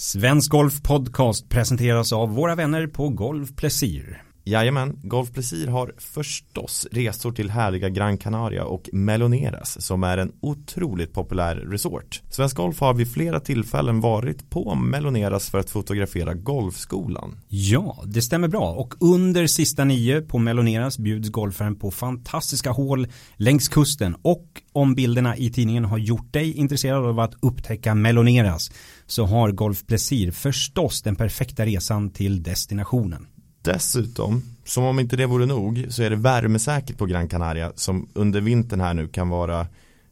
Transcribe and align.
Svensk 0.00 0.50
Golf 0.50 0.82
Podcast 0.82 1.48
presenteras 1.48 2.12
av 2.12 2.34
våra 2.34 2.54
vänner 2.54 2.86
på 2.86 3.08
Golf 3.08 3.56
Plesir. 3.56 4.27
Jajamän, 4.48 4.98
Golf 5.02 5.32
Plesir 5.32 5.66
har 5.66 5.92
förstås 5.98 6.86
resor 6.92 7.32
till 7.32 7.50
härliga 7.50 7.88
Gran 7.88 8.18
Canaria 8.18 8.64
och 8.64 8.88
Meloneras 8.92 9.86
som 9.86 10.04
är 10.04 10.18
en 10.18 10.32
otroligt 10.40 11.12
populär 11.12 11.56
resort. 11.56 12.22
Svensk 12.30 12.56
Golf 12.56 12.80
har 12.80 12.94
vid 12.94 13.12
flera 13.12 13.40
tillfällen 13.40 14.00
varit 14.00 14.50
på 14.50 14.74
Meloneras 14.74 15.50
för 15.50 15.58
att 15.58 15.70
fotografera 15.70 16.34
golfskolan. 16.34 17.38
Ja, 17.48 18.02
det 18.06 18.22
stämmer 18.22 18.48
bra 18.48 18.72
och 18.72 18.94
under 19.00 19.46
sista 19.46 19.84
nio 19.84 20.20
på 20.20 20.38
Meloneras 20.38 20.98
bjuds 20.98 21.28
golfaren 21.28 21.76
på 21.76 21.90
fantastiska 21.90 22.70
hål 22.70 23.06
längs 23.36 23.68
kusten 23.68 24.16
och 24.22 24.46
om 24.72 24.94
bilderna 24.94 25.36
i 25.36 25.50
tidningen 25.50 25.84
har 25.84 25.98
gjort 25.98 26.32
dig 26.32 26.52
intresserad 26.52 27.04
av 27.04 27.20
att 27.20 27.34
upptäcka 27.40 27.94
Meloneras 27.94 28.70
så 29.06 29.24
har 29.24 29.50
Golf 29.50 29.86
Plesir 29.86 30.30
förstås 30.30 31.02
den 31.02 31.16
perfekta 31.16 31.66
resan 31.66 32.10
till 32.10 32.42
destinationen. 32.42 33.26
Dessutom, 33.72 34.42
som 34.64 34.84
om 34.84 34.98
inte 34.98 35.16
det 35.16 35.26
vore 35.26 35.46
nog, 35.46 35.86
så 35.88 36.02
är 36.02 36.10
det 36.10 36.16
värmesäkert 36.16 36.98
på 36.98 37.06
Gran 37.06 37.28
Canaria 37.28 37.72
som 37.74 38.08
under 38.12 38.40
vintern 38.40 38.80
här 38.80 38.94
nu 38.94 39.08
kan 39.08 39.28
vara 39.28 39.60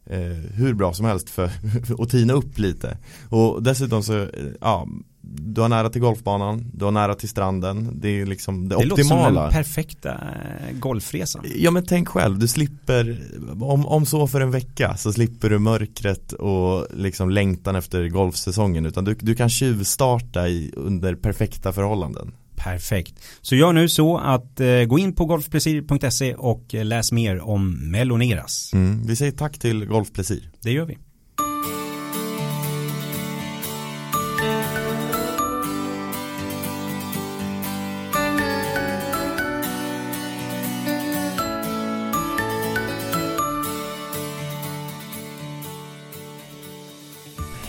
eh, 0.05 0.19
hur 0.53 0.73
bra 0.73 0.93
som 0.93 1.05
helst 1.05 1.29
för 1.29 1.49
att 1.99 2.09
tina 2.09 2.33
upp 2.33 2.59
lite. 2.59 2.97
Och 3.29 3.63
dessutom 3.63 4.03
så, 4.03 4.17
eh, 4.17 4.27
ja, 4.61 4.87
du 5.21 5.61
har 5.61 5.69
nära 5.69 5.89
till 5.89 6.01
golfbanan, 6.01 6.71
du 6.73 6.85
har 6.85 6.91
nära 6.91 7.15
till 7.15 7.29
stranden. 7.29 7.91
Det 7.93 8.21
är 8.21 8.25
liksom 8.25 8.69
det, 8.69 8.75
det 8.75 8.91
optimala. 8.91 9.23
Det 9.23 9.29
låter 9.29 9.33
som 9.33 9.43
den 9.43 9.51
perfekta 9.51 10.11
eh, 10.11 10.77
golfresan. 10.79 11.45
Ja 11.55 11.71
men 11.71 11.85
tänk 11.85 12.07
själv, 12.07 12.39
du 12.39 12.47
slipper, 12.47 13.21
om, 13.61 13.85
om 13.85 14.05
så 14.05 14.27
för 14.27 14.41
en 14.41 14.51
vecka 14.51 14.97
så 14.97 15.13
slipper 15.13 15.49
du 15.49 15.59
mörkret 15.59 16.33
och 16.33 16.87
liksom 16.93 17.29
längtan 17.29 17.75
efter 17.75 18.09
golfsäsongen. 18.09 18.85
Utan 18.85 19.05
du, 19.05 19.13
du 19.13 19.35
kan 19.35 19.49
tjuvstarta 19.49 20.47
i, 20.47 20.71
under 20.75 21.15
perfekta 21.15 21.73
förhållanden. 21.73 22.31
Perfekt. 22.57 23.19
Så 23.41 23.55
gör 23.55 23.73
nu 23.73 23.89
så 23.89 24.17
att 24.17 24.59
eh, 24.59 24.83
gå 24.83 24.99
in 24.99 25.15
på 25.15 25.25
golfplesir.se 25.25 26.35
och 26.35 26.75
eh, 26.75 26.85
läs 26.85 27.11
mer 27.11 27.39
om 27.39 27.91
Meloneras. 27.91 28.71
Mm, 28.73 29.07
vi 29.07 29.15
säger 29.15 29.31
tack 29.31 29.59
till 29.59 29.85
Golfplesir. 29.85 30.51
Det 30.61 30.71
gör 30.71 30.85
vi. 30.85 30.97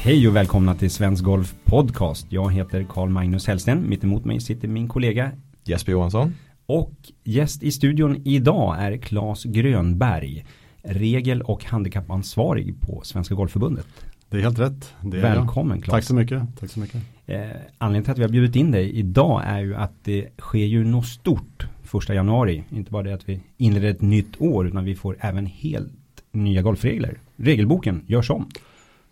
Hej 0.08 0.28
och 0.28 0.36
välkomna 0.36 0.74
till 0.74 0.90
Svensk 0.90 1.24
Golf 1.24 1.54
Podcast. 1.64 2.26
Jag 2.28 2.52
heter 2.52 2.86
Carl 2.88 3.08
Magnus 3.08 3.46
Hellsten. 3.46 3.88
Mitt 3.88 4.04
emot 4.04 4.24
mig 4.24 4.40
sitter 4.40 4.68
min 4.68 4.88
kollega 4.88 5.30
Jesper 5.64 5.92
Johansson. 5.92 6.34
Och 6.66 6.92
gäst 7.24 7.62
i 7.62 7.72
studion 7.72 8.22
idag 8.24 8.76
är 8.78 8.96
Claes 8.96 9.44
Grönberg. 9.44 10.46
Regel 10.82 11.42
och 11.42 11.64
handikappansvarig 11.64 12.80
på 12.80 13.00
Svenska 13.04 13.34
Golfförbundet. 13.34 13.86
Det 14.28 14.36
är 14.36 14.40
helt 14.40 14.58
rätt. 14.58 14.94
Det 15.02 15.18
Välkommen 15.18 15.82
Claes. 15.82 15.94
Tack 15.94 16.04
så 16.04 16.14
mycket. 16.14 16.42
Tack 16.60 16.70
så 16.70 16.80
mycket. 16.80 17.02
Eh, 17.26 17.40
anledningen 17.78 18.04
till 18.04 18.12
att 18.12 18.18
vi 18.18 18.22
har 18.22 18.30
bjudit 18.30 18.56
in 18.56 18.70
dig 18.70 18.90
idag 18.90 19.42
är 19.46 19.60
ju 19.60 19.74
att 19.74 19.92
det 20.04 20.28
sker 20.38 20.66
ju 20.66 20.84
något 20.84 21.06
stort 21.06 21.66
första 21.82 22.14
januari. 22.14 22.64
Inte 22.70 22.90
bara 22.90 23.02
det 23.02 23.14
att 23.14 23.28
vi 23.28 23.40
inleder 23.56 23.88
ett 23.88 24.02
nytt 24.02 24.40
år 24.40 24.68
utan 24.68 24.84
vi 24.84 24.94
får 24.94 25.16
även 25.20 25.46
helt 25.46 25.92
nya 26.32 26.62
golfregler. 26.62 27.18
Regelboken 27.36 28.04
görs 28.06 28.30
om. 28.30 28.48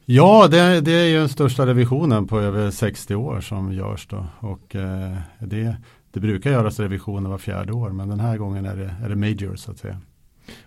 Ja, 0.08 0.48
det, 0.50 0.80
det, 0.80 0.92
är 0.92 1.04
ju 1.04 1.18
den 1.18 1.28
största 1.28 1.66
revisionen 1.66 2.26
på 2.26 2.40
över 2.40 2.70
60 2.70 3.14
år 3.14 3.40
som 3.40 3.72
görs 3.72 4.06
då. 4.06 4.26
Och 4.40 4.76
eh, 4.76 5.16
det, 5.38 5.76
det 6.12 6.20
brukar 6.20 6.50
göras 6.50 6.80
revisioner 6.80 7.30
var 7.30 7.38
fjärde 7.38 7.72
år, 7.72 7.90
men 7.90 8.08
den 8.08 8.20
här 8.20 8.36
gången 8.36 8.66
är 8.66 8.76
det, 8.76 8.94
är 9.04 9.08
det 9.08 9.16
major 9.16 9.56
så 9.56 9.70
att 9.70 9.78
säga. 9.78 10.00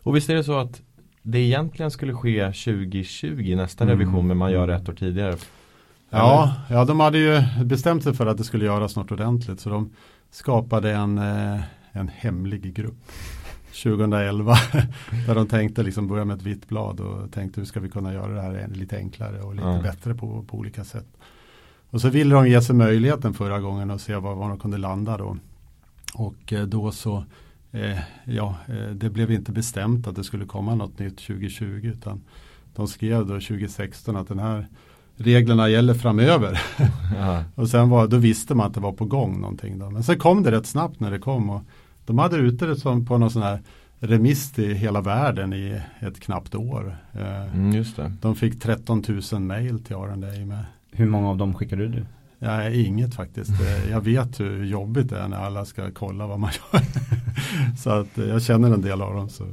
Och 0.03 0.15
visst 0.15 0.29
är 0.29 0.35
det 0.35 0.43
så 0.43 0.59
att 0.59 0.81
det 1.21 1.39
egentligen 1.39 1.91
skulle 1.91 2.13
ske 2.13 2.45
2020 2.45 3.55
nästa 3.55 3.83
mm. 3.83 3.99
revision, 3.99 4.27
men 4.27 4.37
man 4.37 4.51
gör 4.51 4.67
det 4.67 4.75
ett 4.75 4.89
år 4.89 4.93
tidigare? 4.93 5.35
Ja, 6.09 6.53
ja, 6.69 6.85
de 6.85 6.99
hade 6.99 7.17
ju 7.17 7.43
bestämt 7.63 8.03
sig 8.03 8.13
för 8.13 8.25
att 8.25 8.37
det 8.37 8.43
skulle 8.43 8.65
göras 8.65 8.95
något 8.95 9.11
ordentligt, 9.11 9.59
så 9.59 9.69
de 9.69 9.93
skapade 10.31 10.91
en, 10.91 11.17
eh, 11.17 11.59
en 11.91 12.07
hemlig 12.07 12.73
grupp. 12.73 13.11
2011 13.71 14.55
där 15.27 15.35
de 15.35 15.47
tänkte 15.47 15.83
liksom 15.83 16.07
börja 16.07 16.25
med 16.25 16.37
ett 16.37 16.43
vitt 16.43 16.67
blad 16.67 16.99
och 16.99 17.31
tänkte 17.31 17.61
hur 17.61 17.65
ska 17.65 17.79
vi 17.79 17.89
kunna 17.89 18.13
göra 18.13 18.33
det 18.33 18.41
här 18.41 18.67
lite 18.73 18.97
enklare 18.97 19.41
och 19.41 19.55
lite 19.55 19.67
mm. 19.67 19.81
bättre 19.81 20.15
på, 20.15 20.43
på 20.43 20.57
olika 20.57 20.83
sätt. 20.83 21.07
Och 21.89 22.01
så 22.01 22.09
ville 22.09 22.35
de 22.35 22.49
ge 22.49 22.61
sig 22.61 22.75
möjligheten 22.75 23.33
förra 23.33 23.59
gången 23.59 23.91
och 23.91 24.01
se 24.01 24.15
var, 24.15 24.35
var 24.35 24.49
de 24.49 24.59
kunde 24.59 24.77
landa 24.77 25.17
då. 25.17 25.37
Och 26.13 26.53
eh, 26.53 26.63
då 26.63 26.91
så 26.91 27.23
eh, 27.71 27.99
ja, 28.25 28.55
eh, 28.67 28.89
det 28.93 29.09
blev 29.09 29.31
inte 29.31 29.51
bestämt 29.51 30.07
att 30.07 30.15
det 30.15 30.23
skulle 30.23 30.45
komma 30.45 30.75
något 30.75 30.99
nytt 30.99 31.17
2020 31.17 31.81
utan 31.83 32.21
de 32.75 32.87
skrev 32.87 33.19
då 33.19 33.33
2016 33.33 34.15
att 34.15 34.27
den 34.27 34.39
här 34.39 34.67
reglerna 35.15 35.69
gäller 35.69 35.93
framöver. 35.93 36.61
och 37.55 37.69
sen 37.69 37.89
var, 37.89 38.07
då 38.07 38.17
visste 38.17 38.55
man 38.55 38.67
att 38.67 38.73
det 38.73 38.79
var 38.79 38.91
på 38.91 39.05
gång 39.05 39.41
någonting. 39.41 39.79
Då. 39.79 39.89
Men 39.89 40.03
sen 40.03 40.19
kom 40.19 40.43
det 40.43 40.51
rätt 40.51 40.65
snabbt 40.65 40.99
när 40.99 41.11
det 41.11 41.19
kom. 41.19 41.49
Och 41.49 41.61
de 42.09 42.19
hade 42.19 42.37
ute 42.37 42.65
det 42.65 42.75
som 42.75 43.05
på 43.05 43.17
någon 43.17 43.31
sån 43.31 43.41
här 43.41 43.59
remiss 43.99 44.51
till 44.51 44.75
hela 44.75 45.01
världen 45.01 45.53
i 45.53 45.81
ett 45.99 46.19
knappt 46.19 46.55
år. 46.55 46.97
Eh, 47.13 47.55
mm, 47.55 47.71
just 47.71 47.95
det. 47.95 48.13
De 48.21 48.35
fick 48.35 48.59
13 48.59 49.03
000 49.31 49.41
mail 49.41 49.83
till 49.83 49.95
R&A 49.95 50.45
med. 50.45 50.65
Hur 50.91 51.05
många 51.05 51.29
av 51.29 51.37
dem 51.37 51.53
skickade 51.53 51.87
du? 51.87 52.05
Ja, 52.39 52.69
inget 52.69 53.15
faktiskt. 53.15 53.61
Eh, 53.61 53.91
jag 53.91 54.01
vet 54.01 54.39
hur 54.39 54.65
jobbigt 54.65 55.09
det 55.09 55.19
är 55.19 55.27
när 55.27 55.37
alla 55.37 55.65
ska 55.65 55.91
kolla 55.91 56.27
vad 56.27 56.39
man 56.39 56.51
gör. 56.51 56.81
så 57.77 57.89
att 57.89 58.17
eh, 58.17 58.25
jag 58.25 58.43
känner 58.43 58.73
en 58.73 58.81
del 58.81 59.01
av 59.01 59.13
dem. 59.13 59.29
Så 59.29 59.43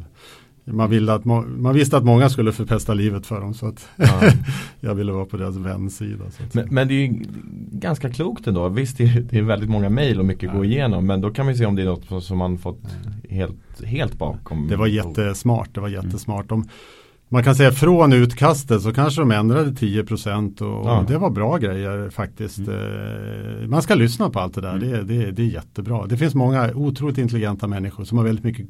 man, 0.66 0.90
ville 0.90 1.12
att, 1.12 1.24
man 1.24 1.74
visste 1.74 1.96
att 1.96 2.04
många 2.04 2.28
skulle 2.28 2.52
förpesta 2.52 2.94
livet 2.94 3.26
för 3.26 3.40
dem 3.40 3.54
så 3.54 3.66
att 3.66 3.88
ja. 3.96 4.20
jag 4.80 4.94
ville 4.94 5.12
vara 5.12 5.24
på 5.24 5.36
deras 5.36 5.56
vänsida. 5.56 6.24
Men, 6.52 6.68
men, 6.70 6.88
det 6.88 6.94
är 6.94 7.06
ju 7.06 7.24
ganska 7.70 8.10
klokt 8.10 8.46
ändå. 8.46 8.68
Visst 8.68 8.98
det 8.98 9.04
är, 9.04 9.20
det 9.30 9.38
är 9.38 9.42
väldigt 9.42 9.70
många 9.70 9.88
mejl 9.88 10.18
och 10.18 10.24
mycket 10.24 10.42
ja. 10.42 10.52
gå 10.52 10.64
igenom 10.64 11.06
men 11.06 11.20
då 11.20 11.30
kan 11.30 11.46
man 11.46 11.54
ju 11.54 11.58
se 11.58 11.66
om 11.66 11.76
det 11.76 11.82
är 11.82 11.86
något 11.86 12.24
som 12.24 12.38
man 12.38 12.58
fått 12.58 12.96
helt, 13.30 13.84
helt 13.84 14.18
bakom. 14.18 14.68
Det 14.68 14.76
var 14.76 14.86
jättesmart. 14.86 15.74
Det 15.74 15.80
var 15.80 15.88
jättesmart. 15.88 16.48
De, 16.48 16.68
man 17.28 17.44
kan 17.44 17.54
säga 17.54 17.72
från 17.72 18.12
utkastet 18.12 18.82
så 18.82 18.92
kanske 18.92 19.20
de 19.20 19.30
ändrade 19.30 19.74
10 19.74 20.04
procent 20.04 20.60
och, 20.60 20.68
ja. 20.68 21.04
det 21.08 21.18
var 21.18 21.30
bra 21.30 21.56
grejer 21.56 22.10
faktiskt. 22.10 22.58
Mm. 22.58 23.62
Eh, 23.62 23.68
man 23.68 23.82
ska 23.82 23.94
lyssna 23.94 24.30
på 24.30 24.40
allt 24.40 24.54
det 24.54 24.60
där, 24.60 24.74
mm. 24.74 24.88
det, 24.88 25.02
det, 25.02 25.30
det 25.30 25.42
är 25.42 25.46
jättebra. 25.46 26.06
Det 26.06 26.16
finns 26.16 26.34
många 26.34 26.74
otroligt 26.74 27.18
intelligenta 27.18 27.66
människor 27.66 28.04
som 28.04 28.18
har 28.18 28.24
väldigt 28.24 28.44
mycket 28.44 28.66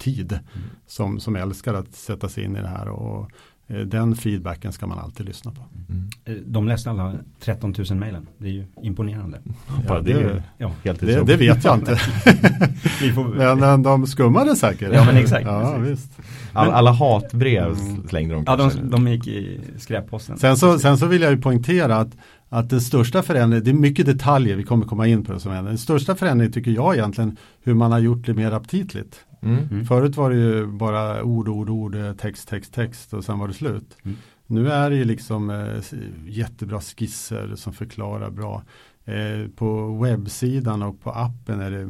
tid 0.00 0.32
mm. 0.32 0.44
som, 0.86 1.20
som 1.20 1.36
älskar 1.36 1.74
att 1.74 1.94
sätta 1.94 2.28
sig 2.28 2.44
in 2.44 2.56
i 2.56 2.60
det 2.60 2.68
här. 2.68 2.88
Och, 2.88 3.20
eh, 3.20 3.26
den 3.66 4.16
feedbacken 4.16 4.72
ska 4.72 4.86
man 4.86 4.98
alltid 4.98 5.26
lyssna 5.26 5.50
på. 5.50 5.60
Mm. 5.88 6.08
Eh, 6.24 6.34
de 6.46 6.68
läste 6.68 6.90
alla 6.90 7.14
13 7.40 7.74
000 7.90 7.98
mejlen. 7.98 8.26
Det 8.38 8.48
är 8.48 8.52
ju 8.52 8.64
imponerande. 8.82 9.40
Ja, 9.88 10.00
det, 10.00 10.12
det, 10.12 10.42
ja. 10.58 10.72
helt 10.84 11.00
det, 11.00 11.24
det 11.24 11.36
vet 11.36 11.64
jag 11.64 11.78
inte. 11.78 11.96
får... 13.14 13.56
men 13.56 13.82
de 13.82 14.06
skummade 14.06 14.56
säkert. 14.56 14.92
Ja, 14.92 15.04
men 15.04 15.16
exakt. 15.16 15.46
Ja, 15.46 15.76
visst. 15.76 16.18
All, 16.52 16.70
alla 16.70 16.90
hatbrev 16.90 17.66
mm. 17.66 18.08
slängde 18.08 18.34
de 18.34 18.44
Ja, 18.46 18.56
de, 18.56 18.90
de 18.90 19.08
gick 19.08 19.26
i 19.26 19.60
skräpposten. 19.78 20.38
Sen 20.38 20.56
så, 20.56 20.78
sen 20.78 20.98
så 20.98 21.06
vill 21.06 21.22
jag 21.22 21.30
ju 21.30 21.40
poängtera 21.40 21.96
att, 21.96 22.16
att 22.54 22.70
den 22.70 22.80
största 22.80 23.22
förändringen, 23.22 23.64
det 23.64 23.70
är 23.70 23.74
mycket 23.74 24.06
detaljer, 24.06 24.56
vi 24.56 24.64
kommer 24.64 24.86
komma 24.86 25.06
in 25.06 25.24
på 25.24 25.32
det 25.32 25.40
som 25.40 25.52
händer. 25.52 25.70
Den 25.70 25.78
största 25.78 26.14
förändringen 26.14 26.52
tycker 26.52 26.70
jag 26.70 26.94
egentligen 26.94 27.36
hur 27.62 27.74
man 27.74 27.92
har 27.92 27.98
gjort 27.98 28.26
det 28.26 28.34
mer 28.34 28.52
aptitligt. 28.52 29.24
Mm. 29.42 29.68
Mm. 29.70 29.84
Förut 29.84 30.16
var 30.16 30.30
det 30.30 30.36
ju 30.36 30.66
bara 30.66 31.22
ord, 31.22 31.48
ord, 31.48 31.70
ord, 31.70 31.96
text, 32.18 32.48
text, 32.48 32.74
text 32.74 33.14
och 33.14 33.24
sen 33.24 33.38
var 33.38 33.48
det 33.48 33.54
slut. 33.54 33.96
Mm. 34.02 34.16
Nu 34.46 34.70
är 34.70 34.90
det 34.90 34.96
ju 34.96 35.04
liksom 35.04 35.50
eh, 35.50 35.98
jättebra 36.26 36.80
skisser 36.80 37.52
som 37.56 37.72
förklarar 37.72 38.30
bra. 38.30 38.62
Eh, 39.04 39.48
på 39.56 39.98
webbsidan 40.02 40.82
och 40.82 41.00
på 41.00 41.10
appen 41.10 41.60
är 41.60 41.70
det 41.70 41.86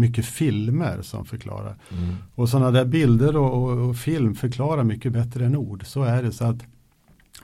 mycket 0.00 0.26
filmer 0.26 1.02
som 1.02 1.24
förklarar. 1.24 1.76
Mm. 1.92 2.14
Och 2.34 2.48
sådana 2.48 2.70
där 2.70 2.84
bilder 2.84 3.36
och, 3.36 3.62
och, 3.62 3.88
och, 3.88 3.96
film 3.96 4.34
förklarar 4.34 4.84
mycket 4.84 5.12
bättre 5.12 5.46
än 5.46 5.56
ord. 5.56 5.86
Så 5.86 6.02
är 6.02 6.22
det. 6.22 6.32
så 6.32 6.44
att 6.44 6.64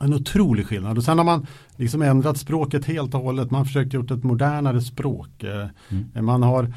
En 0.01 0.13
otrolig 0.13 0.65
skillnad. 0.65 0.97
Och 0.97 1.03
sen 1.03 1.17
har 1.17 1.25
man 1.25 1.47
liksom 1.75 2.01
ändrat 2.01 2.37
språket 2.37 2.85
helt 2.85 3.15
och 3.15 3.21
hållet. 3.21 3.51
Man 3.51 3.57
har 3.57 3.65
försökt 3.65 3.93
gjort 3.93 4.11
ett 4.11 4.23
modernare 4.23 4.81
språk. 4.81 5.43
Eh, 5.43 5.67
mm. 5.89 6.25
Man 6.25 6.43
har 6.43 6.73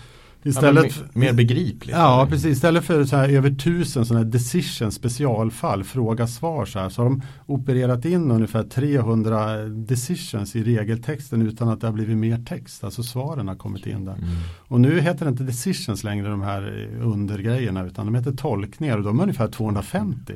Istället, 0.46 0.96
ja, 0.96 1.02
mer, 1.12 1.26
mer 1.26 1.32
begripligt. 1.32 1.96
Ja, 1.96 2.26
precis. 2.30 2.56
Istället 2.56 2.84
för 2.84 3.04
så 3.04 3.16
här 3.16 3.28
över 3.28 3.50
tusen 3.50 4.06
sådana 4.06 4.24
här 4.24 4.32
decision 4.32 4.92
specialfall, 4.92 5.84
fråga 5.84 6.26
svar 6.26 6.64
så 6.66 6.78
här, 6.78 6.88
så 6.88 7.02
har 7.02 7.10
de 7.10 7.22
opererat 7.46 8.04
in 8.04 8.30
ungefär 8.30 8.62
300 8.62 9.56
decisions 9.64 10.56
i 10.56 10.62
regeltexten 10.62 11.42
utan 11.42 11.68
att 11.68 11.80
det 11.80 11.86
har 11.86 11.94
blivit 11.94 12.16
mer 12.16 12.44
text. 12.44 12.84
Alltså 12.84 13.02
svaren 13.02 13.48
har 13.48 13.56
kommit 13.56 13.86
in 13.86 14.04
där. 14.04 14.12
Mm. 14.12 14.28
Och 14.68 14.80
nu 14.80 15.00
heter 15.00 15.24
det 15.24 15.30
inte 15.30 15.44
decisions 15.44 16.04
längre 16.04 16.28
de 16.28 16.42
här 16.42 16.88
undergrejerna 17.02 17.86
utan 17.86 18.06
de 18.06 18.14
heter 18.14 18.32
tolkningar 18.32 18.98
och 18.98 19.04
de 19.04 19.18
är 19.18 19.22
ungefär 19.22 19.48
250. 19.48 20.32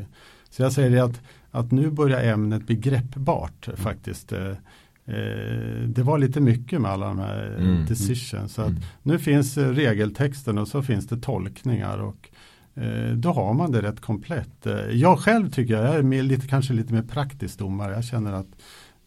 Så 0.50 0.62
jag 0.62 0.73
säger 0.73 0.90
det 0.90 1.05
att, 1.05 1.20
att 1.50 1.71
nu 1.71 1.91
börjar 1.91 2.23
ämnet 2.25 2.67
bli 2.67 2.77
greppbart 2.77 3.69
mm. 3.69 3.81
faktiskt. 3.81 4.33
Eh, 4.33 4.49
eh, 5.05 5.83
det 5.87 6.03
var 6.03 6.19
lite 6.19 6.41
mycket 6.41 6.81
med 6.81 6.91
alla 6.91 7.06
de 7.06 7.19
här 7.19 7.56
Mm. 7.59 7.87
decisions. 7.87 8.53
Så 8.53 8.62
att 8.62 8.69
Mm. 8.69 8.83
nu 9.03 9.19
finns 9.19 9.59
eh, 9.59 9.69
regeltexten 9.69 10.59
och 10.59 10.69
så 10.69 10.83
finns 10.83 11.06
det 11.06 11.17
tolkningar 11.21 11.99
och 11.99 12.29
då 13.15 13.33
har 13.33 13.55
man 13.55 13.73
det 13.73 13.83
rätt 13.83 14.00
komplett. 14.00 14.67
Jag 14.93 15.19
själv 15.19 15.50
tycker 15.50 15.75
jag, 15.75 15.85
jag 15.85 15.95
är 15.95 16.03
mer, 16.03 16.23
lite, 16.23 16.47
kanske 16.47 16.73
lite 16.73 16.93
mer 16.93 17.03
praktisk 17.03 17.59
domare. 17.59 17.93
Jag 17.93 18.05
känner 18.05 18.33
att 18.33 18.47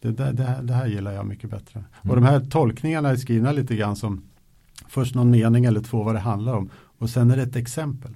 det, 0.00 0.10
där, 0.10 0.32
det, 0.32 0.42
här, 0.42 0.62
det 0.62 0.74
här 0.74 0.86
gillar 0.86 1.12
jag 1.12 1.26
mycket 1.26 1.50
bättre. 1.50 1.84
Och 2.02 2.14
de 2.14 2.24
här 2.24 2.40
tolkningarna 2.40 3.08
är 3.10 3.16
skrivna 3.16 3.52
lite 3.52 3.76
grann 3.76 3.96
som 3.96 4.22
först 4.88 5.14
någon 5.14 5.30
mening 5.30 5.64
eller 5.64 5.80
två 5.80 6.02
vad 6.02 6.14
det 6.14 6.20
handlar 6.20 6.54
om 6.54 6.70
och 6.98 7.10
sen 7.10 7.30
är 7.30 7.36
det 7.36 7.42
ett 7.42 7.56
exempel. 7.56 8.14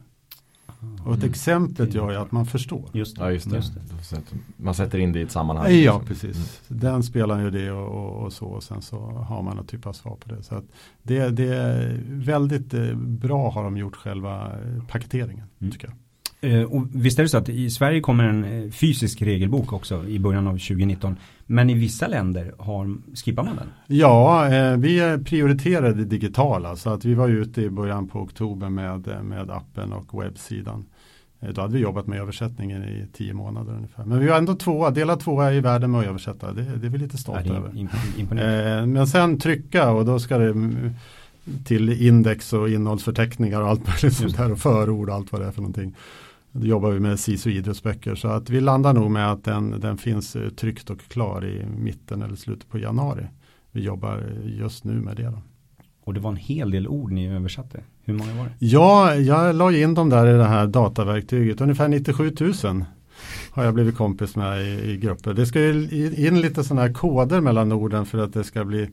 Och 1.05 1.15
ett 1.15 1.25
exemplet 1.25 1.95
gör 1.95 2.11
ju 2.11 2.17
att 2.17 2.33
man 2.33 2.47
förstår. 2.47 2.89
Just 2.93 3.17
det. 3.17 3.23
Ja 3.23 3.31
just 3.33 3.51
det. 3.51 3.57
Just 3.57 3.75
det. 4.11 4.21
Man 4.57 4.75
sätter 4.75 4.99
in 4.99 5.13
det 5.13 5.19
i 5.19 5.23
ett 5.23 5.31
sammanhang. 5.31 5.73
Ja, 5.73 6.01
precis. 6.07 6.61
Den 6.69 7.03
spelar 7.03 7.41
ju 7.41 7.51
det 7.51 7.71
och, 7.71 7.89
och, 7.89 8.25
och 8.25 8.33
så 8.33 8.47
och 8.47 8.63
sen 8.63 8.83
så 8.83 8.99
har 9.01 9.43
man 9.43 9.57
någon 9.57 9.67
typ 9.67 9.87
av 9.87 9.93
svar 9.93 10.17
på 10.17 10.35
det. 10.35 10.43
Så 10.43 10.55
att 10.55 10.65
det, 11.03 11.29
det 11.29 11.55
är 11.57 12.01
väldigt 12.09 12.75
eh, 12.75 12.95
bra 12.97 13.51
har 13.51 13.65
de 13.65 13.77
gjort 13.77 13.97
själva 13.97 14.47
eh, 14.47 14.85
paketeringen, 14.89 15.45
Mm. 15.61 15.73
tycker 15.73 15.89
jag. 15.89 15.97
Eh, 16.47 16.63
och 16.63 16.87
visst 16.93 17.19
är 17.19 17.23
det 17.23 17.29
så 17.29 17.39
att 17.39 17.49
i 17.49 17.71
Sverige 17.71 18.01
kommer 18.01 18.25
en 18.25 18.45
eh, 18.45 18.71
fysisk 18.71 19.23
regelbok 19.23 19.73
också 19.73 20.07
i 20.07 20.19
början 20.19 20.47
av 20.47 20.53
2019. 20.53 21.17
Men 21.47 21.71
i 21.71 21.75
vissa 21.75 22.07
länder 22.07 22.55
har, 22.59 22.97
skippar 23.15 23.43
man 23.43 23.57
den. 23.57 23.69
Ja, 23.87 24.49
eh, 24.55 24.77
vi 24.77 25.19
prioriterade 25.25 25.95
det 25.95 26.05
digitala 26.05 26.77
så 26.77 26.91
att 26.91 27.05
vi 27.05 27.15
var 27.15 27.29
ute 27.29 27.63
i 27.63 27.71
början 27.71 28.09
på 28.09 28.21
oktober 28.21 28.69
med, 28.69 29.25
med 29.25 29.51
appen 29.51 29.93
och 29.93 30.23
webbsidan. 30.23 30.85
Då 31.55 31.61
hade 31.61 31.73
vi 31.73 31.81
jobbat 31.81 32.07
med 32.07 32.21
översättningen 32.21 32.85
i 32.85 33.07
tio 33.13 33.35
månader 33.35 33.73
ungefär. 33.73 34.05
Men 34.05 34.21
vi 34.21 34.27
var 34.27 34.37
ändå 34.37 34.55
tvåa, 34.55 34.91
delad 34.91 35.21
tvåa 35.21 35.53
i 35.53 35.61
världen 35.61 35.91
med 35.91 36.01
att 36.01 36.07
översätta. 36.07 36.53
Det, 36.53 36.63
det 36.63 36.87
är 36.87 36.91
vi 36.91 36.99
lite 36.99 37.19
stolta 37.19 37.55
över. 37.55 38.87
men 38.87 39.07
sen 39.07 39.39
trycka 39.39 39.91
och 39.91 40.05
då 40.05 40.19
ska 40.19 40.39
det 40.39 40.51
mm, 40.51 40.91
till 41.65 42.07
index 42.07 42.53
och 42.53 42.69
innehållsförteckningar 42.69 43.61
och 43.61 43.69
allt 43.69 43.87
möjligt 43.87 44.17
sånt 44.17 44.37
här 44.37 44.53
och 44.53 44.59
förord 44.59 45.09
och 45.09 45.15
allt 45.15 45.33
vad 45.33 45.41
det 45.41 45.47
är 45.47 45.51
för 45.51 45.61
någonting. 45.61 45.95
Då 46.61 46.67
jobbar 46.67 46.91
vi 46.91 47.01
med 47.01 47.21
SISU 47.21 47.51
idrottsböcker 47.51 48.15
så 48.15 48.29
att 48.29 48.51
vi 48.51 48.61
landar 48.61 48.93
nog 48.93 49.11
med 49.11 49.33
att 49.33 49.45
den, 49.45 49.81
den 49.81 49.99
finns 49.99 50.37
eh, 50.37 50.49
tryckt 50.49 50.91
och 50.91 51.01
klar 51.01 51.45
i 51.45 51.67
mitten 51.79 52.23
eller 52.23 52.37
slutet 52.37 52.69
på 52.69 52.79
januari. 52.79 53.27
Vi 53.73 53.83
jobbar 53.83 54.25
just 54.45 54.85
nu 54.85 54.93
med 54.93 55.17
det. 55.17 55.23
Då. 55.23 55.43
Och 56.05 56.15
det 56.15 56.21
var 56.21 56.31
en 56.31 56.37
hel 56.37 56.71
del 56.71 56.89
ord 56.89 57.13
ni 57.13 57.29
översatte. 57.29 57.81
Hur 58.05 58.15
många 58.15 58.35
var 58.35 58.45
det? 58.45 58.53
Ja, 58.59 59.15
jag 59.15 59.55
la 59.55 59.73
in 59.73 59.95
dem 59.95 60.11
där 60.11 60.35
i 60.35 60.39
det 60.39 60.45
här 60.45 60.67
dataverktyget. 60.67 61.61
Ungefär 61.61 61.89
97 61.89 62.33
000 62.41 62.85
har 63.51 63.65
jag 63.65 63.75
blivit 63.75 63.97
kompis 63.97 64.37
med 64.37 64.63
i, 64.63 64.91
i 64.91 64.97
grupper. 64.97 65.35
Det 65.35 65.47
ska 65.47 65.61
ju 65.61 66.15
in 66.17 66.41
lite 66.41 66.65
sådana 66.65 66.83
här 66.83 66.93
koder 66.93 67.41
mellan 67.41 67.73
orden 67.73 68.07
för 68.07 68.19
att 68.19 68.33
det 68.33 68.45
ska 68.45 68.65
bli 68.65 68.89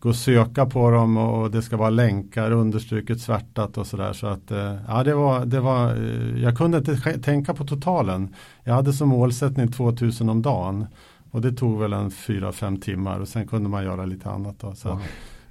gå 0.00 0.08
att 0.08 0.16
söka 0.16 0.66
på 0.66 0.90
dem 0.90 1.16
och 1.16 1.50
det 1.50 1.62
ska 1.62 1.76
vara 1.76 1.90
länkar 1.90 2.50
understruket 2.50 3.20
svärtat 3.20 3.78
och 3.78 3.86
sådär. 3.86 4.12
Så 4.12 4.26
att 4.26 4.50
eh, 4.50 4.74
ja, 4.88 5.04
det 5.04 5.14
var, 5.14 5.44
det 5.44 5.60
var, 5.60 5.94
eh, 5.94 6.42
jag 6.42 6.56
kunde 6.56 6.78
inte 6.78 7.18
tänka 7.18 7.54
på 7.54 7.64
totalen. 7.64 8.34
Jag 8.64 8.74
hade 8.74 8.92
som 8.92 9.08
målsättning 9.08 9.72
2000 9.72 10.28
om 10.28 10.42
dagen. 10.42 10.86
Och 11.30 11.40
det 11.40 11.52
tog 11.52 11.78
väl 11.80 11.92
en 11.92 12.10
4-5 12.10 12.80
timmar 12.80 13.20
och 13.20 13.28
sen 13.28 13.46
kunde 13.48 13.68
man 13.68 13.84
göra 13.84 14.04
lite 14.04 14.30
annat. 14.30 14.54
Då. 14.60 14.74
Så. 14.74 15.00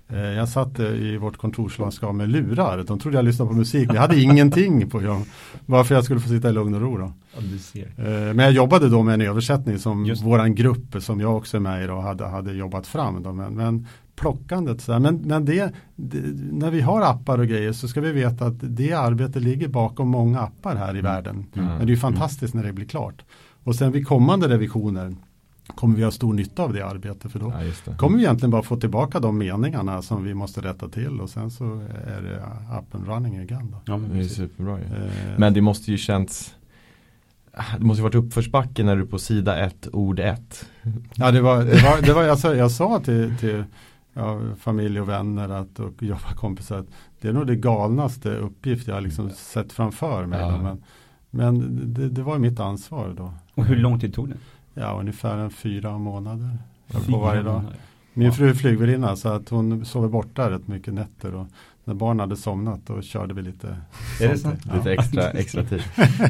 Eh, 0.09 0.19
Jag 0.19 0.49
satt 0.49 0.79
i 0.79 1.17
vårt 1.17 1.37
kontorslandskap 1.37 2.15
med 2.15 2.29
lurar. 2.29 2.83
De 2.83 2.99
trodde 2.99 3.17
jag 3.17 3.25
lyssnade 3.25 3.49
på 3.49 3.55
musik. 3.55 3.87
Men 3.87 3.95
jag 3.95 4.01
hade 4.01 4.19
ingenting 4.19 4.89
på 4.89 4.99
dem. 4.99 5.25
Bara 5.65 5.83
för 5.83 5.95
att 5.95 5.97
jag 5.97 6.03
skulle 6.03 6.19
få 6.19 6.29
sitta 6.29 6.49
i 6.49 6.53
lugn 6.53 6.73
och 6.75 6.81
ro. 6.81 6.97
Då. 6.97 7.13
Ja, 7.35 7.41
Men 8.33 8.39
jag 8.39 8.51
jobbade 8.51 8.89
då 8.89 9.03
med 9.03 9.13
en 9.13 9.21
översättning 9.21 9.79
som 9.79 10.05
Just 10.05 10.23
våran 10.23 10.55
grupp 10.55 10.95
som 10.99 11.19
jag 11.19 11.37
också 11.37 11.57
är 11.57 11.61
med 11.61 11.83
i 11.83 11.87
då, 11.87 11.99
hade, 11.99 12.27
hade 12.27 12.53
jobbat 12.53 12.87
fram. 12.87 13.23
Då. 13.23 13.33
Men, 13.33 13.53
men 13.53 13.87
plockandet, 14.19 14.81
så 14.81 14.99
men, 14.99 15.15
men 15.15 15.45
det, 15.45 15.73
det, 15.95 16.21
när 16.51 16.71
vi 16.71 16.81
har 16.81 17.01
appar 17.01 17.37
och 17.39 17.47
grejer 17.47 17.71
så 17.73 17.87
ska 17.87 18.01
vi 18.01 18.11
veta 18.11 18.45
att 18.45 18.55
det 18.61 18.93
arbetet 18.93 19.43
ligger 19.43 19.67
bakom 19.67 20.07
många 20.07 20.39
appar 20.39 20.75
här 20.75 20.97
i 20.97 21.01
världen. 21.01 21.45
Mm. 21.55 21.67
Men 21.67 21.77
det 21.77 21.83
är 21.83 21.87
ju 21.95 21.97
fantastiskt 21.97 22.53
när 22.53 22.63
det 22.63 22.73
blir 22.73 22.85
klart. 22.85 23.21
Och 23.63 23.75
sen 23.75 23.91
vid 23.91 24.07
kommande 24.07 24.47
revisioner 24.47 25.15
kommer 25.75 25.95
vi 25.95 26.03
ha 26.03 26.11
stor 26.11 26.33
nytta 26.33 26.63
av 26.63 26.73
det 26.73 26.81
arbetet. 26.81 27.31
För 27.31 27.39
då 27.39 27.53
Ja, 27.87 27.93
kommer 27.97 28.17
vi 28.17 28.23
egentligen 28.23 28.51
bara 28.51 28.63
få 28.63 28.75
tillbaka 28.77 29.19
de 29.19 29.37
meningarna 29.37 30.01
som 30.01 30.23
vi 30.23 30.33
måste 30.33 30.61
rätta 30.61 30.89
till 30.89 31.21
och 31.21 31.29
sen 31.29 31.51
så 31.51 31.63
är 32.07 32.21
det 32.21 32.35
up 32.79 32.95
and 32.95 33.07
running 33.07 33.37
again. 33.37 33.71
Då. 33.71 33.77
Ja, 33.85 33.97
men 33.97 34.09
Det 34.13 34.19
är 34.19 34.27
superbra 34.27 34.79
ju. 34.79 34.85
Eh, 34.85 35.11
Men 35.37 35.53
det 35.53 35.61
måste 35.61 35.91
ju 35.91 35.97
känts 35.97 36.55
Det 37.77 37.85
måste 37.85 37.99
ju 37.99 38.03
varit 38.03 38.15
uppförsbacke 38.15 38.83
när 38.83 38.95
du 38.95 39.05
på 39.05 39.19
sida 39.19 39.57
ett, 39.65 39.87
ord 39.93 40.19
ett. 40.19 40.65
ja, 41.15 41.31
det 41.31 41.41
var, 41.41 41.57
det 41.57 41.83
var, 41.83 42.01
det 42.01 42.13
var 42.13 42.23
jag, 42.23 42.39
sa, 42.39 42.55
jag 42.55 42.71
sa 42.71 42.99
till, 42.99 43.33
till 43.39 43.63
ja, 44.19 44.39
familj 44.59 45.01
och 45.01 45.09
vänner 45.09 45.49
att, 45.49 45.79
och 45.79 46.03
jobbarkompisar 46.03 46.77
att 46.79 46.87
det 47.21 47.27
är 47.27 47.33
nog 47.33 47.47
det 47.47 47.55
galnaste 47.55 48.29
uppgift 48.29 48.87
jag 48.87 48.95
har 48.95 49.01
liksom 49.01 49.29
sett 49.29 49.71
framför 49.73 50.25
mig. 50.25 50.39
Ja. 50.39 50.57
Men 50.61 50.83
men 51.31 51.79
det, 51.93 52.09
det 52.09 52.21
var 52.21 52.33
ju 52.33 52.39
mitt 52.39 52.59
ansvar 52.59 53.13
då. 53.17 53.33
Och 53.55 53.65
hur 53.65 53.75
lång 53.75 53.99
tid 53.99 54.13
tog 54.13 54.29
det? 54.29 54.35
Ja, 54.73 54.97
ungefär 54.99 55.37
en 55.37 55.49
fyra 55.51 55.97
månader. 55.97 56.57
Fyra 56.87 57.01
på 57.11 57.17
varje 57.19 57.41
dag. 57.41 57.53
månader. 57.53 57.75
Min 58.13 58.25
Ja. 58.27 58.31
fru 58.33 58.49
är 58.49 58.53
flygvärdinna 58.53 59.15
så 59.15 59.29
att 59.29 59.49
hon 59.49 59.85
sover 59.85 60.07
borta 60.07 60.49
rätt 60.51 60.67
mycket 60.67 60.93
nätter 60.93 61.35
och 61.35 61.47
när 61.83 61.93
barnen 61.93 62.19
hade 62.19 62.35
somnat 62.35 62.79
då 62.85 63.01
körde 63.01 63.33
vi 63.33 63.41
lite 63.41 63.67
Är 64.21 64.27
det 64.27 64.37
sånt. 64.37 64.41
sant? 64.41 64.59
Ja. 64.69 64.75
Lite 64.77 64.93
extra, 64.93 65.23
extra 65.39 65.63
tid. 65.63 65.81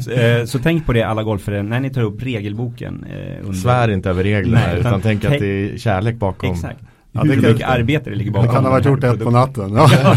Så, 0.04 0.12
eh, 0.12 0.46
Så 0.46 0.60
tänk 0.60 0.86
på 0.86 0.94
det 0.94 1.04
alla 1.04 1.24
golfare 1.24 1.64
när 1.64 1.80
ni 1.80 1.90
tar 1.90 2.02
upp 2.02 2.24
regelboken. 2.24 3.04
eh, 3.04 3.40
Under... 3.42 3.54
Svär 3.54 3.90
inte 3.92 4.10
över 4.10 4.24
reglerna 4.24 4.60
Nej, 4.68 4.80
utan, 4.80 4.90
utan 4.92 5.02
tänk 5.02 5.26
att 5.26 5.32
det 5.40 5.48
är 5.74 5.78
kärlek 5.78 6.16
bakom. 6.16 6.52
Exakt. 6.52 6.80
Ja, 7.12 7.22
Hur 7.24 7.36
det 7.36 7.42
kan- 7.42 7.52
mycket 7.52 7.68
arbete 7.70 8.10
det 8.10 8.16
ligger 8.16 8.32
bakom. 8.32 8.48
Det 8.48 8.54
kan 8.54 8.64
ha 8.64 8.72
varit 8.72 8.86
gjort 8.86 9.04
ett 9.04 9.24
på 9.24 9.32
natten. 9.32 9.74
Ja. 9.74 9.90
Ja. 10.02 10.16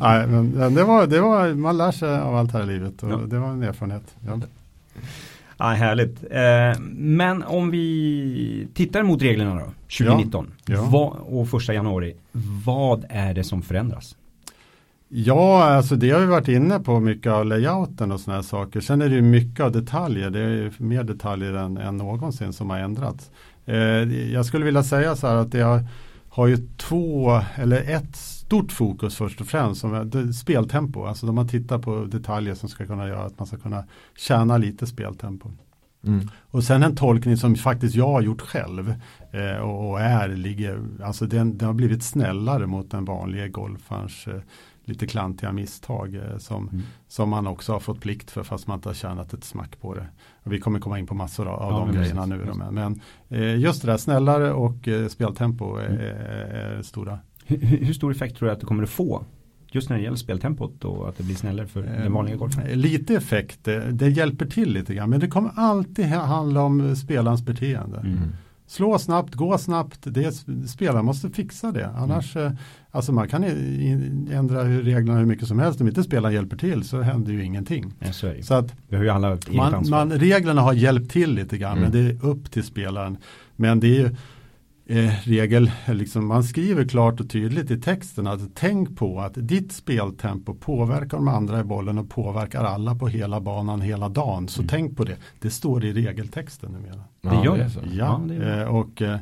Nej, 0.00 0.26
men 0.26 0.74
det 0.74 0.84
var, 0.84 1.06
det 1.06 1.20
var, 1.20 1.54
man 1.54 1.78
lär 1.78 1.90
sig 1.92 2.18
av 2.18 2.36
allt 2.36 2.52
här 2.52 2.62
i 2.62 2.66
livet 2.66 3.02
och 3.02 3.10
Ja. 3.10 3.16
det 3.16 3.38
var 3.38 3.48
en 3.48 3.62
erfarenhet. 3.62 4.02
Ja. 4.26 4.40
Ja, 5.58 5.64
härligt. 5.66 6.24
Eh, 6.30 6.80
Men 6.96 7.42
om 7.42 7.70
vi 7.70 8.66
tittar 8.74 9.02
mot 9.02 9.22
reglerna 9.22 9.54
då, 9.54 9.66
2019 9.98 10.46
Ja. 10.66 10.82
Vad, 10.90 11.12
och 11.18 11.48
första 11.48 11.74
januari. 11.74 12.14
Vad 12.64 13.04
är 13.08 13.34
det 13.34 13.44
som 13.44 13.62
förändras? 13.62 14.16
ja, 15.12 15.64
alltså 15.64 15.96
det 15.96 16.10
har 16.10 16.20
vi 16.20 16.26
varit 16.26 16.48
inne 16.48 16.80
på 16.80 17.00
mycket 17.00 17.32
av 17.32 17.46
layouten 17.46 18.12
och 18.12 18.20
sådana 18.20 18.36
här 18.36 18.42
saker. 18.48 18.80
Sen 18.80 19.02
är 19.02 19.08
det 19.08 19.14
ju 19.14 19.22
mycket 19.22 19.60
av 19.64 19.72
detaljer. 19.72 20.30
Det 20.30 20.40
är 20.40 20.48
ju 20.48 20.72
mer 20.76 21.02
detaljer 21.04 21.52
än, 21.54 21.76
än 21.76 21.96
någonsin 21.96 22.52
som 22.52 22.70
har 22.70 22.78
ändrats. 22.78 23.30
Eh, 23.66 23.76
jag 24.32 24.46
skulle 24.46 24.64
vilja 24.64 24.82
säga 24.82 25.16
så 25.16 25.26
här 25.26 25.34
att 25.36 25.52
det 25.52 25.60
har, 25.60 25.84
har 26.30 26.46
ju 26.46 26.56
två, 26.76 27.40
eller 27.54 27.90
ett 27.90 28.16
stort 28.16 28.72
fokus 28.72 29.16
först 29.16 29.40
och 29.40 29.46
främst. 29.46 29.80
Som 29.80 30.32
speltempo, 30.32 31.04
alltså 31.04 31.26
de 31.26 31.38
har 31.38 31.44
tittat 31.44 31.82
på 31.82 32.04
detaljer 32.04 32.54
som 32.54 32.68
ska 32.68 32.86
kunna 32.86 33.08
göra 33.08 33.22
att 33.22 33.38
man 33.38 33.46
ska 33.46 33.56
kunna 33.56 33.84
tjäna 34.16 34.56
lite 34.58 34.86
speltempo. 34.86 35.50
Mm. 36.06 36.28
Och 36.50 36.64
sen 36.64 36.82
en 36.82 36.96
tolkning 36.96 37.36
som 37.36 37.56
faktiskt 37.56 37.94
jag 37.94 38.08
har 38.08 38.20
gjort 38.20 38.40
själv 38.40 38.94
eh, 39.32 39.56
och, 39.56 39.90
och 39.90 40.00
är, 40.00 40.28
ligger, 40.28 40.82
alltså 41.04 41.26
den, 41.26 41.58
den 41.58 41.66
har 41.66 41.74
blivit 41.74 42.02
snällare 42.02 42.66
mot 42.66 42.90
den 42.90 43.04
vanliga 43.04 43.48
golfarens 43.48 44.26
eh, 44.26 44.40
lite 44.84 45.06
klantiga 45.06 45.52
misstag 45.52 46.14
eh, 46.14 46.38
som, 46.38 46.68
Mm. 46.68 46.82
som 47.08 47.30
man 47.30 47.46
också 47.46 47.72
har 47.72 47.80
fått 47.80 48.00
plikt 48.00 48.30
för 48.30 48.42
fast 48.42 48.66
man 48.66 48.78
inte 48.78 48.88
har 48.88 48.94
tjänat 48.94 49.32
ett 49.32 49.44
smack 49.44 49.80
på 49.80 49.94
det. 49.94 50.06
Vi 50.44 50.60
kommer 50.60 50.80
komma 50.80 50.98
in 50.98 51.06
på 51.06 51.14
massor 51.14 51.48
av, 51.48 51.72
Ja, 51.72 51.78
de 51.78 51.92
grejerna 51.96 52.20
precis, 52.22 52.30
nu. 52.30 52.38
Då, 52.38 52.44
precis. 52.44 52.72
men 52.72 52.74
men 53.28 53.40
eh, 53.42 53.56
just 53.58 53.82
det 53.82 53.88
där 53.90 53.96
snällare 53.96 54.52
och 54.52 54.88
eh, 54.88 55.06
speltempo 55.08 55.76
är, 55.76 55.86
Mm. 55.86 56.00
är, 56.00 56.82
stora. 56.82 57.18
Hur, 57.46 57.56
hur 57.58 57.92
stor 57.92 58.10
effekt 58.10 58.36
tror 58.36 58.46
du 58.48 58.52
att 58.52 58.60
det 58.60 58.66
kommer 58.66 58.82
att 58.82 58.90
få? 58.90 59.24
Just 59.72 59.88
när 59.90 59.96
det 59.96 60.02
gäller 60.02 60.16
speltempot 60.16 60.84
och 60.84 61.08
att 61.08 61.16
det 61.18 61.22
blir 61.24 61.34
snällare 61.36 61.66
för 61.66 61.82
den 61.82 62.12
vanliga 62.12 62.36
golfen. 62.36 62.66
Eh, 62.66 62.76
Lite 62.76 63.14
effekt, 63.14 63.68
eh, 63.68 63.78
det 63.78 64.08
hjälper 64.08 64.46
till 64.46 64.72
lite 64.72 64.94
grann. 64.94 65.10
Men 65.10 65.20
det 65.20 65.28
kommer 65.28 65.50
alltid 65.56 66.06
ha- 66.06 66.24
handla 66.24 66.62
om 66.62 66.96
spelarens 66.96 67.42
beteende. 67.42 67.98
Mm. 67.98 68.18
Slå 68.70 68.98
snabbt, 68.98 69.34
gå 69.34 69.58
snabbt. 69.58 69.98
Det, 70.02 70.32
spelaren 70.68 71.04
måste 71.04 71.30
fixa 71.30 71.72
det. 71.72 71.90
Annars, 71.96 72.36
eh, 72.36 72.52
alltså 72.90 73.12
man 73.12 73.28
kan 73.28 73.44
ändra 73.44 74.64
reglerna 74.64 75.18
hur 75.18 75.26
mycket 75.26 75.48
som 75.48 75.58
helst. 75.58 75.80
Om 75.80 75.88
inte 75.88 76.02
spelaren 76.02 76.34
hjälper 76.34 76.56
till 76.56 76.84
så 76.84 77.00
händer 77.00 77.32
ju 77.32 77.44
ingenting. 77.44 77.94
Ja, 77.98 78.12
så. 78.12 78.32
Så 78.42 78.54
att 78.54 78.72
man, 79.50 79.88
man, 79.90 80.12
reglerna 80.12 80.60
har 80.60 80.72
hjälpt 80.72 81.12
till 81.12 81.34
lite 81.34 81.58
grann. 81.58 81.78
Mm. 81.78 81.82
Men 81.82 81.92
det 81.92 82.10
är 82.10 82.24
upp 82.24 82.50
till 82.50 82.64
spelaren. 82.64 83.16
Men 83.56 83.80
det 83.80 83.86
är 83.86 84.00
ju 84.00 84.16
eh, 84.90 85.12
regel, 85.24 85.70
liksom, 85.86 86.26
man 86.26 86.44
skriver 86.44 86.84
klart 86.84 87.20
och 87.20 87.30
tydligt 87.30 87.70
i 87.70 87.80
texten 87.80 88.26
att 88.26 88.40
tänk 88.54 88.96
på 88.98 89.20
att 89.20 89.32
ditt 89.36 89.72
speltempo 89.72 90.54
påverkar 90.54 91.16
de 91.16 91.28
andra 91.28 91.60
i 91.60 91.64
bollen 91.64 91.98
och 91.98 92.10
påverkar 92.10 92.64
alla 92.64 92.94
på 92.94 93.08
hela 93.08 93.40
banan 93.40 93.80
hela 93.80 94.08
dagen. 94.08 94.48
Så 94.48 94.60
Mm. 94.60 94.68
tänk 94.68 94.96
på 94.96 95.04
det. 95.04 95.16
Det 95.40 95.50
står 95.50 95.84
i 95.84 95.92
regeltexten 95.92 96.70
numera. 96.72 97.02
Det 97.40 97.44
gör 97.46 97.58
det. 97.58 97.70
så. 97.70 97.80
Ja, 97.92 98.20
Ja, 98.28 98.34
det 98.34 98.60
eh, 98.62 98.68
och 98.68 99.02
eh, 99.02 99.18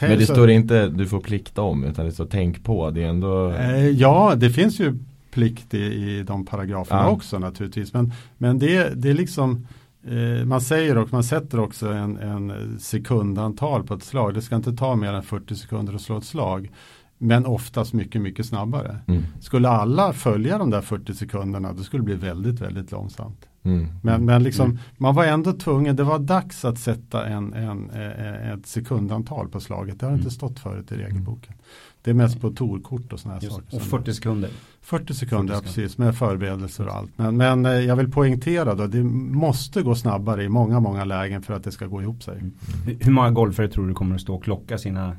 Men 0.00 0.18
det 0.18 0.26
står 0.26 0.50
inte 0.50 0.88
du 0.88 1.06
får 1.06 1.20
plikta 1.20 1.62
om 1.62 1.84
utan 1.84 2.06
det 2.06 2.12
står 2.12 2.26
tänk 2.30 2.64
på. 2.64 2.90
Det 2.90 3.02
är 3.02 3.08
ändå 3.08 3.50
Eh, 3.50 3.88
ja, 3.88 4.34
det 4.36 4.50
finns 4.50 4.80
ju 4.80 4.98
plikt 5.30 5.74
i, 5.74 5.78
i 5.78 6.22
de 6.26 6.46
paragraferna 6.46 7.00
Ja. 7.02 7.08
också 7.10 7.38
naturligtvis. 7.38 7.92
Men, 7.94 8.12
men 8.38 8.58
det, 8.58 8.92
det 9.02 9.10
är 9.10 9.14
liksom 9.14 9.66
man 10.46 10.60
säger 10.60 10.98
och 10.98 11.12
man 11.12 11.24
sätter 11.24 11.60
också 11.60 11.88
en, 11.88 12.16
en 12.16 12.78
sekundantal 12.80 13.86
på 13.86 13.94
ett 13.94 14.02
slag. 14.02 14.34
Det 14.34 14.42
ska 14.42 14.56
inte 14.56 14.72
ta 14.72 14.96
mer 14.96 15.12
än 15.12 15.22
40 15.22 15.56
sekunder 15.56 15.94
att 15.94 16.00
slå 16.00 16.18
ett 16.18 16.24
slag. 16.24 16.70
Men 17.18 17.46
oftast 17.46 17.92
mycket, 17.92 18.22
mycket 18.22 18.46
snabbare. 18.46 18.98
Mm. 19.06 19.22
Skulle 19.40 19.68
alla 19.68 20.12
följa 20.12 20.58
de 20.58 20.70
där 20.70 20.80
40 20.80 21.14
sekunderna 21.14 21.72
då 21.72 21.82
skulle 21.82 22.00
det 22.00 22.04
bli 22.04 22.14
väldigt, 22.14 22.60
väldigt 22.60 22.92
långsamt. 22.92 23.46
Mm. 23.62 23.86
Men, 24.02 24.24
men 24.24 24.42
liksom, 24.42 24.78
man 24.96 25.14
var 25.14 25.24
ändå 25.24 25.52
tvungen, 25.52 25.96
det 25.96 26.04
var 26.04 26.18
dags 26.18 26.64
att 26.64 26.78
sätta 26.78 27.26
en, 27.26 27.52
en, 27.54 27.90
eh, 27.90 28.50
ett 28.52 28.66
sekundantal 28.66 29.48
på 29.48 29.60
slaget. 29.60 30.00
Det 30.00 30.06
har 30.06 30.10
Mm. 30.12 30.20
inte 30.20 30.34
stått 30.34 30.58
förut 30.58 30.92
i 30.92 30.94
regelboken. 30.96 31.54
Det 32.02 32.10
är 32.10 32.14
mest 32.14 32.40
på 32.40 32.50
torkort 32.50 33.12
och 33.12 33.20
sådana 33.20 33.34
här 33.34 33.42
Just, 33.44 33.56
saker. 33.56 33.76
och 33.76 33.82
som- 33.82 33.90
40 33.90 34.14
sekunder. 34.14 34.50
40 34.82 35.14
sekunder, 35.14 35.54
40 35.54 35.66
ja, 35.66 35.72
precis, 35.74 35.98
med 35.98 36.16
förberedelser 36.16 36.86
och 36.86 36.94
allt. 36.94 37.10
Men, 37.16 37.36
men 37.36 37.66
eh, 37.66 37.72
jag 37.72 37.96
vill 37.96 38.10
poängtera 38.10 38.74
då, 38.74 38.86
det 38.86 39.02
måste 39.04 39.82
gå 39.82 39.94
snabbare 39.94 40.44
i 40.44 40.48
många, 40.48 40.80
många 40.80 41.04
lägen 41.04 41.42
för 41.42 41.54
att 41.54 41.64
det 41.64 41.72
ska 41.72 41.86
gå 41.86 42.02
ihop 42.02 42.22
sig. 42.22 42.42
Hur- 42.86 42.96
Hur 43.00 43.12
många 43.12 43.30
golfare 43.30 43.68
tror 43.68 43.88
du 43.88 43.94
kommer 43.94 44.14
att 44.14 44.20
stå 44.20 44.34
och 44.34 44.44
klocka 44.44 44.78
sina 44.78 45.16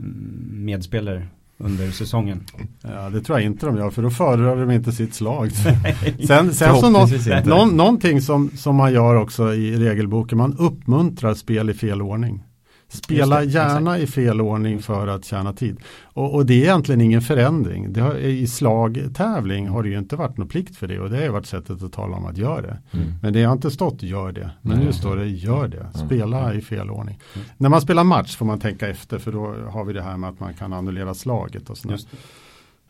mm, 0.00 0.64
medspelare 0.64 1.26
under 1.58 1.90
säsongen? 1.90 2.44
Ja, 2.82 3.10
det 3.10 3.20
tror 3.20 3.38
jag 3.38 3.46
inte 3.46 3.66
de 3.66 3.76
gör, 3.76 3.90
för 3.90 4.02
då 4.02 4.10
föredrar 4.10 4.56
de 4.56 4.70
inte 4.70 4.92
sitt 4.92 5.14
slag. 5.14 5.52
sen 6.26 6.26
sen 6.26 6.54
så 6.54 6.66
nå, 6.66 6.80
Förhoppningsvis 6.80 7.26
inte. 7.26 7.48
någon, 7.48 7.76
någonting 7.76 8.20
som, 8.22 8.50
som 8.50 8.76
man 8.76 8.92
gör 8.92 9.14
också 9.14 9.54
i 9.54 9.76
regelboken, 9.76 10.38
man 10.38 10.56
uppmuntrar 10.58 11.34
spel 11.34 11.70
i 11.70 11.74
fel 11.74 12.02
ordning. 12.02 12.44
Spela 12.90 13.42
gärna 13.42 13.98
i 13.98 14.06
fel 14.06 14.40
ordning 14.40 14.82
för 14.82 15.06
att 15.06 15.24
tjäna 15.24 15.52
tid. 15.52 15.80
Och, 16.02 16.34
och 16.34 16.46
det 16.46 16.54
är 16.54 16.58
egentligen 16.58 17.00
ingen 17.00 17.22
förändring. 17.22 17.92
Det 17.92 18.00
har, 18.00 18.14
I 18.14 18.46
slagtävling 18.46 19.68
har 19.68 19.82
det 19.82 19.88
ju 19.88 19.98
inte 19.98 20.16
varit 20.16 20.36
någon 20.36 20.48
plikt 20.48 20.76
för 20.76 20.86
det 20.86 21.00
och 21.00 21.10
det 21.10 21.16
har 21.16 21.22
ju 21.22 21.30
varit 21.30 21.46
sättet 21.46 21.82
att 21.82 21.92
tala 21.92 22.16
om 22.16 22.26
att 22.26 22.36
göra 22.36 22.60
det. 22.60 22.78
Mm. 22.92 23.14
Men 23.22 23.32
det 23.32 23.44
har 23.44 23.52
inte 23.52 23.70
stått 23.70 24.02
gör 24.02 24.32
det. 24.32 24.50
Men 24.62 24.76
Nej. 24.76 24.86
nu 24.86 24.92
står 24.92 25.16
det 25.16 25.26
gör 25.26 25.68
det. 25.68 25.98
Spela 26.06 26.54
i 26.54 26.60
fel 26.60 26.90
ordning. 26.90 27.18
Mm. 27.34 27.46
När 27.56 27.68
man 27.68 27.80
spelar 27.80 28.04
match 28.04 28.36
får 28.36 28.46
man 28.46 28.60
tänka 28.60 28.88
efter 28.88 29.18
för 29.18 29.32
då 29.32 29.54
har 29.70 29.84
vi 29.84 29.92
det 29.92 30.02
här 30.02 30.16
med 30.16 30.30
att 30.30 30.40
man 30.40 30.54
kan 30.54 30.72
annullera 30.72 31.14
slaget 31.14 31.70
och 31.70 31.76
det. 31.82 31.98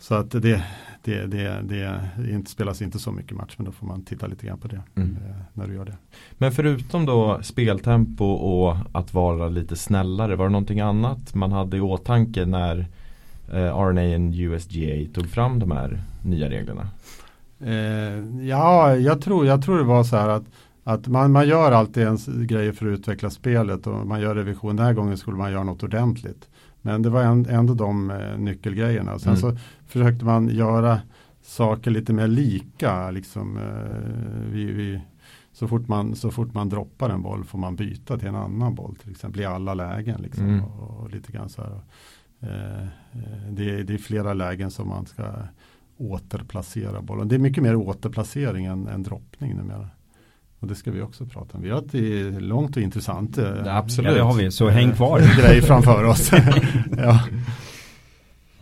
Så 0.00 0.14
att 0.14 0.30
det, 0.30 0.64
det, 1.04 1.26
det, 1.26 1.60
det, 1.62 2.48
spelas 2.48 2.82
inte 2.82 2.98
så 2.98 3.12
mycket 3.12 3.36
match 3.36 3.54
men 3.56 3.66
då 3.66 3.72
får 3.72 3.86
man 3.86 4.02
titta 4.02 4.26
lite 4.26 4.46
grann 4.46 4.58
på 4.58 4.68
det 4.68 4.82
Mm. 4.96 5.16
eh, 5.26 5.36
när 5.52 5.66
du 5.66 5.74
gör 5.74 5.84
det. 5.84 5.96
Men 6.32 6.52
förutom 6.52 7.06
då 7.06 7.38
speltempo 7.42 8.24
och 8.24 8.76
att 8.92 9.14
vara 9.14 9.48
lite 9.48 9.76
snällare, 9.76 10.36
var 10.36 10.44
det 10.44 10.52
någonting 10.52 10.80
annat 10.80 11.34
man 11.34 11.52
hade 11.52 11.76
i 11.76 11.80
åtanke 11.80 12.46
när 12.46 12.78
eh, 13.52 13.78
RNA 13.78 14.28
och 14.28 14.34
USGA 14.34 15.12
tog 15.14 15.26
fram 15.28 15.58
de 15.58 15.70
här 15.70 16.00
nya 16.24 16.50
reglerna? 16.50 16.88
Eh, 17.60 18.46
ja, 18.48 18.96
jag 18.96 19.20
tror, 19.20 19.46
jag 19.46 19.62
tror 19.62 19.78
det 19.78 19.84
var 19.84 20.04
så 20.04 20.16
här 20.16 20.28
att, 20.28 20.44
att 20.84 21.06
man, 21.06 21.32
man 21.32 21.48
gör 21.48 21.72
alltid 21.72 22.06
en 22.06 22.14
s- 22.14 22.28
grejer 22.34 22.72
för 22.72 22.86
att 22.92 22.98
utveckla 22.98 23.30
spelet 23.30 23.86
och 23.86 24.06
man 24.06 24.20
gör 24.20 24.34
revision. 24.34 24.76
Den 24.76 24.86
här 24.86 24.92
gången 24.92 25.16
skulle 25.18 25.36
man 25.36 25.52
göra 25.52 25.64
något 25.64 25.82
ordentligt. 25.82 26.47
Men 26.82 27.02
det 27.02 27.10
var 27.10 27.22
ändå 27.50 27.74
de 27.74 28.10
eh, 28.10 28.38
nyckelgrejerna. 28.38 29.18
Sen 29.18 29.28
Mm. 29.36 29.40
så 29.40 29.56
försökte 29.86 30.24
man 30.24 30.48
göra 30.48 31.00
saker 31.42 31.90
lite 31.90 32.12
mer 32.12 32.26
lika. 32.28 33.10
Liksom, 33.10 33.56
eh, 33.56 34.52
vi, 34.52 34.64
vi, 34.64 35.00
så, 35.52 35.68
fort 35.68 35.88
man, 35.88 36.14
så 36.16 36.30
fort 36.30 36.54
man 36.54 36.68
droppar 36.68 37.10
en 37.10 37.22
boll 37.22 37.44
får 37.44 37.58
man 37.58 37.76
byta 37.76 38.18
till 38.18 38.28
en 38.28 38.34
annan 38.36 38.74
boll 38.74 38.96
till 38.96 39.10
exempel 39.10 39.40
i 39.40 39.44
alla 39.44 39.74
lägen. 39.74 40.20
Liksom, 40.22 40.44
Mm. 40.44 40.64
och, 40.64 41.00
och 41.00 41.10
lite 41.10 41.32
grann 41.32 41.48
så 41.48 41.62
här. 41.62 41.80
Eh, 42.40 42.86
det, 43.50 43.82
det 43.82 43.94
är 43.94 43.98
flera 43.98 44.34
lägen 44.34 44.70
som 44.70 44.88
man 44.88 45.06
ska 45.06 45.24
återplacera 45.96 47.02
bollen. 47.02 47.28
Det 47.28 47.34
är 47.34 47.38
mycket 47.38 47.62
mer 47.62 47.76
återplacering 47.76 48.64
än, 48.66 48.88
än 48.88 49.02
droppning 49.02 49.56
numera. 49.56 49.88
Och 50.60 50.68
det 50.68 50.74
ska 50.74 50.90
vi 50.90 51.02
också 51.02 51.26
prata 51.26 51.56
om. 51.56 51.62
Vi 51.62 51.70
har 51.70 51.78
ett 51.78 51.94
eh, 51.94 52.40
långt 52.40 52.76
och 52.76 52.82
intressant 52.82 53.38
eh, 53.38 53.44
Ja, 53.64 53.76
absolut. 53.76 54.10
Ja, 54.10 54.16
det 54.16 54.22
har 54.22 54.34
vi. 54.34 54.50
Så 54.50 54.68
häng 54.68 54.92
kvar. 54.92 55.20
grej 55.42 55.62
framför 55.62 56.04
oss. 56.04 56.30
ja. 56.96 57.20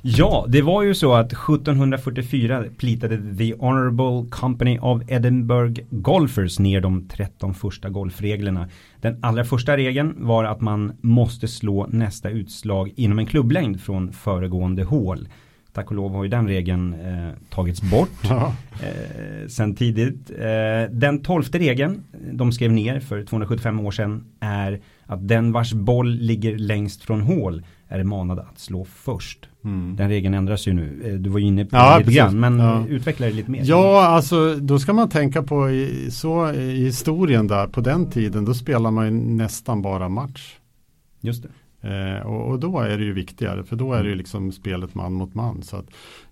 Ja, 0.08 0.44
det 0.48 0.62
var 0.62 0.82
ju 0.82 0.94
så 0.94 1.14
att 1.14 1.32
1744 1.32 2.64
plitade 2.78 3.36
The 3.38 3.54
Honorable 3.54 4.30
Company 4.30 4.78
of 4.78 5.02
Edinburgh 5.08 5.80
Golfers 5.90 6.58
ner 6.58 6.80
de 6.80 7.08
13 7.08 7.54
första 7.54 7.88
golfreglerna. 7.88 8.68
Den 9.00 9.18
allra 9.22 9.44
första 9.44 9.76
regeln 9.76 10.14
var 10.18 10.44
att 10.44 10.60
man 10.60 10.92
måste 11.00 11.48
slå 11.48 11.86
nästa 11.86 12.30
utslag 12.30 12.92
inom 12.96 13.18
en 13.18 13.26
klubblängd 13.26 13.80
från 13.80 14.12
föregående 14.12 14.84
hål. 14.84 15.28
Tack 15.76 15.90
och 15.90 15.96
lov 15.96 16.12
har 16.14 16.22
ju 16.24 16.30
den 16.30 16.48
regeln 16.48 16.94
eh, 16.94 17.28
tagits 17.50 17.82
bort 17.82 18.24
eh, 18.30 19.48
sen 19.48 19.74
tidigt. 19.74 20.30
Eh, 20.30 20.90
den 20.92 21.22
tolfte 21.22 21.58
regeln 21.58 22.02
de 22.32 22.52
skrev 22.52 22.72
ner 22.72 23.00
för 23.00 23.24
275 23.24 23.80
år 23.80 23.90
sedan 23.90 24.24
är 24.40 24.80
att 25.06 25.28
den 25.28 25.52
vars 25.52 25.72
boll 25.72 26.10
ligger 26.14 26.58
längst 26.58 27.02
från 27.02 27.20
hål 27.20 27.62
är 27.88 28.02
manad 28.04 28.38
att 28.38 28.58
slå 28.58 28.84
först. 28.84 29.48
Mm. 29.64 29.96
Den 29.96 30.08
regeln 30.08 30.34
ändras 30.34 30.68
ju 30.68 30.72
nu. 30.72 31.02
Eh, 31.04 31.14
Du 31.14 31.30
var 31.30 31.38
ju 31.38 31.46
inne 31.46 31.64
på 31.64 31.76
Ja, 31.76 31.92
det 31.92 31.98
lite 32.04 32.12
grann, 32.12 32.40
men 32.40 32.58
Ja. 32.58 32.86
utveckla 32.88 33.26
det 33.26 33.32
lite 33.32 33.50
mer. 33.50 33.62
Ja, 33.64 34.06
alltså 34.06 34.54
då 34.54 34.78
ska 34.78 34.92
man 34.92 35.08
tänka 35.08 35.42
på 35.42 35.70
i, 35.70 36.10
så 36.10 36.52
i 36.52 36.84
historien 36.84 37.46
där 37.46 37.66
på 37.66 37.80
den 37.80 38.10
tiden 38.10 38.44
då 38.44 38.54
spelar 38.54 38.90
man 38.90 39.04
ju 39.04 39.10
nästan 39.12 39.82
bara 39.82 40.08
match. 40.08 40.54
Just 41.20 41.42
det. 41.42 41.48
Eh, 41.86 42.26
och, 42.26 42.50
och 42.50 42.60
då 42.60 42.80
är 42.80 42.98
det 42.98 43.04
ju 43.04 43.12
viktigare 43.12 43.64
för 43.64 43.76
då 43.76 43.92
är 43.92 44.02
det 44.02 44.08
ju 44.08 44.14
liksom 44.14 44.52
spelet 44.52 44.94
man 44.94 45.12
mot 45.12 45.34
man. 45.34 45.62
Så 45.62 45.82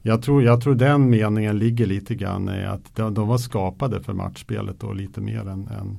jag, 0.02 0.22
tror, 0.22 0.42
jag 0.42 0.60
tror 0.60 0.74
den 0.74 1.10
meningen 1.10 1.58
ligger 1.58 1.86
lite 1.86 2.14
grann 2.14 2.48
i 2.48 2.64
att 2.64 2.96
de, 2.96 3.14
de 3.14 3.28
var 3.28 3.38
skapade 3.38 4.02
för 4.02 4.12
matchspelet 4.12 4.82
och 4.82 4.96
lite 4.96 5.20
mer 5.20 5.48
än, 5.48 5.68
än, 5.68 5.98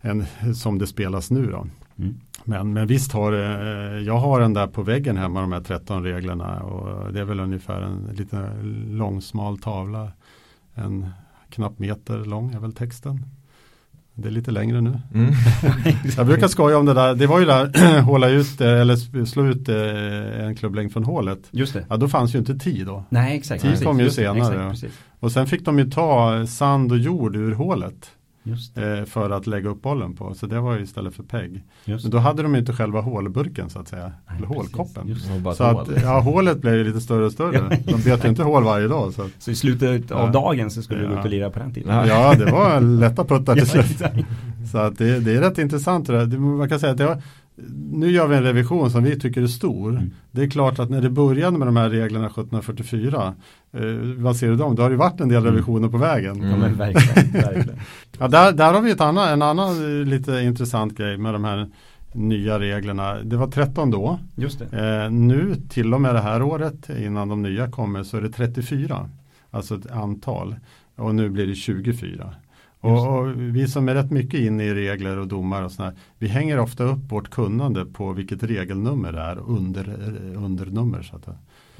än 0.00 0.54
som 0.54 0.78
det 0.78 0.86
spelas 0.86 1.30
nu 1.30 1.46
då. 1.46 1.66
Mm. 1.98 2.20
Men, 2.44 2.72
men 2.72 2.86
visst 2.86 3.12
har 3.12 3.32
eh, 3.32 4.02
jag 4.02 4.16
har 4.16 4.40
den 4.40 4.54
där 4.54 4.66
på 4.66 4.82
väggen 4.82 5.16
hemma 5.16 5.40
de 5.40 5.52
här 5.52 5.60
13 5.60 6.02
reglerna 6.02 6.60
och 6.60 7.12
det 7.12 7.20
är 7.20 7.24
väl 7.24 7.40
ungefär 7.40 7.80
en 7.80 8.08
lite 8.16 8.52
långsmal 8.88 9.58
tavla. 9.58 10.12
En 10.74 11.08
knapp 11.50 11.78
meter 11.78 12.24
lång 12.24 12.54
är 12.54 12.58
väl 12.58 12.72
texten. 12.72 13.24
Det 14.14 14.28
är 14.28 14.32
lite 14.32 14.50
längre 14.50 14.80
nu. 14.80 15.00
Mm. 15.14 15.34
Jag 16.16 16.26
brukar 16.26 16.48
skoja 16.48 16.78
om 16.78 16.86
det 16.86 16.94
där. 16.94 17.14
Det 17.14 17.26
var 17.26 17.40
ju 17.40 17.46
där 17.46 18.00
håla 18.02 18.28
ut 18.28 18.60
eh, 18.60 18.80
eller 18.80 19.24
slå 19.24 19.46
ut 19.46 19.68
eh, 19.68 20.44
en 20.44 20.54
klubblängd 20.56 20.92
från 20.92 21.04
hålet. 21.04 21.38
Just 21.50 21.72
det. 21.72 21.84
Ja, 21.88 21.96
då 21.96 22.08
fanns 22.08 22.34
ju 22.34 22.38
inte 22.38 22.54
tid 22.54 22.86
då. 22.86 23.04
Nej, 23.08 23.36
exakt. 23.36 23.62
Tid 23.62 23.84
kom 23.84 24.00
ju 24.00 24.10
senare, 24.10 24.70
Exakt. 24.70 24.94
Och 25.20 25.32
sen 25.32 25.46
fick 25.46 25.64
de 25.64 25.78
ju 25.78 25.90
ta 25.90 26.46
sand 26.46 26.92
och 26.92 26.98
jord 26.98 27.36
ur 27.36 27.54
hålet 27.54 28.10
för 29.06 29.30
att 29.30 29.46
lägga 29.46 29.68
upp 29.68 29.82
bollen 29.82 30.16
på. 30.16 30.34
Så 30.34 30.46
det 30.46 30.60
var 30.60 30.76
ju 30.76 30.82
istället 30.82 31.14
för 31.14 31.22
peg. 31.22 31.62
Men 31.84 32.10
då 32.10 32.18
hade 32.18 32.42
de 32.42 32.54
ju 32.54 32.60
inte 32.60 32.72
själva 32.72 33.00
hålburken 33.00 33.70
så 33.70 33.78
att 33.78 33.88
säga. 33.88 34.02
Nej, 34.02 34.12
eller 34.28 34.46
precis. 34.46 34.56
hålkoppen. 34.56 35.16
Var 35.42 35.54
Så 35.54 35.64
hål. 35.64 35.80
att 35.96 36.02
ja, 36.02 36.20
hålet 36.20 36.60
blev 36.60 36.74
ju 36.74 36.84
lite 36.84 37.00
större 37.00 37.24
och 37.24 37.32
större. 37.32 37.78
De 37.84 38.02
bet 38.02 38.24
ju 38.24 38.28
inte 38.28 38.42
hål 38.42 38.64
varje 38.64 38.88
dag. 38.88 39.12
Så 39.12 39.22
att, 39.22 39.30
Så 39.38 39.50
i 39.50 39.54
slutet 39.54 40.10
av 40.10 40.26
Ja. 40.26 40.32
dagen 40.32 40.70
så 40.70 40.82
skulle 40.82 41.00
du 41.00 41.06
gå 41.06 41.12
ut 41.12 41.16
Ja. 41.18 41.24
och 41.24 41.30
lira 41.30 41.50
på 41.50 41.58
den 41.58 41.74
tiden. 41.74 41.96
Ja. 41.96 42.06
ja, 42.06 42.34
det 42.44 42.52
var 42.52 42.80
lätta 42.80 43.24
puttar 43.24 43.54
till 43.54 43.68
Ja, 43.74 43.82
slut. 43.82 44.26
Så 44.72 44.78
att 44.78 44.98
det, 44.98 45.20
det 45.20 45.36
är 45.36 45.40
rätt 45.40 45.58
intressant 45.58 46.06
det 46.06 46.24
där. 46.26 46.38
Man 46.38 46.68
kan 46.68 46.80
säga 46.80 46.92
att 46.92 46.98
det 46.98 47.04
har, 47.04 47.22
nu 47.92 48.10
gör 48.10 48.26
vi 48.26 48.36
en 48.36 48.42
revision 48.42 48.90
som 48.90 49.04
vi 49.04 49.20
tycker 49.20 49.42
är 49.42 49.46
stor. 49.46 49.90
Mm. 49.90 50.10
Det 50.30 50.42
är 50.42 50.50
klart 50.50 50.78
att 50.78 50.90
när 50.90 51.02
det 51.02 51.10
började 51.10 51.58
med 51.58 51.68
de 51.68 51.76
här 51.76 51.90
reglerna 51.90 52.26
1744, 52.26 53.34
eh, 53.72 53.82
vad 54.16 54.36
ser 54.36 54.48
du 54.48 54.56
dem? 54.56 54.76
Det 54.76 54.82
har 54.82 54.90
ju 54.90 54.96
varit 54.96 55.20
en 55.20 55.28
del 55.28 55.44
revisioner 55.44 55.88
på 55.88 55.98
vägen. 55.98 56.42
Mm. 56.42 56.60
men 56.60 56.74
verkligen. 56.74 57.32
verkligen. 57.42 57.80
Ja, 58.18 58.28
där, 58.28 58.52
där 58.52 58.72
har 58.72 58.80
vi 58.80 58.90
ett 58.90 59.00
annan, 59.00 59.28
en 59.28 59.42
annan 59.42 60.00
eh, 60.00 60.06
lite 60.06 60.32
intressant 60.32 60.96
grej 60.96 61.16
med 61.16 61.34
de 61.34 61.44
här 61.44 61.68
nya 62.12 62.60
reglerna. 62.60 63.14
Det 63.14 63.36
var 63.36 63.46
13 63.46 63.90
då. 63.90 64.18
Just 64.36 64.58
det. 64.58 65.04
Eh, 65.04 65.10
nu 65.10 65.54
till 65.68 65.94
och 65.94 66.00
med 66.00 66.14
det 66.14 66.20
här 66.20 66.42
året 66.42 66.90
innan 66.98 67.28
de 67.28 67.42
nya 67.42 67.70
kommer 67.70 68.02
så 68.02 68.16
är 68.16 68.22
det 68.22 68.30
34. 68.30 69.10
Alltså 69.50 69.74
ett 69.74 69.90
antal. 69.90 70.56
Och 70.96 71.14
nu 71.14 71.28
blir 71.28 71.46
det 71.46 71.54
24. 71.54 72.34
Och, 72.80 73.18
och 73.18 73.40
vi 73.40 73.68
som 73.68 73.88
är 73.88 73.94
rätt 73.94 74.10
mycket 74.10 74.40
inne 74.40 74.64
i 74.64 74.74
regler 74.74 75.18
och 75.18 75.28
domar 75.28 75.62
och 75.62 75.72
sådär. 75.72 75.92
Vi 76.18 76.28
hänger 76.28 76.58
ofta 76.58 76.84
upp 76.84 77.12
vårt 77.12 77.30
kunnande 77.30 77.84
på 77.86 78.12
vilket 78.12 78.42
regelnummer 78.42 79.12
det 79.12 79.20
är. 79.20 79.38
Under, 79.38 79.88
eh, 79.88 80.44
undernummer 80.44 81.02
så 81.02 81.16
att. 81.16 81.28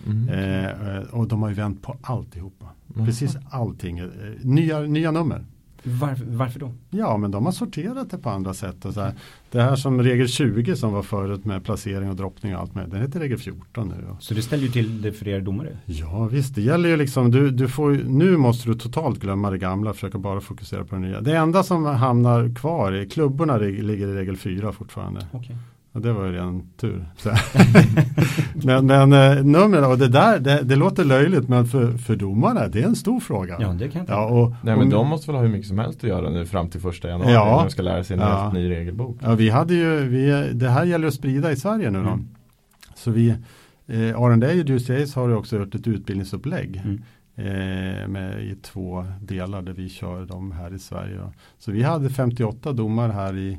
Mm. 0.06 0.28
Eh, 0.28 0.96
eh, 0.96 1.02
och 1.02 1.28
de 1.28 1.42
har 1.42 1.48
ju 1.48 1.54
vänt 1.54 1.82
på 1.82 1.96
alltihopa. 2.02 2.66
Jaha. 2.94 3.06
Precis 3.06 3.36
allting. 3.50 3.98
Eh, 3.98 4.06
nya, 4.42 4.80
nya 4.80 5.10
nummer. 5.10 5.44
Varför, 5.82 6.24
varför 6.28 6.60
då? 6.60 6.72
Ja, 6.90 7.16
men 7.16 7.30
de 7.30 7.44
har 7.44 7.52
sorterat 7.52 8.10
det 8.10 8.18
på 8.18 8.30
andra 8.30 8.54
sätt. 8.54 8.84
Och 8.84 8.94
så 8.94 9.00
här. 9.00 9.12
Det 9.50 9.62
här 9.62 9.76
som 9.76 10.02
regel 10.02 10.28
20 10.28 10.76
som 10.76 10.92
var 10.92 11.02
förut 11.02 11.44
med 11.44 11.64
placering 11.64 12.10
och 12.10 12.16
droppning 12.16 12.54
och 12.54 12.60
allt 12.60 12.74
med. 12.74 12.88
Den 12.88 13.00
heter 13.00 13.20
regel 13.20 13.38
14 13.38 13.88
nu. 13.88 14.16
Så 14.20 14.34
det 14.34 14.42
ställer 14.42 14.62
ju 14.62 14.68
till 14.70 15.02
det 15.02 15.12
för 15.12 15.28
er 15.28 15.40
domare. 15.40 15.76
Ja 15.84 16.24
visst, 16.26 16.54
det 16.54 16.62
gäller 16.62 16.88
ju 16.88 16.96
liksom, 16.96 17.30
du, 17.30 17.50
du 17.50 17.68
får, 17.68 17.90
nu 18.08 18.36
måste 18.36 18.68
du 18.68 18.74
totalt 18.74 19.20
glömma 19.20 19.50
det 19.50 19.58
gamla 19.58 19.90
och 19.90 19.96
försöka 19.96 20.18
bara 20.18 20.40
fokusera 20.40 20.84
på 20.84 20.94
det 20.94 21.00
nya. 21.00 21.20
Det 21.20 21.36
enda 21.36 21.62
som 21.62 21.84
hamnar 21.84 22.54
kvar 22.54 22.92
är 22.92 23.04
klubborna 23.04 23.56
lig- 23.58 23.82
ligger 23.82 24.08
i 24.08 24.14
regel 24.14 24.36
4 24.36 24.72
fortfarande. 24.72 25.26
Okej. 25.32 25.56
Och 25.92 26.00
det 26.00 26.12
var 26.12 26.26
ju 26.26 26.38
en 26.38 26.62
tur. 26.76 27.08
men 28.64 28.86
men 28.86 29.12
eh, 29.12 29.44
numren 29.44 29.84
och 29.84 29.98
det 29.98 30.08
där, 30.08 30.38
det, 30.38 30.62
det, 30.62 30.76
låter 30.76 31.04
löjligt 31.04 31.48
men 31.48 31.66
för, 31.66 31.92
för 31.92 32.16
domarna 32.16 32.68
det 32.68 32.82
är 32.82 32.86
en 32.86 32.96
stor 32.96 33.20
fråga. 33.20 33.56
Ja, 33.60 33.68
det 33.68 33.88
kan 33.88 34.04
jag 34.08 34.16
ja, 34.16 34.24
och, 34.24 34.54
Nej 34.62 34.76
men 34.76 34.90
de 34.90 35.08
måste 35.08 35.26
väl 35.26 35.36
ha 35.36 35.42
hur 35.42 35.50
mycket 35.50 35.68
som 35.68 35.78
helst 35.78 36.04
att 36.04 36.10
göra 36.10 36.30
nu 36.30 36.46
fram 36.46 36.70
till 36.70 36.80
första 36.80 37.08
januari 37.08 37.32
ja, 37.32 37.56
när 37.56 37.64
de 37.64 37.70
ska 37.70 37.82
lära 37.82 38.04
sig 38.04 38.14
en 38.14 38.20
ja, 38.20 38.42
helt 38.42 38.54
ny 38.54 38.70
regelbok. 38.70 39.18
Ja, 39.22 39.34
vi 39.34 39.50
hade 39.50 39.74
ju, 39.74 40.08
vi, 40.08 40.50
det 40.52 40.68
här 40.68 40.84
gäller 40.84 41.08
att 41.08 41.14
sprida 41.14 41.52
i 41.52 41.56
Sverige 41.56 41.90
nu 41.90 41.98
då. 42.02 42.08
Mm. 42.08 42.28
Så 42.94 43.10
vi, 43.10 43.28
eh, 43.86 44.08
R&A 44.08 44.60
och 44.60 44.64
DCAs 44.64 45.14
har 45.14 45.28
ju 45.28 45.34
också 45.34 45.56
gjort 45.56 45.74
ett 45.74 45.86
utbildningsupplägg. 45.86 46.82
Mm. 46.84 47.02
Eh, 47.36 48.08
med, 48.08 48.42
i 48.42 48.56
två 48.62 49.06
delar 49.20 49.62
där 49.62 49.72
vi 49.72 49.88
kör 49.88 50.26
dem 50.26 50.52
här 50.52 50.74
i 50.74 50.78
Sverige. 50.78 51.16
Då. 51.16 51.32
Så 51.58 51.72
vi 51.72 51.82
hade 51.82 52.10
58 52.10 52.72
domar 52.72 53.08
här 53.08 53.36
i 53.36 53.58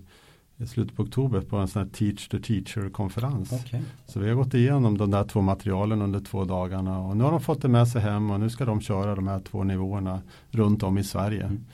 i 0.61 0.67
slutet 0.67 0.95
på 0.95 1.03
oktober 1.03 1.41
på 1.41 1.57
en 1.57 1.67
sån 1.67 1.81
här 1.81 1.89
Teach 1.89 2.27
to 2.27 2.37
Teacher-konferens. 2.37 3.51
Okay. 3.51 3.81
Så 4.05 4.19
vi 4.19 4.29
har 4.29 4.35
gått 4.35 4.53
igenom 4.53 4.97
de 4.97 5.11
där 5.11 5.23
två 5.23 5.41
materialen 5.41 6.01
under 6.01 6.19
två 6.19 6.45
dagarna 6.45 6.99
och 6.99 7.17
nu 7.17 7.23
har 7.23 7.31
de 7.31 7.41
fått 7.41 7.61
det 7.61 7.67
med 7.67 7.87
sig 7.87 8.01
hem 8.01 8.31
och 8.31 8.39
nu 8.39 8.49
ska 8.49 8.65
de 8.65 8.81
köra 8.81 9.15
de 9.15 9.27
här 9.27 9.39
två 9.39 9.63
nivåerna 9.63 10.21
runt 10.51 10.83
om 10.83 10.97
i 10.97 11.03
Sverige. 11.03 11.43
Mm. 11.43 11.65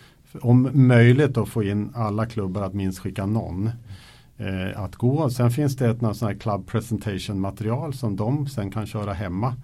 Om 0.41 0.70
möjligt 0.74 1.38
att 1.38 1.50
få 1.50 1.63
in 1.63 1.91
alla 1.96 2.25
klubbar 2.25 2.62
att 2.62 2.74
minst 2.74 3.00
skicka 3.00 3.25
någon 3.25 3.70
eh, 4.38 4.82
att 4.82 4.96
gå. 4.96 5.29
Sen 5.29 5.51
finns 5.51 5.75
det 5.75 5.89
ett 5.89 6.00
sån 6.00 6.27
här 6.27 6.36
club 6.36 6.67
presentation 6.67 7.39
material 7.39 7.94
som 7.94 8.15
de 8.15 8.48
sen 8.48 8.72
kan 8.72 8.86
köra 8.86 9.13
hemma. 9.13 9.56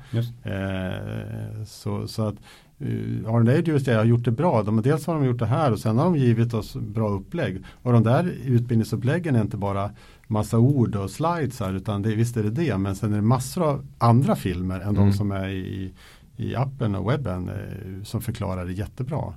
Eh, 0.44 1.64
så, 1.66 2.08
så 2.08 2.28
att 2.28 2.36
Uh, 2.84 3.60
just 3.66 3.86
det, 3.86 3.94
har 3.94 4.06
gjort 4.06 4.26
det 4.26 4.32
bra. 4.32 4.64
De, 4.64 4.82
dels 4.82 5.08
har 5.08 5.14
de 5.14 5.26
gjort 5.26 5.40
det 5.40 5.46
här 5.46 5.72
och 5.72 5.80
sen 5.80 5.98
har 5.98 6.06
de 6.06 6.16
givit 6.16 6.54
oss 6.54 6.76
bra 6.76 7.10
upplägg. 7.10 7.64
Och 7.82 7.94
de 7.94 8.04
där 8.04 8.24
utbildningsuppläggen 8.46 9.36
är 9.36 9.42
inte 9.42 9.58
bara 9.58 9.92
massa 10.28 10.58
ord 10.58 10.96
och 10.96 11.10
slides 11.10 11.60
här 11.60 11.74
utan 11.74 12.02
det, 12.02 12.16
visst 12.16 12.38
är 12.38 12.44
det 12.44 12.50
det 12.50 12.78
men 12.78 12.96
sen 12.96 13.12
är 13.12 13.16
det 13.16 13.22
massor 13.22 13.64
av 13.64 13.86
andra 13.98 14.36
filmer 14.36 14.76
än 14.76 14.90
mm. 14.90 14.96
de 14.96 15.14
som 15.14 15.32
är 15.32 15.50
i, 15.50 15.94
i 16.38 16.56
appen 16.56 16.96
och 16.96 17.12
webben 17.12 17.50
eh, 17.50 18.04
som 18.04 18.22
förklarar 18.22 18.66
det 18.66 18.74
jättebra. 18.74 19.34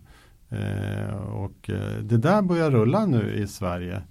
Eh, 0.49 1.17
och 1.17 1.71
eh, 1.71 1.99
det 2.03 2.17
där 2.17 2.43
börjar 2.43 2.71
rulla 2.71 3.07
nu 3.07 3.35
i 3.35 3.47
Sverige. 3.47 4.03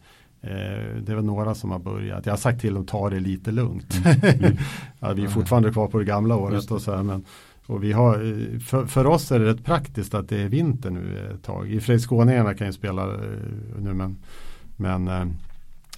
Det 1.02 1.12
är 1.12 1.16
väl 1.16 1.26
några 1.26 1.56
som 1.56 1.72
har 1.72 1.80
börjat. 1.80 2.26
Jag 2.26 2.34
har 2.34 2.38
sagt 2.38 2.62
till 2.62 2.74
dem 2.74 2.84
att 2.84 2.90
ta 2.90 3.10
det 3.10 3.20
lite 3.20 3.52
lugnt. 3.52 3.96
Mm. 4.06 4.36
Mm. 4.40 4.58
ja, 5.00 5.14
vi 5.14 5.24
är 5.24 5.28
fortfarande 5.28 5.72
kvar 5.72 5.88
på 5.88 6.00
det 6.00 6.06
gamla 6.06 6.36
året 6.36 6.72
och 6.72 6.82
så 6.82 6.96
här, 6.96 7.04
men 7.04 7.26
och 7.68 7.84
vi 7.84 7.92
har, 7.92 8.16
för, 8.60 8.86
för 8.86 9.08
oss 9.08 9.32
är 9.32 9.40
det 9.40 9.46
rätt 9.46 9.66
praktiskt 9.66 10.14
att 10.14 10.30
det 10.30 10.42
är 10.42 10.50
vinter 10.50 10.90
nu 10.90 11.30
ett 11.34 11.44
tag. 11.44 11.72
I 11.72 11.78
och 11.78 11.84
för 11.84 11.86
sig 11.86 12.00
skåningarna 12.00 12.54
kan 12.54 12.68
ju 12.68 12.74
spela 12.74 13.04
eh, 13.04 13.20
nu 13.80 13.94
men, 13.94 14.18
men 14.78 15.08
eh, 15.08 15.26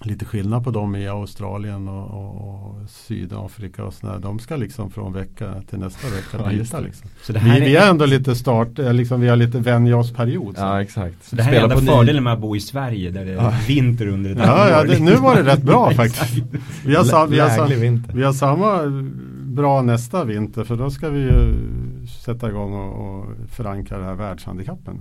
lite 0.01 0.25
skillnad 0.25 0.63
på 0.63 0.71
dem 0.71 0.95
i 0.95 1.07
Australien 1.07 1.87
och, 1.87 2.09
och, 2.09 2.35
och 2.35 2.89
Sydafrika 2.89 3.83
och 3.83 3.93
sådär. 3.93 4.19
De 4.19 4.39
ska 4.39 4.55
liksom 4.55 4.91
från 4.91 5.13
vecka 5.13 5.53
till 5.69 5.79
nästa 5.79 6.07
vecka 6.07 6.49
byta. 6.49 6.79
Liksom. 6.79 7.09
vi, 7.27 7.49
är... 7.49 7.59
vi 7.59 7.75
är 7.75 7.89
ändå 7.89 8.05
lite 8.05 8.35
start, 8.35 8.79
eh, 8.79 8.93
liksom, 8.93 9.21
vi 9.21 9.27
har 9.27 9.35
lite 9.35 9.59
vänja 9.59 9.97
oss 9.97 10.13
period. 10.13 10.55
Så. 10.55 10.61
Ja 10.61 10.81
exakt. 10.81 11.25
Så 11.25 11.35
det 11.35 11.43
här 11.43 11.51
Spela 11.51 11.73
är 11.73 11.77
enda 11.79 11.93
fördelen 11.93 12.23
med 12.23 12.33
att 12.33 12.39
bo 12.39 12.55
i 12.55 12.59
Sverige 12.59 13.11
där 13.11 13.25
det 13.25 13.31
är 13.31 13.35
ja. 13.35 13.53
vinter 13.67 14.07
under 14.07 14.31
ett 14.31 14.37
ja, 14.37 14.69
ja, 14.69 14.83
det, 14.83 14.99
Nu 14.99 15.15
var 15.15 15.35
det 15.35 15.43
rätt 15.43 15.63
bra 15.63 15.91
faktiskt. 15.95 16.43
Vi 16.85 16.95
har, 16.95 17.03
sa, 17.03 17.25
vi, 17.25 17.39
har, 17.39 18.13
vi 18.13 18.23
har 18.23 18.33
samma 18.33 18.81
bra 19.57 19.81
nästa 19.81 20.23
vinter 20.23 20.63
för 20.63 20.75
då 20.75 20.89
ska 20.89 21.09
vi 21.09 21.19
ju 21.19 21.55
sätta 22.07 22.49
igång 22.49 22.73
och, 22.73 23.19
och 23.19 23.25
förankra 23.49 23.97
det 23.97 24.05
här 24.05 24.15
världshandikappen. 24.15 24.99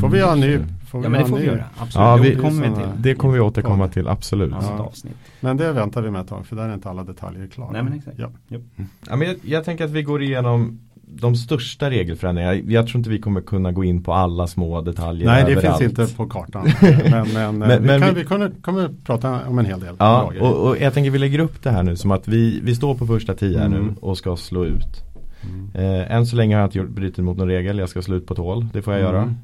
Får 0.00 0.08
vi 0.08 0.18
göra 0.18 0.32
en 0.32 0.40
ny? 0.40 0.58
Får 0.90 0.98
vi 0.98 1.04
ja 1.04 1.10
men 1.10 1.22
det 1.22 1.28
får 1.28 1.36
vi 1.36 1.44
göra. 1.44 1.64
Absolut. 1.78 1.94
Ja, 1.94 2.16
vi, 2.16 2.34
det, 2.34 2.40
kommer 2.40 2.62
till. 2.62 3.02
det 3.02 3.14
kommer 3.14 3.34
vi 3.34 3.40
återkomma 3.40 3.88
till, 3.88 4.08
absolut. 4.08 4.54
Ja. 4.60 4.92
Men 5.40 5.56
det 5.56 5.72
väntar 5.72 6.02
vi 6.02 6.10
med 6.10 6.20
ett 6.20 6.28
tag 6.28 6.46
för 6.46 6.56
där 6.56 6.68
är 6.68 6.74
inte 6.74 6.90
alla 6.90 7.04
detaljer 7.04 7.46
klara. 7.46 7.70
Nej 7.70 7.82
men 7.82 7.92
exakt. 7.92 8.18
Ja. 8.18 8.30
Ja. 8.48 9.16
men 9.16 9.28
jag, 9.28 9.36
jag 9.42 9.64
tänker 9.64 9.84
att 9.84 9.90
vi 9.90 10.02
går 10.02 10.22
igenom 10.22 10.80
de 11.10 11.36
största 11.36 11.90
regelförändringarna. 11.90 12.54
Jag 12.54 12.86
tror 12.86 12.98
inte 12.98 13.10
vi 13.10 13.18
kommer 13.18 13.40
kunna 13.40 13.72
gå 13.72 13.84
in 13.84 14.02
på 14.02 14.12
alla 14.12 14.46
små 14.46 14.80
detaljer 14.80 15.26
Nej, 15.26 15.44
det 15.44 15.52
överallt. 15.52 15.78
finns 15.78 15.98
inte 15.98 16.16
på 16.16 16.26
kartan. 16.26 16.68
men, 17.10 17.28
men, 17.32 17.58
men, 17.58 17.82
vi, 17.82 17.88
kan, 17.88 18.14
vi, 18.14 18.20
vi 18.20 18.24
kommer, 18.24 18.50
kommer 18.62 18.90
prata 19.04 19.40
om 19.48 19.58
en 19.58 19.66
hel 19.66 19.80
del. 19.80 19.94
Ja, 19.98 20.32
och, 20.40 20.68
och, 20.68 20.78
jag 20.80 20.94
tänker 20.94 21.10
vi 21.10 21.18
lägger 21.18 21.38
upp 21.38 21.62
det 21.62 21.70
här 21.70 21.82
nu 21.82 21.96
som 21.96 22.10
att 22.10 22.28
vi, 22.28 22.60
vi 22.62 22.74
står 22.74 22.94
på 22.94 23.06
första 23.06 23.34
tio 23.34 23.64
mm. 23.64 23.86
nu 23.86 23.94
och 24.00 24.18
ska 24.18 24.36
slå 24.36 24.64
ut. 24.64 25.08
Mm. 25.42 25.70
Eh, 25.74 26.12
än 26.12 26.26
så 26.26 26.36
länge 26.36 26.54
har 26.54 26.60
jag 26.62 26.68
inte 26.68 26.92
brutit 26.92 27.24
mot 27.24 27.36
någon 27.36 27.48
regel. 27.48 27.78
Jag 27.78 27.88
ska 27.88 28.02
slå 28.02 28.16
ut 28.16 28.26
på 28.26 28.34
tål. 28.34 28.66
Det 28.72 28.82
får 28.82 28.94
jag 28.94 29.02
mm. 29.02 29.14
göra. 29.14 29.34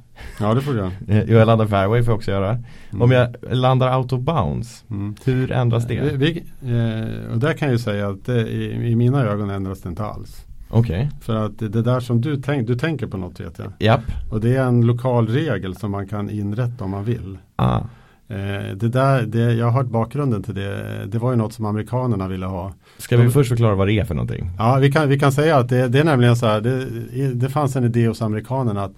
Ja 0.41 0.55
det 0.55 0.61
får 0.61 0.73
du 0.73 0.79
göra. 0.79 0.93
Eh, 1.09 1.31
jag 1.31 1.47
laddar 1.47 1.67
fairway 1.67 2.03
får 2.03 2.11
jag 2.11 2.17
också 2.17 2.31
göra. 2.31 2.51
Mm. 2.51 3.03
Om 3.03 3.11
jag 3.11 3.37
landar 3.51 3.99
out 3.99 4.13
of 4.13 4.21
bounds. 4.21 4.85
Mm. 4.91 5.15
Hur 5.25 5.53
ändras 5.53 5.87
det? 5.87 6.01
Vi, 6.01 6.17
vi, 6.17 6.39
eh, 6.73 7.33
och 7.33 7.39
där 7.39 7.53
kan 7.53 7.69
jag 7.69 7.73
ju 7.73 7.79
säga 7.79 8.09
att 8.09 8.25
det, 8.25 8.49
i, 8.49 8.91
i, 8.91 8.97
mina 8.97 9.25
ögon 9.25 9.51
ändras 9.51 9.81
det 9.81 9.89
inte 9.89 10.05
alls. 10.05 10.47
Okej. 10.75 11.07
Okay. 11.07 11.21
För 11.21 11.47
att 11.47 11.59
det 11.59 11.83
där 11.83 12.01
som 12.01 12.21
du, 12.21 12.37
tänk, 12.37 12.67
du 12.67 12.75
tänker 12.75 13.07
på 13.07 13.17
något 13.17 13.41
vet 13.41 13.59
jag. 13.59 13.73
Japp. 13.79 14.05
Och 14.31 14.41
det 14.41 14.57
är 14.57 14.65
en 14.65 14.87
lokal 14.87 15.29
regel 15.29 15.77
som 15.77 15.91
man 15.91 16.09
kan 16.09 16.31
inrätta 16.31 16.85
om 16.85 16.91
man 16.91 17.05
vill. 17.05 17.39
Ah. 17.57 17.81
Eh, 18.29 18.77
det 18.77 18.89
där, 18.89 19.23
det, 19.23 19.53
jag 19.53 19.67
har 19.67 19.73
hört 19.73 19.87
bakgrunden 19.87 20.43
till 20.43 20.55
det. 20.55 21.07
Det 21.07 21.19
var 21.19 21.31
ju 21.31 21.37
något 21.37 21.53
som 21.53 21.65
amerikanerna 21.65 22.29
ville 22.29 22.47
ha. 22.47 22.73
Ska 22.99 23.17
vi 23.17 23.31
först 23.31 23.49
förklara 23.49 23.75
vad 23.75 23.89
det 23.89 23.93
är 23.93 24.05
för 24.05 24.15
någonting? 24.15 24.51
Ja, 24.59 24.79
vi 24.81 24.93
kan, 24.93 25.09
vi 25.09 25.19
kan 25.19 25.33
säga 25.33 25.57
att 25.57 25.69
det, 25.69 25.89
det 25.89 26.01
är 26.01 26.05
nämligen 26.05 26.37
så 26.37 26.47
här. 26.47 26.61
Det, 26.61 27.35
det 27.35 27.49
fanns 27.49 27.77
en 27.77 27.85
idé 27.85 28.09
hos 28.09 28.23
amerikanerna 28.23 28.85
att 28.85 28.93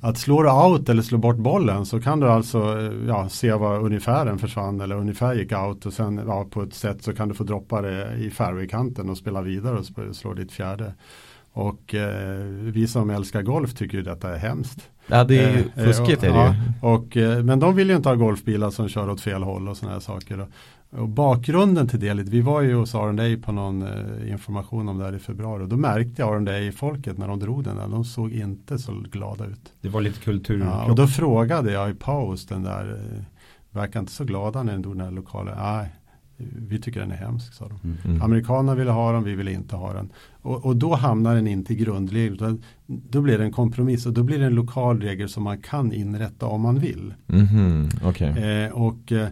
att 0.00 0.18
slår 0.18 0.44
du 0.44 0.50
out 0.50 0.88
eller 0.88 1.02
slår 1.02 1.18
bort 1.18 1.36
bollen 1.36 1.86
så 1.86 2.00
kan 2.00 2.20
du 2.20 2.28
alltså 2.28 2.92
ja, 3.08 3.28
se 3.28 3.52
vad 3.52 3.82
ungefären 3.82 4.38
försvann 4.38 4.80
eller 4.80 4.96
ungefär 4.96 5.34
gick 5.34 5.52
out 5.52 5.86
och 5.86 5.92
sen 5.92 6.20
ja, 6.26 6.46
på 6.50 6.62
ett 6.62 6.74
sätt 6.74 7.02
så 7.02 7.14
kan 7.14 7.28
du 7.28 7.34
få 7.34 7.44
droppa 7.44 7.82
det 7.82 8.14
i 8.16 8.30
fairwaykanten 8.30 9.10
och 9.10 9.16
spela 9.16 9.42
vidare 9.42 9.78
och 9.78 10.16
slå 10.16 10.34
ditt 10.34 10.52
fjärde. 10.52 10.94
Och 11.52 11.94
eh, 11.94 12.44
vi 12.46 12.88
som 12.88 13.10
älskar 13.10 13.42
golf 13.42 13.74
tycker 13.74 13.98
ju 13.98 14.04
detta 14.04 14.34
är 14.34 14.38
hemskt. 14.38 14.90
Ja 15.06 15.24
det 15.24 15.38
är 15.38 15.50
ju 15.50 15.64
eh, 15.76 15.84
fuskigt 15.84 16.22
är 16.22 16.28
det 16.28 16.34
ja, 16.34 16.54
ju. 16.54 16.88
Och, 16.88 17.16
eh, 17.16 17.44
men 17.44 17.60
de 17.60 17.74
vill 17.74 17.90
ju 17.90 17.96
inte 17.96 18.08
ha 18.08 18.16
golfbilar 18.16 18.70
som 18.70 18.88
kör 18.88 19.10
åt 19.10 19.20
fel 19.20 19.42
håll 19.42 19.68
och 19.68 19.76
sådana 19.76 19.92
här 19.94 20.00
saker. 20.00 20.46
Och 20.90 21.08
bakgrunden 21.08 21.88
till 21.88 22.00
det, 22.00 22.14
vi 22.14 22.40
var 22.40 22.62
ju 22.62 22.74
hos 22.74 22.94
R&A 22.94 23.38
på 23.46 23.52
någon 23.52 23.82
eh, 23.82 24.30
information 24.30 24.88
om 24.88 24.98
det 24.98 25.04
här 25.04 25.14
i 25.14 25.18
februari 25.18 25.64
och 25.64 25.68
då 25.68 25.76
märkte 25.76 26.22
jag 26.22 26.48
R&A 26.48 26.72
folket 26.72 27.18
när 27.18 27.28
de 27.28 27.38
drog 27.38 27.64
den 27.64 27.76
där, 27.76 27.88
de 27.88 28.04
såg 28.04 28.32
inte 28.32 28.78
så 28.78 28.92
glada 28.92 29.46
ut. 29.46 29.72
Det 29.80 29.88
var 29.88 30.00
lite 30.00 30.20
kultur. 30.20 30.60
Ja, 30.60 30.84
och 30.90 30.96
då 30.96 31.06
frågade 31.06 31.72
jag 31.72 31.90
i 31.90 31.94
paus 31.94 32.46
den 32.46 32.62
där, 32.62 32.94
eh, 32.94 33.22
verkar 33.70 34.00
inte 34.00 34.12
så 34.12 34.24
glada 34.24 34.62
när 34.62 34.72
den 34.72 34.82
drog 34.82 34.96
den 34.96 35.04
här 35.04 35.12
lokalen. 35.12 35.54
Nej, 35.58 35.88
vi 36.56 36.80
tycker 36.80 37.00
den 37.00 37.10
är 37.10 37.16
hemsk, 37.16 37.54
sa 37.54 37.68
de. 37.68 37.80
Mm. 37.84 37.96
mm. 38.04 38.22
Amerikanerna 38.22 38.74
ville 38.74 38.90
ha 38.90 39.12
den, 39.12 39.24
vi 39.24 39.34
ville 39.34 39.52
inte 39.52 39.76
ha 39.76 39.92
den. 39.92 40.12
Och, 40.42 40.66
och 40.66 40.76
då 40.76 40.94
hamnar 40.94 41.34
den 41.34 41.46
inte 41.46 41.72
i 41.72 41.76
grundregel. 41.76 42.62
Då 42.86 43.20
blir 43.20 43.38
det 43.38 43.44
en 43.44 43.52
kompromiss 43.52 44.06
och 44.06 44.12
då 44.12 44.22
blir 44.22 44.38
det 44.38 44.46
en 44.46 44.54
lokal 44.54 45.00
regel 45.00 45.28
som 45.28 45.42
man 45.42 45.58
kan 45.58 45.92
inrätta 45.92 46.46
om 46.46 46.60
man 46.60 46.78
vill. 46.78 47.14
Mm. 47.28 47.88
Okay. 48.04 48.28
Eh, 48.28 48.72
och 48.72 49.12
Eh, 49.12 49.28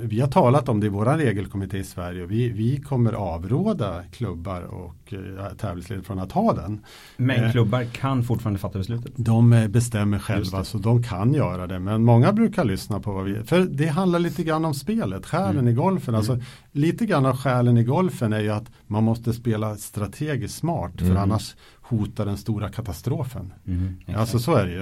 vi 0.00 0.20
har 0.20 0.28
talat 0.28 0.68
om 0.68 0.80
det 0.80 0.86
i 0.86 0.90
vår 0.90 1.04
regelkommitté 1.04 1.78
i 1.78 1.84
Sverige 1.84 2.22
och 2.22 2.30
vi, 2.30 2.48
vi 2.48 2.80
kommer 2.80 3.12
avråda 3.12 4.02
klubbar 4.12 4.62
och 4.62 5.12
eh, 5.12 5.56
tävlingsledare 5.56 6.04
från 6.04 6.18
att 6.18 6.32
ha 6.32 6.52
den. 6.52 6.84
Men 7.16 7.44
eh, 7.44 7.52
klubbar 7.52 7.84
kan 7.84 8.24
fortfarande 8.24 8.58
fatta 8.58 8.78
beslutet? 8.78 9.12
De 9.16 9.52
eh, 9.52 9.68
bestämmer 9.68 10.18
själva 10.18 10.64
så 10.64 10.78
de 10.78 11.02
kan 11.02 11.34
göra 11.34 11.66
det. 11.66 11.78
Men 11.78 12.04
många 12.04 12.32
brukar 12.32 12.64
lyssna 12.64 13.00
på 13.00 13.12
vad 13.12 13.24
vi, 13.24 13.44
för 13.44 13.60
det 13.60 13.86
handlar 13.86 14.18
lite 14.18 14.42
grann 14.42 14.64
om 14.64 14.74
spelet, 14.74 15.26
själen 15.26 15.58
mm. 15.58 15.68
i 15.68 15.72
golfen. 15.72 16.14
Alltså, 16.14 16.32
mm. 16.32 16.44
Lite 16.72 17.06
grann 17.06 17.26
av 17.26 17.36
själen 17.36 17.78
i 17.78 17.84
golfen 17.84 18.32
är 18.32 18.40
ju 18.40 18.50
att 18.50 18.70
man 18.86 19.04
måste 19.04 19.32
spela 19.32 19.76
strategiskt 19.76 20.58
smart 20.58 20.92
för 20.98 21.04
mm. 21.04 21.16
annars 21.16 21.56
hotar 21.90 22.26
den 22.26 22.36
stora 22.36 22.68
katastrofen. 22.68 23.52
Mm, 23.66 23.96
alltså 24.16 24.38
så 24.38 24.54
är 24.54 24.66
det 24.66 24.72
ju. 24.72 24.80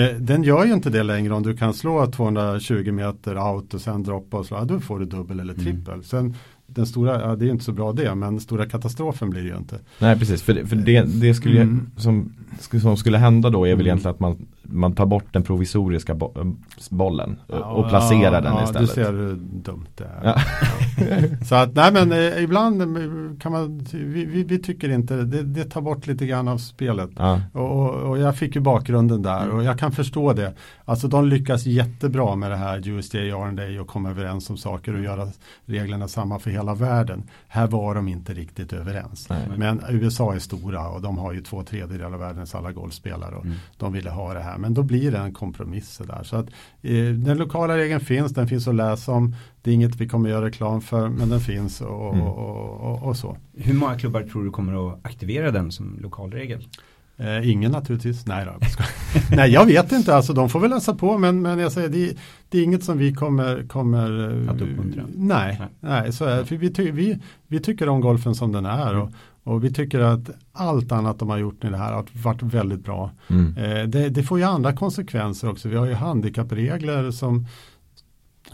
Eh, 0.00 0.16
den 0.16 0.42
gör 0.42 0.64
ju 0.64 0.72
inte 0.72 0.90
det 0.90 1.02
längre 1.02 1.34
om 1.34 1.42
du 1.42 1.56
kan 1.56 1.74
slå 1.74 2.06
220 2.06 2.92
meter 2.92 3.38
out 3.38 3.74
och 3.74 3.80
sen 3.80 4.02
droppa 4.02 4.36
och 4.36 4.46
slå, 4.46 4.56
ja, 4.56 4.64
då 4.64 4.80
får 4.80 4.98
du 4.98 5.04
dubbel 5.04 5.40
eller 5.40 5.54
mm. 5.54 5.64
trippel. 5.64 5.94
Mm. 5.94 6.02
Sen 6.02 6.34
den 6.66 6.86
stora, 6.86 7.20
ja, 7.20 7.36
det 7.36 7.46
är 7.46 7.50
inte 7.50 7.64
så 7.64 7.72
bra 7.72 7.92
det, 7.92 8.14
men 8.14 8.40
stora 8.40 8.66
katastrofen 8.66 9.30
blir 9.30 9.42
det 9.42 9.48
ju 9.48 9.56
inte. 9.56 9.78
Nej 9.98 10.18
precis, 10.18 10.42
för, 10.42 10.54
det, 10.54 10.66
för 10.66 10.76
det, 10.76 11.02
det 11.20 11.34
skulle, 11.34 11.60
mm. 11.60 11.90
som, 11.96 12.32
som 12.80 12.96
skulle 12.96 13.18
hända 13.18 13.50
då 13.50 13.64
är 13.64 13.68
väl 13.68 13.74
mm. 13.74 13.86
egentligen 13.86 14.14
att 14.14 14.20
man 14.20 14.46
man 14.68 14.94
tar 14.94 15.06
bort 15.06 15.24
den 15.32 15.42
provisoriska 15.42 16.14
bo 16.14 16.56
bollen 16.90 17.38
ja, 17.46 17.64
och 17.64 17.88
placerar 17.88 18.32
ja, 18.32 18.40
den 18.40 18.54
ja, 18.54 18.64
istället. 18.64 18.88
Du 18.88 18.94
ser 18.94 19.12
hur 19.12 19.34
dumt 19.36 19.86
det 19.94 20.04
är. 20.04 20.24
Ja. 20.24 20.36
Så 21.44 21.54
att 21.54 21.74
nej 21.74 21.92
men 21.92 22.12
eh, 22.12 22.42
ibland 22.42 22.82
eh, 22.82 23.38
kan 23.40 23.52
man, 23.52 23.78
vi, 23.92 24.24
vi, 24.24 24.44
vi 24.44 24.58
tycker 24.58 24.88
inte, 24.88 25.16
det, 25.16 25.42
det, 25.42 25.64
tar 25.64 25.80
bort 25.80 26.06
lite 26.06 26.26
grann 26.26 26.48
av 26.48 26.58
spelet. 26.58 27.10
Och, 27.52 27.80
och, 27.80 27.90
och, 27.90 28.18
jag 28.18 28.36
fick 28.36 28.54
ju 28.54 28.60
bakgrunden 28.60 29.22
där 29.22 29.42
mm. 29.42 29.56
och 29.56 29.64
jag 29.64 29.78
kan 29.78 29.92
förstå 29.92 30.32
det. 30.32 30.54
Alltså 30.84 31.08
de 31.08 31.28
lyckas 31.28 31.66
jättebra 31.66 32.36
med 32.36 32.50
det 32.50 32.56
här 32.56 32.88
USDA, 32.88 33.18
R&A 33.18 33.80
och 33.80 33.88
komma 33.88 34.10
överens 34.10 34.50
om 34.50 34.56
saker 34.56 34.94
och 34.94 35.02
göra 35.02 35.28
reglerna 35.66 36.08
samma 36.08 36.38
för 36.38 36.50
hela 36.50 36.74
världen. 36.74 37.22
Här 37.48 37.66
var 37.66 37.94
de 37.94 38.08
inte 38.08 38.34
riktigt 38.34 38.72
överens. 38.72 39.28
Nej. 39.28 39.48
Men 39.56 39.82
USA 39.88 40.34
är 40.34 40.38
stora 40.38 40.88
och 40.88 41.02
de 41.02 41.18
har 41.18 41.32
ju 41.32 41.40
två 41.40 41.62
tredjedelar 41.62 42.12
av 42.12 42.20
världens 42.20 42.54
alla 42.54 42.72
golfspelare 42.72 43.34
och 43.34 43.44
mm. 43.44 43.56
de 43.76 43.92
ville 43.92 44.10
ha 44.10 44.34
det 44.34 44.40
här 44.40 44.55
här. 44.56 44.62
Men 44.62 44.74
då 44.74 44.82
blir 44.82 45.10
det 45.12 45.18
en 45.18 45.32
kompromiss 45.32 45.98
där. 46.06 46.22
Så 46.22 46.36
att 46.36 46.46
eh, 46.82 47.04
den 47.04 47.38
lokala 47.38 47.76
regeln 47.76 48.00
finns, 48.00 48.32
den 48.32 48.48
finns 48.48 48.68
att 48.68 48.74
läsa 48.74 49.12
om. 49.12 49.34
Det 49.62 49.70
är 49.70 49.74
inget 49.74 49.96
vi 49.96 50.08
kommer 50.08 50.30
göra 50.30 50.44
reklam 50.44 50.80
för, 50.80 51.08
men 51.08 51.28
den 51.28 51.40
finns 51.40 51.80
och, 51.80 52.14
Mm. 52.14 52.26
och, 52.26 52.92
och, 52.92 53.02
och 53.08 53.16
så. 53.16 53.36
Hur 53.54 53.74
många 53.74 53.98
klubbar 53.98 54.22
tror 54.22 54.44
du 54.44 54.50
kommer 54.50 54.88
att 54.88 55.06
aktivera 55.06 55.50
den 55.50 55.72
som 55.72 55.98
lokalregel? 56.00 56.68
Eh, 57.18 57.50
ingen 57.50 57.72
naturligtvis. 57.72 58.26
Nej, 58.26 58.44
då, 58.44 58.50
jag. 58.50 58.60
Nej, 59.36 59.50
jag 59.50 59.66
vet 59.66 59.92
inte. 59.92 60.14
Alltså, 60.16 60.32
de 60.32 60.48
får 60.48 60.60
väl 60.60 60.70
läsa 60.70 60.94
på. 60.94 61.18
Men, 61.18 61.42
men 61.42 61.58
jag 61.58 61.72
säger, 61.72 61.88
det, 61.88 62.16
det 62.48 62.58
är 62.58 62.62
inget 62.64 62.84
som 62.84 62.98
vi 62.98 63.14
kommer, 63.14 63.66
kommer 63.68 64.10
Att 64.50 64.60
uppmuntra? 64.60 65.02
Nej, 65.14 65.56
Nej. 65.60 65.68
nej. 65.80 66.12
så 66.12 66.24
är. 66.24 66.44
För 66.44 66.56
vi, 66.56 66.70
ty, 66.72 66.90
vi, 66.90 67.18
vi 67.46 67.60
tycker 67.60 67.88
om 67.88 68.00
golfen 68.00 68.34
som 68.34 68.52
den 68.52 68.66
är. 68.66 68.90
Mm. 68.90 69.02
Och, 69.02 69.10
och 69.46 69.64
vi 69.64 69.72
tycker 69.72 70.00
att 70.00 70.30
allt 70.52 70.92
annat 70.92 71.18
de 71.18 71.30
har 71.30 71.38
gjort 71.38 71.64
i 71.64 71.68
det 71.68 71.76
här 71.76 71.92
har 71.92 72.06
varit 72.22 72.42
väldigt 72.42 72.84
bra. 72.84 73.10
Mm. 73.28 73.56
Eh, 73.56 73.88
det, 73.88 74.08
det 74.08 74.22
får 74.22 74.38
ju 74.38 74.44
andra 74.44 74.72
konsekvenser 74.72 75.48
också. 75.48 75.68
Vi 75.68 75.76
har 75.76 75.86
ju 75.86 75.94
handikappregler 75.94 77.10
som, 77.10 77.46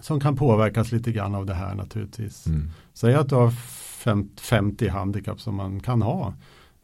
som 0.00 0.20
kan 0.20 0.36
påverkas 0.36 0.92
lite 0.92 1.12
grann 1.12 1.34
av 1.34 1.46
det 1.46 1.54
här 1.54 1.74
naturligtvis. 1.74 2.46
Mm. 2.46 2.70
Säg 2.94 3.14
att 3.14 3.28
du 3.28 3.34
har 3.34 3.50
fem, 3.50 4.28
50 4.40 4.88
handikapp 4.88 5.40
som 5.40 5.54
man 5.54 5.80
kan 5.80 6.02
ha. 6.02 6.34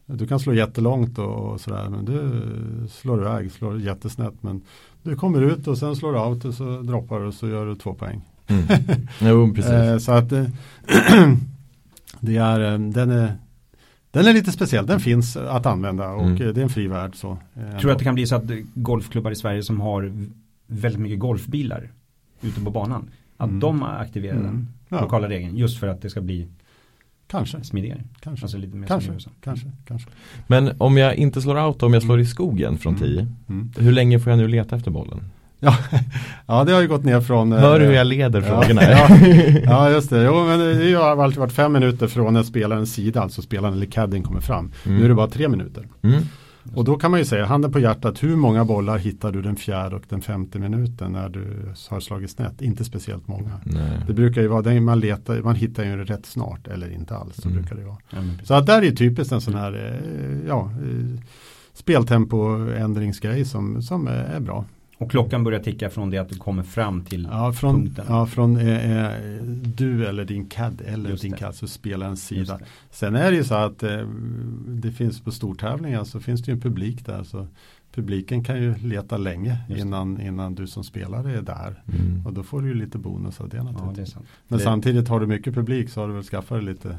Du 0.05 0.27
kan 0.27 0.39
slå 0.39 0.53
jättelångt 0.53 1.17
och, 1.17 1.51
och 1.51 1.61
sådär 1.61 1.89
men 1.89 2.05
du 2.05 2.41
slår 2.91 3.21
iväg, 3.21 3.51
slår 3.51 3.79
jättesnätt 3.79 4.43
men 4.43 4.61
du 5.03 5.15
kommer 5.15 5.41
ut 5.41 5.67
och 5.67 5.77
sen 5.77 5.95
slår 5.95 6.13
du 6.13 6.19
out 6.19 6.45
och 6.45 6.53
så 6.53 6.81
droppar 6.81 7.19
du 7.19 7.25
och 7.25 7.33
så 7.33 7.47
gör 7.47 7.65
du 7.65 7.75
två 7.75 7.93
poäng. 7.93 8.21
Mm. 8.47 8.65
Jo, 9.21 9.53
precis. 9.53 9.71
Eh, 9.73 9.97
så 9.97 10.11
att 10.11 10.31
eh, 10.31 10.45
det 12.19 12.37
är, 12.37 12.77
den 12.77 13.11
är 13.11 13.37
den 14.11 14.25
är 14.27 14.33
lite 14.33 14.51
speciell, 14.51 14.85
den 14.85 14.99
finns 14.99 15.37
att 15.37 15.65
använda 15.65 16.09
och 16.09 16.21
Mm. 16.25 16.41
eh, 16.41 16.47
det 16.53 16.61
är 16.61 16.63
en 16.63 16.69
fri 16.69 16.87
värld. 16.87 17.15
Så, 17.15 17.31
eh, 17.55 17.69
Tror 17.69 17.81
du 17.81 17.91
att 17.91 17.97
det 17.99 18.03
kan 18.03 18.15
bli 18.15 18.27
så 18.27 18.35
att 18.35 18.43
golfklubbar 18.73 19.31
i 19.31 19.35
Sverige 19.35 19.63
som 19.63 19.81
har 19.81 20.13
väldigt 20.67 20.99
mycket 21.01 21.19
golfbilar 21.19 21.91
ute 22.41 22.61
på 22.61 22.71
banan, 22.71 23.09
att 23.37 23.47
Mm. 23.49 23.59
de 23.59 23.83
aktiverar 23.83 24.33
Mm. 24.35 24.45
den 24.45 24.67
Ja. 24.89 25.01
lokala 25.01 25.29
regeln 25.29 25.57
just 25.57 25.79
för 25.79 25.87
att 25.87 26.01
det 26.01 26.09
ska 26.09 26.21
bli 26.21 26.47
Kanske, 27.27 27.63
smidigare? 27.63 28.03
kanske, 28.19 28.43
Alltså 28.45 28.57
lite 28.57 28.75
mer 28.77 28.87
kanske, 28.87 29.11
kanske, 29.41 29.71
kanske. 29.87 30.09
Men 30.47 30.71
om 30.77 30.97
jag 30.97 31.15
inte 31.15 31.41
slår 31.41 31.65
out, 31.67 31.83
om 31.83 31.93
jag 31.93 32.03
slår 32.03 32.19
i 32.19 32.25
skogen 32.25 32.77
från 32.77 32.95
Mm. 32.95 33.07
10 33.09 33.27
Mm. 33.49 33.71
Hur 33.77 33.91
länge 33.91 34.19
får 34.19 34.29
jag 34.31 34.37
nu 34.39 34.47
leta 34.47 34.75
efter 34.75 34.91
bollen? 34.91 35.19
Ja, 35.59 35.75
ja, 36.47 36.63
det 36.63 36.71
har 36.73 36.81
ju 36.81 36.87
gått 36.87 37.03
ner 37.03 37.21
från 37.21 37.53
eh, 37.53 37.59
Hör 37.59 37.79
du 37.79 37.85
hur 37.85 37.93
jag 37.93 38.07
leder 38.07 38.41
ja, 38.41 38.47
frågorna? 38.47 38.81
ja, 38.83 39.07
ja, 39.63 39.89
just 39.91 40.09
det. 40.09 40.23
Jo, 40.23 40.45
men 40.45 40.59
det 40.59 40.93
har 40.93 41.23
alltid 41.23 41.39
varit 41.39 41.53
fem 41.53 41.73
minuter 41.73 42.07
från 42.07 42.33
när 42.33 42.43
spelarens 42.43 42.93
sida, 42.93 43.21
alltså 43.21 43.41
spelaren 43.41 43.73
eller 43.73 43.85
cadden 43.85 44.23
kommer 44.23 44.41
fram. 44.41 44.71
Mm. 44.85 44.97
Nu 44.97 45.05
är 45.05 45.09
det 45.09 45.15
bara 45.15 45.27
tre 45.29 45.47
minuter. 45.47 45.87
Mm. 46.01 46.21
Och 46.75 46.83
då 46.85 46.95
kan 46.95 47.11
man 47.11 47.19
ju 47.19 47.25
säga, 47.25 47.45
handen 47.45 47.71
på 47.71 47.79
hjärtat, 47.79 48.23
hur 48.23 48.35
många 48.35 48.65
bollar 48.65 48.97
hittar 48.97 49.31
du 49.31 49.41
den 49.41 49.55
fjärde 49.55 49.95
och 49.95 50.01
den 50.09 50.21
femte 50.21 50.59
minuten 50.59 51.11
när 51.11 51.29
du 51.29 51.73
har 51.89 51.99
slagit 51.99 52.31
snett? 52.31 52.61
Inte 52.61 52.83
speciellt 52.85 53.27
många. 53.27 53.51
Nej. 53.63 53.99
Det 54.07 54.13
brukar 54.13 54.41
ju 54.41 54.47
vara, 54.47 54.61
det 54.61 54.81
man, 54.81 54.99
letar, 54.99 55.41
man 55.41 55.55
hittar 55.55 55.83
ju 55.83 56.03
rätt 56.05 56.25
snart 56.25 56.67
eller 56.67 56.93
inte 56.93 57.15
alls. 57.15 57.35
Så 57.35 57.49
Mm. 57.49 57.61
brukar 57.61 57.75
det 57.75 57.83
vara. 57.83 57.97
Precis. 58.09 58.47
Så 58.47 58.53
att 58.53 58.65
där 58.65 58.77
är 58.77 58.81
ju 58.81 58.91
typiskt 58.95 59.33
en 59.33 59.41
sån 59.41 59.53
här 59.55 59.73
eh, 59.73 60.47
ja, 60.47 60.71
eh, 60.83 61.19
speltempoändringsgrej 61.73 63.45
som, 63.45 63.81
som 63.81 64.07
är 64.07 64.39
bra. 64.39 64.65
Och 64.99 65.11
klockan 65.11 65.43
börjar 65.43 65.59
ticka 65.59 65.89
från 65.89 66.09
det 66.09 66.17
att 66.17 66.29
du 66.29 66.35
kommer 66.35 66.63
fram 66.63 67.03
till 67.05 67.27
Ja, 67.31 67.53
från, 67.53 67.75
punkten. 67.75 68.05
ja, 68.09 68.25
från 68.25 68.57
eh, 68.57 69.05
eh, 69.07 69.43
du 69.75 70.05
eller 70.05 70.25
din 70.25 70.45
CAD 70.49 70.81
eller 70.85 71.09
Just 71.09 71.21
din. 71.23 71.33
CAD, 71.33 71.55
så 71.55 71.67
spelarens 71.67 72.31
Just 72.31 72.51
sida. 72.51 72.59
Sen 72.91 73.15
är 73.15 73.31
det 73.31 73.37
ju 73.37 73.43
så 73.43 73.55
att 73.55 73.83
eh, 73.83 74.07
det 74.67 74.91
finns 74.91 75.21
på 75.21 75.31
stortävlingar 75.31 76.03
så 76.03 76.19
finns 76.19 76.41
det 76.41 76.51
ju 76.51 76.55
en 76.55 76.61
publik 76.61 77.05
där. 77.05 77.23
Så 77.23 77.47
publiken 77.95 78.43
kan 78.43 78.61
ju 78.61 78.75
leta 78.77 79.17
länge 79.17 79.57
innan, 79.77 80.21
innan 80.21 80.55
du 80.55 80.67
som 80.67 80.83
spelare 80.83 81.37
är 81.37 81.41
där. 81.41 81.83
Mm. 81.93 82.25
Och 82.25 82.33
då 82.33 82.43
får 82.43 82.61
du 82.61 82.67
ju 82.67 82.73
lite 82.73 82.97
bonus 82.97 83.41
av 83.41 83.49
det 83.49 83.57
Ja, 83.57 83.63
det 83.63 83.69
är 83.69 83.73
naturligtvis. 83.73 84.11
sant. 84.13 84.25
Men 84.47 84.57
det- 84.57 84.63
samtidigt 84.63 85.07
har 85.07 85.19
du 85.19 85.27
mycket 85.27 85.53
publik 85.53 85.89
så 85.89 86.01
har 86.01 86.07
du 86.07 86.13
väl 86.13 86.23
skaffat 86.23 86.57
dig 86.57 86.65
lite 86.65 86.97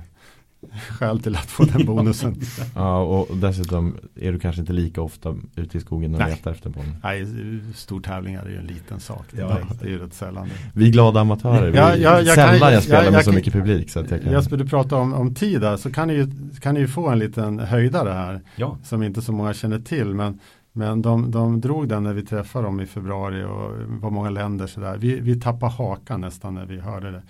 skäl 0.90 1.20
till 1.22 1.36
att 1.36 1.50
få 1.50 1.64
den 1.64 1.86
bonusen. 1.86 2.36
Ja, 2.74 3.00
och 3.02 3.36
dessutom 3.36 3.96
är 4.20 4.32
du 4.32 4.38
kanske 4.38 4.60
inte 4.60 4.72
lika 4.72 5.02
ofta 5.02 5.36
ute 5.56 5.78
i 5.78 5.80
skogen 5.80 6.14
och 6.14 6.20
Nej. 6.20 6.30
letar 6.30 6.50
efter 6.50 6.70
bollen. 6.70 6.96
Nej, 7.02 7.26
stortävlingar 7.74 8.42
är 8.44 8.50
ju 8.50 8.56
en 8.56 8.66
liten 8.66 9.00
sak. 9.00 9.24
Ja, 9.38 9.58
det, 9.80 9.86
är 9.86 9.90
ju 9.90 9.98
rätt 9.98 10.14
sällan. 10.14 10.48
Vi 10.74 10.88
är 10.88 10.92
glada 10.92 11.20
amatörer, 11.20 11.70
vi, 11.70 11.78
Ja, 11.78 11.96
ja, 11.96 12.20
jag 12.20 12.34
sällan 12.34 12.58
kan- 12.58 12.72
jag 12.72 12.82
spelar 12.82 13.04
ja, 13.04 13.10
med 13.10 13.18
jag 13.18 13.24
så 13.24 13.30
kan- 13.30 13.36
mycket 13.36 13.52
publik. 13.52 13.90
Så 13.90 14.00
att 14.00 14.10
jag 14.10 14.22
kan... 14.22 14.32
Jesper, 14.32 14.56
du 14.56 14.66
pratar 14.66 14.96
om, 14.96 15.14
om 15.14 15.34
tid 15.34 15.60
där 15.60 15.76
så 15.76 15.92
kan 15.92 16.08
ni, 16.08 16.14
ju, 16.14 16.26
kan 16.60 16.74
ni 16.74 16.80
ju 16.80 16.88
få 16.88 17.08
en 17.08 17.18
liten 17.18 17.58
höjdare 17.58 18.10
här. 18.10 18.40
Ja, 18.56 18.76
som 18.84 19.02
inte 19.02 19.22
så 19.22 19.32
många 19.32 19.54
känner 19.54 19.78
till. 19.78 20.06
Men, 20.14 20.38
men 20.72 21.02
de, 21.02 21.30
de 21.30 21.60
drog 21.60 21.88
den 21.88 22.02
när 22.02 22.12
vi 22.12 22.22
träffade 22.22 22.64
dem 22.64 22.80
i 22.80 22.86
februari 22.86 23.44
och 23.44 24.00
var 24.02 24.10
många 24.10 24.30
länder 24.30 24.66
sådär. 24.66 24.96
Vi, 24.98 25.20
vi 25.20 25.40
tappade 25.40 25.72
hakan 25.72 26.20
nästan 26.20 26.54
när 26.54 26.66
vi 26.66 26.80
hörde 26.80 27.10
det. 27.10 27.22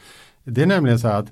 Det 0.45 0.63
är 0.63 0.67
nämligen 0.67 0.99
så 0.99 1.09
här 1.09 1.19
att 1.19 1.31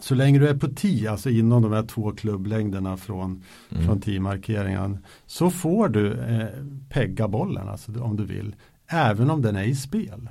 så 0.00 0.14
länge 0.14 0.38
du 0.38 0.48
är 0.48 0.54
på 0.54 0.68
10, 0.68 1.10
alltså 1.10 1.30
inom 1.30 1.62
de 1.62 1.72
här 1.72 1.82
två 1.82 2.12
klubblängderna 2.12 2.96
från, 2.96 3.42
Mm. 3.70 3.84
från 3.86 4.00
10-markeringen 4.00 4.98
så 5.26 5.50
får 5.50 5.88
du 5.88 6.12
eh, 6.12 6.48
pegga 6.88 7.28
bollen 7.28 7.68
alltså, 7.68 8.00
om 8.02 8.16
du 8.16 8.24
vill. 8.24 8.54
Även 8.88 9.30
om 9.30 9.42
den 9.42 9.56
är 9.56 9.62
i 9.64 9.74
spel. 9.74 10.28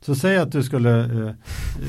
Så 0.00 0.14
säg 0.14 0.36
att 0.38 0.52
du 0.52 0.62
skulle 0.62 1.00
eh, 1.26 1.34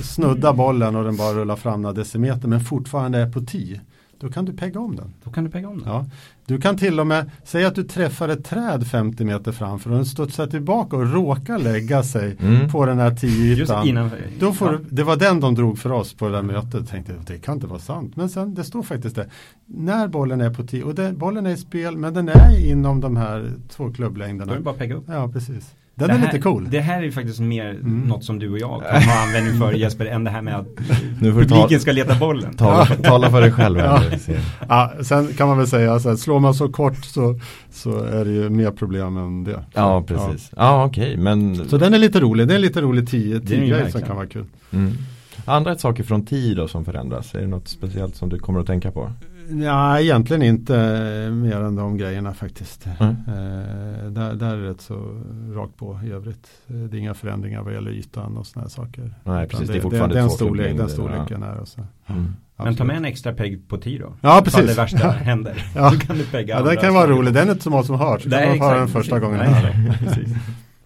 snudda 0.04 0.54
bollen 0.54 0.96
och 0.96 1.04
den 1.04 1.18
bara 1.18 1.34
rullar 1.34 1.56
fram 1.56 1.82
några 1.82 1.94
decimeter 1.94 2.48
men 2.48 2.60
fortfarande 2.60 3.18
är 3.20 3.32
på 3.32 3.42
10. 3.42 3.82
Då 4.24 4.30
kan 4.30 4.46
du 4.46 4.54
pegga 4.54 4.80
om 4.80 4.96
den. 4.96 5.14
då 5.24 5.32
kan 5.32 5.44
du 5.44 5.50
pegga 5.50 5.70
om 5.70 5.78
den. 5.80 5.88
Ja. 5.88 6.06
Du 6.46 6.62
kan 6.62 6.78
till 6.78 7.00
och 7.00 7.08
med 7.08 7.32
säga 7.44 7.68
att 7.68 7.76
du 7.76 7.84
träffar 7.84 8.30
ett 8.30 8.46
träd 8.46 8.88
50 8.88 9.26
meter 9.26 9.52
framför 9.52 9.90
och 9.90 9.96
den 9.96 10.06
studsar 10.06 10.48
tillbaka 10.48 10.96
och 10.98 11.14
råkar 11.14 11.60
lägga 11.60 12.04
sig 12.04 12.38
Mm. 12.40 12.70
på 12.72 12.86
den 12.86 13.00
här 13.00 13.10
Just 13.10 13.24
10-ytan. 13.24 13.88
innanför. 13.88 14.20
Då 14.40 14.54
får 14.54 14.72
ja. 14.72 14.78
du, 14.78 14.86
det 14.96 15.04
var 15.04 15.16
den 15.16 15.40
de 15.40 15.56
drog 15.56 15.80
för 15.80 15.92
oss 15.92 16.14
på 16.14 16.26
det 16.28 16.32
där 16.36 16.42
mötet. 16.42 16.90
Tänkte 16.90 17.14
det 17.28 17.38
kan 17.38 17.54
inte 17.56 17.68
vara 17.68 17.80
sant. 17.80 18.16
Men 18.16 18.30
sen 18.30 18.54
det 18.54 18.64
står 18.64 18.84
faktiskt 18.84 19.16
det. 19.16 19.30
När 19.66 20.08
bollen 20.08 20.42
är 20.42 20.50
på 20.54 20.64
10 20.64 20.84
och 20.84 20.96
det, 20.96 21.14
bollen 21.14 21.46
är 21.46 21.52
i 21.52 21.58
spel 21.58 21.98
men 21.98 22.14
den 22.14 22.30
är 22.30 22.70
inom 22.72 23.02
de 23.02 23.18
här 23.18 23.52
två 23.70 23.84
Då 23.84 23.90
är 23.90 23.94
klubblängderna. 23.94 24.54
det 24.54 24.60
bara 24.60 24.72
att 24.72 24.78
pegga 24.80 24.96
upp. 24.96 25.04
Ja 25.08 25.30
precis. 25.34 25.72
Den 25.96 26.08
det 26.08 26.14
är 26.14 26.18
här, 26.18 26.26
lite 26.26 26.40
cool. 26.40 26.68
Det 26.70 26.80
här 26.80 27.04
är 27.04 27.12
faktiskt 27.12 27.40
mer 27.40 27.70
Mm. 27.70 28.02
något 28.02 28.24
som 28.24 28.40
du 28.40 28.50
och 28.52 28.60
jag 28.60 28.82
kan 28.92 29.04
ha 29.04 29.24
användning 29.28 29.60
för 29.60 29.74
Jesper 29.80 30.06
än 30.06 30.24
det 30.24 30.30
här 30.30 30.42
med 30.42 30.56
att 30.56 30.68
du 31.22 31.32
ta, 31.34 31.40
publiken 31.40 31.80
ska 31.80 31.92
leta 31.92 32.16
bollen. 32.16 32.54
tala, 32.54 32.86
tala 32.86 33.32
för 33.32 33.42
dig 33.42 33.52
själv. 33.52 33.80
Ja. 33.80 34.02
Ja, 34.70 34.94
sen 35.02 35.28
kan 35.28 35.48
man 35.48 35.58
väl 35.58 35.68
säga 35.68 36.00
så 36.00 36.10
här, 36.10 36.16
slår 36.16 36.40
man 36.40 36.54
så 36.54 36.70
kort 36.70 37.06
så, 37.06 37.40
så 37.72 38.04
är 38.04 38.26
det 38.26 38.32
ju 38.32 38.50
mer 38.50 38.72
problem 38.72 39.18
än 39.18 39.44
det. 39.44 39.64
Ja, 39.74 40.04
precis. 40.08 40.52
Ja, 40.56 40.86
okej, 40.86 41.18
men 41.18 41.70
Så 41.70 41.78
den 41.78 41.94
är 41.94 41.98
lite 41.98 42.20
rolig. 42.20 42.48
Det 42.48 42.54
är 42.54 42.56
en 42.56 42.62
lite 42.62 42.82
rolig 42.82 43.10
10 43.10 43.40
Det 43.40 43.54
är 43.54 43.58
den 43.58 43.68
ju 43.68 43.74
grej 43.74 43.92
som 43.92 44.02
kan 44.02 44.16
vara 44.16 44.28
kul. 44.28 44.46
mm. 44.72 44.94
andra 45.46 45.78
saker 45.78 46.04
från 46.04 46.26
tid 46.26 46.58
då 46.58 46.68
som 46.68 46.86
förändras. 46.86 47.36
Är 47.36 47.40
det 47.42 47.48
något 47.48 47.68
speciellt 47.68 48.16
som 48.16 48.30
du 48.30 48.40
kommer 48.40 48.60
att 48.60 48.68
tänka 48.68 48.92
på? 48.92 49.12
Ja, 49.50 50.00
egentligen 50.00 50.42
inte 50.44 50.76
eh, 50.78 51.32
mer 51.32 51.56
än 51.56 51.76
de 51.76 51.98
grejerna 51.98 52.34
faktiskt. 52.34 52.88
Mm. 53.00 53.16
Eh, 53.28 54.12
där, 54.12 54.34
där 54.34 54.54
är 54.54 54.58
det 54.58 54.70
rätt 54.70 54.82
så 54.82 55.22
rakt 55.54 55.78
på 55.78 56.00
i 56.06 56.12
övrigt. 56.12 56.48
Eh, 56.68 56.76
det 56.76 56.98
är 56.98 57.00
inga 57.00 57.14
förändringar 57.14 57.62
vad 57.62 57.74
gäller 57.74 57.92
ytan 57.92 58.38
och 58.38 58.48
sådana 58.48 58.66
här 58.66 58.70
saker. 58.70 59.14
Nej, 59.24 59.48
precis. 59.48 59.70
Det 59.70 59.78
är 59.78 59.82
fortfarande 59.82 60.16
den, 60.16 60.30
två 60.30 60.36
storlek, 60.36 60.78
den 60.78 60.90
storleken 60.90 61.44
är 61.44 61.58
och 61.58 61.68
så. 61.68 61.82
Mm. 62.08 62.34
Men 62.58 62.76
ta 62.76 62.84
med 62.84 62.98
en 62.98 63.06
extra 63.06 63.34
pegg 63.34 63.68
på 63.68 63.78
10 63.78 64.00
då. 64.00 64.14
Ja, 64.22 64.30
Ifall 64.30 64.44
det 64.44 64.52
precis. 64.62 64.78
värsta 64.78 65.12
händer. 65.12 65.66
Ja. 65.76 65.90
Då 65.92 65.98
kan 66.00 66.18
du 66.18 66.26
pegga 66.26 66.54
Ja, 66.54 66.60
den 66.60 66.68
andra 66.68 66.82
kan 66.82 66.94
vara 66.94 67.08
rolig. 67.08 67.34
Den 67.34 67.48
är 67.48 67.52
inte 67.52 67.64
så 67.64 67.70
många 67.70 67.84
som 67.84 68.00
hört. 68.00 68.22
Så 68.22 68.30
Nej, 68.30 68.60
kan 68.60 68.68
man 68.68 68.70
få 68.70 68.80
den 68.80 68.88
första 68.88 69.20
gången 69.20 69.40
Nej. 69.40 69.92
Precis. 70.00 70.30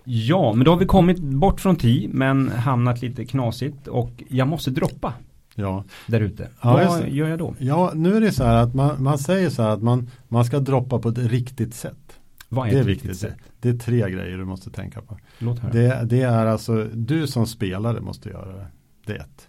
Ja, 0.04 0.54
men 0.54 0.66
då 0.66 0.72
har 0.72 0.78
vi 0.78 0.86
kommit 0.86 1.20
bort 1.20 1.62
från 1.62 1.76
10 1.76 2.10
men 2.14 2.50
hamnat 2.50 3.02
lite 3.02 3.26
knasigt 3.26 3.88
och 3.88 4.24
jag 4.28 4.48
måste 4.48 4.72
droppa 4.72 5.14
Ja. 5.60 5.84
där 6.08 6.20
ute. 6.20 6.50
Ja, 6.62 6.74
Vad 6.74 7.10
gör 7.10 7.28
jag 7.30 7.40
då? 7.40 7.56
ja, 7.60 7.92
nu 7.96 8.16
är 8.16 8.22
det 8.22 8.32
så 8.32 8.44
här 8.44 8.56
att 8.56 8.74
man, 8.74 9.04
man 9.04 9.18
säger 9.18 9.50
så 9.50 9.62
här 9.64 9.70
att 9.70 9.82
man, 9.82 10.10
man 10.28 10.46
ska 10.46 10.60
droppa 10.60 11.00
på 11.00 11.10
ett 11.10 11.18
riktigt 11.18 11.74
sätt. 11.74 12.20
Vad 12.50 12.68
är, 12.68 12.72
Det 12.72 12.78
är 12.78 12.82
ett 12.82 12.88
viktigt. 12.88 13.10
riktigt 13.10 13.22
sätt? 13.30 13.38
Det 13.60 13.70
är 13.70 13.74
tre 13.78 14.10
grejer 14.12 14.38
du 14.38 14.46
måste 14.46 14.70
tänka 14.72 15.02
på. 15.02 15.18
Låt 15.40 15.60
höra. 15.60 15.72
Det, 15.72 16.02
det 16.06 16.22
är 16.22 16.46
alltså, 16.46 16.84
du 16.94 17.28
som 17.28 17.48
spelare 17.48 18.02
måste 18.02 18.30
göra 18.30 18.54
det. 18.54 18.68
Det 19.06 19.14
är 19.14 19.20
ett. 19.20 19.48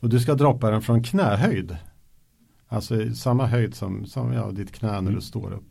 Och 0.00 0.08
du 0.08 0.20
ska 0.20 0.34
droppa 0.34 0.70
den 0.70 0.82
från 0.82 1.02
knähöjd. 1.02 1.76
Alltså 2.68 3.14
samma 3.14 3.46
höjd 3.46 3.74
som, 3.74 4.06
som 4.06 4.32
ja, 4.32 4.50
ditt 4.50 4.72
knä 4.72 4.88
när 4.92 4.98
Mm. 4.98 5.14
du 5.14 5.20
står 5.20 5.52
upp. 5.52 5.68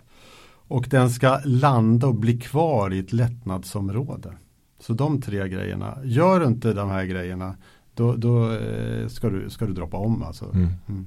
Och 0.68 0.88
den 0.90 1.10
ska 1.10 1.40
landa 1.46 2.08
och 2.08 2.16
bli 2.16 2.40
kvar 2.40 2.94
i 2.94 3.00
ett 3.00 3.14
lättnadsområde. 3.14 4.34
Så 4.80 4.94
de 4.94 5.22
tre 5.22 5.48
grejerna. 5.50 5.98
Gör 6.04 6.40
du 6.40 6.46
inte 6.46 6.74
de 6.74 6.90
här 6.90 7.06
grejerna 7.06 7.56
då, 8.02 8.16
då 8.16 8.52
eh, 8.52 9.08
ska, 9.08 9.30
du, 9.30 9.50
ska 9.50 9.66
du 9.66 9.74
droppa 9.74 9.98
om 9.98 10.24
alltså. 10.24 10.46
Mm. 10.54 10.70
Mm. 10.90 11.06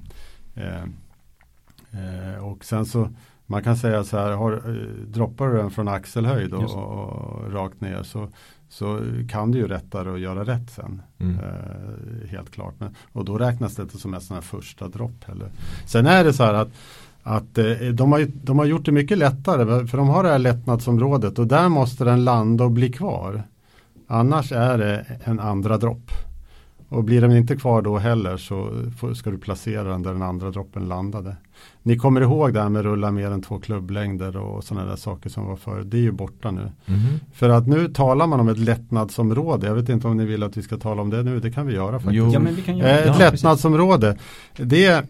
Eh, 0.55 0.83
eh, 2.33 2.43
och 2.43 2.65
sen 2.65 2.85
så 2.85 3.09
man 3.45 3.63
kan 3.63 3.77
säga 3.77 4.03
så 4.03 4.17
här, 4.17 4.31
har, 4.31 4.53
eh, 4.53 5.07
droppar 5.07 5.47
du 5.47 5.57
den 5.57 5.71
från 5.71 5.87
axelhöjd 5.87 6.53
och, 6.53 6.63
och, 6.63 7.09
och 7.09 7.53
rakt 7.53 7.81
ner 7.81 8.03
så, 8.03 8.27
så 8.69 8.99
kan 9.29 9.51
du 9.51 9.57
ju 9.57 9.67
rättare 9.67 10.09
och 10.11 10.19
göra 10.19 10.43
rätt 10.43 10.69
sen. 10.69 11.01
Mm. 11.19 11.39
Eh, 11.39 12.29
helt 12.29 12.51
klart. 12.51 12.73
Men, 12.77 12.95
och 13.11 13.25
då 13.25 13.37
räknas 13.37 13.75
det 13.75 13.81
inte 13.81 13.97
som 13.97 14.13
en 14.13 14.21
sån 14.21 14.35
här 14.35 14.41
första 14.41 14.87
dropp 14.87 15.23
heller. 15.23 15.49
Sen 15.85 16.05
är 16.05 16.23
det 16.23 16.33
så 16.33 16.43
här 16.43 16.53
att, 16.53 16.69
att 17.23 17.57
eh, 17.57 17.65
de, 17.93 18.11
har, 18.11 18.27
de 18.43 18.59
har 18.59 18.65
gjort 18.65 18.85
det 18.85 18.91
mycket 18.91 19.17
lättare 19.17 19.87
för 19.87 19.97
de 19.97 20.07
har 20.07 20.23
det 20.23 20.29
här 20.29 20.39
lättnadsområdet 20.39 21.39
och 21.39 21.47
där 21.47 21.69
måste 21.69 22.03
den 22.03 22.23
landa 22.23 22.63
och 22.63 22.71
bli 22.71 22.91
kvar. 22.91 23.43
Annars 24.07 24.51
är 24.51 24.77
det 24.77 25.05
en 25.23 25.39
andra 25.39 25.77
dropp. 25.77 26.11
Och 26.89 27.03
blir 27.03 27.21
den 27.21 27.31
inte 27.31 27.55
kvar 27.55 27.81
då 27.81 27.97
heller 27.97 28.37
så 28.37 28.71
ska 29.15 29.31
du 29.31 29.37
placera 29.37 29.83
den 29.83 30.03
där 30.03 30.13
den 30.13 30.21
andra 30.21 30.51
droppen 30.51 30.87
landade. 30.87 31.35
Ni 31.83 31.97
kommer 31.97 32.21
ihåg 32.21 32.53
det 32.53 32.61
här 32.61 32.69
med 32.69 32.83
rulla 32.83 33.11
mer 33.11 33.31
än 33.31 33.41
två 33.41 33.59
klubblängder 33.59 34.37
och 34.37 34.63
sådana 34.63 34.89
där 34.89 34.95
saker 34.95 35.29
som 35.29 35.45
var 35.45 35.55
förr. 35.55 35.83
Det 35.85 35.97
är 35.97 36.01
ju 36.01 36.11
borta 36.11 36.51
nu. 36.51 36.71
Mm. 36.85 37.01
För 37.33 37.49
att 37.49 37.67
nu 37.67 37.87
talar 37.87 38.27
man 38.27 38.39
om 38.39 38.49
ett 38.49 38.57
lättnadsområde. 38.57 39.67
Jag 39.67 39.75
vet 39.75 39.89
inte 39.89 40.07
om 40.07 40.17
ni 40.17 40.25
vill 40.25 40.43
att 40.43 40.57
vi 40.57 40.61
ska 40.61 40.77
tala 40.77 41.01
om 41.01 41.09
det 41.09 41.23
nu. 41.23 41.39
Det 41.39 41.51
kan 41.51 41.67
vi 41.67 41.73
göra 41.73 41.99
faktiskt. 41.99 42.15
Jo. 42.15 42.31
Ja, 42.33 42.39
men 42.39 42.55
vi 42.55 42.61
kan 42.61 42.77
göra. 42.77 42.89
Eh, 42.89 42.97
ett 42.97 43.05
ja, 43.05 43.17
lättnadsområde. 43.17 44.17
Det, 44.57 45.05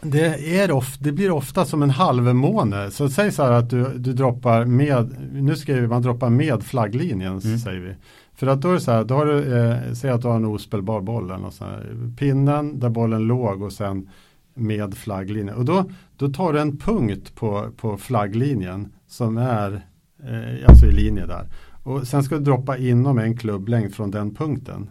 det, 0.00 0.56
är 0.58 0.72
of, 0.72 0.98
det 0.98 1.12
blir 1.12 1.30
ofta 1.30 1.64
som 1.64 1.82
en 1.82 1.90
halvmåne. 1.90 2.90
Så 2.90 3.08
säg 3.08 3.32
så 3.32 3.42
här 3.42 3.52
att 3.52 3.70
du, 3.70 3.98
du 3.98 4.12
droppar 4.12 4.64
med, 4.64 5.16
nu 5.32 5.56
skriver 5.56 5.88
man 5.88 6.02
droppa 6.02 6.28
med 6.28 6.62
flagglinjen, 6.62 7.38
mm. 7.38 7.58
säger 7.58 7.80
vi. 7.80 7.94
För 8.42 8.46
att 8.46 8.60
då 8.60 8.68
är 8.68 8.74
det 8.74 8.80
så 8.80 8.90
här, 8.90 9.04
då 9.04 9.14
har 9.14 9.26
du, 9.26 9.58
eh, 9.58 9.92
säg 9.92 10.10
att 10.10 10.22
du 10.22 10.28
har 10.28 10.36
en 10.36 10.44
ospelbar 10.44 11.00
boll, 11.00 11.30
och 11.30 11.52
så 11.52 11.64
här, 11.64 12.12
pinnen 12.16 12.80
där 12.80 12.88
bollen 12.88 13.22
låg 13.22 13.62
och 13.62 13.72
sen 13.72 14.08
med 14.54 14.94
flagglinjen. 14.94 15.56
Och 15.56 15.64
då, 15.64 15.84
då 16.16 16.28
tar 16.28 16.52
du 16.52 16.60
en 16.60 16.76
punkt 16.76 17.34
på, 17.34 17.70
på 17.76 17.96
flagglinjen 17.96 18.92
som 19.06 19.36
är 19.36 19.86
eh, 20.22 20.68
alltså 20.68 20.86
i 20.86 20.92
linje 20.92 21.26
där. 21.26 21.46
Och 21.82 22.06
sen 22.06 22.22
ska 22.22 22.34
du 22.34 22.44
droppa 22.44 22.76
inom 22.76 23.18
en 23.18 23.36
klubblängd 23.36 23.94
från 23.94 24.10
den 24.10 24.34
punkten. 24.34 24.90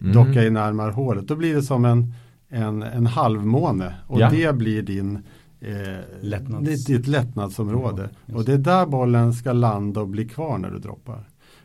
Mm. 0.00 0.12
Docka 0.12 0.44
i 0.44 0.50
närmare 0.50 0.90
hålet. 0.90 1.28
Då 1.28 1.36
blir 1.36 1.54
det 1.54 1.62
som 1.62 1.84
en, 1.84 2.14
en, 2.48 2.82
en 2.82 3.06
halvmåne. 3.06 3.94
Och 4.06 4.20
ja. 4.20 4.30
det 4.30 4.54
blir 4.54 4.82
din 4.82 5.18
eh, 5.60 5.72
Lättnads. 6.20 6.84
ditt 6.84 7.06
lättnadsområde. 7.06 8.08
Ja, 8.26 8.36
och 8.36 8.44
det 8.44 8.52
är 8.52 8.58
där 8.58 8.86
bollen 8.86 9.32
ska 9.32 9.52
landa 9.52 10.00
och 10.00 10.08
bli 10.08 10.28
kvar 10.28 10.58
när 10.58 10.70
du 10.70 10.78
droppar. 10.78 11.24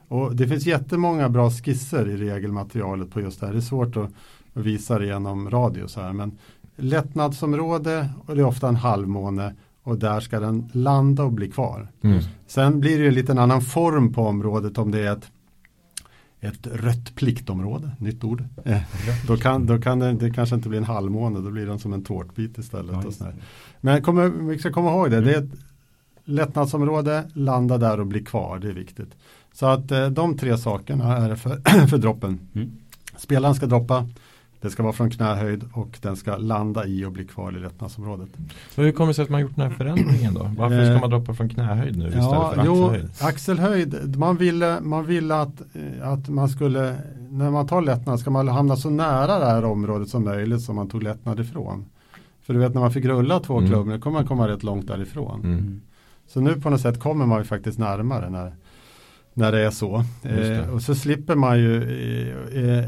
Och 0.09 0.35
det 0.35 0.47
finns 0.47 0.65
jättemånga 0.65 1.29
bra 1.29 1.51
skisser 1.51 2.09
i 2.09 2.17
regelmaterialet 2.17 3.11
på 3.11 3.21
just 3.21 3.39
det 3.39 3.45
här. 3.45 3.53
Det 3.53 3.59
är 3.59 3.61
svårt 3.61 3.97
att, 3.97 4.09
visa 4.53 4.99
det 4.99 5.05
genom 5.05 5.49
radio 5.49 5.87
så 5.87 6.01
här. 6.01 6.13
Men 6.13 6.37
lättnadsområde 6.75 8.09
och 8.25 8.35
det 8.35 8.41
är 8.41 8.45
ofta 8.45 8.67
en 8.67 8.75
halvmåne 8.75 9.55
och 9.83 9.99
där 9.99 10.19
ska 10.19 10.39
den 10.39 10.69
landa 10.73 11.23
och 11.23 11.31
bli 11.31 11.51
kvar. 11.51 11.87
Mm. 12.01 12.19
Sen 12.47 12.79
blir 12.79 12.99
det 12.99 13.07
en 13.07 13.13
liten 13.13 13.37
annan 13.37 13.61
form 13.61 14.13
på 14.13 14.27
området 14.27 14.77
om 14.77 14.91
det 14.91 14.99
är 14.99 15.11
ett 15.11 15.31
ett 16.41 16.67
rött 16.67 17.15
pliktområde, 17.15 17.91
nytt 17.99 18.23
ord. 18.23 18.43
Eh, 18.65 18.81
då 19.27 19.37
kan, 19.37 19.65
då 19.65 19.81
kan 19.81 19.99
det, 19.99 20.13
det 20.13 20.31
kanske 20.31 20.55
inte 20.55 20.69
bli 20.69 20.77
en 20.77 20.83
halvmåne, 20.83 21.39
då 21.39 21.51
blir 21.51 21.65
den 21.65 21.79
som 21.79 21.93
en 21.93 22.03
tårtbit 22.03 22.57
istället. 22.57 22.95
Ja, 23.01 23.07
och 23.07 23.13
sådär. 23.13 23.35
Men 23.81 24.01
kommer, 24.01 24.29
vi 24.29 24.59
ska 24.59 24.71
komma 24.71 24.89
ihåg 24.89 25.11
det, 25.11 25.21
det 25.21 25.33
är 25.33 25.43
ett 25.43 25.51
lättnadsområde, 26.29 27.23
landa 27.33 27.77
där 27.77 27.99
och 27.99 28.07
bli 28.07 28.23
kvar, 28.23 28.59
det 28.59 28.69
är 28.69 28.73
viktigt. 28.73 29.15
Så 29.53 29.65
att 29.65 29.91
eh, 29.91 30.07
de 30.07 30.37
tre 30.37 30.57
sakerna 30.57 31.17
är 31.17 31.35
för, 31.35 31.87
för 31.87 31.97
droppen. 31.97 32.39
Mm. 32.55 32.71
Spelaren 33.17 33.55
ska 33.55 33.65
droppa, 33.65 34.07
det 34.61 34.69
ska 34.69 34.83
vara 34.83 34.93
från 34.93 35.09
knähöjd 35.09 35.63
och 35.73 35.97
den 36.01 36.15
ska 36.15 36.37
landa 36.37 36.85
i 36.85 37.05
och 37.05 37.11
bli 37.11 37.25
kvar 37.25 37.57
i 37.57 37.59
lättnadsområdet. 37.59 38.29
Så 38.69 38.81
hur 38.81 38.91
kommer 38.91 39.07
det 39.07 39.13
sig 39.13 39.23
att 39.23 39.29
man 39.29 39.41
gjort 39.41 39.55
den 39.55 39.69
här 39.69 39.77
förändringen 39.77 40.33
då? 40.33 40.51
Varför 40.57 40.85
ska 40.85 40.93
eh, 40.93 41.01
man 41.01 41.09
droppa 41.09 41.33
från 41.33 41.49
knähöjd 41.49 41.97
nu 41.97 42.07
istället 42.07 42.25
ja, 42.25 42.51
för 42.53 42.61
axelhöjd? 42.61 43.09
Jo, 43.21 43.27
axelhöjd, 43.27 44.17
man 44.17 44.37
ville, 44.37 44.81
man 44.81 45.05
ville 45.05 45.35
att, 45.35 45.61
eh, 45.73 46.09
att 46.09 46.29
man 46.29 46.49
skulle, 46.49 46.95
när 47.29 47.51
man 47.51 47.67
tar 47.67 47.81
lättnad 47.81 48.19
ska 48.19 48.29
man 48.29 48.47
hamna 48.47 48.75
så 48.75 48.89
nära 48.89 49.39
det 49.39 49.45
här 49.45 49.65
området 49.65 50.09
som 50.09 50.23
möjligt 50.23 50.61
som 50.61 50.75
man 50.75 50.89
tog 50.89 51.03
lättnad 51.03 51.39
ifrån. 51.39 51.85
För 52.41 52.53
du 52.53 52.59
vet 52.59 52.73
när 52.73 52.81
man 52.81 52.91
fick 52.91 53.05
rulla 53.05 53.39
två 53.39 53.57
mm. 53.57 53.69
klubbor 53.69 53.99
kommer 53.99 54.19
man 54.19 54.27
komma 54.27 54.47
rätt 54.47 54.63
långt 54.63 54.87
därifrån. 54.87 55.41
Mm. 55.43 55.81
Så 56.29 56.41
nu 56.41 56.61
på 56.61 56.69
något 56.69 56.81
sätt 56.81 56.99
kommer 56.99 57.25
man 57.25 57.37
ju 57.37 57.43
faktiskt 57.43 57.79
närmare 57.79 58.29
när, 58.29 58.55
när 59.33 59.51
det 59.51 59.59
är 59.59 59.71
så. 59.71 60.03
Det. 60.21 60.55
Eh, 60.55 60.69
och 60.69 60.81
så 60.81 60.95
slipper 60.95 61.35
man 61.35 61.59
ju 61.59 61.83
eh, 62.53 62.79
eh, 62.79 62.85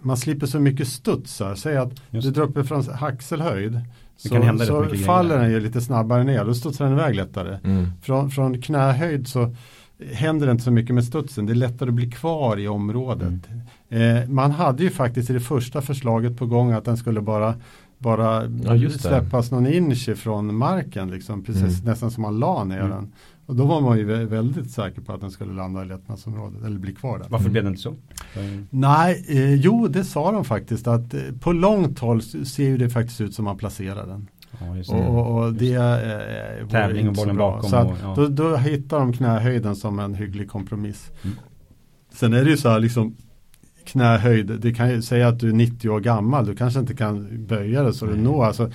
man 0.00 0.16
slipper 0.16 0.46
så 0.46 0.60
mycket 0.60 0.88
studsar. 0.88 1.54
Säg 1.54 1.76
att 1.76 1.92
Just. 2.10 2.26
du 2.26 2.30
drar 2.32 2.58
upp 2.58 2.68
från 2.68 2.84
axelhöjd. 3.00 3.80
Så, 4.16 4.28
så 4.66 4.96
faller 5.06 5.38
den 5.38 5.50
ju 5.50 5.60
lite 5.60 5.80
snabbare 5.80 6.24
ner. 6.24 6.44
Då 6.44 6.54
studsar 6.54 6.84
den 6.84 6.94
iväg 6.94 7.14
lättare. 7.14 7.58
Mm. 7.64 7.86
Från, 8.02 8.30
från 8.30 8.62
knähöjd 8.62 9.28
så 9.28 9.54
händer 10.12 10.46
det 10.46 10.52
inte 10.52 10.64
så 10.64 10.70
mycket 10.70 10.94
med 10.94 11.04
studsen. 11.04 11.46
Det 11.46 11.52
är 11.52 11.54
lättare 11.54 11.88
att 11.88 11.94
bli 11.94 12.10
kvar 12.10 12.58
i 12.58 12.68
området. 12.68 13.48
Mm. 13.88 14.16
Eh, 14.18 14.28
man 14.28 14.50
hade 14.50 14.82
ju 14.82 14.90
faktiskt 14.90 15.30
i 15.30 15.32
det 15.32 15.40
första 15.40 15.82
förslaget 15.82 16.38
på 16.38 16.46
gång 16.46 16.72
att 16.72 16.84
den 16.84 16.96
skulle 16.96 17.20
bara 17.20 17.54
bara 18.00 18.50
ja, 18.64 18.90
släppas 18.90 19.50
någon 19.50 19.66
inch 19.66 20.08
ifrån 20.08 20.56
marken 20.56 21.10
liksom, 21.10 21.44
precis 21.44 21.62
mm. 21.62 21.84
nästan 21.84 22.10
som 22.10 22.22
man 22.22 22.38
la 22.38 22.64
ner 22.64 22.78
mm. 22.78 22.90
den. 22.90 23.12
Och 23.46 23.56
då 23.56 23.64
var 23.64 23.80
man 23.80 23.98
ju 23.98 24.04
väldigt 24.26 24.70
säker 24.70 25.00
på 25.00 25.12
att 25.12 25.20
den 25.20 25.30
skulle 25.30 25.52
landa 25.52 25.82
i 25.82 25.86
lättnadsområdet 25.86 26.64
eller 26.64 26.78
bli 26.78 26.94
kvar 26.94 27.18
där. 27.18 27.26
Varför 27.28 27.50
blev 27.50 27.64
det 27.64 27.68
inte 27.68 27.82
så? 27.82 27.94
Nej, 28.70 29.24
eh, 29.28 29.54
jo 29.54 29.88
det 29.88 30.04
sa 30.04 30.32
de 30.32 30.44
faktiskt 30.44 30.86
att 30.86 31.14
eh, 31.14 31.20
på 31.40 31.52
långt 31.52 31.98
håll 31.98 32.22
ser 32.22 32.78
det 32.78 32.90
faktiskt 32.90 33.20
ut 33.20 33.34
som 33.34 33.44
man 33.44 33.56
placerar 33.56 34.06
den. 34.06 34.28
Ja, 34.60 34.96
och, 34.96 35.18
och, 35.18 35.44
och, 35.44 35.52
det 35.52 35.74
eh, 35.74 36.68
Tävling 36.68 37.08
och 37.08 37.14
bollen 37.14 37.36
bakom. 37.36 37.70
Så 37.70 37.78
och, 37.78 37.96
ja. 38.02 38.14
då, 38.16 38.26
då 38.26 38.56
hittar 38.56 38.98
de 38.98 39.12
knähöjden 39.12 39.76
som 39.76 39.98
en 39.98 40.14
hygglig 40.14 40.50
kompromiss. 40.50 41.10
Mm. 41.22 41.36
Sen 42.12 42.32
är 42.32 42.44
det 42.44 42.50
ju 42.50 42.56
så 42.56 42.68
här 42.68 42.80
liksom 42.80 43.16
knähöjd, 43.84 44.46
det 44.60 44.74
kan 44.74 44.90
ju 44.90 45.02
säga 45.02 45.28
att 45.28 45.40
du 45.40 45.48
är 45.48 45.52
90 45.52 45.90
år 45.90 46.00
gammal, 46.00 46.46
du 46.46 46.56
kanske 46.56 46.80
inte 46.80 46.94
kan 46.94 47.46
böja 47.46 47.82
dig 47.82 47.94
så 47.94 48.06
du 48.06 48.16
når. 48.16 48.44
Alltså, 48.44 48.70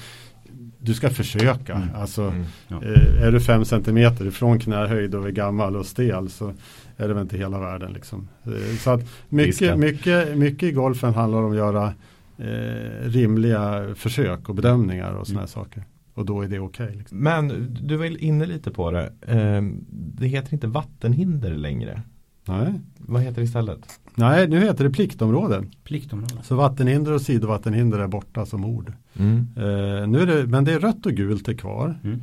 du 0.79 0.93
ska 0.93 1.09
försöka. 1.09 1.73
Mm. 1.73 1.87
Alltså, 1.95 2.21
mm. 2.21 2.45
Ja. 2.67 2.83
Eh, 2.83 3.23
är 3.23 3.31
du 3.31 3.39
fem 3.39 3.65
centimeter 3.65 4.27
ifrån 4.27 4.59
knähöjd 4.59 5.15
och 5.15 5.27
är 5.27 5.31
gammal 5.31 5.75
och 5.75 5.85
stel 5.85 6.29
så 6.29 6.53
är 6.97 7.07
det 7.07 7.13
väl 7.13 7.23
inte 7.23 7.37
hela 7.37 7.59
världen. 7.59 7.93
Liksom. 7.93 8.27
Eh, 8.43 8.77
så 8.79 8.89
att 8.89 9.01
mycket, 9.29 9.77
mycket, 9.77 10.37
mycket 10.37 10.69
i 10.69 10.71
golfen 10.71 11.13
handlar 11.13 11.39
om 11.39 11.51
att 11.51 11.57
göra 11.57 11.93
eh, 12.37 13.09
rimliga 13.09 13.95
försök 13.95 14.49
och 14.49 14.55
bedömningar 14.55 15.11
och 15.11 15.27
sådana 15.27 15.41
mm. 15.41 15.47
saker. 15.47 15.83
Och 16.13 16.25
då 16.25 16.41
är 16.41 16.47
det 16.47 16.59
okej. 16.59 16.85
Okay, 16.85 16.97
liksom. 16.97 17.17
Men 17.17 17.75
du 17.81 17.95
var 17.95 18.23
inne 18.23 18.45
lite 18.45 18.71
på 18.71 18.91
det. 18.91 19.13
Eh, 19.21 19.61
det 19.89 20.27
heter 20.27 20.53
inte 20.53 20.67
vattenhinder 20.67 21.55
längre. 21.55 22.01
Nej. 22.45 22.73
Vad 22.97 23.21
heter 23.21 23.35
det 23.35 23.43
istället? 23.43 23.99
Nej, 24.15 24.47
nu 24.47 24.59
heter 24.59 24.83
det 24.83 24.89
pliktområde. 24.89 25.63
Pliktområde. 25.83 26.43
Så 26.43 26.55
vattenhinder 26.55 27.11
och 27.11 27.21
sidovattenhinder 27.21 27.99
är 27.99 28.07
borta 28.07 28.45
som 28.45 28.65
ord. 28.65 28.93
Mm. 29.19 29.47
Eh, 29.57 30.07
nu 30.07 30.19
är 30.19 30.25
det, 30.25 30.47
men 30.47 30.65
det 30.65 30.73
är 30.73 30.79
rött 30.79 31.05
och 31.05 31.11
gult 31.11 31.47
är 31.47 31.53
kvar. 31.53 31.99
Mm. 32.03 32.19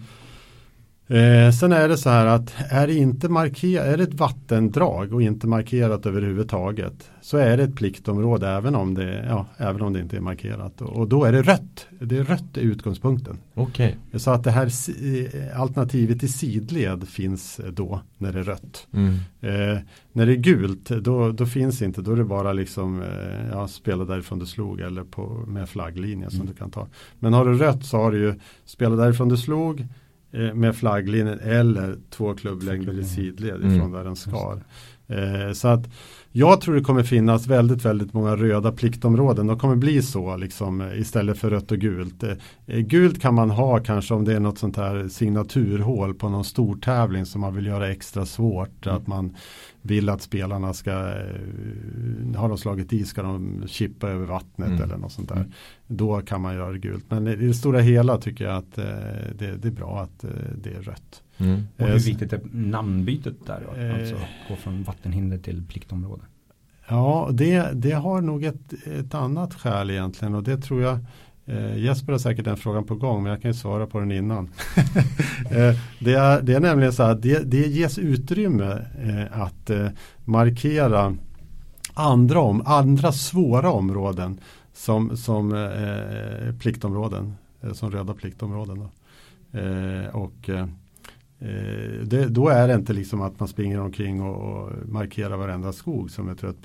Eh, 1.12 1.50
sen 1.50 1.72
är 1.72 1.88
det 1.88 1.96
så 1.96 2.10
här 2.10 2.26
att 2.26 2.54
är 2.70 2.86
det 2.86 2.94
inte 2.94 3.28
markerat, 3.28 3.86
är 3.86 3.96
det 3.96 4.02
ett 4.02 4.14
vattendrag 4.14 5.14
och 5.14 5.22
inte 5.22 5.46
markerat 5.46 6.06
överhuvudtaget 6.06 7.10
så 7.20 7.36
är 7.36 7.56
det 7.56 7.62
ett 7.62 7.76
pliktområde 7.76 8.48
även 8.48 8.74
om 8.74 8.94
det, 8.94 9.24
ja, 9.28 9.46
även 9.56 9.82
om 9.82 9.92
det 9.92 10.00
inte 10.00 10.16
är 10.16 10.20
markerat. 10.20 10.80
Och, 10.80 10.96
och 10.96 11.08
då 11.08 11.24
är 11.24 11.32
det 11.32 11.42
rött. 11.42 11.86
Det 12.00 12.18
är 12.18 12.24
rött 12.24 12.56
i 12.56 12.60
utgångspunkten. 12.60 13.38
Okay. 13.54 13.92
Så 14.14 14.30
att 14.30 14.44
det 14.44 14.50
här 14.50 14.72
alternativet 15.54 16.22
i 16.22 16.28
sidled 16.28 17.08
finns 17.08 17.60
då 17.72 18.00
när 18.18 18.32
det 18.32 18.38
är 18.38 18.44
rött. 18.44 18.86
Mm. 18.92 19.14
Eh, 19.40 19.78
när 20.12 20.26
det 20.26 20.32
är 20.32 20.36
gult 20.36 20.88
då, 20.88 21.32
då 21.32 21.46
finns 21.46 21.82
inte, 21.82 22.02
då 22.02 22.12
är 22.12 22.16
det 22.16 22.24
bara 22.24 22.52
liksom 22.52 23.02
eh, 23.02 23.48
ja, 23.52 23.68
spela 23.68 24.04
därifrån 24.04 24.38
du 24.38 24.46
slog 24.46 24.80
eller 24.80 25.04
på, 25.04 25.44
med 25.46 25.68
flagglinjen 25.68 26.30
som 26.30 26.40
mm. 26.40 26.52
du 26.52 26.58
kan 26.58 26.70
ta. 26.70 26.88
Men 27.18 27.32
har 27.32 27.44
du 27.44 27.54
rött 27.54 27.84
så 27.84 27.96
har 27.96 28.12
du 28.12 28.18
ju 28.18 28.34
spela 28.64 28.96
därifrån 28.96 29.28
du 29.28 29.36
slog 29.36 29.80
Eh, 29.80 29.86
med 30.32 30.76
flagglinjen 30.76 31.38
eller 31.40 31.96
två 32.10 32.34
klubblängder 32.34 32.98
i 32.98 33.04
sidled 33.04 33.58
ifrån 33.58 33.80
mm. 33.80 33.92
där 33.92 34.04
den 34.04 34.16
skar. 34.16 34.62
Eh, 35.08 35.52
så 35.52 35.68
att 35.68 35.88
jag 36.34 36.60
tror 36.60 36.74
det 36.74 36.80
kommer 36.80 37.02
finnas 37.02 37.46
väldigt, 37.46 37.84
väldigt 37.84 38.12
många 38.12 38.36
röda 38.36 38.72
pliktområden. 38.72 39.46
De 39.46 39.58
kommer 39.58 39.76
bli 39.76 40.02
så 40.02 40.36
liksom 40.36 40.82
istället 40.94 41.38
för 41.38 41.50
rött 41.50 41.72
och 41.72 41.78
gult. 41.78 42.22
Eh, 42.22 42.78
gult 42.78 43.20
kan 43.20 43.34
man 43.34 43.50
ha 43.50 43.78
kanske 43.78 44.14
om 44.14 44.24
det 44.24 44.34
är 44.34 44.40
något 44.40 44.58
sånt 44.58 44.76
här 44.76 45.08
signaturhål 45.08 46.14
på 46.14 46.28
någon 46.28 46.44
stor 46.44 46.76
tävling 46.76 47.26
som 47.26 47.40
man 47.40 47.54
vill 47.54 47.66
göra 47.66 47.90
extra 47.90 48.26
svårt. 48.26 48.86
Mm. 48.86 48.96
Att 48.96 49.06
man 49.06 49.36
vill 49.82 50.08
att 50.08 50.22
spelarna 50.22 50.74
ska, 50.74 50.90
eh, 50.90 52.36
har 52.36 52.48
de 52.48 52.58
slagit 52.58 52.92
i 52.92 53.04
ska 53.04 53.22
de 53.22 53.64
chippa 53.66 54.08
över 54.08 54.26
vattnet 54.26 54.68
mm. 54.68 54.82
eller 54.82 54.96
något 54.96 55.12
sånt 55.12 55.28
där. 55.28 55.36
Mm. 55.36 55.50
Då 55.86 56.20
kan 56.20 56.40
man 56.40 56.54
göra 56.54 56.72
det 56.72 56.78
gult. 56.78 57.04
Men 57.08 57.28
i 57.28 57.36
det 57.36 57.54
stora 57.54 57.80
hela 57.80 58.18
tycker 58.18 58.44
jag 58.44 58.56
att 58.56 58.74
det, 59.38 59.56
det 59.62 59.68
är 59.68 59.72
bra 59.72 60.00
att 60.00 60.24
det 60.62 60.70
är 60.70 60.82
rött. 60.82 61.21
Mm. 61.38 61.66
Och 61.76 61.86
hur 61.86 61.98
viktigt 61.98 62.32
är 62.32 62.40
namnbytet 62.52 63.34
där 63.46 63.62
då? 63.66 63.94
Alltså 63.94 64.16
gå 64.48 64.56
från 64.56 64.82
vattenhinder 64.82 65.38
till 65.38 65.62
pliktområde. 65.68 66.22
Ja, 66.88 67.28
det, 67.32 67.68
det 67.72 67.92
har 67.92 68.20
nog 68.20 68.44
ett, 68.44 68.72
ett 68.86 69.14
annat 69.14 69.54
skäl 69.54 69.90
egentligen 69.90 70.34
och 70.34 70.42
det 70.42 70.56
tror 70.56 70.82
jag 70.82 70.98
eh, 71.46 71.78
Jesper 71.78 72.12
har 72.12 72.18
säkert 72.18 72.44
den 72.44 72.56
frågan 72.56 72.84
på 72.84 72.94
gång 72.94 73.22
men 73.22 73.32
jag 73.32 73.42
kan 73.42 73.50
ju 73.50 73.54
svara 73.54 73.86
på 73.86 74.00
den 74.00 74.12
innan. 74.12 74.44
eh, 75.50 75.76
det, 76.00 76.14
är, 76.14 76.42
det 76.42 76.54
är 76.54 76.60
nämligen 76.60 76.92
så 76.92 77.02
att 77.02 77.22
det, 77.22 77.50
det 77.50 77.66
ges 77.66 77.98
utrymme 77.98 78.86
eh, 79.02 79.40
att 79.40 79.70
eh, 79.70 79.88
markera 80.24 81.16
andra, 81.94 82.40
om, 82.40 82.62
andra 82.66 83.12
svåra 83.12 83.70
områden 83.70 84.40
som, 84.74 85.16
som 85.16 85.54
eh, 85.54 86.54
pliktområden, 86.60 87.34
eh, 87.62 87.72
som 87.72 87.90
röda 87.90 88.14
pliktområden. 88.14 88.78
Då. 88.78 88.90
Eh, 89.58 90.06
och 90.06 90.48
eh, 90.48 90.66
Eh, 90.66 90.66
det, 92.02 92.28
då 92.28 92.48
är 92.48 92.68
det 92.68 92.74
inte 92.74 92.92
liksom 92.92 93.22
att 93.22 93.40
man 93.40 93.48
springer 93.48 93.80
omkring 93.80 94.22
och, 94.22 94.36
och 94.36 94.70
markerar 94.88 95.36
varenda 95.36 95.72
skog 95.72 96.10
som 96.10 96.28
ett 96.28 96.44
rött. 96.44 96.56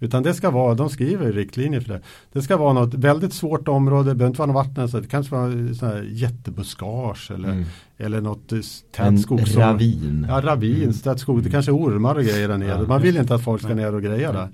Utan 0.00 0.22
det 0.22 0.34
ska 0.34 0.50
vara, 0.50 0.74
de 0.74 0.90
skriver 0.90 1.32
riktlinjer 1.32 1.80
för 1.80 1.92
det. 1.92 2.00
Det 2.32 2.42
ska 2.42 2.56
vara 2.56 2.72
något 2.72 2.94
väldigt 2.94 3.32
svårt 3.32 3.68
område, 3.68 4.10
det 4.10 4.14
behöver 4.14 4.30
inte 4.30 4.38
vara 4.38 4.52
något 4.52 4.66
vatten, 4.66 4.88
så 4.88 5.00
det 5.00 5.08
kanske 5.08 5.34
vara 5.34 5.74
sån 5.74 5.88
här 5.88 6.08
jättebuskage 6.10 7.30
eller, 7.30 7.48
mm. 7.48 7.64
eller 7.98 8.20
något 8.20 8.48
tät 8.96 9.20
skog. 9.20 9.40
En 9.40 9.46
ravin. 9.46 10.26
Ja, 10.28 10.40
ravin, 10.40 10.82
mm. 10.82 10.92
tät 10.92 11.20
skog. 11.20 11.42
Det 11.42 11.50
kanske 11.50 11.70
är 11.70 11.76
ormar 11.76 12.14
och 12.14 12.22
grejer 12.22 12.48
där 12.48 12.58
nere. 12.58 12.68
Ja, 12.68 12.86
man 12.88 13.02
vill 13.02 13.16
inte 13.16 13.34
att 13.34 13.44
folk 13.44 13.62
ska 13.62 13.74
ner 13.74 13.94
och 13.94 14.02
greja 14.02 14.32
där. 14.32 14.48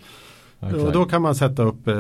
Okay. 0.60 0.80
Och 0.80 0.92
då 0.92 1.04
kan 1.04 1.22
man 1.22 1.34
sätta 1.34 1.62
upp 1.62 1.88
eh, 1.88 1.94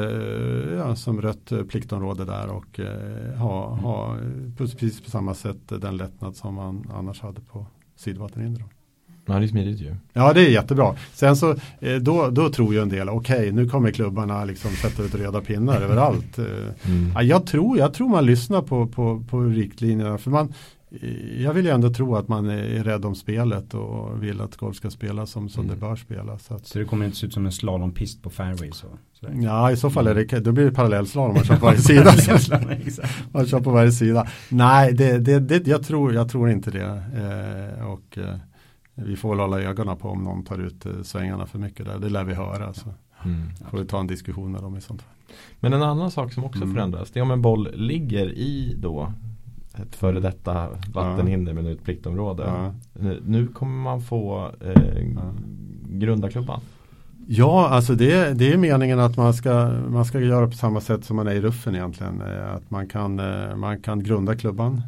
ja, 0.76 0.96
som 0.96 1.22
rött 1.22 1.52
pliktområde 1.68 2.24
där 2.24 2.48
och 2.48 2.80
eh, 2.80 3.38
ha, 3.38 3.74
ha 3.74 4.16
precis 4.56 5.00
på 5.00 5.10
samma 5.10 5.34
sätt 5.34 5.56
den 5.68 5.96
lättnad 5.96 6.36
som 6.36 6.54
man 6.54 6.90
annars 6.94 7.20
hade 7.20 7.40
på 7.40 7.66
sidvattenhinder. 7.96 8.64
Ja 9.26 9.38
det 9.38 9.44
är 9.44 9.48
smidigt 9.48 9.80
ju. 9.80 9.94
Ja 10.12 10.32
det 10.32 10.40
är 10.40 10.50
jättebra. 10.50 10.96
Sen 11.12 11.36
så 11.36 11.50
eh, 11.80 11.96
då, 12.00 12.30
då 12.30 12.48
tror 12.48 12.74
ju 12.74 12.80
en 12.80 12.88
del, 12.88 13.08
okej 13.08 13.38
okay, 13.38 13.52
nu 13.52 13.68
kommer 13.68 13.90
klubbarna 13.90 14.44
liksom 14.44 14.70
sätta 14.70 15.02
ut 15.02 15.14
röda 15.14 15.40
pinnar 15.40 15.80
överallt. 15.80 16.38
Mm. 16.38 17.12
Ja, 17.14 17.22
jag, 17.22 17.46
tror, 17.46 17.78
jag 17.78 17.94
tror 17.94 18.08
man 18.08 18.26
lyssnar 18.26 18.62
på, 18.62 18.86
på, 18.86 19.24
på 19.30 19.40
riktlinjerna. 19.40 20.18
För 20.18 20.30
man, 20.30 20.54
jag 21.38 21.54
vill 21.54 21.64
ju 21.64 21.70
ändå 21.70 21.92
tro 21.92 22.16
att 22.16 22.28
man 22.28 22.50
är 22.50 22.84
rädd 22.84 23.04
om 23.04 23.14
spelet 23.14 23.74
och 23.74 24.22
vill 24.22 24.40
att 24.40 24.56
golf 24.56 24.76
ska 24.76 24.90
spelas 24.90 25.30
som, 25.30 25.48
som 25.48 25.64
mm. 25.64 25.74
det 25.74 25.80
bör 25.80 25.96
spelas. 25.96 26.44
Så, 26.44 26.54
att, 26.54 26.66
så 26.66 26.78
det 26.78 26.84
kommer 26.84 27.06
inte 27.06 27.16
se 27.16 27.26
ut 27.26 27.32
som 27.32 27.46
en 27.46 27.52
slalompist 27.52 28.22
på 28.22 28.30
fairway? 28.30 28.70
Så, 28.72 28.86
ja, 29.40 29.70
i 29.70 29.76
så 29.76 29.90
fall 29.90 30.06
är 30.06 30.14
det, 30.14 30.40
då 30.40 30.52
blir 30.52 30.64
det 30.64 30.72
parallellslalom 30.72 31.34
man 31.34 31.44
kör 31.44 31.56
på 31.56 31.66
varje 31.66 31.78
sida. 31.78 32.04
man 33.32 33.46
kör 33.46 33.60
på 33.60 33.70
varje 33.70 33.92
sida. 33.92 34.26
Nej, 34.48 34.92
det, 34.92 35.18
det, 35.18 35.40
det, 35.40 35.66
jag, 35.66 35.82
tror, 35.82 36.14
jag 36.14 36.28
tror 36.28 36.50
inte 36.50 36.70
det. 36.70 37.02
Eh, 37.16 37.86
och 37.86 38.18
eh, 38.18 38.36
vi 38.94 39.16
får 39.16 39.28
väl 39.30 39.38
hålla 39.38 39.60
ögonen 39.60 39.96
på 39.96 40.08
om 40.08 40.24
någon 40.24 40.44
tar 40.44 40.58
ut 40.58 40.86
eh, 40.86 40.92
svängarna 41.02 41.46
för 41.46 41.58
mycket 41.58 41.86
där. 41.86 41.98
Det 41.98 42.08
lär 42.08 42.24
vi 42.24 42.34
höra. 42.34 42.74
Så. 42.74 42.94
Mm. 43.24 43.42
Får 43.70 43.78
vi 43.78 43.84
ta 43.84 44.00
en 44.00 44.06
diskussion 44.06 44.52
med 44.52 44.62
dem 44.62 44.76
i 44.76 44.80
sånt 44.80 45.02
fall. 45.02 45.12
Men 45.60 45.72
en 45.72 45.82
annan 45.82 46.10
sak 46.10 46.32
som 46.32 46.44
också 46.44 46.62
mm. 46.62 46.74
förändras, 46.74 47.10
det 47.10 47.20
är 47.20 47.22
om 47.22 47.30
en 47.30 47.42
boll 47.42 47.68
ligger 47.74 48.32
i 48.32 48.74
då 48.78 49.12
ett 49.82 49.96
före 49.96 50.20
detta 50.20 50.68
vattenhinder 50.94 51.52
med 51.52 51.72
ett 51.72 51.84
pliktområde. 51.84 52.74
Nu 53.24 53.46
kommer 53.46 53.82
man 53.82 54.00
få 54.00 54.50
eh, 54.60 55.02
grunda 55.88 56.30
klubban. 56.30 56.60
Ja, 57.30 57.68
alltså 57.68 57.94
det, 57.94 58.38
det 58.38 58.52
är 58.52 58.56
meningen 58.56 59.00
att 59.00 59.16
man 59.16 59.34
ska, 59.34 59.72
man 59.88 60.04
ska 60.04 60.20
göra 60.20 60.46
på 60.46 60.52
samma 60.52 60.80
sätt 60.80 61.04
som 61.04 61.16
man 61.16 61.28
är 61.28 61.34
i 61.34 61.40
ruffen 61.40 61.74
egentligen. 61.74 62.20
Eh, 62.20 62.54
att 62.54 62.70
man 62.70 62.88
kan, 62.88 63.18
eh, 63.18 63.56
man 63.56 63.82
kan 63.82 64.02
grunda 64.02 64.36
klubban. 64.36 64.82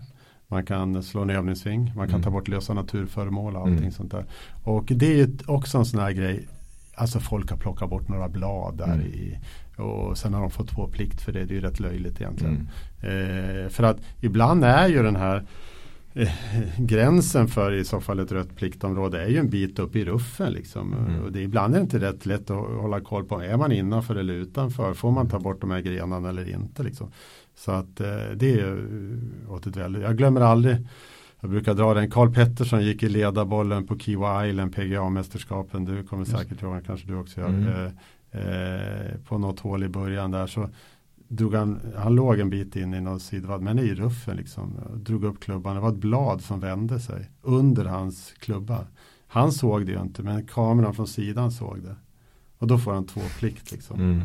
Man 0.48 0.66
kan 0.66 1.02
slå 1.02 1.22
en 1.22 1.30
övningssving. 1.30 1.92
Man 1.96 2.06
kan 2.06 2.14
mm. 2.14 2.22
ta 2.22 2.30
bort 2.30 2.48
lösa 2.48 2.74
naturföremål 2.74 3.56
och 3.56 3.60
allting 3.60 3.78
mm. 3.78 3.92
sånt 3.92 4.10
där. 4.10 4.24
Och 4.64 4.84
det 4.86 5.20
är 5.20 5.30
också 5.46 5.78
en 5.78 5.84
sån 5.84 6.00
här 6.00 6.12
grej. 6.12 6.48
Alltså 6.94 7.20
folk 7.20 7.50
har 7.50 7.56
plockat 7.56 7.90
bort 7.90 8.08
några 8.08 8.28
blad 8.28 8.76
där 8.76 8.94
mm. 8.94 9.06
i 9.06 9.38
och 9.80 10.18
sen 10.18 10.34
har 10.34 10.40
de 10.40 10.50
fått 10.50 10.68
två 10.68 10.86
plikt 10.86 11.22
för 11.22 11.32
det. 11.32 11.44
Det 11.44 11.52
är 11.52 11.56
ju 11.56 11.60
rätt 11.60 11.80
löjligt 11.80 12.20
egentligen. 12.20 12.68
Mm. 13.02 13.64
Eh, 13.64 13.68
för 13.68 13.84
att 13.84 14.00
ibland 14.20 14.64
är 14.64 14.88
ju 14.88 15.02
den 15.02 15.16
här 15.16 15.46
eh, 16.14 16.30
gränsen 16.78 17.48
för 17.48 17.72
i 17.72 17.84
så 17.84 18.00
fall 18.00 18.18
ett 18.18 18.32
rött 18.32 18.56
pliktområde 18.56 19.22
är 19.22 19.28
ju 19.28 19.38
en 19.38 19.50
bit 19.50 19.78
upp 19.78 19.96
i 19.96 20.04
ruffen. 20.04 20.52
Liksom. 20.52 20.92
Mm. 20.92 21.20
Och 21.20 21.32
det, 21.32 21.40
ibland 21.40 21.74
är 21.74 21.78
det 21.78 21.82
inte 21.82 22.00
rätt 22.00 22.26
lätt 22.26 22.50
att 22.50 22.80
hålla 22.80 23.00
koll 23.00 23.24
på. 23.24 23.42
Är 23.42 23.56
man 23.56 23.72
innanför 23.72 24.16
eller 24.16 24.34
utanför? 24.34 24.94
Får 24.94 25.10
man 25.10 25.28
ta 25.28 25.38
bort 25.38 25.60
de 25.60 25.70
här 25.70 25.80
grenarna 25.80 26.28
eller 26.28 26.50
inte? 26.50 26.82
Liksom. 26.82 27.10
Så 27.54 27.72
att 27.72 28.00
eh, 28.00 28.06
det 28.36 28.60
är 28.60 28.86
åt 29.48 29.66
ett 29.66 29.76
väldigt. 29.76 30.02
Jag 30.02 30.16
glömmer 30.16 30.40
aldrig 30.40 30.76
jag 31.40 31.50
brukar 31.50 31.74
dra 31.74 31.94
den. 31.94 32.10
Karl 32.10 32.34
Pettersson 32.34 32.84
gick 32.84 33.02
i 33.02 33.08
ledarbollen 33.08 33.86
på 33.86 33.98
Kiwa 33.98 34.46
Island 34.46 34.74
PGA-mästerskapen. 34.74 35.84
Du 35.84 36.02
kommer 36.02 36.24
säkert 36.24 36.62
ihåg, 36.62 36.84
kanske 36.86 37.06
du 37.06 37.16
också 37.16 37.40
gör. 37.40 37.48
Mm. 37.48 37.90
Eh, 38.32 39.18
på 39.28 39.38
något 39.38 39.60
hål 39.60 39.84
i 39.84 39.88
början 39.88 40.30
där 40.30 40.46
så 40.46 40.68
drog 41.28 41.54
han, 41.54 41.80
han 41.96 42.14
låg 42.14 42.40
en 42.40 42.50
bit 42.50 42.76
in 42.76 42.94
i 42.94 43.00
någon 43.00 43.20
sidvad, 43.20 43.62
men 43.62 43.78
i 43.78 43.94
ruffen 43.94 44.36
liksom. 44.36 44.74
Drog 44.94 45.24
upp 45.24 45.40
klubban, 45.40 45.74
det 45.74 45.80
var 45.80 45.88
ett 45.88 45.96
blad 45.96 46.42
som 46.42 46.60
vände 46.60 47.00
sig 47.00 47.30
under 47.42 47.84
hans 47.84 48.34
klubba. 48.38 48.86
Han 49.26 49.52
såg 49.52 49.86
det 49.86 49.92
ju 49.92 50.00
inte, 50.00 50.22
men 50.22 50.46
kameran 50.46 50.94
från 50.94 51.06
sidan 51.06 51.50
såg 51.50 51.82
det. 51.82 51.96
Och 52.58 52.66
då 52.66 52.78
får 52.78 52.92
han 52.92 53.06
två 53.06 53.20
plikt 53.38 53.72
liksom. 53.72 54.00
Mm. 54.00 54.22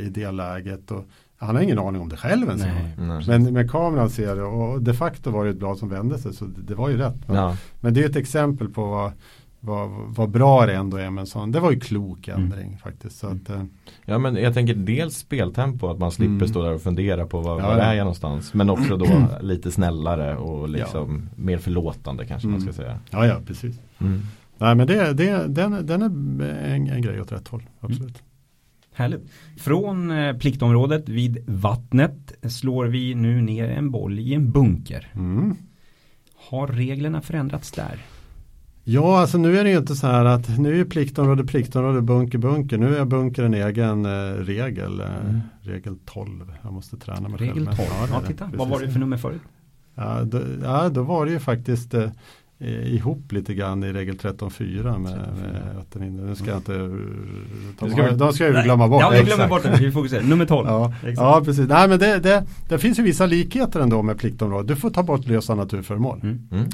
I 0.00 0.08
det 0.08 0.30
läget. 0.30 0.90
Och 0.90 1.04
han 1.36 1.56
har 1.56 1.62
ingen 1.62 1.78
aning 1.78 2.00
om 2.00 2.08
det 2.08 2.16
själv 2.16 2.48
ens. 2.48 2.62
Nej, 2.62 2.94
men, 3.26 3.52
men 3.52 3.68
kameran 3.68 4.10
ser 4.10 4.36
det 4.36 4.42
och 4.42 4.82
de 4.82 4.94
facto 4.94 5.30
var 5.30 5.44
det 5.44 5.50
ett 5.50 5.56
blad 5.56 5.78
som 5.78 5.88
vände 5.88 6.18
sig 6.18 6.34
så 6.34 6.44
det, 6.44 6.62
det 6.62 6.74
var 6.74 6.88
ju 6.88 6.96
rätt. 6.96 7.28
Men, 7.28 7.36
ja. 7.36 7.56
men 7.80 7.94
det 7.94 8.02
är 8.04 8.08
ett 8.08 8.16
exempel 8.16 8.68
på 8.68 8.84
vad 8.86 9.12
vad, 9.60 9.90
vad 9.90 10.30
bra 10.30 10.66
det 10.66 10.74
ändå 10.74 10.96
är 10.96 11.10
med 11.10 11.20
en 11.20 11.26
sån. 11.26 11.52
Det 11.52 11.60
var 11.60 11.70
ju 11.70 11.80
klok 11.80 12.28
mm. 12.28 12.42
ändring 12.42 12.66
mm. 12.66 12.78
faktiskt. 12.78 13.18
Så 13.18 13.26
att, 13.26 13.50
eh. 13.50 13.64
Ja 14.04 14.18
men 14.18 14.36
jag 14.36 14.54
tänker 14.54 14.74
dels 14.74 15.16
speltempo 15.16 15.88
att 15.88 15.98
man 15.98 16.10
slipper 16.10 16.32
mm. 16.32 16.48
stå 16.48 16.62
där 16.62 16.72
och 16.72 16.82
fundera 16.82 17.26
på 17.26 17.40
var, 17.40 17.60
ja, 17.60 17.66
var 17.66 17.76
är 17.76 17.94
jag 17.94 18.04
någonstans. 18.04 18.54
Men 18.54 18.70
också 18.70 18.96
då 18.96 19.06
lite 19.40 19.70
snällare 19.70 20.36
och 20.36 20.68
liksom 20.68 21.28
ja. 21.30 21.42
mer 21.42 21.58
förlåtande 21.58 22.26
kanske 22.26 22.48
mm. 22.48 22.52
man 22.52 22.72
ska 22.72 22.82
säga. 22.82 22.98
Ja 23.10 23.26
ja 23.26 23.40
precis. 23.46 23.80
Mm. 23.98 24.20
Nej 24.58 24.74
men 24.74 24.86
det, 24.86 25.12
det, 25.12 25.46
den, 25.48 25.86
den 25.86 26.02
är 26.02 26.64
en, 26.74 26.88
en 26.88 27.02
grej 27.02 27.20
åt 27.20 27.32
rätt 27.32 27.48
håll. 27.48 27.62
Absolut. 27.80 28.02
Mm. 28.02 28.24
Härligt. 28.92 29.30
Från 29.58 30.10
eh, 30.10 30.36
pliktområdet 30.36 31.08
vid 31.08 31.44
vattnet 31.46 32.32
slår 32.42 32.86
vi 32.86 33.14
nu 33.14 33.42
ner 33.42 33.68
en 33.68 33.90
boll 33.90 34.18
i 34.18 34.34
en 34.34 34.50
bunker. 34.50 35.12
Har 36.50 36.66
reglerna 36.66 37.20
förändrats 37.20 37.72
där? 37.72 37.98
Ja, 38.92 39.20
alltså 39.20 39.38
nu 39.38 39.58
är 39.58 39.64
det 39.64 39.70
ju 39.70 39.78
inte 39.78 39.96
så 39.96 40.06
här 40.06 40.24
att 40.24 40.58
nu 40.58 40.80
är 40.80 40.84
pliktområde, 40.84 41.44
pliktområde, 41.44 42.00
bunker, 42.00 42.38
bunker. 42.38 42.78
Nu 42.78 42.96
är 42.96 43.04
bunker 43.04 43.42
en 43.42 43.54
egen 43.54 44.04
eh, 44.04 44.32
regel. 44.32 45.00
Eh, 45.00 45.06
mm. 45.06 45.40
Regel 45.60 45.96
12. 46.04 46.52
Jag 46.62 46.72
måste 46.72 46.96
träna 46.96 47.28
mig 47.28 47.38
regel 47.38 47.54
själv. 47.54 47.78
Regel 47.78 47.86
12, 48.08 48.10
ja, 48.12 48.20
titta. 48.26 48.50
Vad 48.54 48.68
var 48.68 48.80
det 48.80 48.90
för 48.90 49.00
nummer 49.00 49.16
förut? 49.16 49.40
Ja 49.94 50.22
då, 50.24 50.40
ja, 50.62 50.88
då 50.88 51.02
var 51.02 51.26
det 51.26 51.32
ju 51.32 51.38
faktiskt 51.38 51.94
eh, 51.94 52.10
ihop 52.94 53.32
lite 53.32 53.54
grann 53.54 53.84
i 53.84 53.92
regel 53.92 54.16
13.4 54.16 54.98
med, 54.98 55.12
med 55.98 56.12
Nu 56.12 56.34
ska 56.34 56.46
jag 56.46 56.58
inte 56.58 56.72
de, 57.80 57.90
ska, 57.90 58.10
de 58.10 58.32
ska 58.32 58.44
jag 58.48 58.64
glömma 58.64 58.88
bort. 58.88 59.00
Ja, 59.00 59.10
vi 59.10 59.22
glömmer 59.22 59.48
bort 59.48 59.62
det. 59.62 59.76
Vi 59.80 59.92
fokuserar. 59.92 60.22
Nummer 60.22 60.46
12. 60.46 60.68
Ja, 60.68 60.94
ja 61.16 61.42
precis. 61.44 61.68
Nej, 61.68 61.88
men 61.88 61.98
det, 61.98 62.18
det, 62.18 62.46
det 62.68 62.78
finns 62.78 62.98
ju 62.98 63.02
vissa 63.02 63.26
likheter 63.26 63.80
ändå 63.80 64.02
med 64.02 64.18
pliktområdet. 64.18 64.68
Du 64.68 64.76
får 64.76 64.90
ta 64.90 65.02
bort 65.02 65.26
lösa 65.26 65.54
naturföremål. 65.54 66.20
Mm. 66.22 66.48
Mm. 66.52 66.66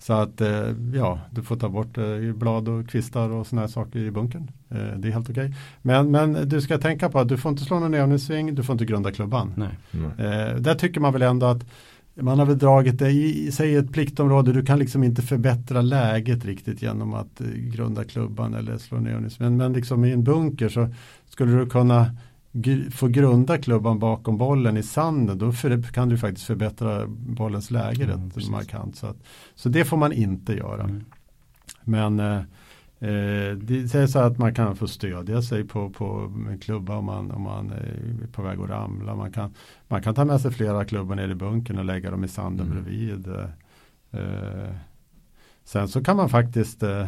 Så 0.00 0.12
att 0.12 0.40
eh, 0.40 0.74
ja, 0.94 1.20
du 1.30 1.42
får 1.42 1.56
ta 1.56 1.68
bort 1.68 1.98
eh, 1.98 2.32
blad 2.34 2.68
och 2.68 2.88
kvistar 2.88 3.30
och 3.30 3.46
sådana 3.46 3.68
saker 3.68 3.98
i 3.98 4.10
bunkern. 4.10 4.50
Eh, 4.68 4.98
det 4.98 5.08
är 5.08 5.12
helt 5.12 5.30
okej. 5.30 5.44
Okay. 5.44 5.56
Men, 5.82 6.10
men 6.10 6.48
du 6.48 6.60
ska 6.60 6.78
tänka 6.78 7.08
på 7.08 7.18
att 7.18 7.28
du 7.28 7.36
får 7.36 7.50
inte 7.50 7.64
slå 7.64 7.80
någon 7.80 7.94
övningssving, 7.94 8.54
du 8.54 8.62
får 8.62 8.72
inte 8.72 8.84
grunda 8.84 9.12
klubban. 9.12 9.52
Nej. 9.56 9.78
Mm. 9.92 10.62
Där 10.62 10.74
tycker 10.74 11.00
man 11.00 11.12
väl 11.12 11.22
ändå 11.22 11.46
att 11.46 11.64
man 12.14 12.38
har 12.38 12.46
väl 12.46 12.58
dragit 12.58 12.98
det 12.98 13.10
i, 13.10 13.52
säg 13.52 13.76
ett 13.76 13.92
pliktområde, 13.92 14.52
du 14.52 14.64
kan 14.64 14.78
liksom 14.78 15.04
inte 15.04 15.22
förbättra 15.22 15.82
läget 15.82 16.44
riktigt 16.44 16.82
genom 16.82 17.14
att 17.14 17.40
grunda 17.56 18.04
klubban 18.04 18.54
eller 18.54 18.78
slå 18.78 18.98
en 18.98 19.06
övningssving. 19.06 19.48
Men, 19.48 19.56
men 19.56 19.72
liksom 19.72 20.04
i 20.04 20.12
en 20.12 20.24
bunker 20.24 20.68
så 20.68 20.88
skulle 21.28 21.52
du 21.52 21.66
kunna 21.66 22.10
få 22.92 23.08
grunda 23.08 23.58
klubban 23.58 23.98
bakom 23.98 24.38
bollen 24.38 24.76
i 24.76 24.82
sanden 24.82 25.38
då 25.38 25.52
för, 25.52 25.82
kan 25.82 26.08
du 26.08 26.18
faktiskt 26.18 26.46
förbättra 26.46 27.06
bollens 27.06 27.70
läge 27.70 28.04
mm, 28.04 28.24
rätt 28.24 28.34
precis. 28.34 28.50
markant. 28.50 28.96
Så, 28.96 29.06
att, 29.06 29.16
så 29.54 29.68
det 29.68 29.84
får 29.84 29.96
man 29.96 30.12
inte 30.12 30.52
göra. 30.52 30.82
Mm. 30.82 31.04
Men 31.84 32.20
eh, 32.20 32.36
eh 32.98 33.56
det 33.56 33.94
är 33.94 34.06
så 34.06 34.18
att 34.18 34.38
man 34.38 34.54
kan 34.54 34.76
få 34.76 34.88
stödja 34.88 35.42
sig 35.42 35.64
på, 35.64 35.90
på 35.90 36.32
en 36.50 36.58
klubba 36.58 36.96
om 36.96 37.04
man, 37.04 37.30
om 37.30 37.42
man 37.42 37.70
är 37.70 38.26
på 38.32 38.42
väg 38.42 38.60
att 38.60 38.70
ramla. 38.70 39.14
Man 39.14 39.32
kan, 39.32 39.54
man 39.88 40.02
kan 40.02 40.14
ta 40.14 40.24
med 40.24 40.40
sig 40.40 40.52
flera 40.52 40.84
klubbar 40.84 41.14
ner 41.16 41.28
i 41.28 41.34
bunkern 41.34 41.78
och 41.78 41.84
lägga 41.84 42.10
dem 42.10 42.24
i 42.24 42.28
sanden 42.28 42.66
mm. 42.66 42.82
bredvid. 42.82 43.28
Eh, 44.10 44.74
sen 45.64 45.88
så 45.88 46.04
kan 46.04 46.16
man 46.16 46.28
faktiskt 46.28 46.82
eh, 46.82 47.06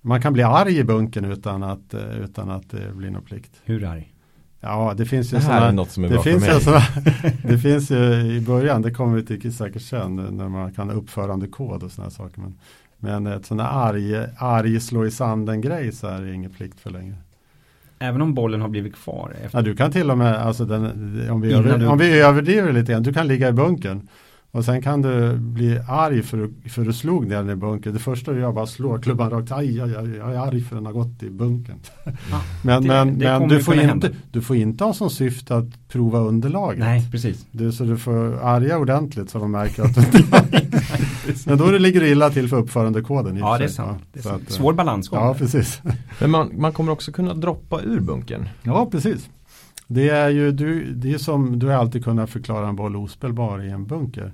man 0.00 0.22
kan 0.22 0.32
bli 0.32 0.42
arg 0.42 0.78
i 0.78 0.84
bunkern 0.84 1.24
utan 1.24 1.62
att, 1.62 1.94
eh, 1.94 2.18
utan 2.18 2.50
att 2.50 2.70
det 2.70 2.94
blir 2.94 3.10
någon 3.10 3.24
plikt. 3.24 3.60
Hur 3.64 3.84
arg? 3.84 4.13
Ja, 4.64 4.94
det 4.96 5.06
finns 5.06 5.32
ju 5.32 5.36
det 5.36 5.42
här 5.42 5.58
såna, 5.58 5.68
är 5.68 5.72
något 5.72 5.90
som 5.90 6.04
är 6.04 6.08
det 6.08 6.14
bra 6.14 6.22
finns 6.22 6.44
för 6.44 6.52
mig. 6.52 6.60
Såna, 6.60 6.80
det 7.42 7.58
finns 7.58 7.90
ju 7.90 8.20
i 8.36 8.40
början, 8.40 8.82
det 8.82 8.90
kommer 8.90 9.16
vi 9.16 9.40
till 9.40 9.56
säkert 9.56 9.82
sen 9.82 10.16
när 10.16 10.48
man 10.48 10.72
kan 10.72 10.90
uppförande 10.90 11.46
kod 11.46 11.82
och 11.82 11.90
sådana 11.90 12.10
saker. 12.10 12.40
Men, 12.40 12.54
men 12.98 13.26
ett 13.26 13.46
sådana 13.46 13.68
arg, 13.68 14.16
arg 14.38 14.80
slå 14.80 15.06
i 15.06 15.10
sanden 15.10 15.60
grej 15.60 15.92
så 15.92 16.06
är 16.06 16.20
det 16.20 16.34
ingen 16.34 16.50
plikt 16.50 16.80
för 16.80 16.90
längre. 16.90 17.14
Även 17.98 18.22
om 18.22 18.34
bollen 18.34 18.60
har 18.60 18.68
blivit 18.68 18.94
kvar? 18.94 19.32
Efter... 19.44 19.58
Ja, 19.58 19.62
du 19.62 19.76
kan 19.76 19.92
till 19.92 20.10
och 20.10 20.18
med, 20.18 20.36
alltså 20.36 20.64
den, 20.64 20.84
om, 21.30 21.40
vi 21.40 21.52
över, 21.52 21.78
du... 21.78 21.86
om 21.86 21.98
vi 21.98 22.20
överdriver 22.20 22.72
lite 22.72 22.92
grann, 22.92 23.02
du 23.02 23.12
kan 23.12 23.28
ligga 23.28 23.48
i 23.48 23.52
bunkern 23.52 24.08
Och 24.54 24.64
sen 24.64 24.82
kan 24.82 25.02
du 25.02 25.36
bli 25.36 25.80
arg 25.88 26.22
för, 26.22 26.50
för 26.68 26.80
att 26.80 26.86
du 26.86 26.92
slog 26.92 27.28
den 27.28 27.50
i 27.50 27.56
bunkern. 27.56 27.92
Det 27.92 27.98
första 27.98 28.32
du 28.32 28.40
gör 28.40 28.48
är 28.48 28.52
bara 28.52 28.66
slå 28.66 28.98
klubban 28.98 29.30
rakt. 29.30 29.52
Aj, 29.52 29.80
aj, 29.80 29.96
aj, 29.96 30.16
jag 30.16 30.34
är 30.34 30.38
arg 30.38 30.60
för 30.60 30.76
den 30.76 30.86
har 30.86 30.92
gått 30.92 31.22
i 31.22 31.30
bunkern. 31.30 31.76
Ja, 32.04 32.12
men 32.62 32.82
det, 32.82 32.88
men, 32.88 33.18
det 33.18 33.38
men 33.38 33.48
du, 33.48 33.62
får 33.62 33.74
inte, 33.74 34.10
du 34.32 34.42
får 34.42 34.56
inte 34.56 34.84
ha 34.84 34.94
som 34.94 35.10
syfte 35.10 35.56
att 35.56 35.88
prova 35.88 36.18
underlaget. 36.18 36.78
Nej, 36.78 37.08
precis. 37.10 37.46
Du, 37.50 37.72
så 37.72 37.84
du 37.84 37.96
får 37.96 38.44
arga 38.44 38.78
ordentligt 38.78 39.30
så 39.30 39.38
de 39.38 39.50
märker 39.50 39.82
att 39.82 39.94
du 39.94 40.24
Men 41.46 41.58
då 41.58 41.70
ligger 41.70 42.00
det 42.00 42.08
illa 42.08 42.30
till 42.30 42.48
för 42.48 42.56
uppförandekoden. 42.56 43.36
Ja, 43.36 43.58
det 43.58 43.64
är 43.64 43.68
sant. 43.68 44.02
Det 44.12 44.18
är 44.18 44.22
sant. 44.22 44.42
Att, 44.46 44.52
Svår 44.52 44.72
balansgång. 44.72 45.20
Ja, 45.20 45.34
precis. 45.34 45.82
Men 46.20 46.30
man, 46.30 46.50
man 46.60 46.72
kommer 46.72 46.92
också 46.92 47.12
kunna 47.12 47.34
droppa 47.34 47.80
ur 47.80 48.00
bunkern. 48.00 48.48
Ja, 48.62 48.88
precis. 48.90 49.28
Det 49.86 50.08
är 50.08 50.28
ju 50.28 50.52
du, 50.52 50.92
det 50.94 51.12
är 51.12 51.18
som 51.18 51.58
du 51.58 51.66
har 51.66 51.74
alltid 51.74 52.04
kunnat 52.04 52.30
förklara 52.30 52.68
en 52.68 52.76
boll 52.76 52.96
ospelbar 52.96 53.62
i 53.62 53.70
en 53.70 53.86
bunker. 53.86 54.32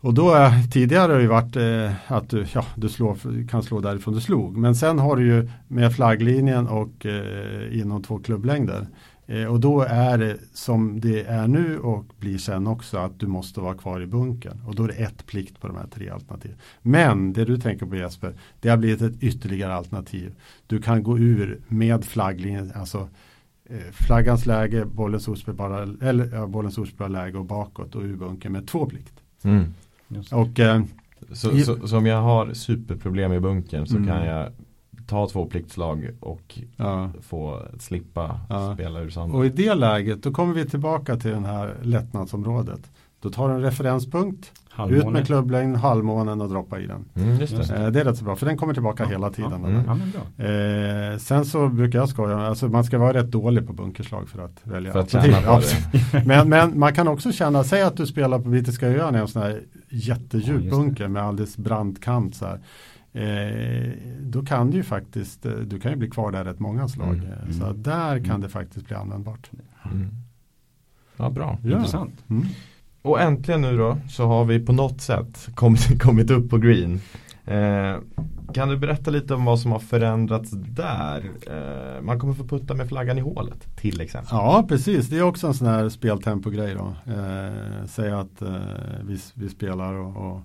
Och 0.00 0.14
då 0.14 0.30
är, 0.30 0.62
tidigare 0.72 1.12
har 1.12 1.18
det 1.18 1.22
ju 1.22 1.28
varit 1.28 1.56
eh, 1.56 2.12
att 2.12 2.30
du, 2.30 2.46
ja, 2.54 2.66
du 2.76 2.88
slår, 2.88 3.48
kan 3.48 3.62
slå 3.62 3.80
därifrån 3.80 4.14
du 4.14 4.20
slog. 4.20 4.56
Men 4.56 4.74
sen 4.74 4.98
har 4.98 5.16
du 5.16 5.26
ju 5.26 5.50
med 5.68 5.94
flagglinjen 5.94 6.66
och 6.66 7.06
eh, 7.06 7.80
inom 7.80 8.02
två 8.02 8.18
klubblängder. 8.18 8.86
Eh, 9.26 9.44
och 9.44 9.60
då 9.60 9.82
är 9.82 10.18
det 10.18 10.36
som 10.52 11.00
det 11.00 11.22
är 11.22 11.48
nu 11.48 11.78
och 11.78 12.04
blir 12.18 12.38
sen 12.38 12.66
också 12.66 12.98
att 12.98 13.20
du 13.20 13.26
måste 13.26 13.60
vara 13.60 13.74
kvar 13.74 14.00
i 14.00 14.06
bunkern. 14.06 14.60
Och 14.66 14.74
då 14.74 14.84
är 14.84 14.88
det 14.88 14.94
ett 14.94 15.26
plikt 15.26 15.60
på 15.60 15.66
de 15.66 15.76
här 15.76 15.86
tre 15.94 16.08
alternativen. 16.08 16.56
Men 16.82 17.32
det 17.32 17.44
du 17.44 17.58
tänker 17.58 17.86
på 17.86 17.96
Jesper, 17.96 18.34
det 18.60 18.68
har 18.68 18.76
blivit 18.76 19.02
ett 19.02 19.22
ytterligare 19.22 19.74
alternativ. 19.74 20.34
Du 20.66 20.82
kan 20.82 21.02
gå 21.02 21.18
ur 21.18 21.60
med 21.68 22.04
flagglinjen, 22.04 22.72
alltså 22.74 23.08
flaggans 23.92 24.46
läge, 24.46 24.84
bollens 24.84 25.28
ospelbara, 25.28 25.82
eller, 26.02 26.34
ja, 26.34 26.46
bollens 26.46 26.78
ospelbara 26.78 27.08
läge 27.08 27.38
och 27.38 27.44
bakåt 27.44 27.94
och 27.94 28.02
ur 28.02 28.16
bunkern 28.16 28.52
med 28.52 28.68
två 28.68 28.86
plikt. 28.86 29.14
Mm. 29.42 29.74
Och, 30.32 30.60
eh, 30.60 30.82
så, 31.32 31.52
i, 31.52 31.62
så, 31.62 31.88
så, 31.88 31.98
om 31.98 32.06
jag 32.06 32.22
har 32.22 32.52
superproblem 32.52 33.32
i 33.32 33.40
bunkern 33.40 33.86
så 33.86 33.96
mm. 33.96 34.08
kan 34.08 34.26
jag 34.26 34.52
ta 35.06 35.28
två 35.28 35.46
pliktslag 35.46 36.10
och 36.20 36.58
ja. 36.76 37.10
få 37.22 37.62
slippa 37.78 38.40
ja. 38.48 38.74
spela 38.74 39.00
ur 39.00 39.10
sanden. 39.10 39.36
Och 39.38 39.46
i 39.46 39.48
det 39.48 39.74
läget 39.74 40.22
då 40.22 40.32
kommer 40.32 40.54
vi 40.54 40.66
tillbaka 40.66 41.16
till 41.16 41.30
det 41.30 41.40
här 41.40 41.76
lättnadsområdet. 41.82 42.90
Då 43.20 43.30
tar 43.30 43.48
du 43.48 43.54
en 43.54 43.62
referenspunkt 43.62 44.52
Halvmåne. 44.76 45.06
Ut 45.06 45.12
med 45.12 45.26
klubblängd, 45.26 45.76
halvmånen 45.76 46.40
och 46.40 46.48
droppa 46.48 46.80
i 46.80 46.86
den. 46.86 47.04
Mm, 47.14 47.38
det. 47.38 47.70
Eh, 47.70 47.90
det. 47.90 48.00
är 48.00 48.04
rätt 48.04 48.18
så 48.18 48.24
bra 48.24 48.36
för 48.36 48.46
den 48.46 48.56
kommer 48.56 48.74
tillbaka 48.74 49.02
ja, 49.02 49.08
hela 49.08 49.30
tiden. 49.30 49.84
Ja, 49.86 49.98
mm. 50.38 51.12
eh, 51.12 51.18
sen 51.18 51.44
så 51.44 51.68
brukar 51.68 51.98
jag 51.98 52.08
skoja, 52.08 52.38
alltså 52.38 52.68
man 52.68 52.84
ska 52.84 52.98
vara 52.98 53.12
rätt 53.12 53.30
dålig 53.30 53.66
på 53.66 53.72
bunkerslag 53.72 54.28
för 54.28 54.44
att 54.44 54.60
välja. 54.62 54.92
För 54.92 55.00
att 55.00 55.10
det. 55.10 56.22
men, 56.26 56.48
men 56.48 56.78
man 56.78 56.94
kan 56.94 57.08
också 57.08 57.32
känna, 57.32 57.64
säg 57.64 57.82
att 57.82 57.96
du 57.96 58.06
spelar 58.06 58.38
på 58.38 58.48
Brittiska 58.48 58.88
öarna 58.88 59.18
i 59.18 59.20
en 59.20 59.28
sån 59.28 59.42
här 59.42 59.60
jättedjup 59.88 60.64
ja, 60.64 60.70
bunker 60.70 61.08
med 61.08 61.22
alldeles 61.22 61.56
brant 61.56 62.00
kant 62.00 62.34
så 62.34 62.46
här. 62.46 62.60
Eh, 63.12 63.92
då 64.20 64.42
kan 64.42 64.70
du 64.70 64.76
ju 64.76 64.82
faktiskt, 64.82 65.46
eh, 65.46 65.52
du 65.52 65.80
kan 65.80 65.90
ju 65.90 65.96
bli 65.96 66.10
kvar 66.10 66.32
där 66.32 66.44
rätt 66.44 66.58
många 66.58 66.88
slag. 66.88 67.14
Mm. 67.14 67.26
Eh, 67.26 67.50
så 67.58 67.64
mm. 67.64 67.82
där 67.82 68.18
kan 68.18 68.30
mm. 68.30 68.40
det 68.40 68.48
faktiskt 68.48 68.86
bli 68.86 68.96
användbart. 68.96 69.50
Mm. 69.84 70.08
Ja, 71.16 71.30
bra. 71.30 71.58
Intressant. 71.64 72.24
Och 73.06 73.20
äntligen 73.20 73.60
nu 73.60 73.76
då 73.76 73.98
så 74.08 74.26
har 74.26 74.44
vi 74.44 74.60
på 74.60 74.72
något 74.72 75.00
sätt 75.00 75.48
kommit, 75.54 76.02
kommit 76.02 76.30
upp 76.30 76.50
på 76.50 76.58
green. 76.58 77.00
Eh, 77.44 77.96
kan 78.54 78.68
du 78.68 78.76
berätta 78.76 79.10
lite 79.10 79.34
om 79.34 79.44
vad 79.44 79.60
som 79.60 79.72
har 79.72 79.78
förändrats 79.78 80.50
där? 80.50 81.30
Eh, 81.46 82.02
man 82.02 82.20
kommer 82.20 82.34
få 82.34 82.44
putta 82.44 82.74
med 82.74 82.88
flaggan 82.88 83.18
i 83.18 83.20
hålet 83.20 83.76
till 83.76 84.00
exempel. 84.00 84.28
Ja 84.32 84.64
precis, 84.68 85.08
det 85.08 85.18
är 85.18 85.22
också 85.22 85.46
en 85.46 85.54
sån 85.54 85.66
här 85.66 85.88
speltempo-grej 85.88 86.74
då. 86.74 87.12
Eh, 87.12 87.86
säg 87.86 88.12
att 88.12 88.42
eh, 88.42 88.56
vi, 89.04 89.18
vi 89.34 89.48
spelar 89.48 89.94
och, 89.94 90.16
och 90.16 90.40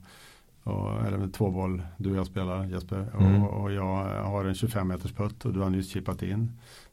och, 0.64 1.06
eller 1.08 1.18
med 1.18 1.34
två 1.34 1.52
boll, 1.52 1.82
du 1.98 2.12
och 2.12 2.18
jag 2.18 2.26
spelar 2.26 2.66
Jesper 2.66 3.08
mm. 3.20 3.44
och, 3.44 3.62
och, 3.62 3.72
jag 3.72 4.24
har 4.24 4.46
en 4.46 4.56
25 4.56 4.88
meters 4.88 5.12
putt 5.12 5.46
och 5.46 5.54
du 5.54 5.60
har 5.60 5.70
nyss 5.70 5.90
chippat 5.90 6.22
in. 6.22 6.52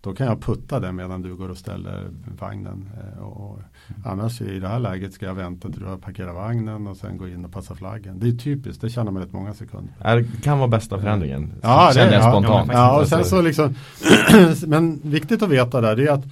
Då 0.08 0.14
kan 0.14 0.26
jag 0.26 0.40
putta 0.40 0.80
den 0.80 0.96
medan 0.96 1.22
du 1.22 1.36
går 1.36 1.48
och 1.48 1.56
ställer 1.56 2.10
vagnen. 2.40 2.90
Eh, 2.96 3.22
och. 3.22 3.58
Annars 4.04 4.40
i 4.40 4.60
det 4.60 4.68
här 4.68 4.78
läget 4.78 5.12
ska 5.12 5.26
jag 5.26 5.34
vänta 5.34 5.68
till 5.68 5.80
du 5.80 5.86
har 5.86 5.96
parkerat 5.96 6.34
vagnen 6.34 6.86
och 6.86 6.96
sen 6.96 7.16
gå 7.18 7.28
in 7.28 7.44
och 7.44 7.52
passa 7.52 7.74
flaggen. 7.74 8.18
Det 8.18 8.28
är 8.28 8.32
typiskt, 8.32 8.80
det 8.80 8.90
känner 8.90 9.10
man 9.10 9.22
rätt 9.22 9.32
många 9.32 9.54
sekunder. 9.54 9.92
Det 10.02 10.42
kan 10.42 10.58
vara 10.58 10.68
bästa 10.68 10.98
förändringen. 10.98 11.52
Ja, 11.62 11.92
det 11.94 12.00
är 12.00 12.12
ja, 12.12 12.30
spontant. 12.30 12.70
Ja, 12.72 13.00
och 13.00 13.08
sen 13.08 13.24
så 13.24 13.42
liksom 13.42 13.74
Men 14.66 15.00
viktigt 15.02 15.42
att 15.42 15.48
veta 15.48 15.80
där 15.80 15.96
det 15.96 16.06
är 16.06 16.12
att 16.12 16.24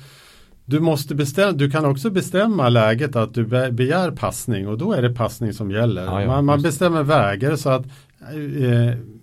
du, 0.64 0.80
måste 0.80 1.14
bestämma, 1.14 1.52
du 1.52 1.70
kan 1.70 1.84
också 1.84 2.10
bestämma 2.10 2.68
läget 2.68 3.16
att 3.16 3.34
du 3.34 3.44
begär 3.70 4.10
passning 4.10 4.68
och 4.68 4.78
då 4.78 4.92
är 4.92 5.02
det 5.02 5.14
passning 5.14 5.52
som 5.52 5.70
gäller. 5.70 6.04
Ja, 6.04 6.20
ja, 6.20 6.26
man, 6.26 6.44
man 6.44 6.62
bestämmer 6.62 7.02
vägar 7.02 7.56
så 7.56 7.70
att 7.70 7.86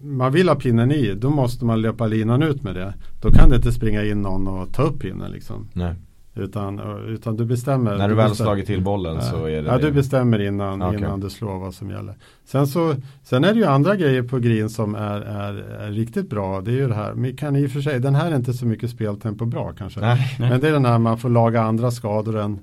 man 0.02 0.32
vill 0.32 0.50
ha 0.50 0.56
pinnen 0.56 0.92
i, 0.92 1.14
då 1.14 1.30
måste 1.30 1.66
man 1.66 1.82
löpa 1.82 2.08
linan 2.08 2.44
ut 2.44 2.64
med 2.64 2.76
det. 2.76 2.94
Då 3.22 3.32
kan 3.32 3.50
det 3.50 3.56
inte 3.56 3.72
springa 3.72 4.04
in 4.04 4.22
någon 4.22 4.48
och 4.48 4.74
ta 4.74 4.84
upp 4.84 5.00
pinnen. 5.00 5.32
Liksom. 5.32 5.70
Nej. 5.74 5.96
Utan, 6.36 6.80
utan 7.08 7.38
du 7.38 7.46
bestämmer. 7.46 7.98
När 7.98 8.10
du, 8.10 8.16
väl 8.16 8.36
slagit 8.36 8.66
till 8.66 8.82
bollen 8.82 9.22
så 9.22 9.46
är 9.46 9.62
det 9.62 9.70
Ja, 9.70 9.78
du 9.78 9.92
bestämmer 9.92 10.42
innan, 10.42 10.82
okay. 10.82 10.98
innan 10.98 11.20
du 11.20 11.30
slår 11.30 11.60
vad 11.60 11.74
som 11.74 11.90
gäller. 11.90 12.16
Sen, 12.46 12.68
så, 12.68 12.96
sen 13.24 13.44
är 13.44 13.54
det 13.54 13.60
ju 13.60 13.66
andra 13.66 13.96
grejer 13.96 14.24
på 14.24 14.40
green 14.40 14.70
som 14.70 14.96
är, 14.96 15.22
är, 15.22 15.54
är 15.54 15.92
riktigt 15.92 16.30
bra. 16.30 16.62
Det 16.62 16.72
är 16.72 16.76
ju 16.76 16.88
det 16.88 16.96
här, 16.96 17.14
men 17.14 17.38
kan 17.38 17.56
i 17.56 17.68
och 17.68 17.72
för 17.72 17.82
sig, 17.82 18.00
den 18.00 18.16
här 18.16 18.32
är 18.32 18.36
inte 18.36 18.54
så 18.54 18.66
mycket 18.66 18.90
speltempo 18.90 19.46
bra 19.46 19.74
kanske. 19.78 20.00
Nej, 20.00 20.36
nej. 20.40 20.50
Men 20.50 20.60
det 20.60 20.68
är 20.68 20.72
den 20.72 20.86
här 20.86 21.00
man 21.00 21.18
får 21.18 21.30
laga 21.30 21.62
andra 21.62 21.92
skador 21.92 22.38
än 22.40 22.60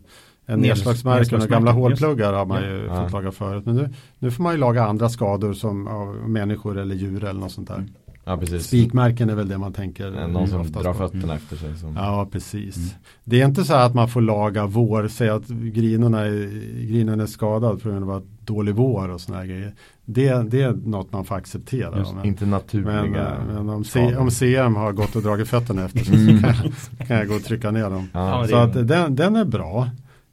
en 0.51 0.61
nedslagsmärken 0.61 1.43
och 1.43 1.49
gamla 1.49 1.73
hålpluggar 1.73 2.33
har 2.33 2.47
man 2.47 2.63
ju 2.63 2.87
ja. 2.89 3.03
fått 3.03 3.13
laga 3.13 3.33
förut. 3.33 3.67
Men 3.67 3.77
nu, 3.77 3.89
nu 4.19 4.31
får 4.31 4.43
man 4.43 4.53
ju 4.53 4.59
laga 4.59 4.85
andra 4.85 5.09
skador 5.09 5.53
som 5.53 5.87
av 5.87 6.15
människor 6.29 6.79
eller 6.79 6.95
djur 6.95 7.25
eller 7.25 7.41
något 7.41 7.53
sånt 7.53 7.69
där. 7.69 7.87
Ja, 8.25 8.37
precis. 8.37 8.67
Spikmärken 8.67 9.31
är 9.31 9.35
väl 9.35 9.49
det 9.49 9.59
man 9.59 9.73
tänker. 9.73 10.13
Ja, 10.13 10.27
någon 10.27 10.49
som 10.49 10.73
drar 10.73 10.95
fötterna 10.95 11.35
efter 11.35 11.57
sig. 11.57 11.77
Som... 11.77 11.97
Ja, 11.97 12.29
precis. 12.33 12.77
Mm. 12.77 12.89
Det 13.25 13.41
är 13.41 13.45
inte 13.45 13.65
så 13.65 13.75
att 13.75 13.95
man 13.95 14.09
får 14.09 14.21
laga 14.21 14.67
vår, 14.67 15.09
säga 15.09 15.35
att 15.35 15.49
grinorna 15.49 16.21
är, 16.21 16.49
grinen 16.87 17.21
är 17.21 17.27
skadad 17.27 17.83
på 17.83 17.89
grund 17.89 18.11
av 18.11 18.27
dålig 18.41 18.75
vår 18.75 19.09
och 19.09 19.21
sådana 19.21 19.47
grejer. 19.47 19.75
Det, 20.05 20.51
det 20.51 20.63
är 20.63 20.73
något 20.73 21.13
man 21.13 21.25
får 21.25 21.35
acceptera. 21.35 21.99
Just, 21.99 22.15
men, 22.15 22.25
inte 22.25 22.47
naturliga 22.47 23.03
Men, 23.03 23.15
eh, 23.15 23.55
men 23.55 23.69
om, 23.69 23.85
C, 23.85 24.17
om, 24.17 24.31
CM 24.31 24.77
har 24.77 24.93
gått 24.93 25.17
och 25.17 25.23
dragit 25.23 25.49
fötterna 25.49 25.85
efter 25.85 26.05
sig 26.05 26.17
så 26.39 26.43
kan 26.43 26.55
jag, 26.55 27.07
kan 27.07 27.17
jag, 27.17 27.29
gå 27.29 27.35
och 27.35 27.45
trycka 27.45 27.71
ner 27.71 27.91
dem. 27.91 28.09
Ja, 28.13 28.47
så 28.49 28.57
att 28.57 28.89
den, 28.89 29.17
den 29.17 29.37
är 29.37 29.45
bra. 29.45 29.89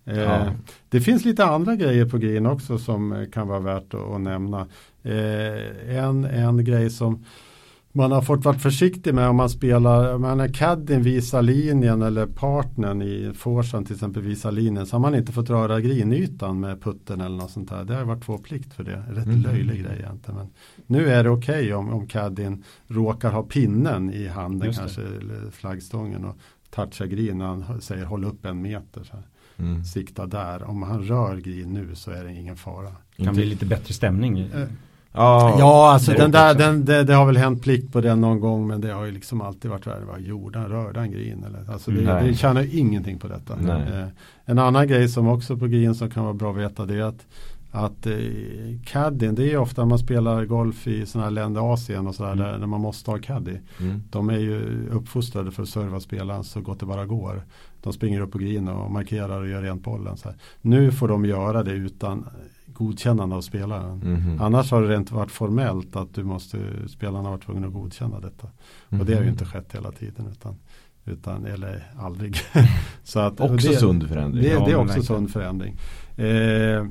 Eh, 0.07 0.19
ja. 0.19 0.45
Det 0.89 1.01
finns 1.01 1.25
lite 1.25 1.45
andra 1.45 1.75
grejer 1.75 2.05
på 2.05 2.17
green 2.17 2.45
också 2.45 2.77
som 2.77 3.25
kan 3.33 3.47
vara 3.47 3.59
värt 3.59 3.93
att, 3.93 4.01
att 4.01 4.21
nämna. 4.21 4.67
Eh, 5.03 5.97
en, 5.97 6.25
en 6.25 6.63
grej 6.63 6.89
som 6.89 7.25
man 7.97 8.11
har 8.11 8.21
fått 8.21 8.45
vara 8.45 8.57
försiktig 8.57 9.13
med 9.13 9.29
om 9.29 9.35
man 9.35 9.49
spelar, 9.49 10.15
om 10.15 10.21
man 10.21 10.39
är 10.39 10.53
caddien 10.53 11.03
visar 11.03 11.41
linjen 11.41 12.01
eller 12.01 12.25
partnern 12.25 13.01
i 13.01 13.31
forsen 13.35 13.85
till 13.85 13.95
exempel 13.95 14.23
visar 14.23 14.51
linjen 14.51 14.85
så 14.85 14.95
har 14.95 14.99
man 15.01 15.15
inte 15.15 15.31
fått 15.31 15.49
röra 15.49 15.81
grinytan 15.81 16.59
med 16.59 16.81
putten 16.81 17.21
eller 17.21 17.37
något 17.37 17.51
sånt 17.51 17.69
där. 17.69 17.83
Det 17.83 17.95
har 17.95 18.03
varit 18.03 18.25
två 18.25 18.37
plikt 18.37 18.73
för 18.73 18.83
det. 18.83 19.03
Rätt 19.09 19.25
mm. 19.25 19.41
löjlig 19.41 19.83
grej 19.83 19.97
egentligen. 19.99 20.37
Men 20.37 20.49
nu 20.85 21.09
är 21.09 21.23
det 21.23 21.29
okej 21.29 21.59
okay 21.59 21.73
om, 21.73 21.93
om 21.93 22.07
caddien 22.07 22.63
råkar 22.87 23.31
ha 23.31 23.43
pinnen 23.43 24.13
i 24.13 24.27
handen 24.27 24.73
kanske 24.73 25.01
eller 25.01 25.51
flaggstången 25.51 26.25
och 26.25 26.35
touchar 26.69 27.05
green 27.05 27.37
när 27.37 27.45
han 27.45 27.81
säger 27.81 28.05
håll 28.05 28.25
upp 28.25 28.45
en 28.45 28.61
meter. 28.61 29.03
Så 29.03 29.17
mm. 29.59 29.83
Sikta 29.83 30.25
där. 30.25 30.69
Om 30.69 30.83
han 30.83 31.03
rör 31.03 31.37
green 31.37 31.73
nu 31.73 31.95
så 31.95 32.11
är 32.11 32.23
det 32.23 32.33
ingen 32.33 32.55
fara. 32.55 32.91
Det 33.17 33.23
kan 33.23 33.35
bli 33.35 33.45
lite 33.45 33.65
bättre 33.65 33.93
stämning. 33.93 34.39
Eh, 34.39 34.67
Ja, 35.17 35.55
ja 35.59 35.91
alltså 35.91 36.11
den 36.11 36.31
där, 36.31 36.53
den, 36.53 36.85
det, 36.85 37.03
det, 37.03 37.13
har 37.13 37.25
väl 37.25 37.37
hänt 37.37 37.63
plikt 37.63 37.93
på 37.93 38.01
den 38.01 38.21
någon 38.21 38.39
gång 38.39 38.67
men 38.67 38.81
det 38.81 38.91
har 38.91 39.05
ju 39.05 39.11
liksom 39.11 39.41
alltid 39.41 39.71
varit 39.71 39.87
värre. 39.87 40.05
Vad 40.05 40.21
gjorde 40.21 40.59
han? 40.59 40.69
Rörde 40.69 40.99
han 40.99 41.11
green? 41.11 41.43
Eller? 41.43 41.73
Alltså 41.73 41.91
det, 41.91 42.19
det 42.23 42.33
tjänar 42.33 42.75
ingenting 42.75 43.19
på 43.19 43.27
detta. 43.27 43.53
Eh, 43.53 44.07
en 44.45 44.59
annan 44.59 44.87
grej 44.87 45.09
som 45.09 45.27
också 45.27 45.57
på 45.57 45.67
green 45.67 45.95
som 45.95 46.09
kan 46.09 46.23
vara 46.23 46.33
bra 46.33 46.51
att 46.51 46.57
veta 46.57 46.85
det 46.85 46.95
är 46.95 47.03
att 47.03 47.25
att 47.71 48.05
eh, 48.05 48.13
caddien, 48.85 49.35
det 49.35 49.51
är 49.51 49.57
ofta 49.57 49.85
man 49.85 49.99
spelar 49.99 50.45
golf 50.45 50.87
i 50.87 51.05
sådana 51.05 51.25
här 51.25 51.31
länder, 51.31 51.73
Asien 51.73 52.07
och 52.07 52.15
sådär, 52.15 52.31
mm. 52.31 52.45
där, 52.45 52.59
där 52.59 52.67
man 52.67 52.81
måste 52.81 53.11
ha 53.11 53.17
caddy. 53.17 53.57
Mm. 53.79 54.03
De 54.09 54.29
är 54.29 54.37
ju 54.37 54.87
uppfostrade 54.91 55.51
för 55.51 55.63
att 55.63 55.69
serva 55.69 55.99
spelaren 55.99 56.43
så 56.43 56.61
gott 56.61 56.79
det 56.79 56.85
bara 56.85 57.05
går. 57.05 57.43
De 57.81 57.93
springer 57.93 58.21
upp 58.21 58.31
på 58.31 58.37
green 58.37 58.67
och 58.67 58.91
markerar 58.91 59.41
och 59.41 59.47
gör 59.47 59.61
rent 59.61 59.83
bollen. 59.83 60.17
Så 60.17 60.29
här. 60.29 60.37
Nu 60.61 60.91
får 60.91 61.07
de 61.07 61.25
göra 61.25 61.63
det 61.63 61.71
utan 61.71 62.25
godkännande 62.65 63.35
av 63.35 63.41
spelaren. 63.41 64.01
Mm 64.01 64.17
-hmm. 64.17 64.43
Annars 64.43 64.71
har 64.71 64.81
det 64.81 64.95
inte 64.95 65.13
varit 65.13 65.31
formellt 65.31 65.95
att 65.95 66.13
du 66.13 66.23
måste, 66.23 66.59
spelarna 66.87 67.23
har 67.23 67.31
varit 67.31 67.45
tvungna 67.45 67.67
att 67.67 67.73
godkänna 67.73 68.19
detta. 68.19 68.47
Mm 68.47 68.53
-hmm. 68.89 68.99
Och 68.99 69.05
det 69.05 69.13
har 69.13 69.21
ju 69.21 69.25
mhm. 69.25 69.33
inte 69.33 69.45
skett 69.45 69.75
hela 69.75 69.91
tiden. 69.91 70.27
Utan, 70.31 70.55
utan 71.05 71.45
eller 71.45 71.91
aldrig. 71.99 72.35
så 73.03 73.19
att, 73.19 73.39
också 73.39 73.69
det, 73.69 73.75
sund 73.75 74.07
förändring. 74.07 74.43
Det, 74.43 74.49
det 74.49 74.71
är 74.71 74.75
också 74.75 75.01
sund 75.01 75.31
förändring. 75.31 75.75
Eh, 76.17 76.85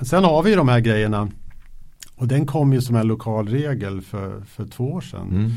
sen 0.00 0.24
har 0.24 0.42
vi 0.42 0.54
de 0.54 0.68
här 0.68 0.80
grejerna. 0.80 1.28
Och 2.16 2.28
den 2.28 2.46
kom 2.46 2.72
ju 2.72 2.80
som 2.80 2.96
en 2.96 3.06
lokal 3.06 3.48
regel 3.48 4.00
för, 4.00 4.40
för 4.40 4.66
två 4.66 4.92
år 4.92 5.00
sedan. 5.00 5.28
Mm. 5.30 5.52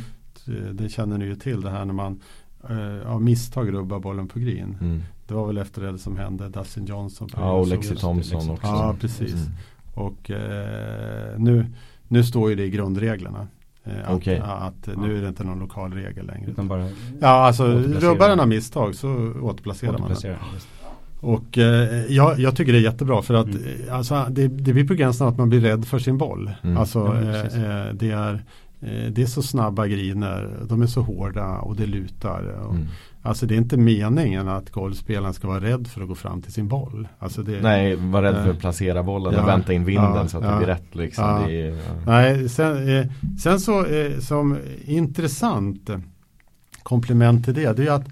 Det 0.75 0.89
känner 0.89 1.17
ni 1.17 1.25
ju 1.25 1.35
till 1.35 1.61
det 1.61 1.69
här 1.69 1.85
när 1.85 1.93
man 1.93 2.21
eh, 2.69 3.11
av 3.11 3.21
misstag 3.21 3.73
rubbar 3.73 3.99
bollen 3.99 4.27
på 4.27 4.39
green. 4.39 4.77
Mm. 4.81 5.01
Det 5.27 5.33
var 5.33 5.47
väl 5.47 5.57
efter 5.57 5.81
det 5.91 5.97
som 5.97 6.17
hände 6.17 6.49
Dustin 6.49 6.85
Johnson. 6.85 7.29
Ja 7.35 7.51
och 7.51 7.67
Lexi 7.67 7.95
Thompson 7.95 8.49
också. 8.49 8.67
Ja 8.67 8.95
precis. 8.99 9.33
Mm. 9.33 9.47
Och 9.93 10.31
eh, 10.31 11.37
nu, 11.39 11.65
nu 12.07 12.23
står 12.23 12.49
ju 12.49 12.55
det 12.55 12.63
i 12.63 12.69
grundreglerna. 12.69 13.47
Eh, 13.83 14.09
att, 14.09 14.15
Okej. 14.15 14.41
att 14.45 14.89
nu 14.97 15.17
är 15.17 15.21
det 15.21 15.27
inte 15.27 15.43
någon 15.43 15.59
lokal 15.59 15.93
regel 15.93 16.27
längre. 16.27 16.51
Utan 16.51 16.67
bara 16.67 16.89
Ja, 17.19 17.27
alltså 17.27 17.65
rubbar 17.77 18.29
den 18.29 18.39
av 18.39 18.47
misstag 18.47 18.95
så 18.95 19.33
återplacerar 19.41 19.97
man 19.97 20.11
den. 20.21 20.35
Och 21.19 21.57
eh, 21.57 22.05
jag, 22.09 22.39
jag 22.39 22.55
tycker 22.55 22.71
det 22.73 22.79
är 22.79 22.81
jättebra 22.83 23.21
för 23.21 23.33
att 23.33 23.45
Mm. 23.45 23.61
eh, 23.87 23.95
alltså, 23.95 24.25
det, 24.29 24.47
det 24.47 24.73
blir 24.73 24.87
på 24.87 24.93
gränsen 24.93 25.27
att 25.27 25.37
man 25.37 25.49
blir 25.49 25.61
rädd 25.61 25.85
för 25.85 25.99
sin 25.99 26.17
boll. 26.17 26.51
Mm. 26.63 26.77
Alltså 26.77 26.99
Ja, 26.99 27.21
eh, 27.21 27.87
eh, 27.87 27.93
det, 27.93 28.11
är, 28.11 28.43
det 29.11 29.21
är 29.21 29.25
så 29.25 29.41
snabba 29.41 29.87
griner, 29.87 30.49
de 30.69 30.81
är 30.81 30.87
så 30.87 31.01
hårda 31.01 31.57
och 31.57 31.75
det 31.75 31.85
lutar. 31.85 32.43
Och, 32.67 32.75
Mm. 32.75 32.87
Alltså 33.25 33.45
det 33.45 33.55
är 33.55 33.57
inte 33.57 33.77
meningen 33.77 34.47
att 34.47 34.69
golfspelaren 34.69 35.33
ska 35.33 35.47
vara 35.47 35.59
rädd 35.59 35.87
för 35.87 36.01
att 36.01 36.07
gå 36.07 36.15
fram 36.15 36.41
till 36.41 36.53
sin 36.53 36.67
boll. 36.67 37.07
Alltså 37.19 37.43
det, 37.43 37.61
Nej, 37.61 37.95
var 37.95 38.21
rädd 38.21 38.35
för 38.35 38.45
Eh, 38.45 38.51
att 38.51 38.59
placera 38.59 39.03
bollen 39.03 39.33
ja, 39.33 39.41
och 39.41 39.47
vänta 39.47 39.73
in 39.73 39.85
vinden 39.85 40.15
ja, 40.15 40.27
så 40.27 40.37
att 40.37 40.43
ja, 40.43 40.51
det 40.51 40.57
blir 40.57 40.67
rätt 40.67 40.95
liksom. 40.95 41.43
Det 41.47 41.61
är. 41.61 41.77
Nej, 42.05 42.49
sen, 42.49 42.89
eh, 42.89 43.05
sen 43.39 43.59
så 43.59 43.85
eh, 43.85 44.19
som 44.19 44.57
intressant 44.85 45.89
eh, 45.89 45.99
komplement 46.83 47.45
till 47.45 47.53
det, 47.53 47.73
det 47.73 47.87
är 47.87 47.91
att, 47.91 48.07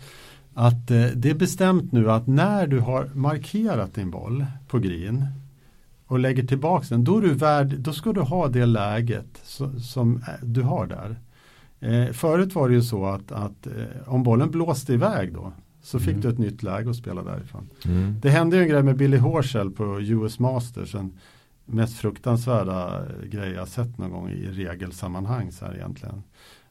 att 0.54 0.92
eh, 0.92 1.06
det 1.16 1.30
är 1.30 1.34
bestämt 1.34 1.92
nu 1.92 2.12
att 2.12 2.28
när 2.28 2.68
du 2.68 2.80
har 2.80 3.10
markerat 3.14 3.96
din 3.96 4.12
boll 4.12 4.46
på 4.68 4.80
green 4.80 5.28
och 6.14 6.20
lägger 6.20 6.44
tillbaka 6.44 6.86
den, 6.90 7.04
då, 7.04 7.18
är 7.18 7.22
du 7.22 7.34
värd, 7.34 7.76
då 7.80 7.94
ska 7.94 8.14
du 8.14 8.22
ha 8.22 8.48
det 8.48 8.66
läget 8.66 9.42
som 9.82 10.18
eh, 10.18 10.46
du 10.46 10.62
har 10.62 10.88
där. 10.88 11.20
Eh, 11.80 12.12
förut 12.14 12.56
var 12.56 12.70
det 12.70 12.76
ju 12.76 12.82
så 12.82 13.06
att, 13.06 13.32
att 13.32 13.68
eh, 13.68 13.74
om 14.06 14.24
bollen 14.24 14.52
blåste 14.52 14.94
iväg 14.94 15.34
då 15.34 15.54
så 15.82 16.00
fick 16.00 16.10
Mm. 16.10 16.22
du 16.22 16.30
ett 16.30 16.38
nytt 16.38 16.64
läge 16.64 16.90
att 16.90 16.96
spela 16.96 17.24
därifrån. 17.24 17.70
Mm. 17.86 18.16
Det 18.22 18.30
hände 18.30 18.56
ju 18.56 18.62
en 18.62 18.70
grej 18.70 18.84
med 18.84 18.98
Billy 18.98 19.18
Horschel 19.18 19.72
på 19.72 20.02
US 20.02 20.40
Masters. 20.40 20.96
En 20.96 21.14
mest 21.66 21.98
fruktansvärda 21.98 23.02
grej 23.32 23.52
jag 23.52 23.68
sett 23.68 23.98
någon 23.98 24.12
gång 24.12 24.30
i 24.30 24.48
regelsammanhang 24.48 25.52
så 25.52 25.66
här 25.66 25.76
egentligen. 25.76 26.24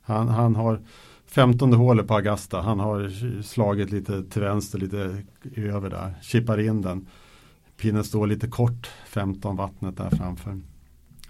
Han, 0.02 0.28
han 0.28 0.56
har 0.56 0.80
15 1.26 1.72
hålet 1.72 2.06
på 2.06 2.14
Augusta. 2.14 2.60
Han 2.60 2.80
har 2.80 3.10
slagit 3.42 3.90
lite 3.90 4.22
till 4.22 4.42
vänster, 4.42 4.78
lite 4.78 5.22
över 5.56 5.90
där. 5.90 6.14
Chippar 6.22 6.60
in 6.60 6.82
den. 6.82 7.06
Pinnen 7.82 8.04
står 8.04 8.26
lite 8.26 8.48
kort, 8.48 8.90
15 9.06 9.56
vattnet 9.56 9.96
där 9.96 10.10
framför. 10.10 10.60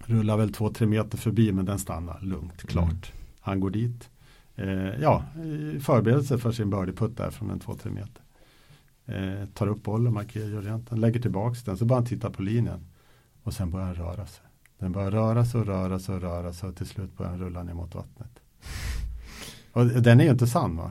Rullar 0.07 0.37
väl 0.37 0.51
2-3 0.51 0.87
meter 0.87 1.19
förbi 1.19 1.53
men 1.53 1.65
den 1.65 1.79
stannar 1.79 2.21
lugnt, 2.21 2.63
klart. 2.63 3.13
Han 3.41 3.61
går 3.61 3.71
dit. 3.71 4.11
Eh, 4.57 5.01
ja, 5.01 5.25
förberedelse 5.81 6.39
för 6.39 6.53
sin 6.53 6.71
birdie-putt 6.71 7.17
där 7.17 7.31
från 7.31 7.51
en 7.51 7.61
2-3 7.61 7.91
meter. 7.91 8.23
Eh, 9.07 9.49
tar 9.49 9.67
upp 9.67 9.83
bollen, 9.83 10.13
markerar, 10.13 10.49
gör 10.49 10.63
rent 10.63 10.91
den, 10.91 11.01
lägger 11.01 11.21
tillbaks 11.21 11.65
den, 11.65 11.77
så 11.77 11.85
bara 11.85 11.95
han 11.95 12.07
titta 12.07 12.31
på 12.31 12.43
linjen. 12.43 12.87
Och 13.43 13.55
sen 13.55 13.71
börjar 13.71 13.87
den 13.87 13.95
röra 13.95 14.27
sig. 14.27 14.45
Den 14.79 14.93
börjar 14.93 15.11
röra 15.11 15.45
sig 15.45 15.61
och 15.61 15.67
röra 15.67 15.99
sig 15.99 16.15
och 16.15 16.21
röra 16.21 16.53
sig 16.53 16.69
och 16.69 16.77
till 16.77 16.87
slut 16.87 17.17
börjar 17.17 17.33
den 17.33 17.41
rulla 17.41 17.63
ner 17.63 17.75
mot 17.75 17.95
vattnet. 17.95 18.41
Och 19.73 19.87
den 19.87 20.21
är 20.21 20.25
ju 20.25 20.31
inte 20.31 20.47
sann 20.47 20.77
va? 20.77 20.91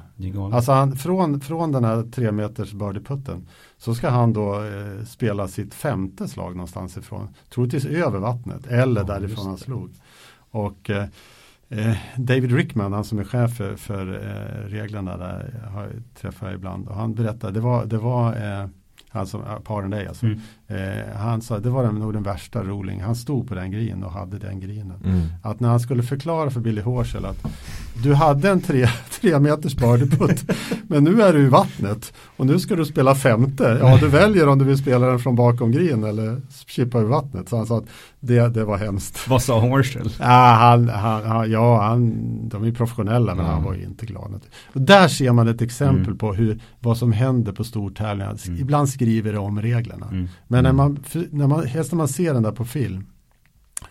Alltså 0.53 0.71
han, 0.71 0.95
från, 0.95 1.41
från 1.41 1.71
den 1.71 1.83
här 1.83 2.03
tre 2.11 2.31
meters 2.31 2.73
birdieputten 2.73 3.47
så 3.77 3.95
ska 3.95 4.09
han 4.09 4.33
då 4.33 4.63
eh, 4.63 5.05
spela 5.05 5.47
sitt 5.47 5.73
femte 5.73 6.27
slag 6.27 6.55
någonstans 6.55 6.97
ifrån. 6.97 7.27
Troligtvis 7.49 7.85
över 7.85 8.19
vattnet 8.19 8.67
eller 8.67 9.01
Ja, 9.01 9.07
därifrån 9.07 9.45
han 9.45 9.57
slog. 9.57 9.91
Och 10.51 10.89
eh, 10.89 11.05
eh, 11.69 11.97
David 12.17 12.51
Rickman, 12.51 12.93
han 12.93 13.03
som 13.03 13.19
är 13.19 13.23
chef 13.23 13.55
för, 13.57 13.75
för 13.75 14.13
eh, 14.13 14.69
reglerna 14.69 15.17
där, 15.17 15.69
har 15.73 15.81
jag 15.81 15.91
träffat 16.15 16.53
ibland. 16.53 16.87
Och 16.87 16.95
han 16.95 17.13
berättade, 17.13 17.53
det 17.53 17.59
var, 17.59 17.85
det 17.85 17.97
var 17.97 18.35
eh, 19.13 19.25
som, 19.25 19.41
eh, 19.41 19.59
Paren 19.59 19.89
Day 19.89 20.07
alltså. 20.07 20.25
Mm. 20.25 20.39
Eh, 20.71 21.17
han 21.19 21.41
sa, 21.41 21.59
det 21.59 21.69
var 21.69 21.83
den, 21.83 21.95
nog 21.95 22.13
den 22.13 22.23
värsta 22.23 22.63
rolling. 22.63 23.01
Han 23.01 23.15
stod 23.15 23.47
på 23.47 23.55
den 23.55 23.71
green 23.71 24.03
och 24.03 24.11
hade 24.11 24.37
den 24.39 24.59
greenen. 24.59 24.97
Mm. 25.05 25.21
Att 25.43 25.59
när 25.59 25.69
han 25.69 25.79
skulle 25.79 26.03
förklara 26.03 26.49
för 26.49 26.59
Billy 26.59 26.81
Horschel 26.81 27.25
att 27.25 27.45
du 28.03 28.13
hade 28.13 28.49
en 28.49 28.61
tre, 28.61 28.87
tre 29.21 29.39
meters 29.39 29.75
birdieputt 29.75 30.43
men 30.87 31.03
nu 31.03 31.21
är 31.21 31.33
du 31.33 31.39
i 31.39 31.47
vattnet 31.49 32.13
och 32.37 32.45
nu 32.45 32.59
ska 32.59 32.75
du 32.75 32.85
spela 32.85 33.15
femte. 33.15 33.77
Ja, 33.81 33.97
du 33.97 34.07
väljer 34.07 34.47
om 34.47 34.59
du 34.59 34.65
vill 34.65 34.77
spela 34.77 35.07
den 35.07 35.19
från 35.19 35.35
bakom 35.35 35.71
green 35.71 36.03
eller 36.03 36.41
chippa 36.67 36.97
över 36.99 37.09
vattnet. 37.09 37.49
Så 37.49 37.57
han 37.57 37.65
sa 37.65 37.77
att 37.77 37.85
det, 38.19 38.47
det 38.53 38.63
var 38.63 38.77
hemskt. 38.77 39.27
Vad 39.29 39.41
sa 39.41 39.59
Horschel? 39.59 40.09
Ja, 40.19 40.25
han, 40.59 40.89
han, 40.89 41.23
han, 41.25 41.51
ja 41.51 41.81
han, 41.81 42.13
de 42.49 42.63
är 42.63 42.71
professionella 42.71 43.35
men 43.35 43.45
Ja. 43.45 43.51
han 43.51 43.63
var 43.63 43.73
ju 43.73 43.83
inte 43.83 44.05
glad. 44.05 44.39
Och 44.73 44.81
där 44.81 45.07
ser 45.07 45.31
man 45.31 45.47
ett 45.47 45.61
exempel 45.61 46.01
Mm. 46.05 46.17
på 46.17 46.33
hur, 46.33 46.59
vad 46.79 46.97
som 46.97 47.11
händer 47.11 47.51
på 47.51 47.63
stortävlingar. 47.63 48.37
Mm. 48.47 48.59
Ibland 48.61 48.89
skriver 48.89 49.31
det 49.33 49.39
om 49.39 49.61
reglerna. 49.61 50.07
Mm. 50.11 50.27
Men 50.61 50.75
när 50.75 50.83
man, 50.83 50.99
när 51.31 51.47
man, 51.47 51.65
helst 51.67 51.91
när 51.91 51.97
man 51.97 52.07
ser 52.07 52.33
den 52.33 52.43
där 52.43 52.51
på 52.51 52.65
film 52.65 53.05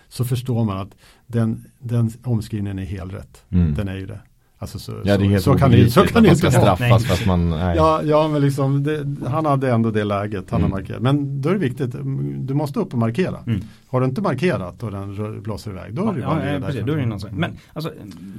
så 0.08 0.24
förstår 0.24 0.64
man 0.64 0.78
att 0.78 0.94
den, 1.26 1.64
den 1.78 2.10
omskrivningen 2.24 2.78
är 2.78 2.84
helt 2.84 3.12
rätt. 3.14 3.44
Mm. 3.50 3.74
Den 3.74 3.88
är 3.88 3.96
ju 3.96 4.06
det. 4.06 4.20
Alltså 4.58 4.78
så, 4.78 4.92
Ja, 5.04 5.16
det 5.18 5.24
är 5.24 5.28
helt 5.28 5.44
så, 5.44 5.52
så 5.52 5.58
kan 5.58 5.70
det, 5.70 5.90
så 5.90 6.06
kan 6.06 6.22
det 6.22 6.28
inte 6.28 6.50
straffas 6.50 7.10
att 7.10 7.26
man, 7.26 7.50
nej. 7.50 7.76
Ja, 7.76 8.02
ja, 8.04 8.28
men 8.28 8.42
liksom 8.42 8.82
det, 8.84 9.16
han 9.28 9.46
hade 9.46 9.70
ändå 9.72 9.90
det 9.90 10.04
läget 10.04 10.50
han 10.50 10.60
Mm. 10.60 10.72
har 10.72 10.78
markerat. 10.80 11.02
Men 11.02 11.42
då 11.42 11.48
är 11.48 11.52
det 11.52 11.58
viktigt, 11.58 11.94
mm, 11.94 12.46
du 12.46 12.54
måste 12.54 12.78
upp 12.80 12.92
och 12.92 12.98
markera. 12.98 13.38
Mm. 13.46 13.60
Har 13.88 14.00
du 14.00 14.06
inte 14.06 14.22
markerat 14.22 14.82
och 14.82 14.90
den 14.90 15.42
blåser 15.42 15.70
iväg, 15.70 15.94
då 15.94 16.08
är 16.08 16.14
det 16.14 16.20
Ja, 16.20 16.26
bara 16.26 16.46
ja, 16.46 16.52
det 16.54 16.60
precis, 16.60 16.74
där. 16.80 16.86
då 16.86 16.92
är 16.92 16.96
det 16.96 17.06
någon 17.06 17.20
sån. 17.20 17.30
Men 17.34 17.58
alltså, 17.72 17.92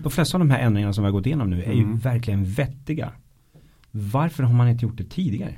de 0.03 0.11
flesta 0.11 0.37
av 0.37 0.39
de 0.39 0.49
här 0.49 0.59
ändringarna 0.59 0.93
som 0.93 1.03
vi 1.03 1.07
har 1.07 1.11
gått 1.13 1.25
igenom 1.25 1.49
nu 1.49 1.63
är 1.63 1.73
ju 1.73 1.83
Mm. 1.83 1.97
verkligen 1.97 2.45
vettiga. 2.45 3.11
Varför 3.91 4.43
har 4.43 4.53
man 4.53 4.67
inte 4.67 4.85
gjort 4.85 4.97
det 4.97 5.09
tidigare? 5.09 5.53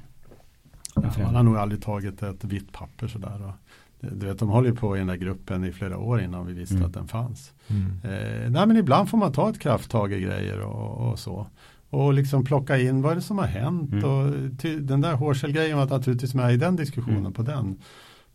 Ja, 0.95 1.01
man 1.17 1.35
har 1.35 1.43
nog 1.43 1.57
aldrig 1.57 1.81
tagit 1.83 2.23
ett 2.23 2.43
vitt 2.43 2.71
papper 2.71 3.07
sådär. 3.07 3.41
Och, 3.47 3.53
du 4.11 4.25
vet, 4.25 4.39
de 4.39 4.49
håller 4.49 4.69
ju 4.69 4.75
på 4.75 4.95
i 4.95 4.99
den 4.99 5.07
där 5.07 5.15
gruppen 5.15 5.63
i 5.63 5.71
flera 5.71 5.97
år 5.97 6.21
innan 6.21 6.45
vi 6.45 6.53
visste 6.53 6.75
Mm. 6.75 6.87
att 6.87 6.93
den 6.93 7.07
fanns. 7.07 7.53
Mm. 7.67 7.85
Eh, 8.03 8.49
nej 8.49 8.67
men 8.67 8.77
ibland 8.77 9.09
får 9.09 9.17
man 9.17 9.31
ta 9.33 9.49
ett 9.49 9.59
krafttag 9.59 10.13
i 10.13 10.19
grejer 10.21 10.59
och, 10.59 11.11
och 11.11 11.19
så. 11.19 11.47
Och 11.89 12.13
liksom 12.13 12.43
plocka 12.45 12.77
in 12.77 13.01
vad 13.01 13.11
är 13.11 13.15
det 13.15 13.21
som 13.21 13.37
har 13.37 13.45
hänt. 13.45 13.91
Mm. 13.93 14.03
Och 14.05 14.33
ty, 14.61 14.79
den 14.79 15.01
där 15.01 15.13
Horschel-grejen 15.13 15.77
var 15.77 15.85
naturligtvis 15.87 16.33
med 16.33 16.53
i 16.53 16.57
den 16.57 16.75
diskussionen 16.75 17.17
Mm. 17.19 17.33
på 17.33 17.41
den 17.41 17.77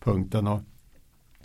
punkten. 0.00 0.46
Och, 0.46 0.61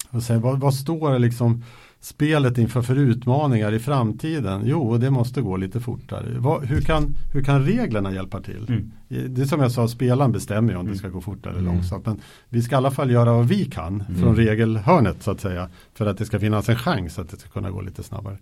och 0.09 0.24
sen, 0.24 0.41
vad, 0.41 0.59
vad 0.59 0.74
står 0.74 1.11
det 1.11 1.20
liksom 1.20 1.64
spelet 2.04 2.58
inför 2.58 2.82
för 2.82 2.95
utmaningar 2.95 3.72
i 3.72 3.80
framtiden? 3.80 4.62
Jo, 4.66 4.97
det 4.97 5.10
måste 5.12 5.41
gå 5.41 5.58
lite 5.58 5.80
fortare. 5.80 6.26
Vad, 6.38 6.66
hur, 6.66 6.82
kan, 6.82 7.16
hur 7.34 7.43
kan 7.43 7.66
reglerna 7.66 8.14
hjälpa 8.14 8.41
till? 8.41 8.66
Mm. 8.70 8.91
Det 9.36 9.41
är 9.41 9.45
som 9.45 9.60
jag 9.62 9.72
sa, 9.72 9.88
spelaren 9.88 10.32
bestämmer 10.32 10.72
ju 10.74 10.78
om 10.80 10.86
det 10.86 10.89
Mm. 10.89 10.97
ska 10.97 11.10
gå 11.10 11.22
fort 11.22 11.45
eller 11.45 11.60
Mm. 11.60 11.66
långsamt. 11.74 12.06
Men 12.06 12.20
vi 12.49 12.62
ska 12.62 12.76
i 12.76 12.78
alla 12.78 12.91
fall 12.91 13.12
göra 13.12 13.34
vad 13.34 13.47
vi 13.47 13.66
kan 13.66 14.04
från 14.06 14.24
Mm. 14.24 14.36
regelhörnet 14.36 15.24
så 15.24 15.32
att 15.32 15.41
säga. 15.41 15.70
För 15.93 16.06
att 16.06 16.18
det 16.18 16.26
ska 16.26 16.39
finnas 16.39 16.70
en 16.70 16.76
chans 16.76 17.20
att 17.20 17.30
det 17.30 17.38
ska 17.38 17.49
kunna 17.49 17.72
gå 17.72 17.82
lite 17.82 18.04
snabbare. 18.04 18.38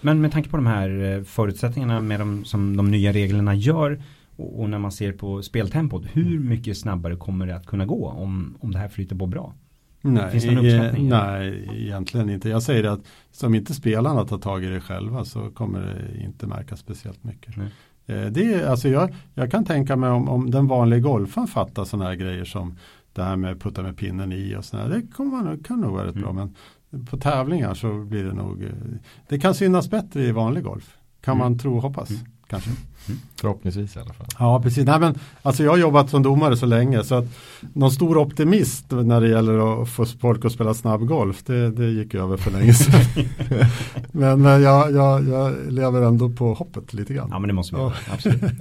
Men 0.00 0.20
med 0.20 0.32
tanke 0.32 0.48
på 0.50 0.56
de 0.56 0.66
här 0.66 1.16
eh, 1.18 1.22
förutsättningarna 1.24 2.00
med 2.00 2.20
de, 2.20 2.44
som 2.44 2.76
de 2.76 2.90
nya 2.90 3.12
reglerna 3.12 3.54
gör 3.54 4.02
och, 4.36 4.60
och 4.60 4.70
när 4.70 4.78
man 4.78 4.92
ser 4.92 5.12
på 5.12 5.42
speltempot, 5.42 6.04
hur 6.12 6.38
mycket 6.38 6.78
snabbare 6.78 7.16
kommer 7.16 7.46
det 7.46 7.56
att 7.56 7.66
kunna 7.66 7.86
gå 7.86 8.08
om, 8.08 8.54
om 8.60 8.70
det 8.72 8.78
här 8.78 8.88
flyter 8.88 9.16
på 9.16 9.26
bra? 9.26 9.54
Nej, 10.02 10.30
Finns 10.30 10.44
det 10.44 10.50
någon 10.54 10.66
eh, 10.66 10.74
uppskattning? 10.74 11.08
nej, 11.08 11.68
egentligen 11.76 12.30
inte. 12.30 12.48
Jag 12.48 12.62
säger 12.62 12.82
det 12.82 12.92
att 12.92 13.00
som 13.30 13.54
inte 13.54 13.74
spelarna 13.74 14.24
tar 14.24 14.38
tag 14.38 14.64
i 14.64 14.66
det 14.66 14.80
själva 14.80 15.24
så 15.24 15.50
kommer 15.50 15.80
det 15.80 16.22
inte 16.24 16.46
märkas 16.46 16.80
speciellt 16.80 17.24
mycket. 17.24 17.56
Nej. 17.56 17.68
Eh, 18.06 18.26
Det 18.30 18.54
är, 18.54 18.66
alltså 18.66 18.88
jag, 18.88 19.14
jag 19.34 19.50
kan 19.50 19.64
tänka 19.64 19.96
mig 19.96 20.10
om, 20.10 20.28
om 20.28 20.50
den 20.50 20.66
vanliga 20.66 21.00
golfaren 21.00 21.48
fattar 21.48 21.84
sådana 21.84 22.08
här 22.08 22.14
grejer 22.16 22.44
som 22.44 22.78
det 23.12 23.22
här 23.22 23.36
med 23.36 23.60
putta 23.60 23.82
med 23.82 23.96
pinnen 23.96 24.32
i 24.32 24.56
och 24.56 24.64
sådär. 24.64 24.88
Det 24.88 25.02
kommer 25.14 25.30
man, 25.30 25.44
nog- 25.44 25.66
kan 25.66 25.80
nog 25.80 25.92
vara 25.92 26.06
rätt 26.06 26.16
Mm. 26.16 26.22
bra. 26.22 26.32
Men 26.32 26.54
på 27.06 27.16
tävlingar 27.16 27.74
så 27.74 28.04
blir 28.04 28.24
det 28.24 28.32
nog, 28.32 28.62
eh, 28.62 28.68
det 29.28 29.38
kan 29.38 29.54
synas 29.54 29.90
bättre 29.90 30.22
i 30.24 30.32
vanlig 30.32 30.64
golf. 30.64 30.96
Kan 31.20 31.34
Mm. 31.34 31.44
man 31.44 31.58
tro 31.58 31.76
och 31.76 31.82
hoppas. 31.82 32.10
Mm. 32.10 32.22
Kanske. 32.52 32.70
Förhoppningsvis 33.40 33.96
i 33.96 33.98
alla 33.98 34.12
fall. 34.12 34.26
Ja, 34.38 34.62
precis. 34.62 34.86
Nej, 34.86 35.00
men, 35.00 35.14
alltså 35.42 35.62
jag 35.64 35.70
har 35.70 35.78
jobbat 35.78 36.10
som 36.10 36.22
domare 36.22 36.56
så 36.56 36.66
länge 36.66 37.04
så 37.04 37.14
att 37.14 37.24
någon 37.72 37.90
stor 37.90 38.18
optimist 38.18 38.90
när 38.90 39.20
det 39.20 39.28
gäller 39.28 39.82
att 39.82 39.88
få 39.88 40.06
folk 40.06 40.44
att 40.44 40.52
spela 40.52 40.74
snabb 40.74 41.06
golf, 41.06 41.42
det, 41.46 41.70
det 41.70 41.90
gick 41.90 42.14
över 42.14 42.36
för 42.36 42.50
länge 42.50 42.74
sedan. 42.74 43.00
men 44.12 44.42
men 44.42 44.62
jag, 44.62 44.92
jag, 44.92 45.28
jag 45.28 45.54
lever 45.72 46.02
ändå 46.02 46.30
på 46.30 46.54
hoppet 46.54 46.94
lite 46.94 47.14
grann. 47.14 47.28
Ja 47.30 47.38
men 47.38 47.48
det 47.48 47.54
måste 47.54 47.76
Ja. 47.76 47.82
göra, 47.82 47.92
absolut. 48.12 48.42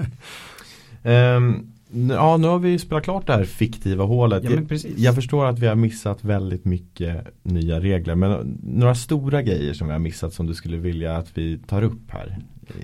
Ehm, 1.04 1.68
ja, 2.10 2.38
nu 2.38 2.48
har 2.48 2.60
vi 2.60 2.80
spelat 2.80 3.04
klart 3.04 3.28
det 3.28 3.34
här 3.34 3.44
fiktiva 3.44 4.04
hålet. 4.04 4.44
Ja. 4.44 4.78
Jag 4.98 5.16
förstår 5.16 5.46
att 5.46 5.60
vi 5.60 5.68
har 5.68 5.76
missat 5.76 6.24
väldigt 6.24 6.66
mycket 6.66 7.28
nya 7.44 7.80
regler. 7.80 8.16
Men 8.16 8.60
några 8.64 8.96
stora 8.96 9.42
grejer 9.42 9.74
som 9.74 9.88
vi 9.88 9.94
har 9.94 10.00
missat 10.00 10.34
som 10.34 10.48
du 10.48 10.54
skulle 10.54 10.78
vilja 10.78 11.18
att 11.18 11.38
vi 11.38 11.58
tar 11.58 11.82
upp 11.82 12.12
här? 12.12 12.38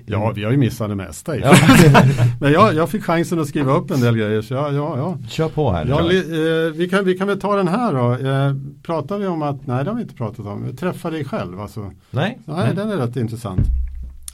Ja, 0.06 0.32
vi 0.36 0.44
har 0.44 0.50
ju 0.50 0.56
missat 0.56 0.88
det 0.88 0.94
mesta. 0.94 1.38
Ja. 1.38 1.54
men 2.40 2.52
jag, 2.52 2.74
jag 2.74 2.90
fick 2.90 3.04
chansen 3.04 3.40
att 3.40 3.48
skriva 3.48 3.72
upp 3.72 3.90
en 3.90 4.00
del 4.00 4.16
grejer. 4.16 4.42
Så 4.42 4.54
ja, 4.54 4.72
ja, 4.72 4.98
ja. 4.98 5.18
Kör 5.28 5.48
på 5.48 5.72
här. 5.72 5.86
Ja, 5.86 6.00
li, 6.00 6.18
eh, 6.18 6.72
vi, 6.72 6.88
kan, 6.88 7.04
vi 7.04 7.18
kan 7.18 7.26
väl 7.28 7.40
ta 7.40 7.56
den 7.56 7.68
här 7.68 7.92
då. 7.92 8.28
Eh, 8.28 8.54
pratar 8.82 9.18
vi 9.18 9.26
om 9.26 9.42
att, 9.42 9.66
nej 9.66 9.84
det 9.84 9.90
har 9.90 9.96
vi 9.96 10.02
inte 10.02 10.14
pratat 10.14 10.46
om, 10.46 10.76
träffa 10.76 11.10
dig 11.10 11.24
själv. 11.24 11.60
Alltså. 11.60 11.92
Nej? 12.10 12.38
Nej, 12.44 12.74
den 12.74 12.90
är 12.90 12.96
rätt 12.96 13.16
intressant. 13.16 13.60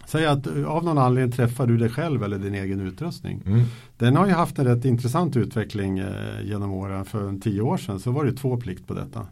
Säg 0.06 0.26
att 0.26 0.46
eh, 0.46 0.64
av 0.64 0.84
någon 0.84 0.98
anledning 0.98 1.32
träffar 1.32 1.66
du 1.66 1.76
dig 1.76 1.88
själv 1.88 2.24
eller 2.24 2.38
din 2.38 2.54
egen 2.54 2.80
utrustning. 2.80 3.42
Mm. 3.46 3.62
Den 3.96 4.16
har 4.16 4.26
ju 4.26 4.32
haft 4.32 4.58
en 4.58 4.64
rätt 4.64 4.84
intressant 4.84 5.36
utveckling 5.36 5.98
eh, 5.98 6.06
genom 6.44 6.72
åren. 6.72 7.04
För 7.04 7.28
en 7.28 7.40
tio 7.40 7.60
år 7.60 7.76
sedan 7.76 8.00
så 8.00 8.10
var 8.10 8.24
det 8.24 8.32
två 8.32 8.56
plikt 8.56 8.86
på 8.86 8.94
detta. 8.94 9.26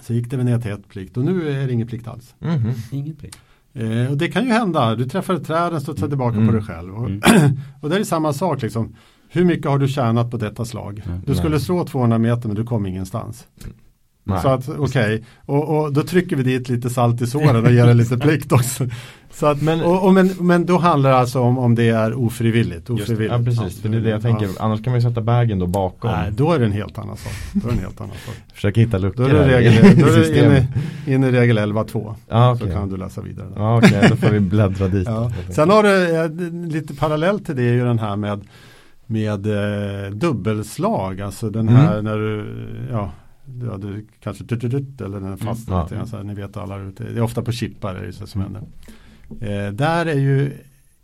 Så 0.00 0.14
gick 0.14 0.30
det 0.30 0.36
ner 0.36 0.60
till 0.60 0.70
ett 0.70 0.88
plikt 0.88 1.16
och 1.16 1.24
nu 1.24 1.48
är 1.48 1.66
det 1.66 1.72
ingen 1.72 1.86
plikt 1.86 2.08
alls. 2.08 2.34
Mhm. 2.38 2.72
Ingen 2.92 3.16
plikt. 3.16 3.38
Eh, 3.76 4.10
och 4.10 4.16
det 4.16 4.28
kan 4.28 4.44
ju 4.44 4.50
hända, 4.52 4.94
du 4.94 5.04
träffar 5.04 5.34
ett 5.34 5.46
träd, 5.46 5.72
den 5.72 5.80
studsar 5.80 6.08
tillbaka 6.08 6.36
Mm. 6.36 6.46
på 6.48 6.52
dig 6.54 6.62
själv. 6.62 6.94
Och, 6.94 7.06
Mm. 7.06 7.20
och 7.80 7.90
det 7.90 7.96
är 7.96 8.04
samma 8.04 8.32
sak 8.32 8.62
liksom. 8.62 8.94
Hur 9.28 9.44
mycket 9.44 9.66
har 9.70 9.78
du 9.78 9.88
tjänat 9.88 10.30
på 10.30 10.36
detta 10.36 10.64
slag? 10.64 11.02
Mm. 11.06 11.20
Du 11.26 11.34
skulle 11.34 11.60
slå 11.60 11.84
200 11.84 12.18
meter 12.18 12.48
men 12.48 12.56
du 12.56 12.64
kom 12.64 12.86
ingenstans. 12.86 13.46
Nej. 14.28 14.42
Så 14.42 14.48
att 14.48 14.68
okej, 14.78 15.24
och, 15.46 15.76
och 15.84 15.92
då 15.92 16.02
trycker 16.02 16.36
vi 16.36 16.42
dit 16.42 16.68
lite 16.68 16.90
salt 16.90 17.22
i 17.22 17.26
såren 17.26 17.64
och 17.66 17.72
ger 17.72 17.86
det 17.86 17.94
lite 17.94 18.18
plikt 18.18 18.52
också. 18.52 18.86
Så 19.32 19.46
att, 19.46 19.62
Men- 19.62 19.80
och, 19.80 20.04
och, 20.06 20.14
men, 20.14 20.30
men 20.40 20.66
då 20.66 20.78
handlar 20.78 21.10
det 21.10 21.16
alltså 21.16 21.40
om, 21.40 21.58
om 21.58 21.74
det 21.74 21.88
är 21.88 22.14
ofrivilligt. 22.14 22.90
ofrivilligt. 22.90 23.32
Ja 23.38 23.44
precis, 23.44 23.80
för 23.82 23.88
det 23.88 23.96
är 23.96 24.00
det 24.00 24.10
jag 24.10 24.22
tänker. 24.22 24.48
Annars 24.58 24.82
kan 24.82 24.90
man 24.90 25.00
ju 25.00 25.08
sätta 25.08 25.20
bagen 25.20 25.58
då 25.58 25.66
bakom. 25.66 26.10
Nej, 26.10 26.30
då 26.32 26.52
är 26.52 26.58
det 26.58 26.64
en 26.64 26.72
helt 26.72 26.98
annan 26.98 27.16
sak. 27.16 27.32
Då 27.52 27.68
är 27.68 27.72
det 27.72 27.78
en 27.78 27.84
helt 27.84 28.00
annan 28.00 28.16
sak. 28.26 28.34
Försöka 28.54 28.80
hitta 28.80 28.98
luckor 28.98 29.22
Då 29.22 29.36
är 29.36 29.48
det, 29.48 29.58
regel, 29.58 29.98
då 30.00 30.06
är 30.06 30.16
det 30.18 30.38
in, 30.44 30.66
i, 31.06 31.14
in 31.14 31.24
i 31.24 31.30
regel 31.30 31.58
11.2. 31.58 32.14
Ja, 32.28 32.56
Så 32.58 32.64
okej. 32.64 32.74
kan 32.76 32.88
du 32.88 32.96
läsa 32.96 33.20
vidare. 33.20 33.46
där. 33.54 33.60
Ja 33.62 33.78
okej, 33.78 34.06
då 34.10 34.16
får 34.16 34.28
vi 34.30 34.40
bläddra 34.40 34.88
dit. 34.88 35.06
Ja. 35.08 35.32
Sen 35.50 35.70
har 35.70 35.82
du 35.82 36.68
lite 36.68 36.94
parallellt 36.94 37.46
till 37.46 37.56
det 37.56 37.62
är 37.62 37.72
ju 37.72 37.84
den 37.84 37.98
här 37.98 38.16
med, 38.16 38.40
med 39.06 39.46
eh, 39.46 40.10
dubbelslag. 40.10 41.20
Alltså 41.20 41.50
den 41.50 41.68
här 41.68 41.92
Mm. 41.92 42.04
när 42.04 42.16
du, 42.16 42.44
ja, 42.92 43.10
du 43.78 44.06
kanske 44.20 44.44
tut, 44.44 45.00
eller 45.00 45.20
den 45.20 45.38
fastnar 45.38 45.76
Mm. 45.76 46.06
lite 46.06 46.22
ni 46.22 46.34
vet 46.34 46.56
alla 46.56 46.78
ute. 46.78 47.04
Det 47.04 47.18
är 47.18 47.22
ofta 47.22 47.42
på 47.42 47.52
chippar 47.52 47.94
är 47.94 48.06
det 48.06 48.12
så 48.12 48.26
som 48.26 48.40
händer. 48.40 48.62
Eh, 49.40 49.72
där 49.72 50.06
är 50.06 50.18
ju 50.18 50.52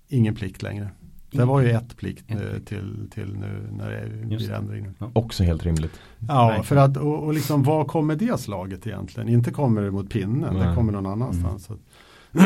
ingen 0.09 0.35
plikt 0.35 0.63
längre. 0.63 0.91
Det 1.31 1.45
var 1.45 1.61
ju 1.61 1.71
ett 1.71 1.97
plikt 1.97 2.31
Ett 2.31 2.41
eh, 2.41 2.59
till, 2.65 3.09
till 3.15 3.37
nu 3.37 3.69
när 3.79 3.91
det 3.91 4.27
blir 4.27 4.49
det. 4.49 4.57
ändring. 4.57 4.89
Nu. 4.99 5.07
Också 5.13 5.45
helt 5.45 5.65
rimligt. 5.67 5.93
Ja, 6.29 6.63
för 6.63 6.77
att 6.77 6.97
och, 6.97 7.23
och 7.25 7.35
liksom 7.35 7.63
vad 7.63 7.87
kommer 7.87 8.17
det 8.17 8.41
slaget 8.41 8.87
egentligen? 8.87 9.29
Inte 9.29 9.51
kommer 9.51 9.83
det 9.83 9.91
mot 9.91 10.11
pinnen, 10.11 10.55
det 10.55 10.67
Nej. 10.67 10.77
kommer 10.77 10.93
någon 10.93 11.07
annanstans. 11.07 11.69
Mm. 11.69 11.79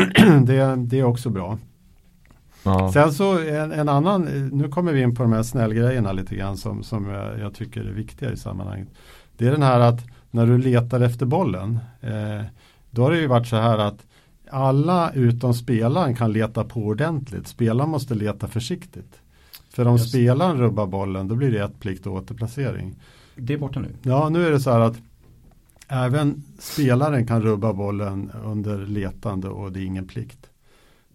Så 0.05 0.39
det, 0.45 0.75
det 0.75 0.99
är 0.99 1.03
också 1.03 1.29
bra. 1.29 1.57
Ja. 2.63 2.91
Sen 2.93 3.13
så 3.13 3.39
en, 3.39 3.71
en 3.71 3.89
annan, 3.89 4.21
nu 4.51 4.69
kommer 4.69 4.93
vi 4.93 5.01
in 5.01 5.15
på 5.15 5.23
de 5.23 5.31
här 5.33 5.43
snällgrejerna 5.43 6.11
lite 6.11 6.35
grann 6.35 6.57
som, 6.57 6.83
som 6.83 7.05
jag, 7.05 7.39
jag 7.39 7.53
tycker 7.53 7.81
är 7.81 7.91
viktiga 7.91 8.31
i 8.31 8.37
sammanhanget. 8.37 8.87
Det 9.37 9.47
är 9.47 9.51
den 9.51 9.63
här 9.63 9.79
att 9.79 10.05
när 10.31 10.45
du 10.45 10.57
letar 10.57 11.01
efter 11.01 11.25
bollen, 11.25 11.79
eh, 12.01 12.41
då 12.91 13.03
har 13.03 13.11
det 13.11 13.19
ju 13.19 13.27
varit 13.27 13.47
så 13.47 13.55
här 13.55 13.77
att 13.77 14.05
alla 14.49 15.11
utom 15.11 15.53
spelaren 15.53 16.15
kan 16.15 16.31
leta 16.31 16.63
på 16.63 16.85
ordentligt. 16.85 17.47
Spelaren 17.47 17.89
måste 17.89 18.15
leta 18.15 18.47
försiktigt. 18.47 19.21
För 19.69 19.87
om 19.87 19.95
Just. 19.95 20.09
spelaren 20.09 20.57
rubbar 20.57 20.87
bollen 20.87 21.27
då 21.27 21.35
blir 21.35 21.51
det 21.51 21.63
ett 21.63 21.79
plikt 21.79 22.07
och 22.07 22.13
återplacering. 22.13 22.95
Det 23.35 23.53
är 23.53 23.57
borta 23.57 23.79
nu. 23.79 23.89
Ja, 24.01 24.29
nu 24.29 24.47
är 24.47 24.51
det 24.51 24.59
så 24.59 24.71
här 24.71 24.79
att 24.79 24.97
även 25.87 26.43
spelaren 26.59 27.27
kan 27.27 27.41
rubba 27.41 27.73
bollen 27.73 28.31
under 28.45 28.77
letande 28.77 29.47
och 29.47 29.71
det 29.71 29.79
är 29.79 29.85
ingen 29.85 30.07
plikt. 30.07 30.49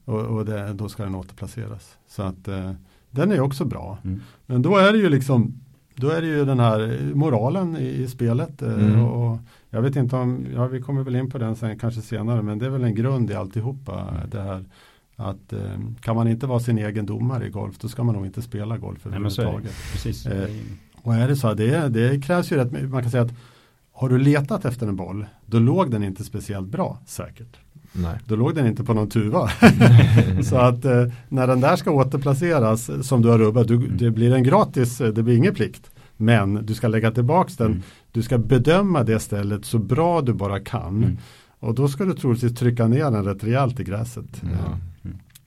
Och, 0.04 0.20
och 0.20 0.44
det, 0.44 0.72
då 0.72 0.88
ska 0.88 1.02
den 1.02 1.14
återplaceras. 1.14 1.96
Så 2.08 2.22
att 2.22 2.48
eh, 2.48 2.72
den 3.10 3.32
är 3.32 3.40
också 3.40 3.64
bra. 3.64 3.98
Mm. 4.04 4.20
Men 4.46 4.62
då 4.62 4.76
är 4.76 4.92
det 4.92 4.98
ju 4.98 5.08
liksom 5.08 5.60
då 6.02 6.08
är 6.10 6.20
det 6.20 6.26
ju 6.26 6.44
den 6.44 6.60
här 6.60 7.10
moralen 7.14 7.76
i, 7.76 7.86
i 7.88 8.06
spelet. 8.08 8.62
eh, 8.62 8.72
Mm. 8.72 9.02
Och 9.02 9.38
jag 9.70 9.82
vet 9.82 9.96
inte 9.96 10.16
om, 10.16 10.46
ja 10.54 10.66
vi 10.66 10.80
kommer 10.80 11.02
väl 11.02 11.16
in 11.16 11.30
på 11.30 11.38
den 11.38 11.56
sen 11.56 11.78
kanske 11.78 12.00
senare, 12.02 12.42
men 12.42 12.58
det 12.58 12.66
är 12.66 12.70
väl 12.70 12.84
en 12.84 12.94
grund 12.94 13.30
i 13.30 13.34
alltihopa. 13.34 14.00
Mm. 14.00 14.30
Det 14.30 14.40
här 14.40 14.64
att 15.16 15.52
eh, 15.52 15.60
kan 16.00 16.16
man 16.16 16.28
inte 16.28 16.46
vara 16.46 16.60
sin 16.60 16.78
egen 16.78 17.06
domare 17.06 17.46
i 17.46 17.50
golf, 17.50 17.78
då 17.78 17.88
ska 17.88 18.02
man 18.04 18.14
nog 18.14 18.26
inte 18.26 18.42
spela 18.42 18.78
golf 18.78 19.06
överhuvudtaget. 19.06 19.72
Precis. 19.92 20.26
Eh, 20.26 20.48
Och 21.02 21.14
är 21.14 21.28
det 21.28 21.36
så, 21.36 21.54
det, 21.54 21.88
det 21.88 22.20
krävs 22.24 22.52
ju 22.52 22.56
rätt. 22.56 22.90
Man 22.90 23.02
kan 23.02 23.10
säga 23.10 23.22
att 23.22 23.32
har 23.92 24.08
du 24.08 24.18
letat 24.18 24.64
efter 24.64 24.86
en 24.86 24.96
boll, 24.96 25.26
då 25.46 25.58
låg 25.58 25.90
den 25.90 26.02
inte 26.04 26.24
speciellt 26.24 26.68
bra 26.68 26.98
säkert. 27.06 27.56
Nej. 27.92 28.18
Då 28.26 28.36
låg 28.36 28.54
den 28.54 28.66
inte 28.66 28.84
på 28.84 28.94
någon 28.94 29.08
tuva. 29.10 29.50
så 30.44 30.56
att 30.56 30.84
eh, 30.84 31.06
när 31.28 31.46
den 31.46 31.60
där 31.60 31.76
ska 31.76 31.90
återplaceras 31.90 32.90
som 33.08 33.22
du 33.22 33.28
har 33.28 33.38
rubbat, 33.38 33.68
du, 33.68 33.78
det 33.88 34.10
blir 34.10 34.34
en 34.34 34.42
gratis, 34.42 35.00
eh, 35.00 35.08
det 35.12 35.22
blir 35.22 35.36
ingen 35.36 35.54
plikt. 35.54 35.90
Men 36.22 36.66
du 36.66 36.74
ska 36.74 36.88
lägga 36.88 37.10
tillbaks 37.10 37.56
den, 37.56 37.66
Mm. 37.66 37.82
du 38.12 38.22
ska 38.22 38.38
bedöma 38.38 39.02
det 39.04 39.20
stället 39.20 39.64
så 39.64 39.78
bra 39.78 40.20
du 40.20 40.32
bara 40.32 40.60
kan. 40.60 40.96
Mm. 40.96 41.18
Och 41.60 41.74
då 41.74 41.88
ska 41.88 42.04
du 42.04 42.14
troligtvis 42.14 42.54
trycka 42.54 42.86
ner 42.88 43.04
den 43.10 43.24
rätt 43.24 43.44
rejält 43.44 43.80
i 43.80 43.84
gräset. 43.84 44.42
Ja. 44.42 44.78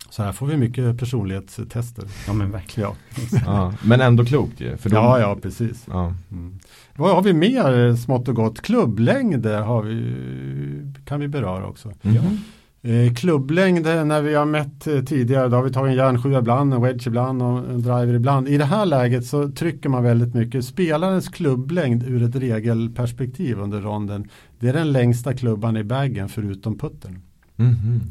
Så 0.10 0.24
här 0.24 0.32
får 0.32 0.48
vi 0.48 0.58
mycket 0.58 1.00
personlighetstester. 1.00 2.06
Ja 2.28 2.34
men 2.34 2.52
verkligen. 2.52 2.90
Ja, 2.90 2.96
Ja. 3.46 3.74
Men 3.84 4.02
ändå 4.02 4.26
klokt 4.26 4.60
ju. 4.62 4.78
För 4.78 4.90
då, 4.90 4.96
ja, 4.96 5.20
ja 5.20 5.38
precis. 5.42 5.86
Ja. 5.90 6.14
Mm. 6.32 6.60
Vad 6.96 7.16
har 7.16 7.22
vi 7.22 7.34
mer 7.34 7.96
smått 7.96 8.28
och 8.28 8.36
gott? 8.36 8.62
Klubblängd 8.62 9.46
har 9.46 9.84
vi, 9.84 10.94
kan 11.06 11.20
vi 11.20 11.28
beröra 11.28 11.68
också. 11.68 11.92
Mhm. 12.02 12.38
Eh, 12.86 13.14
klubblängd 13.14 13.88
eh, 13.88 14.06
när 14.06 14.22
vi 14.22 14.36
har 14.36 14.46
mätt 14.46 14.88
eh, 14.88 15.02
tidigare, 15.02 15.48
då 15.48 15.56
har 15.56 15.64
vi 15.64 15.72
tagit 15.72 15.92
en 15.92 15.98
järnsjua 15.98 16.40
ibland, 16.40 16.74
en 16.74 16.82
wedge 16.82 17.08
ibland 17.08 17.42
och 17.42 17.58
en 17.58 17.82
driver 17.82 18.14
ibland. 18.14 18.48
I 18.48 18.58
det 18.58 18.66
här 18.66 18.86
läget 18.86 19.26
så 19.26 19.50
trycker 19.50 19.90
man 19.90 20.04
väldigt 20.04 20.34
mycket. 20.34 20.66
Spelarens 20.66 21.28
klubblängd 21.28 22.04
ur 22.04 22.24
ett 22.24 22.36
regelperspektiv 22.36 23.60
under 23.60 23.82
ronden, 23.82 24.30
det 24.60 24.70
är 24.70 24.74
den 24.74 24.92
längsta 24.92 25.34
klubban 25.34 25.78
i 25.78 25.84
baggen 25.84 26.30
förutom 26.30 26.78
putten. 26.78 27.22
Mhm. 27.56 28.02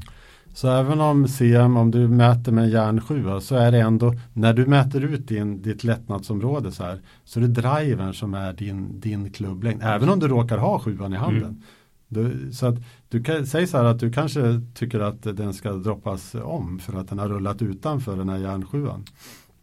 Så 0.55 0.69
även 0.69 1.01
om 1.01 1.29
CM, 1.29 1.77
om 1.77 1.91
du 1.91 2.09
mäter 2.09 2.53
med 2.53 2.65
en 2.65 2.71
järnsjua 2.71 3.41
så 3.41 3.57
är 3.57 3.73
det 3.73 3.81
ändå, 3.81 4.15
när 4.33 4.55
du 4.55 4.67
mäter 4.67 5.05
ut 5.05 5.29
din, 5.29 5.63
ditt 5.63 5.85
lättnadsområde 5.85 6.73
så 6.73 6.83
här, 6.83 7.01
så 7.25 7.41
är 7.41 7.43
det 7.43 7.63
drivern 7.63 8.15
som 8.15 8.35
är 8.35 8.53
din, 8.53 9.01
din 9.01 9.31
klubblängd. 9.31 9.83
Även 9.83 10.09
om 10.09 10.19
du 10.19 10.29
råkar 10.29 10.59
ha 10.59 10.79
sjuan 10.79 11.13
i 11.13 11.17
handen. 11.17 11.43
Mm. 11.43 11.63
Du, 12.15 12.53
så 12.53 12.67
att 12.67 12.75
du 13.09 13.23
kan, 13.23 13.47
säg 13.47 13.67
så 13.67 13.77
här 13.77 13.85
att 13.85 14.01
du 14.01 14.13
kanske 14.13 14.61
tycker 14.75 15.01
att 15.01 15.23
den 15.23 15.55
ska 15.55 15.73
droppas 15.73 16.35
om 16.35 16.79
för 16.79 17.01
att 17.01 17.09
den 17.09 17.19
har 17.19 17.29
rullat 17.29 17.63
utanför 17.63 18.17
den 18.17 18.29
här 18.29 18.39
järnsjuan. 18.39 19.05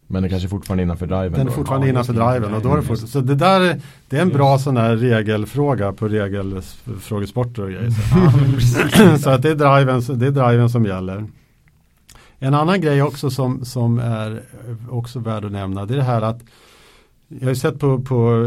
Men 0.06 0.22
det 0.22 0.28
kanske 0.28 0.48
fortfarande 0.48 0.82
är 0.82 0.84
innanför 0.84 1.06
driven. 1.06 1.32
Den 1.32 1.46
är 1.46 1.50
fortfarande 1.50 1.86
Ja, 1.86 1.90
innanför 1.90 2.12
driven 2.12 2.54
och 2.54 2.62
då 2.62 2.74
är 2.74 2.82
det 2.82 2.96
Så 2.96 3.20
det 3.20 3.34
där 3.34 3.60
är, 3.60 3.80
det 4.08 4.16
är 4.18 4.22
en 4.22 4.28
bra 4.28 4.58
sån 4.58 4.76
här 4.76 4.96
regelfråga 4.96 5.92
på 5.92 6.08
regelfrågesporter 6.08 7.62
och 7.62 7.70
grejer. 7.70 7.90
Precis. 8.54 9.22
så 9.22 9.30
att 9.30 9.42
det 9.42 9.50
är, 9.50 9.54
driven, 9.54 10.18
det 10.18 10.26
är 10.26 10.30
driven 10.30 10.70
som 10.70 10.84
gäller. 10.84 11.26
En 12.38 12.54
annan 12.54 12.80
grej 12.80 13.02
också 13.02 13.30
som, 13.30 13.64
som 13.64 13.98
är 13.98 14.42
också 14.90 15.18
värd 15.18 15.44
att 15.44 15.52
nämna 15.52 15.86
det 15.86 15.94
är 15.94 15.98
det 15.98 16.04
här 16.04 16.22
att 16.22 16.40
jag 17.38 17.46
har 17.46 17.48
ju 17.48 17.54
sett 17.54 17.78
på, 17.78 18.00
på 18.00 18.42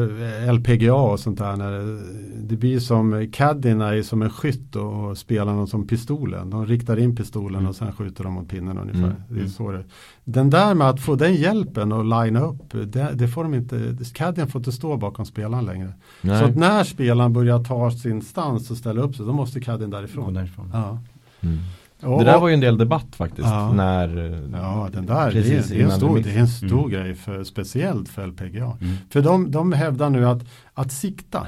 LPGA 0.53 0.93
och 0.93 1.19
sånt 1.19 1.37
där 1.37 1.55
när 1.55 1.71
det, 1.71 1.99
det 2.47 2.55
blir 2.55 2.79
som 2.79 3.27
caddien 3.33 3.81
är 3.81 4.01
som 4.01 4.21
en 4.21 4.29
skytt 4.29 4.75
och, 4.75 5.09
och 5.09 5.17
spelarna 5.17 5.67
som 5.67 5.87
pistolen. 5.87 6.49
De 6.49 6.65
riktar 6.65 6.99
in 6.99 7.15
pistolen 7.15 7.55
Mm. 7.59 7.69
och 7.69 7.75
sen 7.75 7.91
skjuter 7.91 8.23
de 8.23 8.33
mot 8.33 8.49
pinnen 8.49 8.77
ungefär. 8.77 8.99
Mm. 9.03 9.15
Det 9.29 9.35
är 9.35 9.39
Mm. 9.39 9.49
så 9.49 9.71
det 9.71 9.83
Den 10.23 10.49
där 10.49 10.73
med 10.73 10.89
att 10.89 11.01
få 11.01 11.15
den 11.15 11.35
hjälpen 11.35 11.91
och 11.91 12.05
linea 12.05 12.41
upp, 12.43 12.71
det, 12.71 13.11
det 13.13 13.27
får 13.27 13.43
de 13.43 13.53
inte, 13.53 13.97
caddien 14.13 14.47
får 14.47 14.59
inte 14.59 14.71
stå 14.71 14.97
bakom 14.97 15.25
spelaren 15.25 15.65
längre. 15.65 15.93
Nej. 16.21 16.39
Så 16.39 16.45
att 16.45 16.55
när 16.55 16.83
spelaren 16.83 17.33
börjar 17.33 17.63
ta 17.63 17.91
sin 17.91 18.21
stans 18.21 18.71
och 18.71 18.77
ställa 18.77 19.01
upp 19.01 19.15
sig, 19.15 19.25
då 19.25 19.33
måste 19.33 19.59
caddien 19.59 19.89
därifrån. 19.89 20.33
därifrån. 20.33 20.69
Ja. 20.73 20.99
Mm. 21.41 21.57
Det 21.99 22.23
där 22.23 22.39
var 22.39 22.47
ju 22.47 22.53
en 22.53 22.59
del 22.59 22.77
debatt 22.77 23.15
faktiskt. 23.15 23.47
Ja. 23.47 23.73
När, 23.73 24.07
Ja, 24.53 24.89
den 24.93 25.05
där, 25.05 25.31
det 25.31 25.39
är, 25.39 25.63
det 25.69 25.81
är 25.81 25.85
en 25.85 25.91
stor, 25.91 26.19
det 26.19 26.31
är 26.35 26.39
en 26.39 26.47
stor 26.47 26.79
Mm. 26.79 26.89
grej 26.89 27.15
för, 27.15 27.43
speciellt 27.43 28.09
för 28.09 28.27
LPGA. 28.27 28.77
Mm. 28.81 28.95
För 29.09 29.21
de, 29.21 29.51
de 29.51 29.71
hävdar 29.71 30.09
nu 30.09 30.27
att, 30.27 30.43
att 30.73 30.91
sikta 30.91 31.47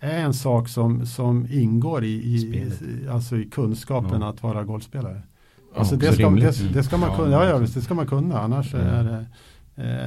är 0.00 0.18
en 0.18 0.34
sak 0.34 0.68
som, 0.68 1.06
som 1.06 1.46
ingår 1.50 2.04
i, 2.04 2.08
i, 2.08 2.72
alltså 3.10 3.36
i 3.36 3.44
kunskapen 3.44 4.20
Ja. 4.20 4.28
att 4.30 4.42
vara 4.42 4.64
golfspelare. 4.64 5.22
Ja, 5.74 5.78
Alltså 5.78 5.96
det, 5.96 6.08
också 6.08 6.18
ska, 6.20 6.30
det, 6.30 6.72
det 6.72 6.82
ska 6.82 6.96
man 6.96 7.10
Ja, 7.10 7.16
kunna, 7.16 7.30
ja, 7.30 7.44
ja, 7.48 7.58
det 7.58 7.66
ska 7.82 7.94
man 7.94 8.06
kunna, 8.06 8.40
annars 8.40 8.74
Mm. 8.74 8.86
är 8.86 9.04
det, 9.04 9.26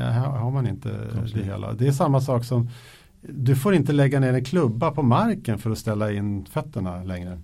eh, 0.07 0.13
har 0.13 0.51
man 0.51 0.67
inte 0.67 0.89
det 1.33 1.43
hela. 1.43 1.73
Det 1.73 1.87
är 1.87 1.91
samma 1.91 2.21
sak 2.21 2.45
som, 2.45 2.69
du 3.21 3.55
får 3.55 3.73
inte 3.75 3.93
lägga 3.93 4.19
ner 4.19 4.33
en 4.33 4.45
klubba 4.45 4.91
på 4.91 5.03
marken 5.03 5.57
för 5.57 5.71
att 5.71 5.77
ställa 5.77 6.11
in 6.11 6.45
fötterna 6.45 7.03
längre. 7.03 7.41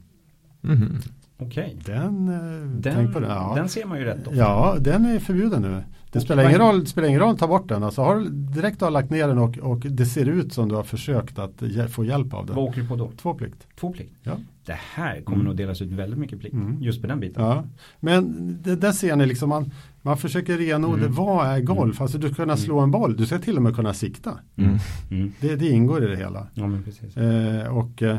Mhm. 0.61 0.97
Okej. 1.39 1.77
Den, 1.85 2.27
eh, 2.27 2.41
Den, 2.81 2.95
tänk 2.95 3.13
på 3.13 3.19
den. 3.19 3.29
Ja. 3.29 3.53
den 3.55 3.69
ser 3.69 3.85
man 3.85 3.97
ju 3.99 4.03
rätt 4.05 4.27
ofta. 4.27 4.35
Ja, 4.39 4.75
den 4.79 5.05
är 5.05 5.19
förbjuden 5.19 5.61
nu. 5.61 5.83
Det 6.11 6.19
spelar 6.19 6.43
vad- 6.43 6.51
ingen 6.51 6.61
roll, 6.67 6.79
det 6.79 6.85
spelar 6.85 7.07
ingen 7.07 7.19
roll 7.21 7.33
att 7.33 7.39
ta 7.39 7.47
bort 7.47 7.69
den. 7.69 7.83
Alltså 7.83 8.01
har, 8.01 8.15
du- 8.15 8.29
direkt 8.29 8.79
du 8.79 8.85
har 8.85 8.91
lagt 8.91 9.09
ner 9.09 9.27
den 9.27 9.37
och, 9.37 9.57
och 9.57 9.79
det 9.79 10.05
ser 10.05 10.25
ut 10.25 10.53
som 10.53 10.69
du 10.69 10.75
har 10.75 10.83
försökt 10.83 11.39
att 11.39 11.63
få 11.89 12.05
hjälp 12.05 12.33
av 12.33 12.39
Vad 12.39 12.47
den. 12.47 12.57
åker 12.57 12.81
du 12.81 12.87
på 12.87 12.95
då? 12.95 13.11
Två 13.21 13.33
plikt. 13.33 13.67
Två 13.79 13.93
plikt? 13.93 14.13
Ja. 14.23 14.31
Det 14.65 14.77
här 14.95 15.21
kommer 15.21 15.35
Mm. 15.37 15.47
nog 15.47 15.57
delas 15.57 15.81
ut 15.81 15.91
väldigt 15.91 16.19
mycket 16.19 16.39
plikt. 16.39 16.53
Mm. 16.53 16.81
Just 16.81 17.01
på 17.01 17.07
den 17.07 17.19
biten. 17.19 17.43
Ja. 17.43 17.63
Men 17.99 18.57
det, 18.63 18.75
där 18.75 18.91
ser 18.91 19.15
ni 19.15 19.25
liksom, 19.25 19.49
man, 19.49 19.71
man 20.01 20.17
försöker 20.17 20.57
renodla, 20.57 21.03
Mm. 21.03 21.15
vad 21.15 21.47
är 21.47 21.59
golf? 21.59 22.01
Alltså 22.01 22.17
du 22.17 22.27
ska 22.27 22.35
kunna 22.35 22.57
slå 22.57 22.79
en 22.79 22.91
boll, 22.91 23.17
du 23.17 23.25
ska 23.25 23.37
till 23.39 23.55
och 23.57 23.63
med 23.63 23.75
kunna 23.75 23.93
sikta. 23.93 24.31
Mm. 24.55 24.77
Mm. 25.11 25.31
Det, 25.39 25.55
det 25.55 25.69
ingår 25.69 26.03
i 26.03 26.07
det 26.07 26.15
hela. 26.17 26.47
Ja 26.53 26.67
men 26.67 26.83
precis. 26.83 27.17
Eh, 27.17 27.77
och 27.77 28.03
eh, 28.03 28.17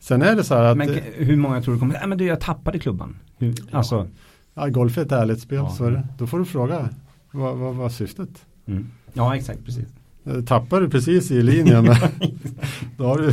sen 0.00 0.22
är 0.22 0.36
det 0.36 0.44
så 0.44 0.54
här 0.54 0.62
att 0.64 0.76
Men 0.76 0.88
hur 1.14 1.36
många 1.36 1.62
tror 1.62 1.74
du 1.74 1.80
kommer, 1.80 1.94
nej 1.94 2.06
men 2.08 2.18
du 2.18 2.24
jag 2.24 2.40
tappade 2.40 2.78
klubban. 2.78 3.16
Hur, 3.38 3.54
alltså, 3.70 4.06
ja, 4.54 4.66
golf 4.68 4.98
är 4.98 5.02
ett 5.02 5.12
ärligt 5.12 5.40
spel, 5.40 5.58
Ja. 5.58 5.70
så 5.70 5.84
är 5.84 5.90
det. 5.90 6.08
Då 6.18 6.26
får 6.26 6.38
du 6.38 6.44
fråga, 6.44 6.88
vad, 7.30 7.56
vad 7.56 7.74
var 7.74 7.88
syftet? 7.88 8.28
mm. 8.66 8.86
ja 9.12 9.36
exakt 9.36 9.64
precis. 9.64 9.86
Eh, 10.24 10.40
tappar 10.44 10.80
du 10.80 10.90
precis 10.90 11.30
i 11.30 11.42
linjen 11.42 11.84
då, 12.96 13.04
har 13.04 13.18
du, 13.18 13.32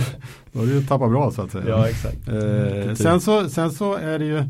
då 0.51 0.59
har 0.59 0.65
du 0.65 0.83
tappat 0.83 1.09
bra 1.09 1.31
så 1.31 1.41
att 1.41 1.51
säga. 1.51 1.69
Ja, 1.69 1.87
exakt. 1.89 2.27
Eh, 2.27 2.93
sen, 2.95 3.21
så, 3.21 3.49
sen 3.49 3.71
så 3.71 3.95
är 3.95 4.19
det 4.19 4.25
ju 4.25 4.43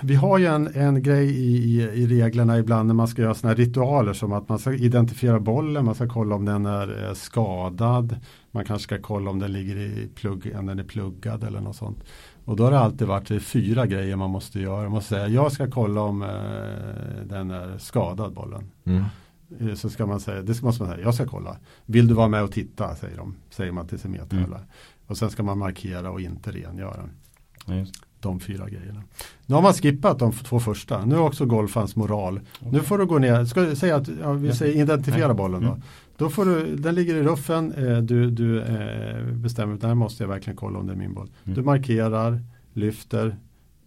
vi 0.00 0.14
har 0.14 0.38
ju 0.38 0.46
en, 0.46 0.66
en 0.74 1.02
grej 1.02 1.30
i, 1.30 1.56
i, 1.56 1.82
i, 1.82 2.06
reglerna 2.06 2.58
ibland 2.58 2.86
när 2.86 2.94
man 2.94 3.08
ska 3.08 3.22
göra 3.22 3.34
sådana 3.34 3.56
här 3.56 3.64
ritualer 3.64 4.12
som 4.12 4.32
att 4.32 4.48
man 4.48 4.58
ska 4.58 4.72
identifiera 4.72 5.40
bollen, 5.40 5.84
man 5.84 5.94
ska 5.94 6.08
kolla 6.08 6.34
om 6.34 6.44
den 6.44 6.66
är 6.66 7.14
skadad, 7.14 8.16
man 8.50 8.64
kanske 8.64 8.84
ska 8.84 9.02
kolla 9.02 9.30
om 9.30 9.38
den 9.38 9.52
ligger 9.52 9.76
i 9.76 10.08
plugg, 10.14 10.52
om 10.58 10.66
den 10.66 10.78
är 10.78 10.84
pluggad 10.84 11.44
eller 11.44 11.60
något 11.60 11.76
sånt. 11.76 12.04
Och 12.44 12.56
då 12.56 12.64
har 12.64 12.70
det 12.70 12.78
alltid 12.78 13.06
varit 13.06 13.42
fyra 13.42 13.86
grejer 13.86 14.16
man 14.16 14.30
måste 14.30 14.60
göra. 14.60 14.82
Man 14.82 14.90
måste 14.90 15.14
säga, 15.14 15.28
jag 15.28 15.52
ska 15.52 15.70
kolla 15.70 16.00
om 16.00 16.22
eh, 16.22 16.28
den 17.24 17.50
är 17.50 17.78
skadad 17.78 18.34
bollen. 18.34 18.70
Mm. 18.84 19.04
Eh, 19.60 19.74
så 19.74 19.90
ska 19.90 20.06
man 20.06 20.20
säga, 20.20 20.42
det 20.42 20.62
måste 20.62 20.82
man 20.82 20.92
säga, 20.92 21.04
jag 21.04 21.14
ska 21.14 21.26
kolla. 21.26 21.56
Vill 21.86 22.08
du 22.08 22.14
vara 22.14 22.28
med 22.28 22.42
och 22.42 22.52
titta, 22.52 22.94
säger 22.94 23.16
de. 23.16 23.36
Säger 23.50 23.72
man 23.72 23.88
till 23.88 23.98
sin 23.98 24.10
medtävlare. 24.10 24.60
Mm. 24.60 24.70
Och 25.06 25.16
sen 25.16 25.30
ska 25.30 25.42
man 25.42 25.58
markera 25.58 26.10
och 26.10 26.20
inte 26.20 26.50
rengöra. 26.50 27.08
Ja, 27.66 27.86
de 28.20 28.40
fyra 28.40 28.68
grejerna. 28.68 29.02
Nu 29.46 29.54
har 29.54 29.62
man 29.62 29.72
skippat 29.72 30.18
de 30.18 30.32
två 30.32 30.60
första. 30.60 31.04
Nu 31.04 31.14
är 31.14 31.20
också 31.20 31.46
golfans 31.46 31.96
moral. 31.96 32.40
Okay. 32.60 32.72
Nu 32.72 32.80
får 32.80 32.98
du 32.98 33.06
gå 33.06 33.18
ner, 33.18 33.44
ska 33.44 33.76
säga 33.76 33.96
att 33.96 34.08
ja, 34.22 34.32
vi 34.32 34.52
säger 34.52 34.82
identifiera 34.82 35.34
bollen 35.34 35.62
då. 35.62 35.68
Mm. 35.68 35.82
Då 36.16 36.30
får 36.30 36.44
du, 36.44 36.76
den 36.76 36.94
ligger 36.94 37.14
i 37.14 37.22
ruffen, 37.22 37.72
eh, 37.72 37.98
du, 37.98 38.30
du 38.30 38.62
eh, 38.62 39.24
bestämmer, 39.34 39.76
där 39.76 39.94
måste 39.94 40.22
jag 40.22 40.28
verkligen 40.28 40.56
kolla 40.56 40.78
om 40.78 40.86
det 40.86 40.92
är 40.92 40.96
min 40.96 41.14
boll. 41.14 41.30
Mm. 41.44 41.56
Du 41.56 41.62
markerar, 41.62 42.40
lyfter, 42.72 43.36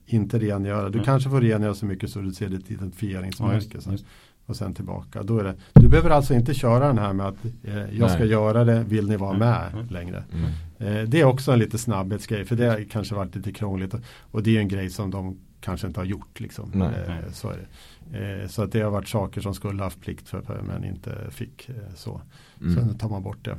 inte 0.06 0.40
rengöra. 0.40 0.90
Du 0.90 0.98
mm. 0.98 1.06
kanske 1.06 1.30
får 1.30 1.42
rengöra 1.42 1.74
så 1.74 1.86
mycket 1.86 2.10
så 2.10 2.20
du 2.20 2.34
ser 2.34 2.50
ditt 2.50 2.72
identifieringsmärke. 2.72 3.80
Ja, 3.86 3.98
och 4.46 4.56
sen 4.56 4.74
tillbaka. 4.74 5.24
Då 5.24 5.40
är 5.40 5.44
det, 5.44 5.56
du 5.74 5.88
behöver 5.88 6.10
alltså 6.10 6.34
inte 6.34 6.54
köra 6.54 6.88
den 6.88 6.98
här 6.98 7.14
med 7.14 7.28
att 7.28 7.46
eh, 7.64 7.78
jag 7.78 8.00
Nej. 8.00 8.10
ska 8.10 8.26
göra 8.26 8.64
det, 8.64 8.84
vill 8.84 9.10
ni 9.10 9.18
vara 9.18 9.38
med 9.38 9.72
mm. 9.74 9.88
längre. 9.90 10.24
Mm. 10.34 10.98
Eh, 10.98 11.10
det 11.10 11.22
är 11.22 11.26
också 11.26 11.52
en 11.52 11.60
lite 11.60 11.78
snabbhetsgrej 11.78 12.46
för 12.46 12.56
det 12.56 12.66
har 12.66 12.90
kanske 12.92 13.16
varit 13.16 13.36
lite 13.36 13.52
krångligt 13.52 13.94
och, 13.94 14.00
och 14.32 14.44
det 14.44 14.58
är 14.58 14.60
en 14.60 14.68
grej 14.68 14.90
som 14.90 15.12
de 15.12 15.38
kanske 15.64 15.88
inte 15.88 16.00
har 16.00 16.06
gjort. 16.06 16.40
Liksom. 16.40 16.82
Eh, 16.82 17.32
så, 17.34 17.50
är 17.50 17.58
det. 17.58 18.42
Eh, 18.42 18.48
så 18.48 18.64
att 18.64 18.72
det 18.72 18.82
har 18.82 18.92
varit 18.92 19.08
saker 19.08 19.42
som 19.42 19.54
skulle 19.54 19.84
haft 19.84 20.02
plikt 20.02 20.30
för 20.30 20.62
men 20.68 20.86
inte 20.86 21.12
fick. 21.30 21.70
Eh, 21.70 21.76
så 21.96 22.22
mm. 22.62 22.76
Sen 22.76 22.98
tar 22.98 23.10
man 23.10 23.24
bort 23.24 23.46
det. 23.46 23.58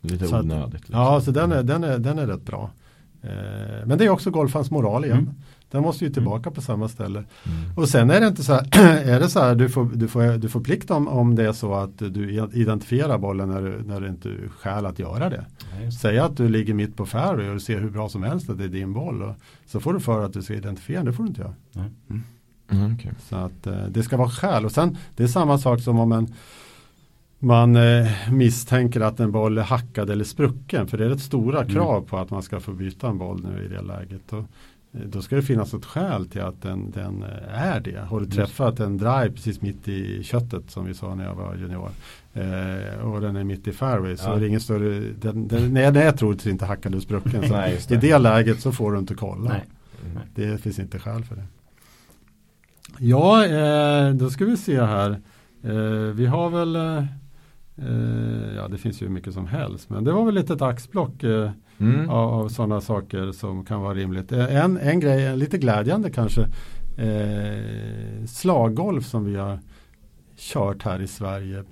Lite 0.00 0.26
så 0.26 0.38
onödigt. 0.38 0.64
Att, 0.64 0.72
liksom. 0.72 0.94
Ja, 0.94 1.20
så 1.20 1.30
den 1.30 1.52
är, 1.52 1.62
den, 1.62 1.84
är, 1.84 1.98
den 1.98 2.18
är 2.18 2.26
rätt 2.26 2.42
bra. 2.42 2.70
Eh, 3.22 3.86
men 3.86 3.98
det 3.98 4.04
är 4.04 4.08
också 4.08 4.30
golfans 4.30 4.70
moral 4.70 5.04
igen. 5.04 5.18
Mm. 5.18 5.34
Den 5.70 5.82
måste 5.82 6.04
ju 6.04 6.10
tillbaka 6.10 6.48
mm. 6.48 6.54
på 6.54 6.60
samma 6.60 6.88
ställe. 6.88 7.18
Mm. 7.18 7.76
Och 7.76 7.88
sen 7.88 8.10
är 8.10 8.20
det 8.20 8.26
inte 8.26 8.44
så 8.44 8.52
här, 8.52 8.68
är 9.08 9.20
det 9.20 9.28
så 9.28 9.40
här 9.40 9.54
du 9.54 9.68
får, 9.68 9.84
du 9.84 10.08
får, 10.08 10.38
du 10.38 10.48
får 10.48 10.60
plikt 10.60 10.90
om, 10.90 11.08
om 11.08 11.34
det 11.34 11.44
är 11.44 11.52
så 11.52 11.74
att 11.74 11.98
du 11.98 12.48
identifierar 12.52 13.18
bollen 13.18 13.48
när 13.48 13.62
du, 13.62 13.82
när 13.86 14.00
du 14.00 14.08
inte 14.08 14.28
är 14.28 14.48
skäl 14.48 14.86
att 14.86 14.98
göra 14.98 15.28
det. 15.28 15.44
Ja, 15.84 15.90
Säg 15.90 16.18
att 16.18 16.36
du 16.36 16.48
ligger 16.48 16.74
mitt 16.74 16.96
på 16.96 17.06
fairway 17.06 17.48
och 17.48 17.54
du 17.54 17.60
ser 17.60 17.80
hur 17.80 17.90
bra 17.90 18.08
som 18.08 18.22
helst 18.22 18.50
att 18.50 18.58
det 18.58 18.64
är 18.64 18.68
din 18.68 18.92
boll. 18.92 19.22
Och 19.22 19.34
så 19.66 19.80
får 19.80 19.94
du 19.94 20.00
för 20.00 20.24
att 20.24 20.32
du 20.32 20.42
ska 20.42 20.54
identifiera, 20.54 21.02
det 21.04 21.12
får 21.12 21.22
du 21.22 21.28
inte 21.28 21.40
göra. 21.40 21.54
Mm. 21.74 22.22
Mm, 22.70 22.94
okay. 22.94 23.12
Så 23.28 23.36
att 23.36 23.66
eh, 23.66 23.84
det 23.90 24.02
ska 24.02 24.16
vara 24.16 24.30
skäl. 24.30 24.64
Och 24.64 24.72
sen 24.72 24.96
det 25.16 25.22
är 25.22 25.26
samma 25.26 25.58
sak 25.58 25.80
som 25.80 25.98
om 25.98 26.12
en 26.12 26.34
man 27.38 27.76
eh, 27.76 28.32
misstänker 28.32 29.00
att 29.00 29.20
en 29.20 29.32
boll 29.32 29.58
är 29.58 29.62
hackad 29.62 30.10
eller 30.10 30.24
sprucken. 30.24 30.86
För 30.86 30.98
det 30.98 31.04
är 31.04 31.08
rätt 31.08 31.20
stora 31.20 31.60
mm. 31.60 31.74
krav 31.74 32.00
på 32.00 32.18
att 32.18 32.30
man 32.30 32.42
ska 32.42 32.60
få 32.60 32.72
byta 32.72 33.08
en 33.08 33.18
boll 33.18 33.40
nu 33.42 33.64
i 33.64 33.68
det 33.68 33.82
läget. 33.82 34.32
Och, 34.32 34.44
då 34.92 35.22
ska 35.22 35.36
det 35.36 35.42
finnas 35.42 35.74
ett 35.74 35.84
skäl 35.84 36.28
till 36.28 36.40
att 36.40 36.62
den, 36.62 36.90
den 36.90 37.22
eh, 37.22 37.62
är 37.62 37.80
det. 37.80 38.00
Har 38.00 38.20
du 38.20 38.26
träffat 38.26 38.80
en 38.80 38.96
drive 38.96 39.30
precis 39.30 39.62
mitt 39.62 39.88
i 39.88 40.22
köttet 40.22 40.70
som 40.70 40.84
vi 40.84 40.94
sa 40.94 41.14
när 41.14 41.24
jag 41.24 41.34
var 41.34 41.54
junior. 41.54 41.90
Eh, 42.34 43.00
och 43.00 43.20
den 43.20 43.36
är 43.36 43.44
mitt 43.44 43.68
i 43.68 43.72
fairway 43.72 44.16
så 44.16 44.28
ja. 44.28 44.36
är 44.36 44.40
det 44.40 44.48
ingen 44.48 44.60
större, 44.60 45.00
den, 45.20 45.48
den, 45.48 45.74
nej 45.74 45.92
det 45.92 46.02
är 46.02 46.12
troligtvis 46.12 46.52
inte 46.52 46.64
hackad 46.64 46.94
och 46.94 47.02
sprucken. 47.02 47.48
Så 47.48 47.56
nej, 47.56 47.78
det. 47.88 47.94
I 47.94 47.98
det 47.98 48.18
läget 48.18 48.60
så 48.60 48.72
får 48.72 48.92
du 48.92 48.98
inte 48.98 49.14
kolla. 49.14 49.50
Nej. 49.50 49.64
Mm. 50.10 50.22
Det 50.34 50.58
finns 50.58 50.78
inte 50.78 50.98
skäl 50.98 51.24
för 51.24 51.36
det. 51.36 51.44
Ja, 52.98 53.46
eh, 53.46 54.14
då 54.14 54.30
ska 54.30 54.44
vi 54.44 54.56
se 54.56 54.80
här. 54.80 55.20
Eh, 55.62 56.14
vi 56.14 56.26
har 56.26 56.50
väl 56.50 56.76
Eh, 57.82 58.54
ja, 58.56 58.68
det 58.68 58.78
finns 58.78 59.02
ju 59.02 59.08
mycket 59.08 59.34
som 59.34 59.46
helst. 59.46 59.90
Men 59.90 60.04
det 60.04 60.12
var 60.12 60.24
väl 60.24 60.34
lite 60.34 60.52
ett 60.52 60.62
axplock 60.62 61.22
eh, 61.22 61.50
mm. 61.80 62.10
av, 62.10 62.34
av 62.34 62.48
sådana 62.48 62.80
saker 62.80 63.32
som 63.32 63.64
kan 63.64 63.80
vara 63.80 63.94
rimligt. 63.94 64.32
Eh, 64.32 64.56
en, 64.56 64.78
en 64.78 65.00
grej, 65.00 65.36
lite 65.36 65.58
glädjande 65.58 66.10
kanske. 66.10 66.48
Eh, 66.96 68.26
slaggolf 68.26 69.06
som 69.06 69.24
vi 69.24 69.36
har 69.36 69.58
kört 70.36 70.82
här 70.82 71.00
i 71.00 71.06
Sverige. 71.06 71.64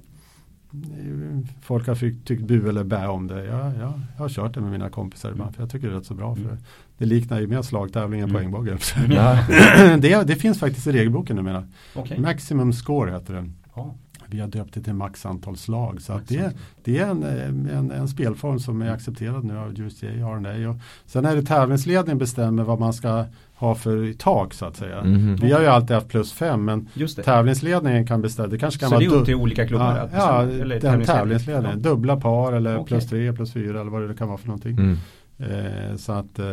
Folk 1.63 1.87
har 1.87 1.95
tyckt 2.25 2.43
bu 2.43 2.69
eller 2.69 2.85
bä 2.85 3.07
om 3.07 3.27
det. 3.27 3.45
Ja, 3.45 3.73
ja, 3.81 4.01
jag 4.17 4.23
har 4.23 4.29
kört 4.29 4.55
det 4.55 4.61
med 4.61 4.71
mina 4.71 4.91
kompisar 4.91 5.31
ibland. 5.31 5.55
För 5.55 5.63
jag 5.63 5.71
tycker 5.71 5.89
det 5.89 5.95
är 5.95 5.99
rätt 5.99 6.07
så 6.07 6.15
bra. 6.15 6.35
för 6.35 6.43
mm. 6.43 6.57
Det 6.99 7.05
liknar 7.05 7.41
ju 7.41 7.47
mer 7.47 7.63
slagtävling 7.63 8.21
än 8.21 8.31
mm. 8.31 8.37
poängbåge. 8.37 8.79
det, 9.99 10.27
det 10.27 10.37
finns 10.37 10.59
faktiskt 10.59 10.87
i 10.87 10.93
regelboken 10.93 11.37
numera. 11.37 11.65
Okay. 11.95 12.19
Maximum 12.19 12.73
score 12.73 13.11
heter 13.11 13.35
den. 13.35 13.55
Oh. 13.75 13.93
Vi 14.29 14.41
har 14.41 14.49
döpt 14.49 14.75
det 14.75 14.81
till 14.81 14.95
max 14.95 15.27
antal 15.27 15.57
slag. 15.57 16.03
Så 16.03 16.13
att 16.13 16.29
det, 16.29 16.57
det 16.85 16.99
är 16.99 17.07
en, 17.07 17.23
en, 17.23 17.91
en, 17.91 18.09
spelform 18.09 18.59
som 18.59 18.83
är 18.83 18.91
accepterad 18.91 19.45
nu 19.45 19.59
av 19.59 19.81
USGA 19.81 20.09
R&A. 20.09 20.71
Och 20.71 20.77
sen 21.07 21.25
är 21.25 21.37
det 21.37 21.43
tävlingsledningen 21.43 22.19
bestämmer 22.19 22.63
vad 22.63 22.81
man 22.81 22.93
ska 22.93 23.25
ha 23.55 23.75
för 23.75 24.13
tak 24.13 24.55
så 24.55 24.65
att 24.65 24.77
säga. 24.77 25.01
Mm. 25.01 25.37
Vi 25.37 25.53
har 25.53 25.61
ju 25.61 25.67
alltid 25.67 25.95
haft 25.95 26.09
plus 26.09 26.33
fem 26.33 26.65
men 26.65 26.89
tävlingsledningen 27.25 28.07
kan 28.07 28.23
bestämma. 28.23 28.49
Det 28.49 28.59
kanske 28.59 28.81
kan 28.81 28.89
så 28.89 28.95
vara 28.95 29.05
det 29.05 29.17
är 29.17 29.19
upp 29.21 29.25
till 29.25 29.35
olika 29.35 29.67
klubbar? 29.67 30.09
Ja, 30.13 30.19
ja 30.19 30.43
eller 30.43 30.81
den 30.81 31.05
tävlingsledningen. 31.05 31.81
Ja. 31.85 31.91
Dubbla 31.91 32.21
par 32.21 32.53
eller 32.53 32.79
okay. 32.79 32.87
plus 32.87 33.09
tre, 33.09 33.33
plus 33.33 33.53
fyra 33.53 33.81
eller 33.81 33.91
vad 33.91 34.09
det 34.09 34.15
kan 34.15 34.29
vara 34.29 34.39
för 34.39 34.47
någonting. 34.47 34.79
Mm. 34.79 34.97
Eh, 35.39 35.97
så 35.97 36.13
att 36.13 36.39
eh, 36.39 36.47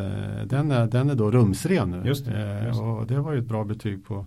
den, 0.45 0.71
är, 0.71 0.87
den 0.87 1.09
är 1.09 1.15
då 1.15 1.31
rumsren 1.31 1.91
nu. 1.91 2.07
Just 2.07 2.25
det, 2.25 2.63
just 2.67 2.79
det. 2.79 2.85
Eh, 2.85 2.97
och 2.97 3.07
det 3.07 3.19
var 3.19 3.33
ju 3.33 3.39
ett 3.39 3.45
bra 3.45 3.63
betyg 3.63 4.05
på 4.05 4.25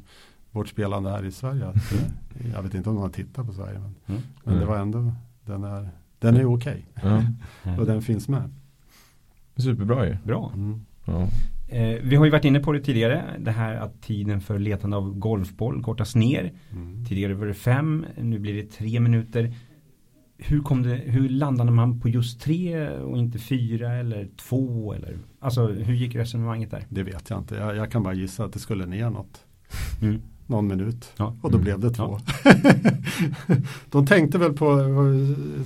vårt 0.57 0.69
spelande 0.69 1.11
här 1.11 1.25
i 1.25 1.33
Sverige. 1.33 1.67
Att, 1.67 1.93
eh, 1.93 2.53
jag 2.53 2.63
vet 2.63 2.75
inte 2.75 2.89
om 2.89 2.95
någon 2.95 3.03
har 3.03 3.11
tittat 3.11 3.47
på 3.47 3.53
Sverige. 3.53 3.79
Men, 3.79 3.95
mm. 4.07 4.23
men 4.45 4.59
det 4.59 4.67
var 4.67 4.79
ändå, 4.79 5.13
den 5.45 5.65
är, 5.65 5.89
den 6.19 6.37
är 6.37 6.55
okej. 6.55 6.87
Okay. 6.97 7.11
Mm. 7.65 7.79
och 7.81 7.87
den 7.87 8.03
finns 8.03 8.29
med. 8.29 8.51
Superbra 9.57 10.07
ju. 10.07 10.17
Bra. 10.25 10.53
Mm. 10.55 10.81
Ja. 11.05 11.29
Eh, 11.69 11.99
vi 12.03 12.17
har 12.17 12.25
ju 12.25 12.31
varit 12.31 12.45
inne 12.45 12.61
på 12.61 12.73
det 12.73 12.81
tidigare. 12.81 13.25
Det 13.39 13.51
här 13.51 13.75
att 13.75 14.03
tiden 14.03 14.41
för 14.41 14.59
letande 14.59 14.97
av 14.97 15.19
golfboll 15.19 15.83
kortas 15.83 16.15
ner. 16.15 16.53
Mm. 16.73 17.05
Tidigare 17.05 17.35
var 17.35 17.47
det 17.47 17.55
fem, 17.55 18.07
nu 18.17 18.39
blir 18.39 18.55
det 18.55 18.71
tre 18.71 19.01
minuter. 19.01 19.55
Hur, 20.39 20.61
kom 20.61 20.83
det, 20.83 20.95
hur 20.95 21.29
landade 21.29 21.71
man 21.71 22.01
på 22.01 22.09
just 22.09 22.41
tre 22.41 22.89
och 22.89 23.19
inte 23.19 23.39
fyra 23.39 23.93
eller 23.93 24.29
två? 24.37 24.93
Eller, 24.93 25.19
alltså 25.41 25.67
hur 25.67 25.95
gick 25.95 26.15
resonemanget 26.15 26.71
där? 26.71 26.85
Det 26.89 27.03
vet 27.03 27.31
jag 27.31 27.39
inte. 27.39 27.55
Jag, 27.55 27.77
jag 27.77 27.91
kan 27.91 28.03
bara 28.03 28.15
gissa 28.15 28.45
att 28.45 28.53
det 28.53 28.59
skulle 28.59 28.87
ner 28.87 29.11
något. 29.11 29.45
Mm 30.03 30.21
någon 30.47 30.67
minut. 30.67 31.13
Ja. 31.17 31.37
Och 31.43 31.51
då 31.51 31.59
mm. 31.59 31.65
blev 31.65 31.81
det 31.81 31.91
två. 31.91 32.19
Ja. 32.45 32.55
de 33.91 34.07
tänkte 34.07 34.39
väl 34.39 34.53
på 34.53 34.79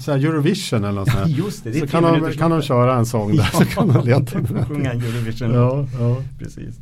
så 0.01 0.13
Eurovision 0.13 0.85
eller 0.85 1.01
något 1.01 1.11
sånt. 1.11 1.29
Just 1.39 1.65
det, 1.65 1.71
det 1.71 1.81
så 1.81 1.87
kan 1.87 2.03
de, 2.03 2.33
kan 2.33 2.51
de 2.51 2.63
köra 2.63 2.95
en 2.95 3.07
sång 3.07 3.37
där. 3.37 3.45
så 3.53 3.65
kan 3.65 3.89
de 3.89 4.05
leta. 4.05 4.65
Sjunga 4.65 4.93
Eurovision. 4.93 5.55
Ja, 5.55 5.87
ja. 5.99 6.17
Precis. 6.39 6.81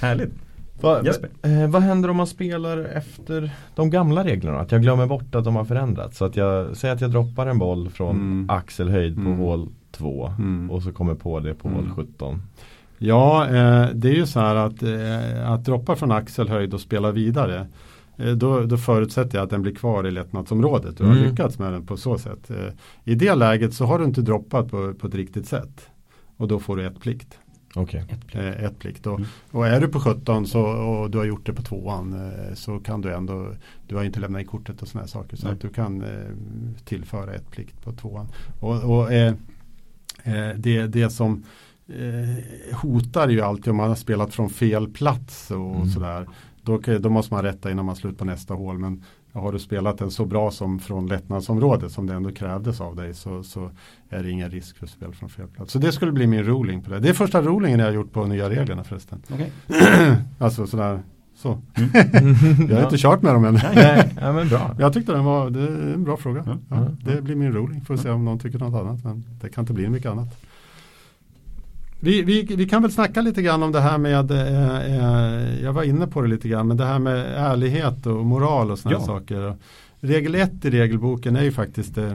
Härligt. 0.00 0.32
Va, 0.80 1.02
eh, 1.42 1.68
vad 1.68 1.82
händer 1.82 2.08
om 2.08 2.16
man 2.16 2.26
spelar 2.26 2.78
efter 2.78 3.50
de 3.74 3.90
gamla 3.90 4.24
reglerna? 4.24 4.60
Att 4.60 4.72
jag 4.72 4.82
glömmer 4.82 5.06
bort 5.06 5.34
att 5.34 5.44
de 5.44 5.56
har 5.56 5.64
förändrats. 5.64 6.18
Så 6.18 6.24
att 6.24 6.36
jag 6.36 6.76
säger 6.76 6.94
att 6.94 7.00
jag 7.00 7.10
droppar 7.10 7.46
en 7.46 7.58
boll 7.58 7.90
från 7.90 8.16
mm. 8.16 8.50
axelhöjd 8.50 9.14
på 9.14 9.20
mm. 9.20 9.38
hål 9.38 9.68
2 9.90 10.32
mm. 10.38 10.70
och 10.70 10.82
så 10.82 10.92
kommer 10.92 11.14
på 11.14 11.40
det 11.40 11.54
på 11.54 11.68
hål 11.68 11.90
17. 11.96 12.42
Ja, 12.98 13.46
eh, 13.46 13.88
det 13.94 14.08
är 14.08 14.14
ju 14.14 14.26
så 14.26 14.40
här 14.40 14.56
att, 14.56 14.82
eh, 14.82 15.50
att 15.50 15.64
droppa 15.64 15.96
från 15.96 16.12
axelhöjd 16.12 16.74
och 16.74 16.80
spela 16.80 17.12
vidare. 17.12 17.66
Eh, 18.16 18.32
då, 18.32 18.60
då, 18.60 18.76
förutsätter 18.76 19.38
jag 19.38 19.44
att 19.44 19.50
den 19.50 19.62
blir 19.62 19.74
kvar 19.74 20.06
i 20.06 20.10
lättnadsområdet. 20.10 20.98
Du 20.98 21.04
har 21.04 21.12
mm. 21.12 21.24
lyckats 21.24 21.58
med 21.58 21.72
den 21.72 21.86
på 21.86 21.96
så 21.96 22.18
sätt. 22.18 22.50
Eh, 22.50 22.72
I 23.04 23.14
det 23.14 23.34
läget 23.34 23.74
så 23.74 23.84
har 23.84 23.98
du 23.98 24.04
inte 24.04 24.22
droppat 24.22 24.70
på, 24.70 24.94
på 24.94 25.06
ett 25.06 25.14
riktigt 25.14 25.46
sätt. 25.46 25.88
Och 26.36 26.48
då 26.48 26.58
får 26.58 26.76
du 26.76 26.86
ett 26.86 27.00
plikt. 27.00 27.38
Okay. 27.74 28.00
Ett 28.00 28.26
plikt. 28.26 28.34
Eh, 28.34 28.64
ett 28.64 28.78
plikt. 28.78 29.06
Och, 29.06 29.18
mm. 29.18 29.28
och, 29.50 29.66
är 29.66 29.80
du 29.80 29.88
på 29.88 30.00
17 30.00 30.46
så, 30.46 30.62
och 30.62 31.10
du 31.10 31.18
har 31.18 31.24
gjort 31.24 31.46
det 31.46 31.52
på 31.52 31.62
tvåan 31.62 32.30
så 32.54 32.78
kan 32.78 33.00
du 33.00 33.12
ändå, 33.12 33.48
du 33.88 33.96
har 33.96 34.04
inte 34.04 34.20
lämnat 34.20 34.42
i 34.42 34.44
kortet 34.44 34.82
och 34.82 34.88
sådana 34.88 35.08
saker. 35.08 35.36
Så 35.36 35.46
Nej. 35.46 35.54
att 35.54 35.60
du 35.60 35.68
kan 35.68 36.04
tillföra 36.84 37.34
ett 37.34 37.50
plikt 37.50 37.84
på 37.84 37.92
tvåan. 37.92 38.28
Och, 38.60 38.98
och 38.98 39.08
det, 40.56 40.86
det 40.86 41.10
som 41.10 41.32
eh, 41.32 41.38
hotar 42.72 43.28
ju 43.28 43.40
alltid 43.40 43.68
om 43.68 43.76
man 43.76 43.88
har 43.88 43.94
spelat 43.94 44.34
från 44.34 44.50
fel 44.50 44.88
plats 44.88 45.50
och 45.50 45.76
mm. 45.76 45.88
sådär. 45.88 46.26
Då, 46.62 46.80
då, 46.98 47.10
måste 47.10 47.34
man 47.34 47.42
rätta 47.42 47.70
innan 47.70 47.84
man 47.84 47.96
slutar 47.96 48.18
på 48.18 48.24
nästa 48.24 48.54
hål. 48.54 48.78
Men 48.78 49.02
har 49.32 49.52
du 49.52 49.58
spelat 49.58 49.98
den 49.98 50.10
så 50.10 50.24
bra 50.24 50.50
som 50.50 50.78
från 50.78 51.06
lättnadsområdet 51.06 51.92
som 51.92 52.06
det 52.06 52.14
ändå 52.14 52.32
krävdes 52.32 52.80
av 52.80 52.96
dig 52.96 53.14
så, 53.14 53.42
så 53.42 53.70
är 54.10 54.22
det 54.22 54.30
ingen 54.30 54.50
risk 54.50 54.78
för 54.78 54.86
spel 54.86 55.14
från 55.14 55.28
fel 55.28 55.46
plats. 55.48 55.72
Så 55.72 55.78
det 55.78 55.92
skulle 55.92 56.12
bli 56.12 56.26
min 56.26 56.42
ruling 56.42 56.82
på 56.82 56.90
det. 56.90 57.00
Det 57.00 57.08
är 57.08 57.12
första 57.12 57.42
rulingen 57.42 57.78
jag 57.78 57.86
har 57.86 57.92
gjort 57.92 58.12
på 58.12 58.26
nya 58.26 58.50
reglerna 58.50 58.84
förresten. 58.84 59.22
Okay. 59.34 59.50
alltså 60.38 60.66
sådär 60.66 61.02
Så. 61.34 61.62
Mm. 61.74 61.90
jag 62.70 62.76
har 62.76 62.84
inte 62.84 62.98
kört 62.98 63.22
med 63.22 63.34
dem 63.34 63.44
än. 63.44 63.54
Nej, 63.74 64.12
ja, 64.20 64.32
men 64.32 64.48
bra. 64.48 64.76
Jag 64.78 64.92
tyckte 64.92 65.12
den 65.12 65.24
var, 65.24 65.50
det 65.50 65.60
är 65.60 65.94
en 65.94 66.04
bra 66.04 66.16
fråga. 66.16 66.42
Ja. 66.46 66.56
Ja, 66.70 66.88
det 67.04 67.22
blir 67.22 67.34
min 67.34 67.52
rolig. 67.52 67.86
Får 67.86 67.96
se 67.96 68.10
om 68.10 68.24
någon 68.24 68.38
tycker 68.38 68.58
något 68.58 68.80
annat. 68.80 69.04
Men 69.04 69.24
det 69.40 69.48
kan 69.48 69.62
inte 69.62 69.72
bli 69.72 69.88
mycket 69.88 70.10
annat. 70.10 70.45
Vi, 72.00 72.22
vi, 72.22 72.42
vi 72.56 72.68
kan 72.68 72.82
väl 72.82 72.92
snacka 72.92 73.20
lite 73.20 73.42
grann 73.42 73.62
om 73.62 73.72
det 73.72 73.80
här 73.80 73.98
med, 73.98 74.30
eh, 74.30 74.86
eh, 74.86 75.62
jag 75.64 75.72
var 75.72 75.82
inne 75.82 76.06
på 76.06 76.22
det 76.22 76.28
lite 76.28 76.48
grann, 76.48 76.68
men 76.68 76.76
det 76.76 76.84
här 76.84 76.98
med 76.98 77.26
ärlighet 77.36 78.06
och 78.06 78.24
moral 78.26 78.70
och 78.70 78.78
sådana 78.78 78.98
Ja. 79.00 79.06
saker. 79.06 79.56
Regel 80.00 80.34
1 80.34 80.64
i 80.64 80.70
regelboken 80.70 81.36
är 81.36 81.42
ju 81.42 81.52
faktiskt 81.52 81.98
eh, 81.98 82.14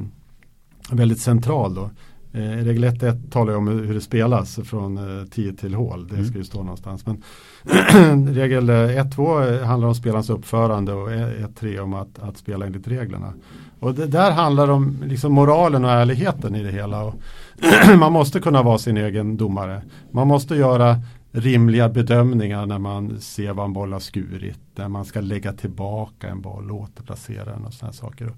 väldigt 0.92 1.20
central 1.22 1.74
då. 1.76 1.90
Eh, 2.34 2.40
regel 2.64 2.84
1 2.84 3.32
talar 3.32 3.52
ju 3.54 3.58
om 3.58 3.68
hur 3.68 3.94
det 3.94 4.02
spelas 4.02 4.56
från 4.64 4.98
eh, 4.98 5.26
10 5.28 5.54
till 5.54 5.74
hål. 5.74 6.08
Det 6.08 6.16
Mm. 6.16 6.28
ska 6.28 6.38
ju 6.38 6.44
stå 6.44 6.64
någonstans. 6.64 7.06
Men 7.06 7.24
regel 8.34 8.70
1-2 8.70 9.64
handlar 9.64 9.88
om 9.88 9.96
spelarens 9.96 10.30
uppförande 10.30 10.94
och 10.94 11.10
1-3 11.10 11.80
om 11.80 11.94
att, 11.94 12.20
att 12.20 12.38
spela 12.38 12.66
enligt 12.66 12.88
reglerna. 12.88 13.34
Och 13.82 13.94
det 13.94 14.08
där 14.08 14.32
handlar 14.32 14.70
om 14.70 15.04
liksom 15.06 15.34
moralen 15.34 15.86
och 15.86 15.92
ärligheten 15.92 16.56
i 16.56 16.64
det 16.64 16.72
hela. 16.72 17.04
Och 17.04 17.16
man 17.98 18.12
måste 18.12 18.40
kunna 18.40 18.64
vara 18.64 18.78
sin 18.78 18.98
egen 18.98 19.38
domare. 19.38 19.82
Man 20.12 20.28
måste 20.28 20.56
göra 20.56 21.02
rimliga 21.32 21.90
bedömningar 21.90 22.66
när 22.66 22.80
man 22.80 23.20
ser 23.20 23.54
vad 23.54 23.66
en 23.66 23.74
boll 23.74 23.94
har 23.94 24.00
skurit. 24.00 24.60
När 24.76 24.88
man 24.88 25.06
ska 25.06 25.22
lägga 25.22 25.54
tillbaka 25.54 26.30
en 26.30 26.42
boll 26.42 26.72
och 26.72 26.82
återplacera 26.82 27.46
den 27.46 27.66
och 27.66 27.74
sådana 27.74 27.94
saker. 27.94 28.34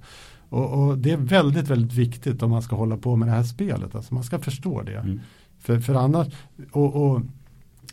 Och, 0.49 0.83
och 0.83 0.97
det 0.97 1.11
är 1.11 1.17
väldigt, 1.17 1.67
väldigt 1.67 1.93
viktigt 1.93 2.43
om 2.43 2.51
man 2.51 2.61
ska 2.61 2.75
hålla 2.75 2.97
på 2.97 3.15
med 3.15 3.27
det 3.27 3.31
här 3.31 3.43
spelet. 3.43 3.95
Alltså 3.95 4.13
man 4.13 4.23
ska 4.23 4.39
förstå 4.39 4.81
det. 4.81 4.97
Mm. 4.97 5.19
För, 5.59 5.79
för 5.79 5.95
annars, 5.95 6.27
och, 6.71 6.95
och 6.95 7.21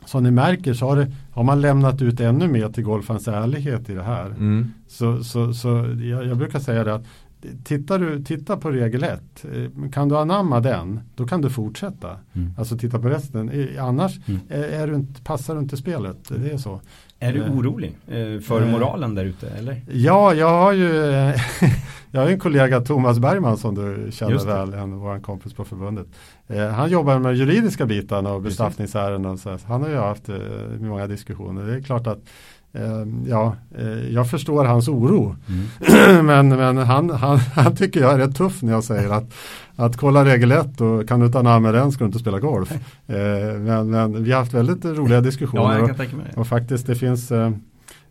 som 0.04 0.22
ni 0.22 0.30
märker 0.30 0.74
så 0.74 0.86
har, 0.86 0.96
det, 0.96 1.12
har 1.32 1.42
man 1.42 1.60
lämnat 1.60 2.02
ut 2.02 2.20
ännu 2.20 2.48
mer 2.48 2.68
till 2.68 2.84
golfens 2.84 3.28
ärlighet 3.28 3.90
i 3.90 3.94
det 3.94 4.02
här. 4.02 4.26
Mm. 4.26 4.72
Så, 4.88 5.24
så, 5.24 5.54
så 5.54 5.68
jag, 6.02 6.26
jag 6.26 6.36
brukar 6.36 6.58
säga 6.58 6.84
det 6.84 6.94
att 6.94 7.04
tittar 7.64 7.98
du, 7.98 8.24
titta 8.24 8.56
på 8.56 8.70
regel 8.70 9.04
1, 9.04 9.44
kan 9.92 10.08
du 10.08 10.16
anamma 10.16 10.60
den, 10.60 11.00
då 11.14 11.26
kan 11.26 11.40
du 11.40 11.50
fortsätta. 11.50 12.16
Mm. 12.32 12.54
Alltså 12.58 12.78
titta 12.78 12.98
på 12.98 13.08
resten, 13.08 13.48
Eh, 13.50 13.84
annars 13.84 14.18
Mm. 14.28 14.40
är, 14.48 14.62
är 14.62 14.86
du 14.86 14.94
inte, 14.94 15.22
passar 15.22 15.54
du 15.54 15.60
inte 15.60 15.76
spelet, 15.76 16.16
det 16.28 16.50
är 16.52 16.56
så. 16.58 16.80
Är 17.18 17.32
du 17.32 17.42
Eh, 17.42 17.52
orolig 17.58 17.96
eh, 18.08 18.40
för 18.40 18.62
eh, 18.62 18.68
moralen 18.70 19.14
där 19.14 19.24
ute 19.24 19.48
eller? 19.50 19.82
Ja, 19.92 20.34
jag 20.34 20.48
har 20.48 20.72
ju 20.72 20.88
jag 22.10 22.20
har 22.20 22.28
en 22.28 22.38
kollega 22.38 22.80
Thomas 22.80 23.18
Bergman 23.18 23.56
som 23.56 23.74
du 23.74 24.08
känner 24.12 24.46
väl, 24.46 24.74
en 24.74 24.98
vår 24.98 25.18
kompis 25.20 25.52
på 25.54 25.64
förbundet. 25.64 26.06
Eh, 26.48 26.66
han 26.68 26.90
jobbar 26.90 27.18
med 27.18 27.34
juridiska 27.36 27.86
bitarna 27.86 28.32
och 28.32 28.42
bestraffningsärenden. 28.42 29.38
Han 29.64 29.82
har 29.82 29.88
ju 29.88 29.96
haft 29.96 30.28
eh, 30.28 30.36
många 30.80 31.06
diskussioner. 31.06 31.66
Det 31.66 31.74
är 31.74 31.80
klart 31.82 32.06
att 32.06 32.18
eh, 32.18 32.24
ja, 33.28 33.56
eh, 33.78 34.12
jag 34.14 34.30
förstår 34.30 34.64
hans 34.64 34.88
oro. 34.88 35.36
Mm. 35.48 36.26
men 36.26 36.48
men 36.48 36.76
han, 36.76 37.10
han, 37.10 37.38
han 37.38 37.76
tycker 37.76 38.00
jag 38.00 38.12
är 38.14 38.18
rätt 38.18 38.36
tuff 38.36 38.62
när 38.62 38.72
jag 38.72 38.84
säger 38.84 39.10
att, 39.10 39.34
att 39.76 39.96
kolla 39.96 40.24
regel 40.24 40.52
1 40.52 40.80
och 40.80 41.08
kan 41.08 41.20
du 41.20 41.26
inte 41.26 41.38
anamma 41.38 41.72
den 41.72 41.92
ska 41.92 42.04
du 42.04 42.06
inte 42.06 42.18
spela 42.18 42.38
golf. 42.38 42.72
Eh, 43.06 43.16
men, 43.58 43.90
men 43.90 44.24
vi 44.24 44.32
har 44.32 44.38
haft 44.38 44.54
väldigt 44.54 44.84
roliga 44.84 45.20
diskussioner. 45.20 45.78
Ja, 45.78 46.04
och, 46.32 46.38
och 46.38 46.46
faktiskt 46.46 46.86
det 46.86 46.94
finns 46.94 47.32
eh, 47.32 47.52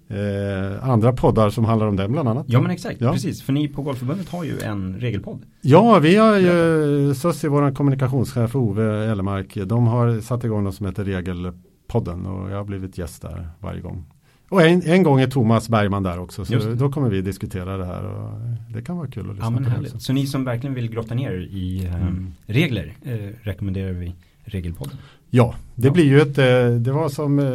eh, 0.09 0.89
andra 0.89 1.13
poddar 1.13 1.49
som 1.49 1.65
handlar 1.65 1.87
om 1.87 1.95
den 1.95 2.11
bland 2.11 2.29
annat. 2.29 2.45
Ja 2.49 2.61
men 2.61 2.71
exakt, 2.71 3.01
Ja. 3.01 3.11
precis. 3.11 3.43
För 3.43 3.53
ni 3.53 3.67
på 3.67 3.81
Golfförbundet 3.81 4.29
har 4.29 4.43
ju 4.43 4.59
en 4.59 4.95
regelpodd. 4.99 5.41
Ja, 5.61 5.99
vi 5.99 6.15
har 6.15 6.37
ju, 6.37 7.13
Sussi, 7.15 7.47
vår 7.47 7.75
kommunikationschef 7.75 8.55
Ove 8.55 9.05
Ellemark, 9.05 9.57
de 9.65 9.87
har 9.87 10.21
satt 10.21 10.43
igång 10.43 10.63
något 10.63 10.75
som 10.75 10.85
heter 10.85 11.03
Regelpodden 11.03 12.25
och 12.25 12.51
jag 12.51 12.57
har 12.57 12.63
blivit 12.63 12.97
gäst 12.97 13.21
där 13.21 13.49
varje 13.59 13.81
gång. 13.81 14.05
Och 14.49 14.61
en, 14.61 14.81
en 14.81 15.03
gång 15.03 15.19
är 15.21 15.27
Thomas 15.27 15.69
Bergman 15.69 16.03
där 16.03 16.19
också, 16.19 16.45
så 16.45 16.59
då 16.59 16.91
kommer 16.91 17.09
vi 17.09 17.21
diskutera 17.21 17.77
det 17.77 17.85
här 17.85 18.03
och 18.05 18.39
det 18.73 18.81
kan 18.81 18.97
vara 18.97 19.07
kul 19.07 19.29
att 19.29 19.35
lyssna 19.35 19.45
Ja 19.45 19.49
men 19.49 19.73
på. 19.73 19.79
också. 19.81 19.99
Så 19.99 20.13
ni 20.13 20.27
som 20.27 20.43
verkligen 20.43 20.73
vill 20.73 20.89
grotta 20.91 21.15
ner 21.15 21.31
er 21.31 21.39
i 21.51 21.85
eh, 21.85 21.95
Mm. 21.95 22.33
regler 22.45 22.93
eh, 23.03 23.13
rekommenderar 23.41 23.91
vi 23.91 24.13
Regelpodden. 24.43 24.97
Ja, 25.29 25.55
det 25.75 25.87
Ja. 25.87 25.93
blir 25.93 26.05
ju 26.05 26.21
ett, 26.21 26.37
eh, 26.37 26.79
det 26.79 26.91
var 26.91 27.09
som 27.09 27.39
eh, 27.39 27.45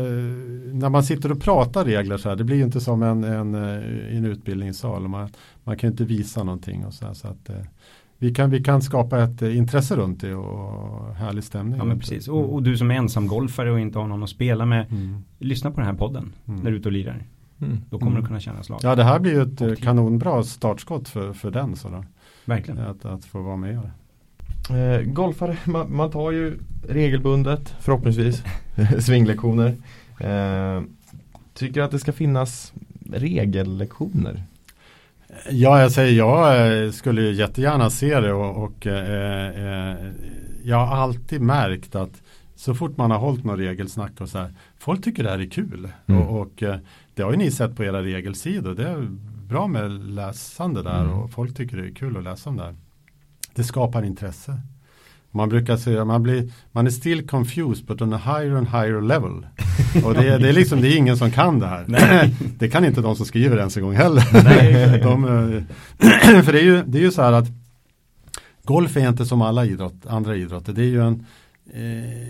när 0.74 0.88
man 0.88 1.04
sitter 1.04 1.32
och 1.32 1.40
pratar 1.40 1.84
regler 1.84 2.16
så 2.16 2.28
här, 2.28 2.36
det 2.36 2.44
blir 2.44 2.56
ju 2.56 2.62
inte 2.64 2.80
som 2.80 3.02
en, 3.02 3.24
en, 3.24 3.54
eh, 3.54 4.16
en 4.16 4.24
utbildningssal. 4.24 5.08
Man, 5.08 5.28
man 5.64 5.76
kan 5.76 5.90
inte 5.90 6.04
visa 6.04 6.42
någonting 6.42 6.84
och 6.86 6.94
så 6.94 7.06
här, 7.06 7.14
så 7.14 7.28
att 7.28 7.50
vi 8.24 8.34
kan, 8.34 8.50
vi 8.50 8.62
kan 8.62 8.82
skapa 8.82 9.22
ett 9.22 9.42
eh, 9.42 9.56
intresse 9.56 9.96
runt 9.96 10.20
det 10.20 10.34
och 10.34 11.14
härlig 11.14 11.44
stämning. 11.44 11.78
Ja 11.78 11.84
men 11.84 11.96
det. 11.96 12.00
precis. 12.00 12.28
Och, 12.28 12.54
och 12.54 12.62
du 12.62 12.76
som 12.76 12.90
är 12.90 12.94
ensam 12.94 13.26
golfare 13.26 13.70
och 13.72 13.80
inte 13.80 13.98
har 13.98 14.06
någon 14.06 14.22
att 14.22 14.30
spela 14.30 14.66
med, 14.66 14.86
Mm. 14.92 15.24
lyssna 15.38 15.70
på 15.70 15.76
den 15.80 15.86
här 15.86 15.94
podden 15.94 16.32
Mm. 16.48 16.60
när 16.60 16.70
du 16.70 16.76
är 16.76 16.80
ute 16.80 16.88
och 16.88 16.92
lirar. 16.92 17.22
Mm. 17.60 17.80
Då 17.90 17.98
kommer 17.98 18.10
Mm. 18.12 18.22
du 18.22 18.26
kunna 18.28 18.40
känna 18.40 18.62
slag. 18.62 18.80
Ja, 18.82 18.94
det 18.94 19.04
här 19.04 19.18
blir 19.18 19.32
ju 19.32 19.42
ett 19.42 19.60
Och 19.60 19.68
eh, 19.68 19.74
kanonbra 19.74 20.42
startskott 20.42 21.08
för, 21.08 21.32
för 21.32 21.50
den. 21.50 21.76
Så 21.76 21.88
då, 21.88 22.04
Verkligen. 22.44 22.80
att, 22.80 23.04
att 23.04 23.24
få 23.24 23.42
vara 23.42 23.56
med. 23.56 23.80
Eh, 24.70 25.02
golfare, 25.06 25.56
man, 25.64 25.96
man 25.96 26.10
tar 26.10 26.30
ju 26.30 26.58
regelbundet 26.88 27.74
förhoppningsvis 27.80 28.42
svinglektioner. 28.98 29.74
Eh, 30.20 30.82
tycker 31.54 31.82
att 31.82 31.90
det 31.90 31.98
ska 31.98 32.12
finnas 32.12 32.72
regellektioner? 33.12 34.42
Ja, 35.50 35.80
jag 35.80 35.92
säger 35.92 36.18
jag 36.18 36.72
eh, 36.84 36.90
skulle 36.90 37.22
ju 37.22 37.32
jättegärna 37.32 37.90
se 37.90 38.20
det 38.20 38.32
och, 38.32 38.64
och 38.64 38.86
eh, 38.86 39.90
eh, 39.92 39.96
jag 40.64 40.86
har 40.86 40.96
alltid 40.96 41.40
märkt 41.40 41.94
att 41.94 42.22
så 42.56 42.74
fort 42.74 42.96
man 42.96 43.10
har 43.10 43.18
hållit 43.18 43.44
någon 43.44 43.58
regelsnack 43.58 44.20
och 44.20 44.28
så 44.28 44.38
här, 44.38 44.52
folk 44.78 45.04
tycker 45.04 45.22
det 45.24 45.30
här 45.30 45.38
är 45.38 45.50
kul. 45.50 45.88
Mm. 46.06 46.22
Och, 46.22 46.40
och 46.40 46.62
eh, 46.62 46.76
det 47.14 47.22
har 47.22 47.30
ju 47.30 47.36
ni 47.36 47.50
sett 47.50 47.76
på 47.76 47.84
era 47.84 48.02
regelsidor. 48.02 48.74
Det 48.74 48.88
är 48.88 49.06
bra 49.48 49.66
med 49.66 49.90
läsande 49.90 50.82
där 50.82 51.00
Mm. 51.04 51.18
och 51.18 51.30
folk 51.30 51.56
tycker 51.56 51.76
det 51.76 51.86
är 51.86 51.94
kul 51.94 52.16
att 52.16 52.24
läsa 52.24 52.50
om 52.50 52.56
det 52.56 52.62
här. 52.62 52.74
Det 53.54 53.64
skapar 53.64 54.04
intresse. 54.04 54.60
Man 55.34 55.48
brukar 55.48 55.76
säga 55.76 56.04
man 56.04 56.22
blir 56.22 56.50
man 56.72 56.86
är 56.86 56.90
still 56.90 57.26
confused 57.28 57.86
but 57.86 58.02
on 58.02 58.12
a 58.12 58.20
higher 58.24 58.54
and 58.56 58.66
higher 58.68 59.00
level. 59.00 59.46
Och 60.04 60.14
det, 60.14 60.28
är- 60.28 60.38
det 60.38 60.48
är 60.48 60.52
liksom 60.52 60.80
det 60.80 60.88
är 60.88 60.96
ingen 60.96 61.16
som 61.16 61.30
kan 61.30 61.58
det 61.58 61.66
här. 61.66 62.30
det 62.58 62.68
kan 62.68 62.84
inte 62.84 63.00
de 63.00 63.16
som 63.16 63.26
skriver 63.26 63.56
ens 63.58 63.76
en 63.76 63.82
gång 63.82 63.94
heller. 63.96 64.24
Nej. 64.44 65.00
de, 65.02 65.24
eh, 65.24 66.42
för 66.42 66.52
det 66.52 66.60
är, 66.60 66.64
ju, 66.64 66.82
det 66.86 66.98
är 66.98 67.02
ju 67.02 67.10
så 67.10 67.22
här 67.22 67.32
att 67.32 67.46
golf 68.64 68.96
är 68.96 69.08
inte 69.08 69.26
som 69.26 69.42
alla 69.42 69.64
idrott, 69.66 70.06
andra 70.06 70.36
idrotter. 70.36 70.72
Det 70.72 70.82
är 70.82 70.86
ju 70.86 71.02
en 71.06 71.26
eh, 71.72 72.28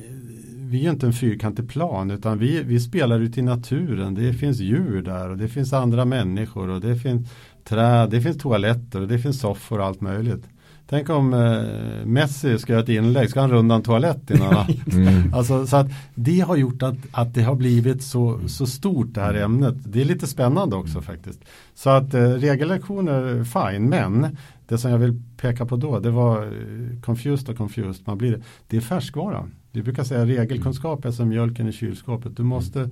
vi 0.56 0.78
är 0.78 0.82
ju 0.84 0.90
inte 0.90 1.06
en 1.06 1.12
fyrkantig 1.12 1.68
plan 1.68 2.10
utan 2.10 2.38
vi, 2.38 2.62
vi 2.62 2.80
spelar 2.80 3.20
ute 3.20 3.40
i 3.40 3.42
naturen. 3.42 4.14
Det 4.14 4.32
finns 4.34 4.58
djur 4.58 5.02
där 5.02 5.30
och 5.30 5.36
det 5.36 5.48
finns 5.48 5.72
andra 5.72 6.04
människor 6.04 6.68
och 6.70 6.80
det 6.80 6.96
finns 6.96 7.28
träd, 7.64 8.10
det 8.10 8.20
finns 8.20 8.38
toaletter 8.38 9.00
och 9.00 9.08
det 9.08 9.18
finns 9.18 9.40
soffor 9.40 9.78
och 9.80 9.86
allt 9.86 10.00
möjligt. 10.00 10.44
Tänk 10.86 11.10
om 11.10 11.34
eh, 11.34 12.06
Messi 12.06 12.58
ska 12.58 12.72
göra 12.72 12.82
ett 12.82 12.88
inlägg, 12.88 13.30
ska 13.30 13.40
han 13.40 13.50
runda 13.50 13.74
en 13.74 13.82
toalett 13.82 14.30
innan 14.30 14.54
han 14.54 14.66
Mm. 14.92 15.34
Alltså, 15.34 15.66
så 15.66 15.76
att 15.76 15.86
det 16.14 16.40
har 16.40 16.56
gjort 16.56 16.82
att, 16.82 16.96
att 17.12 17.34
det 17.34 17.42
har 17.42 17.54
blivit 17.54 18.02
så, 18.02 18.40
så 18.46 18.66
stort 18.66 19.14
det 19.14 19.20
här 19.20 19.34
ämnet. 19.34 19.74
Det 19.84 20.00
är 20.00 20.04
lite 20.04 20.26
spännande 20.26 20.76
också 20.76 21.00
faktiskt. 21.00 21.40
Så 21.74 21.90
att 21.90 22.14
eh, 22.14 22.20
regellektioner, 22.20 23.44
fine, 23.44 23.88
men 23.88 24.36
det 24.68 24.78
som 24.78 24.90
jag 24.90 24.98
vill 24.98 25.22
peka 25.36 25.66
på 25.66 25.76
då, 25.76 25.98
det 25.98 26.10
var 26.10 26.42
eh, 26.42 27.00
confused 27.00 27.48
och 27.48 27.56
confused. 27.56 28.06
Man 28.06 28.18
blir, 28.18 28.42
det 28.68 28.76
är 28.76 28.80
färskvara. 28.80 29.48
Vi 29.72 29.82
brukar 29.82 30.04
säga 30.04 30.26
regelkunskap 30.26 31.04
är 31.04 31.10
som 31.10 31.28
mjölken 31.28 31.68
i 31.68 31.72
kylskåpet. 31.72 32.36
Du 32.36 32.42
måste 32.42 32.90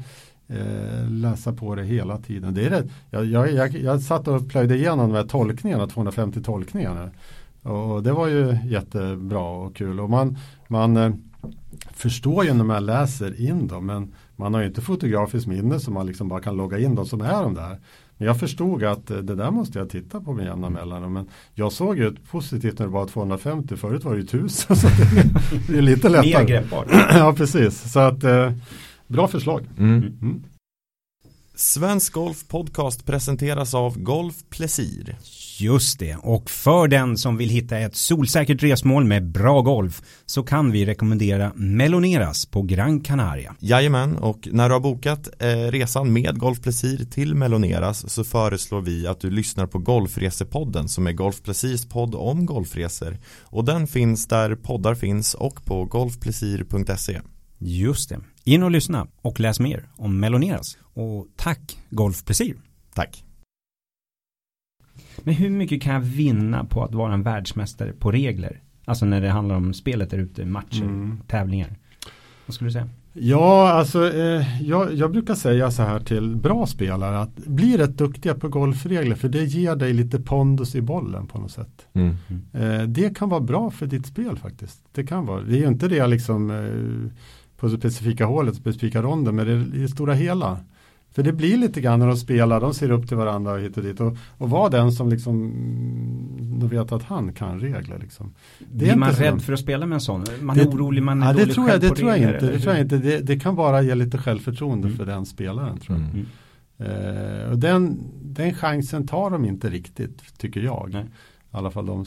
eh, 0.48 1.10
läsa 1.10 1.52
på 1.52 1.74
det 1.74 1.84
hela 1.84 2.18
tiden. 2.18 2.54
Det 2.54 2.66
är 2.66 2.70
det. 2.70 2.88
Jag, 3.10 3.24
jag, 3.24 3.52
jag, 3.52 3.76
jag 3.76 4.02
satt 4.02 4.28
och 4.28 4.48
plöjde 4.48 4.76
igenom 4.76 5.08
de 5.10 5.16
här 5.16 5.26
tolkningarna, 5.26 5.86
250 5.86 6.42
tolkningarna. 6.42 7.10
Och 7.62 8.02
det 8.02 8.12
var 8.12 8.28
ju 8.28 8.56
jättebra 8.66 9.40
och 9.42 9.76
kul. 9.76 10.00
Och 10.00 10.10
man, 10.10 10.38
man 10.68 10.96
eh, 10.96 11.12
förstår 11.94 12.44
ju 12.44 12.54
när 12.54 12.64
man 12.64 12.86
läser 12.86 13.40
in 13.40 13.66
dem. 13.66 13.86
Men 13.86 14.14
man 14.36 14.54
har 14.54 14.60
ju 14.60 14.66
inte 14.66 14.80
fotografiskt 14.80 15.46
minne 15.46 15.80
så 15.80 15.90
man 15.90 16.06
liksom 16.06 16.28
bara 16.28 16.40
kan 16.40 16.56
logga 16.56 16.78
in 16.78 16.94
de 16.94 17.06
som 17.06 17.20
är 17.20 17.42
de 17.42 17.54
där. 17.54 17.78
Men 18.16 18.26
jag 18.26 18.40
förstod 18.40 18.84
att 18.84 19.10
eh, 19.10 19.16
det 19.16 19.34
där 19.34 19.50
måste 19.50 19.78
jag 19.78 19.90
titta 19.90 20.20
på 20.20 20.32
med 20.32 20.46
jämna 20.46 20.70
mellanrum. 20.70 21.12
Men 21.12 21.28
jag 21.54 21.72
såg 21.72 21.98
ju 21.98 22.14
positivt 22.30 22.78
när 22.78 22.86
det 22.86 22.92
var 22.92 23.06
250. 23.06 23.76
Förut 23.76 24.04
var 24.04 24.12
det 24.12 24.18
ju 24.18 24.24
1000. 24.24 24.76
Så 24.76 24.88
det, 25.68 25.78
är 25.78 25.82
lite 25.82 26.08
Mer 26.10 26.22
lättare. 26.22 26.44
greppbart. 26.44 26.86
ja, 27.10 27.34
precis. 27.36 27.92
Så 27.92 28.00
att 28.00 28.24
eh, 28.24 28.52
bra 29.06 29.28
förslag. 29.28 29.68
Mm. 29.78 29.98
Mm. 30.22 30.42
Svensk 31.62 32.12
Golf 32.12 32.48
Podcast 32.48 33.06
presenteras 33.06 33.74
av 33.74 33.98
Golf 33.98 34.34
Plesir. 34.50 35.16
Just 35.58 35.98
det, 35.98 36.16
och 36.16 36.50
för 36.50 36.88
den 36.88 37.16
som 37.16 37.36
vill 37.36 37.48
hitta 37.48 37.78
ett 37.78 37.96
solsäkert 37.96 38.62
resmål 38.62 39.04
med 39.04 39.30
bra 39.30 39.60
golf 39.60 40.02
så 40.26 40.42
kan 40.42 40.70
vi 40.70 40.86
rekommendera 40.86 41.52
Meloneras 41.54 42.46
på 42.46 42.62
Gran 42.62 43.00
Canaria. 43.00 43.54
Jajamän, 43.58 44.16
och 44.16 44.48
när 44.52 44.68
du 44.68 44.74
har 44.74 44.80
bokat 44.80 45.28
eh, 45.38 45.46
resan 45.48 46.12
med 46.12 46.38
Golf 46.38 46.60
Plesir 46.60 47.04
till 47.04 47.34
Meloneras 47.34 48.12
så 48.12 48.24
föreslår 48.24 48.80
vi 48.80 49.06
att 49.06 49.20
du 49.20 49.30
lyssnar 49.30 49.66
på 49.66 49.78
Golfresepodden 49.78 50.88
som 50.88 51.06
är 51.06 51.12
Golf 51.12 51.42
Plesirs 51.42 51.84
podd 51.84 52.14
om 52.14 52.46
golfresor. 52.46 53.18
Och 53.42 53.64
den 53.64 53.86
finns 53.86 54.26
där 54.26 54.54
poddar 54.54 54.94
finns 54.94 55.34
och 55.34 55.64
på 55.64 55.84
golfplesir.se. 55.84 57.20
Just 57.58 58.08
det, 58.08 58.20
in 58.44 58.62
och 58.62 58.70
lyssna 58.70 59.06
och 59.22 59.40
läs 59.40 59.60
mer 59.60 59.88
om 59.96 60.20
Meloneras. 60.20 60.76
Och 60.94 61.26
tack 61.36 61.78
Golf 61.90 62.24
Plesir. 62.24 62.56
Tack. 62.94 63.24
Men 65.18 65.34
hur 65.34 65.50
mycket 65.50 65.82
kan 65.82 65.94
jag 65.94 66.00
vinna 66.00 66.64
på 66.64 66.84
att 66.84 66.94
vara 66.94 67.14
en 67.14 67.22
världsmästare 67.22 67.92
på 67.92 68.12
regler? 68.12 68.60
Alltså 68.84 69.06
när 69.06 69.20
det 69.20 69.30
handlar 69.30 69.56
om 69.56 69.74
spelet 69.74 70.10
där 70.10 70.18
ute, 70.18 70.44
matcher, 70.44 70.82
mm. 70.82 71.20
tävlingar. 71.26 71.78
Vad 72.46 72.54
skulle 72.54 72.68
du 72.68 72.72
säga? 72.72 72.88
Ja, 73.14 73.70
alltså 73.72 74.12
eh, 74.14 74.62
jag, 74.62 74.94
jag, 74.94 75.12
brukar 75.12 75.34
säga 75.34 75.70
så 75.70 75.82
här 75.82 76.00
till 76.00 76.36
bra 76.36 76.66
spelare 76.66 77.18
att 77.18 77.36
bli 77.36 77.76
rätt 77.76 77.98
duktiga 77.98 78.34
på 78.34 78.48
golfregler 78.48 79.14
för 79.14 79.28
det 79.28 79.44
ger 79.44 79.76
dig 79.76 79.92
lite 79.92 80.20
pondus 80.20 80.74
i 80.74 80.80
bollen 80.80 81.26
på 81.26 81.38
något 81.38 81.50
sätt. 81.50 81.86
Mm. 81.92 82.16
Eh, 82.52 82.82
det 82.82 83.16
kan 83.16 83.28
vara 83.28 83.40
bra 83.40 83.70
för 83.70 83.86
ditt 83.86 84.06
spel 84.06 84.36
faktiskt. 84.36 84.84
Det 84.92 85.06
kan 85.06 85.26
vara. 85.26 85.42
Det 85.42 85.56
är 85.56 85.60
ju 85.60 85.68
inte 85.68 85.88
det 85.88 86.06
liksom 86.06 86.50
eh, 86.50 87.12
på 87.56 87.70
specifika 87.70 88.26
hålet, 88.26 88.56
specifika 88.56 89.02
ronden, 89.02 89.36
men 89.36 89.46
det, 89.46 89.78
i 89.78 89.82
det 89.82 89.88
stora 89.88 90.14
hela. 90.14 90.58
För 91.12 91.22
det 91.22 91.32
blir 91.32 91.56
lite 91.56 91.80
grann 91.80 91.98
när 91.98 92.06
de 92.06 92.16
spelar, 92.16 92.60
de 92.60 92.74
ser 92.74 92.90
upp 92.90 93.08
till 93.08 93.16
varandra 93.16 93.52
och 93.52 93.60
hit 93.60 93.76
och 93.76 93.82
dit. 93.82 94.00
Och, 94.00 94.16
och 94.38 94.50
vara 94.50 94.68
den 94.68 94.92
som 94.92 95.08
liksom, 95.08 95.52
de 96.60 96.68
vet 96.68 96.92
att 96.92 97.02
han 97.02 97.32
kan 97.32 97.60
regler 97.60 97.98
liksom. 97.98 98.34
Det 98.58 98.66
Blir 98.66 98.96
man 98.96 99.12
rädd 99.12 99.42
för 99.42 99.52
att 99.52 99.60
spela 99.60 99.86
med 99.86 99.96
en 99.96 100.00
sån? 100.00 100.24
Man 100.40 100.60
är 100.60 100.66
orolig, 100.66 101.02
man 101.02 101.22
är 101.22 101.26
ja, 101.26 101.32
det 101.32 101.54
tror 101.54 101.68
jag, 101.68 101.80
det 101.80 101.90
tror 101.90 102.10
jag 102.10 102.18
inte. 102.18 102.46
Det, 102.46 102.58
tror 102.58 102.74
jag 102.74 102.84
inte. 102.84 102.98
Det, 102.98 103.20
det, 103.20 103.40
kan 103.40 103.56
bara 103.56 103.82
ge 103.82 103.94
lite 103.94 104.18
självförtroende 104.18 104.86
mm. 104.86 104.98
för 104.98 105.06
den 105.06 105.26
spelaren 105.26 105.78
tror 105.78 105.98
jag. 105.98 106.08
Mm. 106.08 106.26
Uh, 106.82 107.50
och 107.50 107.58
den, 107.58 107.98
den 108.22 108.54
chansen 108.54 109.06
tar 109.06 109.30
de 109.30 109.44
inte 109.44 109.70
riktigt, 109.70 110.38
tycker 110.38 110.60
jag. 110.60 110.90
Nej. 110.92 111.04
I 111.04 111.56
alla 111.56 111.70
fall 111.70 111.86
de 111.86 112.06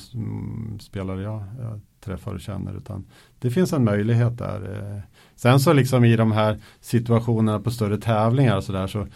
spelare 0.80 1.22
jag, 1.22 1.43
jag 1.60 1.82
träffar 1.99 2.34
och 2.34 2.41
känner. 2.41 2.78
Utan 2.78 3.06
det 3.39 3.51
finns 3.51 3.74
en 3.74 3.84
möjlighet 3.84 4.38
där. 4.38 4.62
Uh, 4.62 5.01
Sen 5.36 5.59
så 5.59 5.73
liksom 5.73 6.05
i 6.05 6.15
de 6.15 6.31
här 6.31 6.59
situationerna 6.81 7.59
på 7.59 7.71
större 7.71 7.97
tävlingar 7.97 8.57
och 8.57 8.63
sådär 8.63 8.88
så 8.88 9.07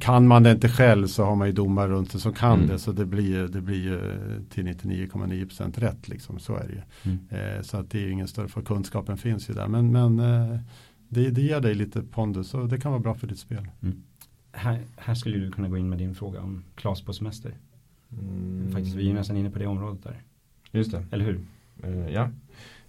kan 0.00 0.26
man 0.26 0.42
det 0.42 0.50
inte 0.50 0.68
själv 0.68 1.06
så 1.06 1.24
har 1.24 1.36
man 1.36 1.46
ju 1.46 1.52
domare 1.52 1.88
runt 1.88 2.10
sig 2.10 2.20
som 2.20 2.32
kan 2.32 2.56
mm. 2.58 2.68
det 2.68 2.78
så 2.78 2.92
det 2.92 3.06
blir, 3.06 3.48
det 3.48 3.60
blir 3.60 3.82
ju 3.82 4.00
till 4.50 4.66
99,9% 4.66 5.80
rätt 5.80 6.08
liksom 6.08 6.38
så 6.38 6.56
är 6.56 6.68
det 6.68 6.72
ju. 6.72 7.12
Mm. 7.12 7.56
Eh, 7.56 7.62
så 7.62 7.76
att 7.76 7.90
det 7.90 7.98
är 7.98 8.02
ju 8.02 8.10
ingen 8.10 8.28
större 8.28 8.48
för 8.48 8.62
kunskapen 8.62 9.16
finns 9.16 9.50
ju 9.50 9.54
där 9.54 9.68
men, 9.68 9.92
men 9.92 10.20
eh, 10.20 10.58
det, 11.08 11.30
det 11.30 11.42
ger 11.42 11.60
dig 11.60 11.74
lite 11.74 12.02
pondus 12.02 12.54
och 12.54 12.68
det 12.68 12.78
kan 12.80 12.92
vara 12.92 13.02
bra 13.02 13.14
för 13.14 13.26
ditt 13.26 13.38
spel. 13.38 13.68
Mm. 13.82 14.02
Här, 14.52 14.80
här 14.96 15.14
skulle 15.14 15.38
du 15.38 15.50
kunna 15.50 15.68
gå 15.68 15.76
in 15.76 15.88
med 15.88 15.98
din 15.98 16.14
fråga 16.14 16.40
om 16.40 16.64
Klas 16.74 17.02
på 17.02 17.12
semester. 17.12 17.54
Mm. 18.12 18.72
Faktiskt, 18.72 18.96
vi 18.96 19.10
är 19.10 19.14
nästan 19.14 19.36
inne 19.36 19.50
på 19.50 19.58
det 19.58 19.66
området 19.66 20.02
där. 20.02 20.22
Just 20.72 20.92
det. 20.92 21.06
Eller 21.10 21.24
hur? 21.24 21.40
Uh, 21.84 22.10
ja. 22.12 22.30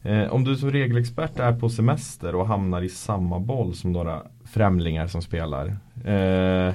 Eh, 0.04 0.34
om 0.34 0.44
du 0.44 0.56
som 0.56 0.72
regelexpert 0.72 1.40
är 1.40 1.54
på 1.54 1.70
semester 1.70 2.36
och 2.36 2.48
hamnar 2.48 2.82
i 2.82 2.90
samma 2.90 3.40
boll 3.40 3.76
som 3.76 3.92
några 3.92 4.22
främlingar 4.46 5.08
som 5.08 5.22
spelar. 5.22 5.78
Eh, 6.06 6.74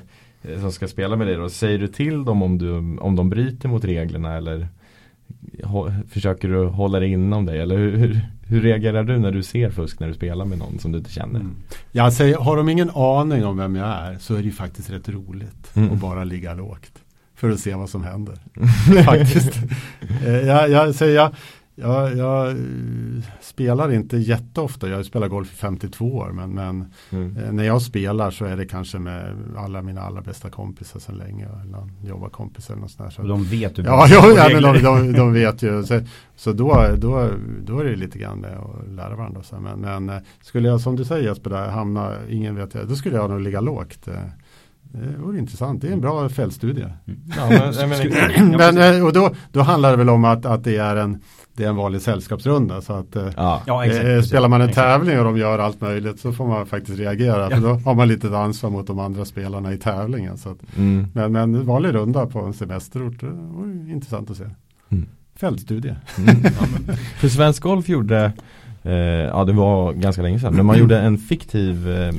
som 0.60 0.72
ska 0.72 0.88
spela 0.88 1.16
med 1.16 1.26
dig 1.26 1.36
då. 1.36 1.48
Säger 1.48 1.78
du 1.78 1.88
till 1.88 2.24
dem 2.24 2.42
om, 2.42 2.58
du, 2.58 2.98
om 2.98 3.16
de 3.16 3.30
bryter 3.30 3.68
mot 3.68 3.84
reglerna 3.84 4.36
eller 4.36 4.68
försöker 6.08 6.48
du 6.48 6.66
hålla 6.66 7.00
det 7.00 7.06
inom 7.06 7.46
dig? 7.46 7.60
Eller 7.60 7.76
hur, 7.76 7.96
hur, 7.96 8.20
hur, 8.46 8.60
reagerar 8.60 9.04
du 9.04 9.18
när 9.18 9.30
du 9.30 9.42
ser 9.42 9.70
fusk 9.70 10.00
när 10.00 10.08
du 10.08 10.14
spelar 10.14 10.44
med 10.44 10.58
någon 10.58 10.78
som 10.78 10.92
du 10.92 10.98
inte 10.98 11.10
känner? 11.10 11.40
Mm. 11.40 11.56
Jag 11.92 12.12
säger, 12.12 12.36
har 12.36 12.56
de 12.56 12.68
ingen 12.68 12.90
aning 12.90 13.44
om 13.44 13.56
vem 13.56 13.76
jag 13.76 13.88
är 13.88 14.18
så 14.18 14.34
är 14.34 14.38
det 14.38 14.44
ju 14.44 14.52
faktiskt 14.52 14.90
rätt 14.90 15.08
roligt 15.08 15.76
mm. 15.76 15.92
att 15.92 16.00
bara 16.00 16.24
ligga 16.24 16.54
lågt. 16.54 16.92
För 17.34 17.50
att 17.50 17.60
se 17.60 17.74
vad 17.74 17.90
som 17.90 18.04
händer. 18.04 18.38
faktiskt. 19.04 19.60
Eh, 20.26 20.32
jag, 20.32 20.70
jag, 20.70 20.94
säger, 20.94 21.14
jag, 21.14 21.30
jag, 21.76 22.16
jag, 22.16 22.48
eh, 22.48 22.56
spelar 23.40 23.92
inte 23.92 24.16
jätteofta, 24.16 24.88
jag 24.88 25.04
spelar 25.04 25.28
golf 25.28 25.52
i 25.52 25.56
52 25.56 26.14
år 26.14 26.30
men, 26.32 26.50
men 26.50 26.92
mm. 27.10 27.36
eh, 27.36 27.52
när 27.52 27.64
jag 27.64 27.82
spelar 27.82 28.30
så 28.30 28.44
är 28.44 28.56
det 28.56 28.66
kanske 28.66 28.98
med 28.98 29.36
alla 29.56 29.82
mina 29.82 30.00
allra 30.00 30.20
bästa 30.20 30.50
kompisar 30.50 31.00
sedan 31.00 31.16
länge. 31.16 31.48
Någon 31.64 31.92
jobbarkompis 32.04 32.70
eller 32.70 32.80
något 32.80 32.90
sånt 32.90 33.16
där. 33.16 33.22
Så. 33.22 33.28
de 33.28 33.44
vet 33.44 33.76
du 33.76 33.82
Ja, 33.82 34.06
ja, 34.10 34.32
ja 34.36 34.48
men 34.52 34.62
de, 34.62 34.82
de, 34.82 35.12
de, 35.12 35.32
vet 35.32 35.62
ju. 35.62 35.84
Så, 35.84 36.00
så 36.36 36.52
då, 36.52 36.86
då, 36.96 37.30
då 37.64 37.78
är 37.78 37.84
det 37.84 37.96
lite 37.96 38.18
grann 38.18 38.38
med 38.38 38.56
att 38.56 38.88
lära 38.88 39.16
varandra. 39.16 39.42
Så. 39.42 39.60
Men, 39.60 39.80
men 39.80 40.08
eh, 40.08 40.22
skulle 40.42 40.68
jag 40.68 40.80
som 40.80 40.96
du 40.96 41.04
säger 41.04 41.28
Jesper, 41.28 41.50
där, 41.50 41.68
hamna, 41.68 42.12
ingen 42.28 42.56
vet 42.56 42.74
jag, 42.74 42.88
då 42.88 42.96
skulle 42.96 43.16
jag 43.16 43.30
nog 43.30 43.40
ligga 43.40 43.60
lågt. 43.60 44.04
Det 44.04 45.16
vore 45.18 45.38
intressant. 45.38 45.80
Det 45.80 45.88
är 45.88 45.92
en 45.92 46.00
bra 46.00 46.28
fältstudie. 46.28 46.92
Mm. 47.06 47.20
Ja, 47.36 47.48
men, 47.48 47.88
men, 47.88 48.74
men, 48.74 49.02
och 49.02 49.12
då, 49.12 49.30
då 49.52 49.60
handlar 49.60 49.90
det 49.90 49.96
väl 49.96 50.08
om 50.08 50.24
att, 50.24 50.46
att 50.46 50.64
det 50.64 50.76
är 50.76 50.96
en 50.96 51.20
det 51.57 51.64
är 51.64 51.68
en 51.68 51.76
vanlig 51.76 52.02
sällskapsrunda. 52.02 52.80
Så 52.80 52.92
att, 52.92 53.16
eh, 53.16 53.28
ja. 53.36 53.62
Ja, 53.66 53.84
exakt, 53.84 54.05
eh, 54.05 54.20
spelar 54.20 54.48
man 54.48 54.61
en 54.61 54.68
exakt. 54.68 54.86
tävling 54.86 55.18
och 55.18 55.24
de 55.24 55.36
gör 55.36 55.59
allt 55.59 55.80
möjligt 55.80 56.20
så 56.20 56.32
får 56.32 56.46
man 56.46 56.66
faktiskt 56.66 56.98
reagera. 56.98 57.42
Ja. 57.42 57.50
För 57.50 57.61
då 57.61 57.74
har 57.74 57.94
man 57.94 58.09
lite 58.09 58.38
ansvar 58.38 58.70
mot 58.70 58.86
de 58.86 58.98
andra 58.98 59.24
spelarna 59.24 59.72
i 59.72 59.78
tävlingen. 59.78 60.38
Så 60.38 60.48
att, 60.48 60.76
mm. 60.76 61.07
men, 61.14 61.32
men 61.32 61.66
vanlig 61.66 61.94
runda 61.94 62.26
på 62.26 62.38
en 62.40 62.52
semesterort, 62.52 63.20
det 63.20 63.26
var 63.26 63.92
intressant 63.92 64.30
att 64.30 64.36
se. 64.36 64.44
Mm. 64.88 65.07
Fältstudie. 65.36 65.96
Mm. 66.18 66.36
för 67.20 67.28
Svensk 67.28 67.62
Golf 67.62 67.88
gjorde 67.88 68.32
eh, 68.82 68.92
ja 68.94 69.44
det 69.44 69.52
var 69.52 69.92
ganska 69.92 70.22
länge 70.22 70.38
sedan. 70.38 70.55
Men 70.55 70.66
man 70.66 70.78
gjorde 70.78 70.98
en 70.98 71.18
fiktiv 71.18 71.90
eh, 71.90 72.12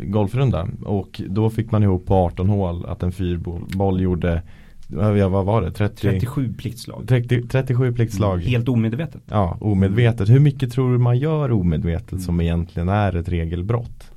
golfrunda. 0.00 0.68
Och 0.84 1.20
då 1.28 1.50
fick 1.50 1.70
man 1.70 1.82
ihop 1.82 2.06
på 2.06 2.14
18 2.14 2.48
hål 2.48 2.86
att 2.86 3.02
en 3.02 3.12
fyrboll 3.12 4.00
gjorde 4.00 4.42
ja, 4.88 5.28
vad 5.28 5.44
var 5.44 5.62
det? 5.62 5.70
30, 5.70 5.96
37 6.02 6.54
pliktslag. 6.54 7.08
30, 7.08 7.48
37 7.48 7.92
pliktslag. 7.92 8.34
Mm, 8.34 8.48
helt 8.48 8.68
omedvetet. 8.68 9.22
Ja, 9.26 9.58
omedvetet. 9.60 10.28
Hur 10.28 10.40
mycket 10.40 10.72
tror 10.72 10.92
du 10.92 10.98
man 10.98 11.18
gör 11.18 11.52
omedvetet 11.52 12.12
mm. 12.12 12.22
som 12.24 12.40
egentligen 12.40 12.88
är 12.88 13.16
ett 13.16 13.28
regelbrott? 13.28 14.10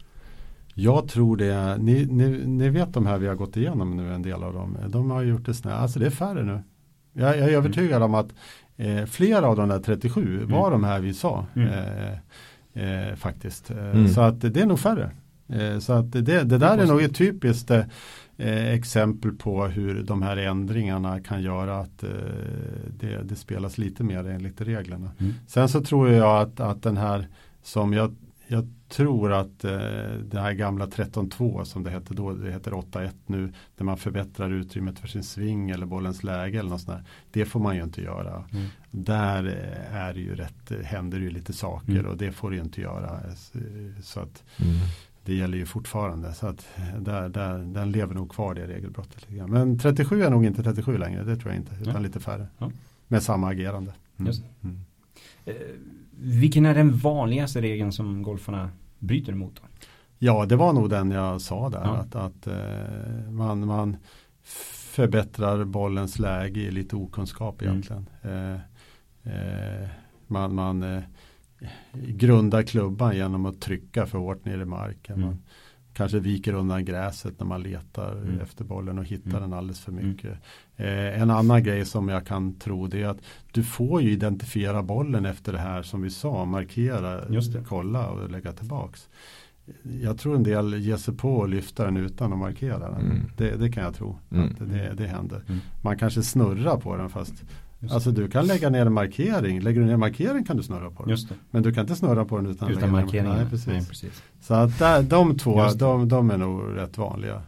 Jag 0.74 1.07
tror 1.07 1.38
det, 1.38 1.78
ni, 1.80 2.05
ni, 2.05 2.41
ni, 2.45 2.69
vet 2.69 2.93
de 2.93 3.05
här 3.05 3.17
vi 3.17 3.28
har 3.28 3.36
gått 3.36 3.57
igenom 3.57 3.97
nu 3.97 4.13
en 4.13 4.22
del 4.22 4.43
av 4.43 4.53
dem. 4.53 4.78
De 4.88 5.11
har 5.11 5.22
gjort 5.22 5.45
det 5.45 5.53
snabbt, 5.53 5.82
alltså 5.82 5.99
det 5.99 6.05
är 6.05 6.09
färre 6.09 6.43
nu. 6.43 6.63
Jag, 7.13 7.30
jag 7.30 7.38
är 7.38 7.43
mm. 7.43 7.55
övertygad 7.55 7.95
mm. 7.95 8.03
om 8.03 8.15
att 8.15 8.34
eh, 8.78 9.05
flera 9.05 9.47
av 9.47 9.55
de 9.55 9.69
där 9.69 9.80
37 9.80 10.38
mm. 10.38 10.51
var 10.51 10.72
de 10.72 10.84
här 10.84 10.99
vi 10.99 11.13
sa. 11.13 11.45
Mm. 11.55 11.67
Eh, 11.67 12.11
eh, 12.74 13.15
faktiskt. 13.15 13.72
Eh, 13.72 14.07
så 14.07 14.22
att 14.22 14.41
det 14.41 14.61
är 14.61 14.65
nog 14.65 14.80
färre. 14.80 15.11
Eh, 15.49 15.80
så 15.80 15.93
att 15.93 16.11
det, 16.11 16.22
det 16.22 16.57
där 16.57 16.78
är 16.78 16.86
nog 16.86 17.01
ett 17.01 17.15
typiskt 17.15 17.72
eh, 18.42 18.52
eh, 18.52 18.74
exempel 18.74 19.32
på 19.32 19.66
hur 19.66 20.04
de 20.04 20.22
här 20.22 20.38
ändringarna 20.38 21.20
kan 21.20 21.42
göra 21.42 21.80
att 21.80 22.04
eh, 22.04 22.10
det, 23.00 23.24
det, 23.24 23.36
spelas 23.36 23.78
lite 23.78 24.04
mer 24.04 24.28
enligt 24.28 24.62
reglerna. 24.62 25.12
Mm. 25.20 25.34
Sen 25.48 25.70
så 25.70 25.84
tror 25.84 26.10
jag 26.10 26.42
att, 26.42 26.60
att 26.60 26.84
den 26.84 26.98
här 26.98 27.28
som 27.64 27.94
jag, 27.94 28.16
jag 28.48 28.68
tror 28.89 29.32
att 29.32 29.64
eh, 29.64 29.72
det 30.30 30.39
här 30.39 30.54
gamla 30.54 30.86
13.2 30.86 31.64
som 31.64 31.84
det 31.84 31.89
hette 31.89 32.14
då, 32.14 32.34
det 32.34 32.52
heter 32.52 32.72
8.1 32.72 33.12
nu, 33.26 33.54
där 33.78 33.86
man 33.86 33.98
förbättrar 33.98 34.52
utrymmet 34.52 35.00
för 35.00 35.08
sin 35.08 35.24
sving 35.24 35.70
eller 35.70 35.86
bollens 35.86 36.24
läge 36.24 36.60
eller 36.60 36.70
något 36.70 36.82
sånt 36.82 36.98
där. 36.98 37.06
Det 37.32 37.46
får 37.46 37.60
man 37.60 37.76
ju 37.76 37.84
inte 37.84 38.02
göra. 38.02 38.44
Mm. 38.52 38.66
Där 38.92 39.46
eh, 39.46 39.96
är 39.96 40.14
det 40.14 40.20
ju 40.20 40.36
rätt, 40.36 40.72
händer 40.86 41.20
ju 41.20 41.30
lite 41.30 41.54
saker 41.54 41.92
mm. 41.92 42.06
och 42.06 42.18
det 42.18 42.32
får 42.32 42.52
du 42.52 42.58
inte 42.58 42.82
göra. 42.82 43.20
Så 44.02 44.20
att 44.20 44.44
mm 44.58 44.78
det 45.26 45.36
gäller 45.36 45.57
ju 45.57 45.65
fortfarande. 45.65 46.34
Så 46.34 46.47
att 46.47 46.67
där, 46.99 47.30
där, 47.30 47.57
den 47.57 47.91
lever 47.91 48.15
nog 48.15 48.32
kvar 48.32 48.53
det 48.53 48.67
regelbrottet. 48.67 49.28
Men 49.47 49.80
37 49.80 50.24
är 50.24 50.30
nog 50.30 50.45
inte 50.45 50.63
37 50.63 50.97
längre, 50.97 51.24
det 51.24 51.36
tror 51.36 51.51
jag 51.53 51.61
inte. 51.61 51.76
Utan 51.82 51.93
ja. 51.93 51.99
lite 51.99 52.19
färre. 52.19 52.47
Ja. 52.57 52.72
Med 53.07 53.24
samma 53.24 53.47
agerande. 53.49 53.93
Mm. 54.17 54.34
Mm. 54.63 54.80
Eh, 55.45 55.55
vilken 56.19 56.65
är 56.65 56.76
den 56.76 56.97
vanligaste 56.97 57.61
regeln 57.61 57.91
som 57.91 58.24
golfarna 58.24 58.69
bryter 58.99 59.32
emot? 59.34 59.55
Då? 59.55 59.67
Ja, 60.17 60.45
det 60.45 60.55
var 60.55 60.74
nog 60.74 60.89
den 60.89 61.11
jag 61.11 61.41
sa 61.41 61.69
där. 61.69 61.82
Ja. 61.84 61.95
Att, 61.95 62.15
att 62.15 62.47
eh, 62.47 63.32
man, 63.32 63.65
man 63.65 63.97
förbättrar 64.91 65.63
bollens 65.63 66.19
läge 66.19 66.59
i 66.59 66.72
lite 66.72 66.95
okunskap 66.95 67.61
egentligen. 67.61 68.09
Mm. 68.22 68.59
Eh, 69.24 69.89
man, 70.28 70.55
man 70.55 70.84
eh, 70.84 71.03
grunda 71.93 72.64
klubban 72.64 73.16
genom 73.16 73.45
att 73.45 73.62
trycka 73.62 74.05
för 74.05 74.18
hårt 74.18 74.45
ner 74.45 74.59
i 74.59 74.66
marken. 74.66 75.16
Mm. 75.16 75.28
Man 75.28 75.38
kanske 75.93 76.20
viker 76.20 76.53
undan 76.53 76.86
gräset 76.86 77.39
när 77.39 77.45
man 77.45 77.64
letar 77.64 78.12
mm. 78.12 78.39
efter 78.39 78.64
bollen 78.64 78.99
och 78.99 79.05
hittar 79.05 79.30
mm. 79.30 79.41
den 79.41 79.53
alldeles 79.53 79.80
för 79.80 79.91
mm. 79.91 80.07
mycket. 80.07 80.38
Eh, 80.76 81.22
en 81.22 81.30
annan 81.30 81.64
grej 81.64 81.86
som 81.86 82.09
jag 82.09 82.26
kan 82.26 82.59
tro 82.59 82.88
det 82.88 83.01
är 83.01 83.07
att 83.07 83.22
du 83.51 83.64
får 83.64 84.01
ju 84.01 84.12
identifiera 84.12 84.84
bollen 84.84 85.26
efter 85.26 85.51
det 85.53 85.59
här 85.59 85.84
som 85.84 86.01
vi 86.01 86.09
sa, 86.09 86.45
markera, 86.45 87.22
kolla 87.68 88.09
och 88.09 88.30
lägga 88.30 88.51
tillbaks. 88.51 89.09
Jag 90.01 90.18
tror 90.18 90.36
en 90.36 90.43
del 90.43 90.74
ger 90.74 90.97
sig 90.97 91.18
på 91.18 91.43
att 91.43 91.49
lyfta 91.49 91.86
den 91.86 91.97
utan 91.97 92.34
att 92.34 92.39
markera 92.39 92.89
den. 92.89 93.01
Mm. 93.01 93.18
Det, 93.38 93.55
det, 93.55 93.72
kan 93.72 93.84
jag 93.84 93.95
tro. 93.95 94.20
Mm. 94.32 94.49
Att 94.49 94.59
det, 94.59 94.93
det 94.97 95.07
händer. 95.07 95.43
Mm. 95.47 95.59
Man 95.82 95.97
kanske 95.97 96.24
snurrar 96.24 96.78
på 96.78 96.97
den 96.97 97.09
fast 97.09 97.43
Alltså 97.89 98.11
du 98.11 98.27
kan 98.27 98.47
lägga 98.47 98.69
ner 98.69 98.86
en 98.86 98.93
markering. 98.93 99.61
Lägger 99.61 99.79
du 99.79 99.86
ner 99.86 99.93
en 99.93 99.99
markering 99.99 100.43
kan 100.43 100.57
du 100.57 100.63
snurra 100.63 100.91
på 100.91 101.05
den. 101.05 101.17
Men 101.51 101.63
du 101.63 101.73
kan 101.73 101.82
inte 101.82 101.95
snurra 101.95 102.25
på 102.25 102.38
den 102.38 102.45
utan, 102.45 102.71
utan 102.71 102.91
markering. 102.91 103.29
Nej, 103.29 103.45
precis. 103.49 103.67
Nej, 103.67 103.86
precis. 103.89 104.23
Så 104.41 104.53
att 104.53 104.79
där, 104.79 105.03
de 105.03 105.38
två, 105.38 105.69
de, 105.75 106.09
de, 106.09 106.32
är 106.32 106.38
nog 106.38 106.77
rätt 106.77 106.97
vanliga. 106.97 107.41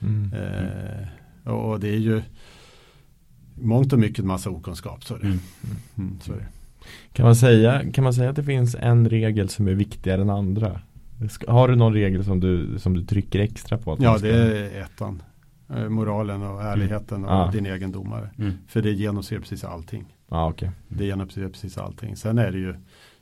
Mm. 0.00 0.32
Eh, 0.32 1.52
och 1.52 1.80
det 1.80 1.88
är 1.88 1.98
ju 1.98 2.22
mångt 3.54 3.92
och 3.92 3.98
mycket 3.98 4.24
massa 4.24 4.50
okunskap. 4.50 5.04
Så 5.04 5.14
är 5.14 5.18
det. 5.18 5.26
Mm. 5.26 5.38
Mm, 5.98 6.18
så 6.22 6.32
är 6.32 6.36
det. 6.36 6.46
Kan, 7.12 7.26
man 7.26 7.36
säga, 7.36 7.92
kan 7.92 8.04
man 8.04 8.14
säga 8.14 8.30
att 8.30 8.36
det 8.36 8.44
finns 8.44 8.74
en 8.74 9.08
regel 9.08 9.48
som 9.48 9.68
är 9.68 9.74
viktigare 9.74 10.20
än 10.22 10.30
andra? 10.30 10.80
Har 11.48 11.68
du 11.68 11.76
någon 11.76 11.92
regel 11.92 12.24
som 12.24 12.40
du, 12.40 12.78
som 12.78 12.94
du 12.94 13.04
trycker 13.04 13.38
extra 13.40 13.78
på? 13.78 13.96
ja, 14.00 14.18
det 14.18 14.30
är 14.30 14.82
ettan. 14.82 15.22
Eh, 15.76 15.88
moralen 15.88 16.42
och 16.42 16.62
ärligheten 16.62 17.24
och 17.24 17.30
Ah. 17.30 17.50
din 17.50 17.66
egen 17.66 17.92
domare. 17.92 18.30
Mm. 18.38 18.52
För 18.66 18.82
det 18.82 18.90
genomsyrar 18.92 19.40
precis 19.40 19.64
allting. 19.64 20.16
Ja, 20.28 20.48
okej. 20.50 20.70
Det 20.88 21.04
genomsyrar 21.04 21.48
precis 21.48 21.78
allting. 21.78 22.16
Sen 22.16 22.38
är 22.38 22.52
det 22.52 22.58
ju 22.58 22.74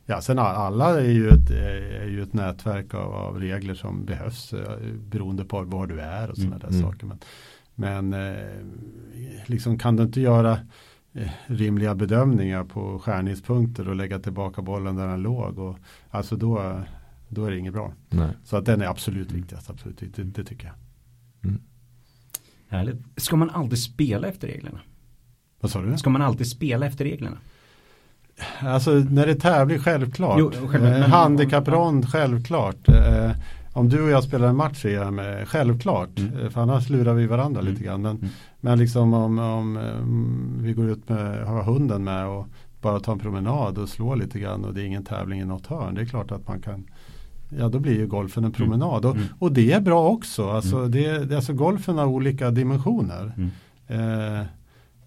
Ja, 0.05 0.21
sen 0.21 0.39
all- 0.39 0.55
alla 0.55 1.01
är 1.01 1.09
ju 1.09 1.27
ett, 1.27 1.49
är 1.51 2.07
ju 2.07 2.23
ett 2.23 2.33
nätverk 2.33 2.93
av, 2.93 3.13
av 3.13 3.39
regler 3.39 3.73
som 3.73 4.05
behövs 4.05 4.53
eh, 4.53 4.77
beroende 5.09 5.45
på 5.45 5.61
var 5.63 5.87
du 5.87 5.99
är 6.01 6.29
och 6.29 6.35
sådana 6.37 6.55
Mm, 6.55 6.59
där 6.69 6.77
mm. 6.77 6.81
saker. 6.91 7.05
Men, 7.05 7.19
men 7.75 8.13
eh, 8.35 8.45
liksom 9.45 9.77
kan 9.79 9.95
du 9.95 10.03
inte 10.03 10.21
göra 10.21 10.57
eh, 11.13 11.29
rimliga 11.47 11.95
bedömningar 11.95 12.63
på 12.63 12.99
skärningspunkter 12.99 13.89
och 13.89 13.95
lägga 13.95 14.19
tillbaka 14.19 14.61
bollen 14.61 14.95
där 14.95 15.07
den 15.07 15.21
låg. 15.21 15.59
Och, 15.59 15.77
alltså 16.09 16.35
då, 16.35 16.81
då 17.29 17.45
är 17.45 17.51
det 17.51 17.57
inget 17.57 17.73
bra. 17.73 17.93
Nej. 18.09 18.29
Så 18.43 18.57
att 18.57 18.65
den 18.65 18.81
är 18.81 18.85
absolut 18.87 19.31
viktigast, 19.31 19.69
absolut, 19.69 20.03
det, 20.15 20.23
det 20.23 20.43
tycker 20.43 20.65
jag. 20.67 20.75
Härligt. 22.71 22.97
Ska 23.17 23.35
man 23.35 23.49
alltid 23.49 23.79
spela 23.79 24.27
efter 24.27 24.47
reglerna? 24.47 24.79
Vad 25.61 25.71
sa 25.71 25.81
du? 25.81 25.97
Ska 25.97 26.09
man 26.09 26.21
alltid 26.21 26.47
spela 26.47 26.85
efter 26.85 27.05
reglerna? 27.05 27.37
Alltså 28.59 28.91
när 28.91 29.25
det 29.25 29.31
är 29.31 29.35
tävling 29.39 29.79
självklart. 29.79 30.35
Jo, 30.39 30.51
självklart, 30.51 30.83
eh, 30.83 31.01
handikapprond 31.09 32.09
självklart. 32.09 32.89
Eh, 32.89 33.31
om 33.73 33.89
du 33.89 34.01
och 34.03 34.09
jag 34.09 34.23
spelar 34.23 34.47
en 34.47 34.55
match 34.55 34.85
i 34.85 34.95
EM, 34.95 35.19
eh, 35.19 35.45
självklart. 35.45 36.19
Mm. 36.19 36.39
Eh, 36.39 36.49
För 36.49 36.61
annars 36.61 36.89
lurar 36.89 37.13
vi 37.13 37.27
varandra 37.27 37.61
Mm. 37.61 37.73
lite 37.73 37.85
grann. 37.85 38.01
Men, 38.01 38.17
Mm. 38.17 38.29
men 38.59 38.79
liksom 38.79 39.13
om, 39.13 39.39
om 39.39 39.77
eh, 39.77 40.63
vi 40.65 40.73
går 40.73 40.89
ut 40.89 41.09
med, 41.09 41.45
har 41.45 41.63
hunden 41.63 42.03
med 42.03 42.27
och 42.27 42.47
bara 42.81 42.99
tar 42.99 43.13
en 43.13 43.19
promenad 43.19 43.77
och 43.77 43.89
slår 43.89 44.15
lite 44.15 44.39
grann 44.39 44.65
och 44.65 44.73
det 44.73 44.81
är 44.81 44.85
ingen 44.85 45.03
tävling 45.05 45.39
i 45.39 45.45
något 45.45 45.67
hörn. 45.67 45.95
Det 45.95 46.01
är 46.01 46.05
klart 46.05 46.31
att 46.31 46.47
man 46.47 46.61
kan 46.61 46.83
Ja 47.59 47.69
då 47.69 47.79
blir 47.79 47.93
ju 47.99 48.07
golfen 48.07 48.43
en 48.43 48.51
promenad 48.51 49.05
och, 49.05 49.15
Mm. 49.15 49.27
och 49.39 49.51
det 49.51 49.71
är 49.71 49.81
bra 49.81 50.09
också. 50.09 50.49
Alltså, 50.49 50.87
det, 50.87 51.25
det, 51.25 51.35
alltså 51.35 51.53
golfen 51.53 51.97
har 51.97 52.05
olika 52.05 52.51
dimensioner. 52.51 53.33
Mm. 53.37 53.49
Eh, 53.87 54.39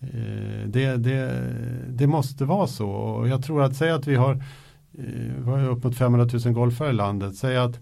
eh, 0.01 0.67
det, 0.67 0.97
det, 0.97 1.45
det 1.89 2.07
måste 2.07 2.45
vara 2.45 2.67
så 2.67 2.91
och 2.91 3.29
jag 3.29 3.43
tror 3.45 3.63
att 3.63 3.77
säga 3.77 3.95
att 3.95 4.07
vi 4.07 4.15
har, 4.15 4.35
eh, 4.99 5.05
vi 5.39 5.51
har 5.51 5.59
ju 5.59 5.67
upp 5.67 5.85
mot 5.85 5.97
500 5.97 6.29
000 6.45 6.55
golfare 6.55 6.91
i 6.91 6.93
landet. 6.93 7.37
Säg 7.37 7.57
att 7.57 7.79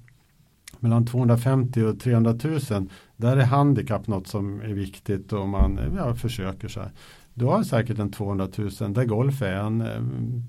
mellan 0.80 1.06
250 1.06 1.82
och 1.82 2.00
300 2.00 2.34
000 2.44 2.88
där 3.16 3.36
är 3.36 3.44
handikapp 3.44 4.06
något 4.06 4.26
som 4.26 4.60
är 4.60 4.72
viktigt 4.74 5.32
och 5.32 5.48
man 5.48 5.80
ja, 5.96 6.14
försöker 6.14 6.68
så 6.68 6.80
här. 6.80 6.90
Du 7.34 7.44
har 7.44 7.62
säkert 7.62 7.98
en 7.98 8.10
200 8.12 8.48
000 8.80 8.92
där 8.92 9.04
golf 9.04 9.42
är 9.42 9.54
en 9.54 9.80
eh, 9.80 10.02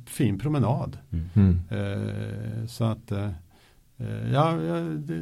fin 0.05 0.39
promenad. 0.39 0.97
Mm. 1.35 1.59
Eh, 1.69 2.65
så 2.67 2.83
att 2.83 3.11
eh, 3.11 3.29
Ja, 4.33 4.61
ja 4.61 4.75
det, 4.79 5.13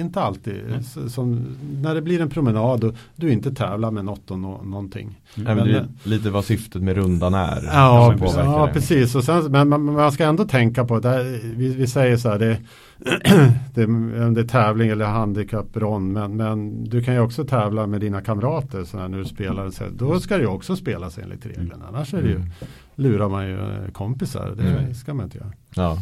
inte 0.00 0.20
alltid. 0.20 0.54
Så, 0.94 1.08
som, 1.10 1.56
när 1.82 1.94
det 1.94 2.02
blir 2.02 2.20
en 2.20 2.30
promenad 2.30 2.84
och 2.84 2.94
du 3.16 3.32
inte 3.32 3.54
tävlar 3.54 3.90
med 3.90 4.04
något 4.04 4.30
och 4.30 4.38
nå, 4.38 4.62
någonting. 4.62 5.20
Nej, 5.34 5.54
men 5.54 5.66
Men- 5.66 5.76
är 5.76 5.88
lite 6.02 6.30
vad 6.30 6.44
syftet 6.44 6.82
med 6.82 6.96
rundan 6.96 7.34
är. 7.34 7.62
Ja, 7.72 8.14
ja 8.34 8.70
precis. 8.72 9.14
Och 9.14 9.24
sen, 9.24 9.44
men 9.44 9.68
man, 9.68 9.82
man 9.84 10.12
ska 10.12 10.24
ändå 10.24 10.44
tänka 10.44 10.84
på 10.84 11.00
det. 11.00 11.08
här, 11.08 11.40
Vi, 11.56 11.74
vi 11.74 11.86
säger 11.86 12.16
så 12.16 12.28
här, 12.28 12.38
det, 12.38 12.58
det, 13.74 13.84
om 13.84 14.34
det 14.34 14.40
är 14.40 14.44
tävling 14.48 14.88
eller 14.90 15.04
handikapp-rond. 15.04 16.12
Men, 16.12 16.36
men 16.36 16.84
du 16.84 17.02
kan 17.02 17.14
ju 17.14 17.20
också 17.20 17.44
tävla 17.44 17.86
med 17.86 18.00
dina 18.00 18.20
kamrater 18.20 18.84
så 18.84 18.98
här, 18.98 19.08
när 19.08 19.18
du 19.18 19.24
spelar. 19.24 19.70
Så 19.70 19.84
här, 19.84 19.90
då 19.90 20.20
ska 20.20 20.36
det 20.36 20.40
ju 20.42 20.48
också 20.48 20.76
spelas 20.76 21.18
enligt 21.18 21.46
reglerna. 21.46 21.84
Annars 21.88 22.14
är 22.14 22.22
det 22.22 22.28
ju, 22.28 22.36
Mm. 22.36 22.48
lurar 22.94 23.28
man 23.28 23.46
ju 23.48 23.54
eh, 23.58 23.90
kompisar. 23.92 24.54
Det 24.56 24.62
Mm. 24.68 24.94
ska 24.94 25.14
man 25.14 25.24
inte 25.24 25.38
göra. 25.38 25.52
Ja. 25.74 25.98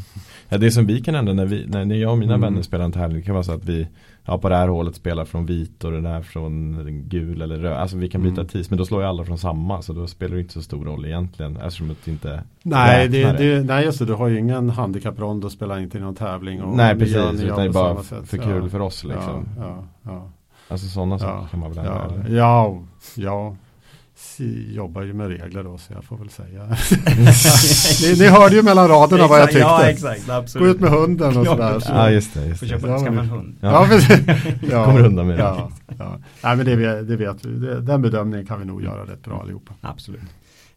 ja, 0.49 0.59
det 0.59 0.71
som 0.71 0.87
vi 0.87 1.01
kan 1.01 1.15
ändra 1.15 1.33
när, 1.33 1.47
vi, 1.47 1.67
när 1.67 1.95
jag 1.97 2.13
och 2.13 2.19
mina 2.19 2.35
Mm. 2.35 2.41
vänner 2.51 2.63
spelar 2.63 2.85
en 2.85 2.93
tävling 2.93 3.19
det 3.19 3.23
kan 3.27 3.35
vara 3.35 3.45
så 3.45 3.53
att 3.53 3.65
vi 3.65 3.89
ja, 4.25 4.39
på 4.39 4.49
det 4.49 4.57
här 4.57 4.69
hålet 4.69 4.95
spelar 4.95 5.25
från 5.25 5.47
vit 5.47 5.85
och 5.85 5.93
det 5.93 6.01
där 6.01 6.23
från 6.23 6.85
gul 7.09 7.43
eller 7.43 7.57
röd. 7.59 7.73
Alltså 7.77 7.97
vi 7.97 8.09
kan 8.09 8.23
byta 8.23 8.35
Mm. 8.41 8.47
tis 8.49 8.71
men 8.71 8.79
då 8.79 8.85
slår 8.85 9.03
ju 9.03 9.09
alla 9.09 9.25
från 9.25 9.39
samma 9.39 9.83
så 9.83 9.93
då 9.93 10.07
spelar 10.07 10.35
det 10.35 10.41
inte 10.41 10.53
så 10.53 10.63
stor 10.63 10.85
roll 10.85 11.05
egentligen 11.07 11.57
eftersom 11.57 11.89
det 11.89 12.11
inte 12.11 12.43
Nej, 12.63 13.09
det, 13.09 13.33
det, 13.33 13.63
nej 13.65 13.85
just 13.85 13.99
det, 13.99 14.05
du 14.05 14.15
har 14.15 14.29
ju 14.29 14.39
ingen 14.39 14.71
handikapprond 14.71 15.45
och 15.45 15.53
spelar 15.53 15.79
inte 15.81 15.99
i 15.99 16.01
någon 16.01 16.15
tävling. 16.15 16.63
Och 16.63 16.77
Nej 16.77 16.99
precis, 16.99 17.17
utan 17.17 17.57
det 17.59 17.63
är 17.65 17.73
bara 17.73 18.03
för 18.03 18.37
Ja. 18.37 18.43
kul 18.45 18.71
för 18.71 18.81
oss 18.81 19.05
liksom. 19.05 19.47
Ja, 19.59 19.65
ja, 19.65 19.85
ja. 20.03 20.31
Alltså 20.69 20.87
sådana 20.89 21.19
saker 21.19 21.33
Ja, 21.35 21.47
kan 21.51 21.61
man 21.61 21.71
väl 21.73 21.79
ändra 21.79 22.15
Ja, 22.29 22.35
ja, 22.37 22.79
ja. 23.17 23.57
Si, 24.17 24.75
jobbar 24.75 25.03
ju 25.03 25.13
med 25.13 25.29
regler 25.29 25.65
då 25.65 25.79
så 25.79 25.93
jag 25.93 26.05
får 26.05 26.17
väl 26.17 26.29
säga. 26.31 26.65
ni, 28.03 28.19
ni 28.19 28.27
hörde 28.31 28.57
ju 28.57 28.63
mellan 28.63 28.89
raderna 28.89 29.27
vad 29.27 29.41
jag 29.41 29.47
tyckte. 29.49 29.59
Ja, 29.61 29.85
exakt. 29.89 30.55
Gå 30.55 30.67
ut 30.67 30.81
med 30.81 30.91
hunden 30.91 31.37
och 31.37 31.47
sådär. 31.47 31.81
Så. 31.81 31.93
Ja 31.93 32.11
just 32.11 32.35
det, 32.35 32.47
just 32.47 32.61
Får 32.61 32.67
det. 32.67 32.73
köpa, 32.73 32.89
Ja, 32.89 32.99
skaffa 32.99 33.11
men- 33.11 33.19
en 33.25 33.31
hund. 33.31 33.57
Ja. 33.61 33.89
Ja, 34.71 34.85
Kommer 34.85 35.05
undan 35.07 35.27
med 35.27 35.37
det. 35.39 35.43
ja, 35.43 35.71
ja. 35.99 36.19
Nej 36.45 36.57
men 36.57 36.67
det, 36.67 36.77
vet- 36.77 37.09
det 37.09 37.17
vet 37.17 37.45
vi. 37.45 37.67
Den 37.81 38.03
bedömningen 38.03 38.47
kan 38.47 38.59
vi 38.61 38.65
nog 38.65 38.83
göra 38.83 39.03
rätt 39.03 39.23
bra 39.25 39.41
allihopa. 39.43 39.73
Absolut. 39.81 40.21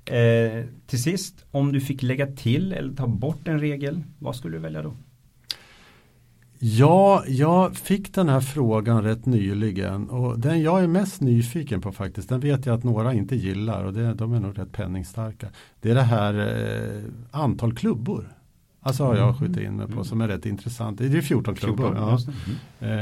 Eh, 0.06 0.64
till 0.88 1.04
sist, 1.04 1.36
om 1.52 1.72
du 1.74 1.82
fick 1.82 2.04
lägga 2.04 2.28
till 2.28 2.74
eller 2.74 2.94
ta 2.96 3.08
bort 3.08 3.48
en 3.48 3.60
regel, 3.60 4.04
vad 4.20 4.36
skulle 4.36 4.58
du 4.58 4.62
välja 4.62 4.82
då? 4.82 4.94
Ja, 6.60 7.24
jag 7.28 7.76
fick 7.76 8.14
den 8.14 8.30
här 8.30 8.40
frågan 8.40 9.04
rätt 9.04 9.26
nyligen 9.26 10.10
och 10.10 10.40
den 10.40 10.62
jag 10.62 10.84
är 10.84 10.88
mest 10.88 11.22
nyfiken 11.22 11.82
på 11.82 11.92
faktiskt, 11.92 12.30
den 12.30 12.40
vet 12.40 12.66
jag 12.66 12.78
att 12.78 12.84
några 12.84 13.14
inte 13.14 13.36
gillar 13.36 13.84
och 13.84 13.94
det, 13.94 14.14
de 14.14 14.34
är 14.34 14.40
nog 14.40 14.60
rätt 14.60 14.72
penningstarka. 14.72 15.48
Det 15.82 15.92
är 15.92 15.96
det 15.96 16.02
här 16.02 16.34
eh, 16.34 17.02
antal 17.42 17.76
klubbor. 17.76 18.34
Alltså 18.82 19.04
har 19.04 19.16
jag 19.16 19.40
skjutit 19.40 19.64
in 19.64 19.76
mig 19.76 19.88
på 19.88 20.04
som 20.04 20.22
är 20.22 20.28
rätt 20.28 20.46
intressant. 20.46 20.98
Det 20.98 21.18
är 21.18 21.22
14 21.22 21.56
klubbor. 21.56 21.94
Ja. 21.96 22.20
Mm. 22.80 23.00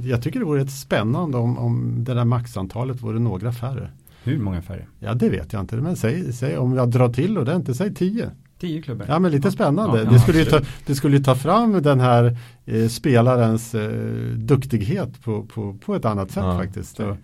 Eh, 0.00 0.08
jag 0.08 0.22
tycker 0.22 0.38
det 0.38 0.44
vore 0.44 0.60
rätt 0.60 0.72
spännande 0.72 1.38
om, 1.38 1.58
om 1.58 2.04
det 2.04 2.14
där 2.14 2.24
maxantalet 2.24 3.02
vore 3.02 3.18
några 3.18 3.52
färre. 3.52 3.90
Hur 4.24 4.38
många 4.38 4.62
färger? 4.62 4.88
Ja 4.98 5.14
det 5.14 5.28
vet 5.28 5.52
jag 5.52 5.60
inte, 5.60 5.76
men 5.76 5.96
säg, 5.96 6.32
säg 6.32 6.58
om 6.58 6.72
jag 6.72 6.90
drar 6.90 7.08
till 7.08 7.38
och 7.38 7.44
det 7.44 7.54
inte, 7.54 7.74
säg 7.74 7.94
10. 7.94 8.30
Tio 8.62 8.82
klubbor? 8.82 9.06
Ja 9.08 9.18
men 9.18 9.30
lite 9.30 9.50
spännande. 9.50 9.98
Ja, 9.98 10.10
det, 10.10 10.18
skulle 10.18 10.38
ju 10.38 10.44
ta, 10.44 10.60
det 10.86 10.94
skulle 10.94 11.16
ju 11.16 11.22
ta 11.22 11.34
fram 11.34 11.82
den 11.82 12.00
här 12.00 12.36
eh, 12.64 12.88
spelarens 12.88 13.74
eh, 13.74 13.90
duktighet 14.36 15.22
på, 15.24 15.42
på, 15.46 15.76
på 15.84 15.94
ett 15.94 16.04
annat 16.04 16.30
sätt 16.30 16.44
Ja, 16.44 16.58
faktiskt. 16.58 17.00
Och, 17.00 17.16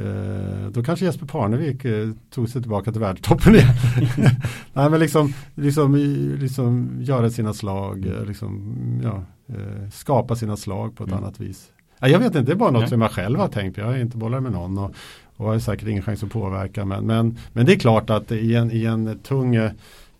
eh, 0.00 0.68
då 0.70 0.82
kanske 0.82 1.04
Jesper 1.04 1.26
Parnevik 1.26 1.84
eh, 1.84 2.08
tog 2.30 2.48
sig 2.48 2.62
tillbaka 2.62 2.92
till 2.92 3.00
världstoppen 3.00 3.54
igen. 3.54 3.74
Nej 4.72 4.90
men 4.90 5.00
liksom, 5.00 5.32
liksom, 5.54 5.94
liksom 6.40 6.98
göra 7.00 7.30
sina 7.30 7.54
slag, 7.54 8.06
eh, 8.06 8.24
liksom, 8.26 8.76
ja, 9.04 9.24
eh, 9.48 9.88
skapa 9.92 10.36
sina 10.36 10.56
slag 10.56 10.96
på 10.96 11.04
ett 11.04 11.10
Mm. 11.10 11.24
annat 11.24 11.40
vis. 11.40 11.68
Ja, 11.98 12.08
jag 12.08 12.18
vet 12.18 12.26
inte, 12.26 12.40
det 12.40 12.52
är 12.52 12.56
bara 12.56 12.70
något 12.70 12.80
Nej. 12.80 12.88
som 12.88 13.00
jag 13.00 13.10
själv 13.10 13.38
har 13.38 13.48
tänkt 13.48 13.74
på. 13.74 13.80
Jag 13.80 13.86
har 13.86 13.96
inte 13.96 14.16
bollat 14.16 14.42
med 14.42 14.52
någon 14.52 14.78
och, 14.78 14.94
och 15.36 15.46
har 15.46 15.58
säkert 15.58 15.88
ingen 15.88 16.02
chans 16.02 16.22
att 16.22 16.30
påverka. 16.30 16.84
Men, 16.84 17.06
men, 17.06 17.38
men 17.52 17.66
det 17.66 17.72
är 17.74 17.78
klart 17.78 18.10
att 18.10 18.32
i 18.32 18.54
en, 18.54 18.70
i 18.72 18.84
en 18.84 19.18
tung 19.18 19.70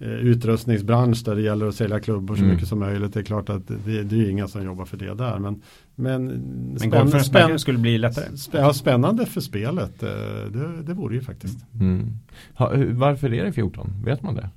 utrustningsbransch 0.00 1.22
där 1.24 1.34
det 1.34 1.42
gäller 1.42 1.66
att 1.66 1.74
sälja 1.74 2.00
klubbor 2.00 2.34
så 2.36 2.42
Mm. 2.42 2.54
mycket 2.54 2.68
som 2.68 2.78
möjligt. 2.78 3.14
Det 3.14 3.20
är 3.20 3.24
klart 3.24 3.48
att 3.48 3.68
det, 3.68 4.02
det 4.02 4.14
är 4.16 4.18
ju 4.18 4.30
inga 4.30 4.48
som 4.48 4.64
jobbar 4.64 4.84
för 4.84 4.96
det 4.96 5.14
där. 5.14 5.38
Men, 5.38 5.62
men, 5.94 6.26
Men 6.26 6.76
spänn- 6.78 7.20
spänn- 7.22 7.58
skulle 7.58 7.78
bli 7.78 7.98
lättare? 7.98 8.24
spä- 8.26 8.58
ja, 8.60 8.72
spännande 8.72 9.26
för 9.26 9.40
spelet. 9.40 10.02
eh, 10.02 10.08
Det, 10.52 10.82
det 10.86 10.94
vore 10.94 11.14
ju 11.14 11.20
faktiskt. 11.20 11.58
Mm. 11.80 12.06
Ha, 12.54 12.74
hur- 12.74 12.92
varför 12.92 13.32
är 13.34 13.44
det 13.44 13.52
14? 13.52 13.92
Vet 14.04 14.22
man 14.22 14.34
det? 14.34 14.48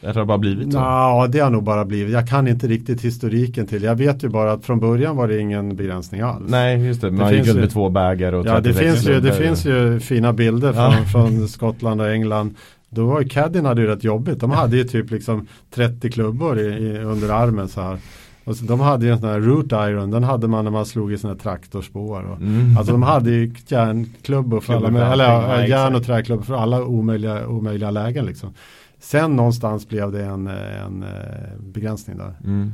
Eller 0.00 0.14
har 0.14 0.20
det 0.20 0.26
bara 0.26 0.38
blivit 0.38 0.72
så? 0.72 0.78
Ja, 0.78 1.26
det 1.30 1.38
har 1.40 1.50
nog 1.50 1.62
bara 1.64 1.84
blivit. 1.84 2.12
Jag 2.12 2.28
kan 2.28 2.48
inte 2.48 2.66
riktigt 2.66 3.00
historiken 3.04 3.66
till. 3.66 3.82
Jag 3.82 3.94
vet 3.96 4.24
ju 4.24 4.28
bara 4.28 4.52
att 4.52 4.64
från 4.64 4.80
början 4.80 5.16
var 5.16 5.28
det 5.28 5.38
ingen 5.40 5.76
begränsning 5.76 6.20
alls. 6.20 6.44
Nej 6.50 6.86
just 6.86 7.00
det, 7.00 7.10
man 7.10 7.18
Det 7.28 7.34
gick 7.36 7.44
finns 7.44 7.48
ut 7.48 7.56
ju- 7.56 7.60
med 7.60 7.70
två 7.70 7.88
bägar 7.90 8.32
och 8.32 8.46
Ja, 8.46 8.60
det 8.60 8.72
36 8.72 8.92
finns, 9.04 9.08
ju, 9.16 9.20
det 9.20 9.32
finns 9.32 9.66
ju 9.66 10.00
fina 10.00 10.32
bilder 10.32 10.72
från, 10.72 10.82
Ja. 10.92 11.04
från 11.12 11.48
Skottland 11.48 12.00
och 12.00 12.08
England. 12.10 12.54
Då 12.90 13.06
var 13.06 13.20
ju 13.20 13.28
caddien 13.28 13.64
hade 13.64 13.80
ju 13.82 13.86
rätt 13.86 14.04
jobbigt. 14.04 14.40
De 14.40 14.50
hade 14.50 14.76
ju 14.76 14.84
typ 14.84 15.10
liksom 15.10 15.46
30 15.70 16.10
klubbor 16.10 16.58
i, 16.58 16.62
i, 16.66 16.98
under 16.98 17.28
armen 17.28 17.68
så 17.68 17.80
här. 17.80 17.98
Och 18.44 18.56
så, 18.56 18.64
de 18.64 18.80
hade 18.80 19.06
ju 19.06 19.12
en 19.12 19.18
sån 19.18 19.28
här 19.28 19.40
root 19.40 19.72
iron. 19.72 20.10
Den 20.10 20.24
hade 20.24 20.48
man 20.48 20.64
när 20.64 20.70
man 20.72 20.86
slog 20.86 21.12
i 21.12 21.18
här 21.28 21.34
traktorspår. 21.34 22.22
Och, 22.22 22.36
Mm. 22.40 22.76
Alltså 22.78 22.92
de 22.92 23.02
hade 23.02 23.30
ju 23.30 23.54
järnklubbor 23.68 24.60
för 24.60 24.74
alla, 24.74 25.12
eller 25.12 25.24
ja, 25.24 25.66
järn 25.66 25.94
och 25.94 26.04
träklubbor 26.04 26.42
för 26.44 26.54
alla 26.54 26.84
omöjliga, 26.84 27.48
omöjliga 27.48 27.90
lägen 27.90 28.26
liksom. 28.26 28.54
Sen 28.98 29.36
någonstans 29.36 29.88
blev 29.88 30.12
det 30.12 30.24
en, 30.24 30.46
en 30.46 31.02
eh, 31.02 31.58
begränsning 31.60 32.18
där. 32.18 32.34
Mm. 32.44 32.72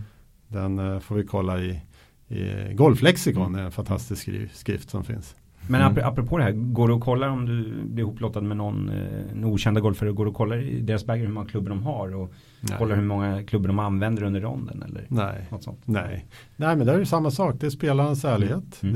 Den 0.49 0.78
eh, 0.78 0.99
får 0.99 1.15
vi 1.15 1.24
kolla 1.27 1.59
i, 1.61 1.81
i 2.28 2.74
Golflexikon, 2.74 3.55
en 3.55 3.70
fantastisk 3.70 4.23
skri- 4.23 4.49
skrift 4.55 4.91
som 4.91 5.05
finns. 5.05 5.35
Men 5.68 5.80
Mm. 5.80 5.93
ap- 5.93 6.06
apropå 6.06 6.39
det 6.39 6.44
här, 6.44 6.52
går 6.52 6.89
du 6.89 6.94
och 6.94 7.01
kollar 7.02 7.28
om 7.28 7.47
du 7.47 7.82
blir 7.84 8.05
ihoplottad 8.05 8.40
med 8.40 8.56
någon 8.56 8.89
eh, 8.89 9.32
en 9.32 9.44
okända 9.44 9.80
golfare, 9.80 10.12
går 10.12 10.24
du 10.24 10.30
och 10.30 10.36
kollar 10.36 10.56
i 10.56 10.80
deras 10.80 11.06
baggar 11.06 11.26
hur 11.26 11.32
många 11.32 11.47
klubbor 11.47 11.68
de 11.68 11.82
har 11.82 12.14
och 12.14 12.32
Nej. 12.60 12.78
kollar 12.78 12.97
hur 12.97 13.02
många 13.02 13.43
klubbor 13.44 13.68
de 13.68 13.78
använder 13.78 14.22
under 14.22 14.40
ronden 14.40 14.82
eller 14.82 15.06
Nej. 15.09 15.47
något 15.51 15.62
sånt? 15.62 15.80
Nej. 15.84 16.26
Nej, 16.56 16.76
men 16.76 16.86
det 16.86 16.93
är 16.93 16.98
ju 16.98 17.06
samma 17.06 17.30
sak. 17.30 17.55
Det 17.60 17.66
är 17.66 17.70
spelarens 17.70 18.24
ärlighet. 18.24 18.82
Mm. 18.82 18.94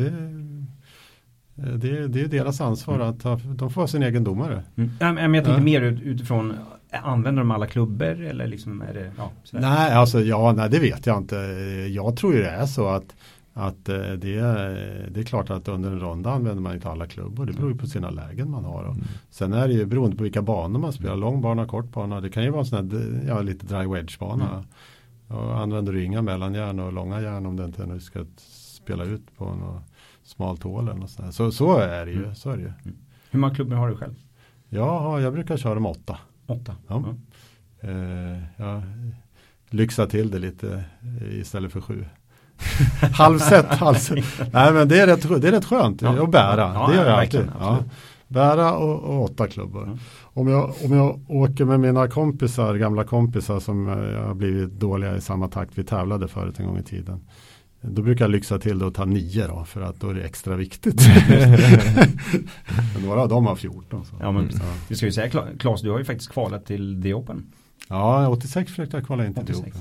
Det, 1.55 1.77
det, 1.77 2.09
det 2.09 2.21
är 2.21 2.29
deras 2.29 2.61
ansvar 2.61 2.95
mm. 2.95 3.09
att 3.09 3.23
ha, 3.23 3.41
de 3.55 3.71
får 3.71 3.81
ha 3.81 3.89
sin 3.89 4.03
egen 4.03 4.25
domare. 4.25 4.63
Mm. 4.77 4.91
Ja, 5.01 5.13
men 5.13 5.35
jag 5.35 5.45
tänker 5.45 5.61
ja. 5.61 5.65
mer 5.65 5.83
utifrån, 5.83 6.55
använder 6.91 7.43
de 7.43 7.51
alla 7.51 7.67
klubbor 7.67 8.21
eller 8.23 8.47
liksom 8.47 8.81
är 8.83 8.95
det, 8.95 9.13
ja, 9.17 9.31
Nej, 9.53 9.93
alltså 9.93 10.21
ja, 10.21 10.53
nej 10.57 10.71
det 10.71 10.79
vet 10.79 11.07
jag 11.07 11.19
inte. 11.19 11.37
Jag 11.91 12.17
tror 12.17 12.35
ju 12.35 12.43
det 12.43 12.51
är 12.51 12.67
så 12.67 12.89
att 12.89 13.17
att 13.59 13.89
eh, 13.89 13.97
det, 13.97 14.41
det 15.11 15.21
är 15.21 15.25
klart 15.25 15.51
att 15.51 15.69
under 15.69 15.91
en 15.91 16.01
runda 16.01 16.31
använder 16.31 16.63
man 16.63 16.75
inte 16.75 16.91
alla 16.91 17.07
klubbor. 17.07 17.47
Det 17.47 17.53
beror 17.53 17.73
ju 17.73 17.79
på 17.79 17.87
sina 17.87 18.11
lägen 18.11 18.51
man 18.51 18.65
har. 18.65 18.85
Mm. 18.85 19.05
Sen 19.31 19.53
är 19.53 19.69
det 19.69 19.75
ju 19.75 19.87
beroende 19.87 20.17
på 20.17 20.23
vilka 20.23 20.43
banor 20.43 20.81
man 20.81 20.93
spelar. 20.93 21.17
Lång 21.17 21.41
bana, 21.41 21.67
kort 21.67 21.93
bana. 21.93 22.21
Det 22.21 22.31
kan 22.31 22.43
ju 22.43 22.51
vara 22.51 22.61
en 22.61 22.67
sån 22.67 22.91
här, 22.91 23.25
ja, 23.29 23.43
lite 23.43 23.67
dry 23.67 23.87
wedge 23.87 24.19
bana. 24.19 24.51
Mm. 24.51 24.65
Och 25.41 25.59
använder 25.61 25.93
du 25.93 26.05
inga 26.05 26.23
mellanjärn 26.23 26.81
och 26.81 26.93
långa 26.93 27.21
järn 27.21 27.47
om 27.47 27.57
det 27.57 27.65
inte 27.65 27.87
nu 27.87 28.01
ska 28.01 28.25
spela 28.37 29.05
ut 29.05 29.37
på 29.37 29.45
något 29.45 29.83
smalt 30.23 30.63
hål 30.63 30.89
eller 30.89 31.01
något 31.01 31.11
sånt. 31.11 31.35
Så, 31.35 31.53
så 31.53 31.79
är 31.79 32.07
det 32.07 32.13
ju. 32.13 32.23
Mm. 32.23 32.35
Så 32.35 32.51
är 32.51 32.57
det 32.57 32.63
ju. 32.63 32.73
Mm. 32.85 32.97
Hur 33.31 33.39
många 33.39 33.55
klubbor 33.55 33.77
har 33.77 33.89
du 33.89 33.97
själv? 33.97 34.15
Ja, 34.69 35.21
jag 35.21 35.33
brukar 35.33 35.57
köra 35.57 35.81
med 35.81 35.91
åtta. 35.91 36.19
Åtta? 36.47 36.77
Ja. 36.89 37.05
ja. 37.81 37.89
Eh, 37.89 38.43
jag 38.57 38.83
lyxar 39.71 40.07
till 40.07 40.31
det 40.31 40.39
lite 40.39 40.85
istället 41.33 41.73
för 41.73 41.81
sju. 41.81 42.05
halvsett, 43.13 43.67
halvsett. 43.67 44.53
Nej 44.53 44.73
men 44.73 44.89
det 44.89 45.01
är 45.01 45.07
rätt, 45.07 45.43
det 45.43 45.49
är 45.49 45.53
rätt 45.53 45.65
skönt 45.65 46.03
ja. 46.03 46.23
att 46.23 46.31
bära. 46.31 46.73
Ja, 46.75 46.89
det 46.89 46.97
gör 46.97 47.07
jag 47.07 47.19
alltid. 47.19 47.49
Ja. 47.61 47.79
Bära 48.29 48.77
och, 48.77 49.03
och, 49.03 49.25
åtta 49.25 49.47
klubbor. 49.47 49.83
Mm. 49.83 49.99
Om, 50.23 50.49
jag, 50.49 50.75
om 50.85 50.93
jag 50.93 51.21
åker 51.29 51.65
med 51.65 51.81
mina 51.81 52.09
kompisar, 52.09 52.75
gamla 52.75 53.05
kompisar 53.05 53.61
som 53.61 53.89
jag 53.89 54.27
har 54.27 54.35
blivit 54.35 54.71
dåliga 54.71 55.17
i 55.17 55.21
samma 55.21 55.49
takt 55.49 55.71
vi 55.75 55.85
tävlade 55.85 56.29
förut 56.29 56.61
en 56.61 56.67
gång 56.67 56.79
i 56.79 56.83
tiden. 56.83 57.21
Då 57.81 58.03
brukar 58.03 58.25
jag 58.25 58.31
lyxa 58.31 58.59
till 58.59 58.79
det 58.79 58.87
och 58.87 58.95
ta 58.95 59.05
nio 59.05 59.47
då 59.47 59.65
för 59.65 59.81
att 59.81 60.01
då 60.01 60.11
är 60.11 60.15
det 60.15 60.23
extra 60.23 60.57
viktigt. 60.57 61.01
Några 63.05 63.21
av 63.21 63.29
dem 63.29 63.47
har 63.47 63.57
14. 63.57 64.05
Så. 64.05 64.17
Ja, 64.21 64.33
men, 64.33 64.51
Vi 64.89 64.97
ska 64.97 65.07
ju 65.07 65.13
säga 65.13 65.31
Claes, 65.59 65.83
du 65.83 65.91
har 65.91 65.99
ju 65.99 66.05
faktiskt 66.05 66.31
kvalat 66.31 66.67
till 66.67 67.03
The 67.03 67.15
Open. 67.15 67.47
Ja, 67.89 68.29
86 68.29 68.71
försökte 68.71 68.97
jag 68.97 69.07
kvala 69.07 69.27
in 69.27 69.35
till 69.35 69.47
The 69.47 69.53
Open. 69.53 69.73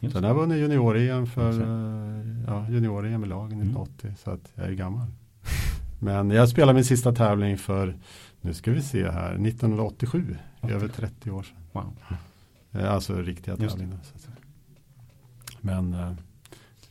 Sen 0.00 0.24
har 0.24 0.30
jag 0.30 0.34
vunnit 0.34 0.58
junior-EM 0.58 1.26
för 1.26 1.60
eh, 1.60 2.44
ja, 2.46 2.66
junior-EM 2.68 3.24
i 3.24 3.26
lagen 3.26 3.60
1980 3.60 3.94
mm. 4.02 4.16
så 4.16 4.30
att 4.30 4.52
jag 4.54 4.66
är 4.66 4.72
gammal. 4.72 5.06
Men 5.98 6.30
jag 6.30 6.48
spelade 6.48 6.74
min 6.74 6.84
sista 6.84 7.12
tävling 7.12 7.58
för, 7.58 7.96
nu 8.40 8.54
ska 8.54 8.70
vi 8.70 8.82
se 8.82 9.10
här, 9.10 9.46
1987, 9.46 10.36
okay. 10.60 10.76
över 10.76 10.88
30 10.88 11.30
år 11.30 11.42
sedan. 11.42 11.56
Wow. 11.72 11.96
Eh, 12.72 12.92
alltså 12.92 13.14
riktiga 13.14 13.56
tävlingar. 13.56 13.98
Men 15.60 15.94
eh, 15.94 16.10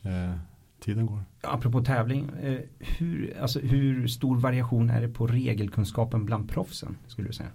eh, 0.02 0.34
tiden 0.80 1.06
går. 1.06 1.24
Apropå 1.40 1.84
tävling, 1.84 2.30
eh, 2.42 2.58
hur, 2.78 3.38
alltså, 3.40 3.60
hur 3.60 4.06
stor 4.06 4.36
variation 4.36 4.90
är 4.90 5.00
det 5.00 5.08
på 5.08 5.26
regelkunskapen 5.26 6.24
bland 6.24 6.50
proffsen 6.50 6.96
skulle 7.06 7.28
du 7.28 7.32
säga? 7.32 7.50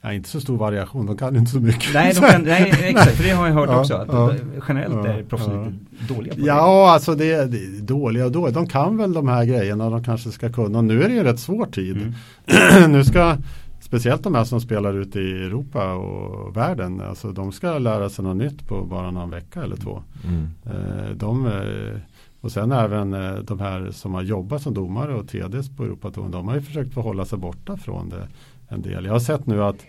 Ja, 0.00 0.12
inte 0.12 0.28
så 0.28 0.40
stor 0.40 0.56
variation, 0.56 1.06
de 1.06 1.16
kan 1.16 1.36
inte 1.36 1.50
så 1.50 1.60
mycket. 1.60 1.94
Nej, 1.94 2.12
de 2.14 2.20
kan, 2.20 2.42
nej 2.42 2.70
exakt, 2.82 3.16
för 3.16 3.24
det 3.24 3.30
har 3.30 3.46
jag 3.46 3.54
hört 3.54 3.68
ja, 3.70 3.80
också. 3.80 3.94
Att 3.94 4.08
ja, 4.08 4.34
generellt 4.68 4.94
ja, 4.94 5.06
är 5.06 5.22
proffsen 5.22 5.54
ja. 5.54 5.64
lite 5.64 6.14
dåliga 6.14 6.34
på 6.34 6.40
det. 6.40 6.46
Ja, 6.46 6.90
alltså 6.90 7.14
det 7.14 7.32
är, 7.32 7.46
det 7.46 7.58
är 7.58 7.82
dåliga 7.82 8.24
och 8.24 8.32
dåliga. 8.32 8.54
De 8.54 8.66
kan 8.66 8.96
väl 8.96 9.12
de 9.12 9.28
här 9.28 9.44
grejerna 9.44 9.90
de 9.90 10.04
kanske 10.04 10.30
ska 10.30 10.52
kunna. 10.52 10.78
Och 10.78 10.84
nu 10.84 11.02
är 11.02 11.08
det 11.08 11.14
ju 11.14 11.22
rätt 11.22 11.40
svår 11.40 11.66
tid. 11.66 11.96
Mm. 11.96 12.92
nu 12.92 13.04
ska 13.04 13.36
speciellt 13.80 14.22
de 14.22 14.34
här 14.34 14.44
som 14.44 14.60
spelar 14.60 14.94
ute 14.94 15.20
i 15.20 15.30
Europa 15.32 15.94
och 15.94 16.56
världen. 16.56 17.00
Alltså 17.00 17.32
de 17.32 17.52
ska 17.52 17.78
lära 17.78 18.10
sig 18.10 18.24
något 18.24 18.36
nytt 18.36 18.68
på 18.68 18.84
bara 18.84 19.10
någon 19.10 19.30
vecka 19.30 19.62
eller 19.62 19.76
två. 19.76 20.02
Mm. 20.24 20.48
Eh, 20.64 21.10
de, 21.14 21.46
eh, 21.46 22.00
och 22.40 22.52
sen 22.52 22.72
även 22.72 23.14
eh, 23.14 23.34
de 23.34 23.60
här 23.60 23.90
som 23.90 24.14
har 24.14 24.22
jobbat 24.22 24.62
som 24.62 24.74
domare 24.74 25.14
och 25.14 25.28
TDs 25.28 25.76
på 25.76 25.84
Europatouren. 25.84 26.30
De 26.30 26.48
har 26.48 26.54
ju 26.54 26.62
försökt 26.62 26.94
förhålla 26.94 27.24
sig 27.24 27.38
borta 27.38 27.76
från 27.76 28.08
det 28.08 28.28
en 28.68 28.82
del. 28.82 29.04
Jag 29.04 29.12
har 29.12 29.20
sett 29.20 29.46
nu 29.46 29.64
att 29.64 29.86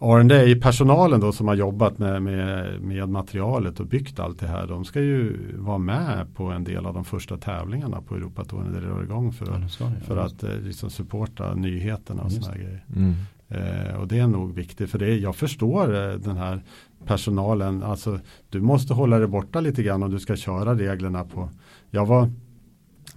R&A 0.00 0.58
personalen 0.62 1.20
då 1.20 1.32
som 1.32 1.48
har 1.48 1.54
jobbat 1.54 1.98
med, 1.98 2.22
med, 2.22 2.80
med 2.82 3.08
materialet 3.08 3.80
och 3.80 3.86
byggt 3.86 4.20
allt 4.20 4.40
det 4.40 4.46
här. 4.46 4.66
De 4.66 4.84
ska 4.84 5.00
ju 5.00 5.36
vara 5.56 5.78
med 5.78 6.26
på 6.34 6.44
en 6.44 6.64
del 6.64 6.86
av 6.86 6.94
de 6.94 7.04
första 7.04 7.36
tävlingarna 7.36 8.02
på 8.02 8.14
Europatouren 8.14 8.72
där 8.72 8.80
det 8.80 8.86
rör 8.86 9.02
igång 9.02 9.32
för, 9.32 9.46
ja, 9.46 9.68
ska, 9.68 9.84
ja, 9.84 9.90
för 10.06 10.16
att 10.16 10.42
eh, 10.42 10.60
liksom 10.60 10.90
supporta 10.90 11.54
nyheterna 11.54 12.22
och 12.22 12.32
sådana 12.32 12.56
grejer. 12.56 12.84
Mm. 12.96 13.14
Eh, 13.48 13.94
och 13.94 14.08
det 14.08 14.18
är 14.18 14.26
nog 14.26 14.54
viktigt 14.54 14.90
för 14.90 14.98
det. 14.98 15.16
Jag 15.16 15.36
förstår 15.36 15.94
eh, 15.94 16.14
den 16.14 16.36
här 16.36 16.62
personalen. 17.04 17.82
Alltså 17.82 18.18
du 18.50 18.60
måste 18.60 18.94
hålla 18.94 19.18
dig 19.18 19.28
borta 19.28 19.60
lite 19.60 19.82
grann 19.82 20.02
om 20.02 20.10
du 20.10 20.18
ska 20.18 20.36
köra 20.36 20.74
reglerna 20.74 21.24
på. 21.24 21.50
Jag 21.90 22.06
var 22.06 22.30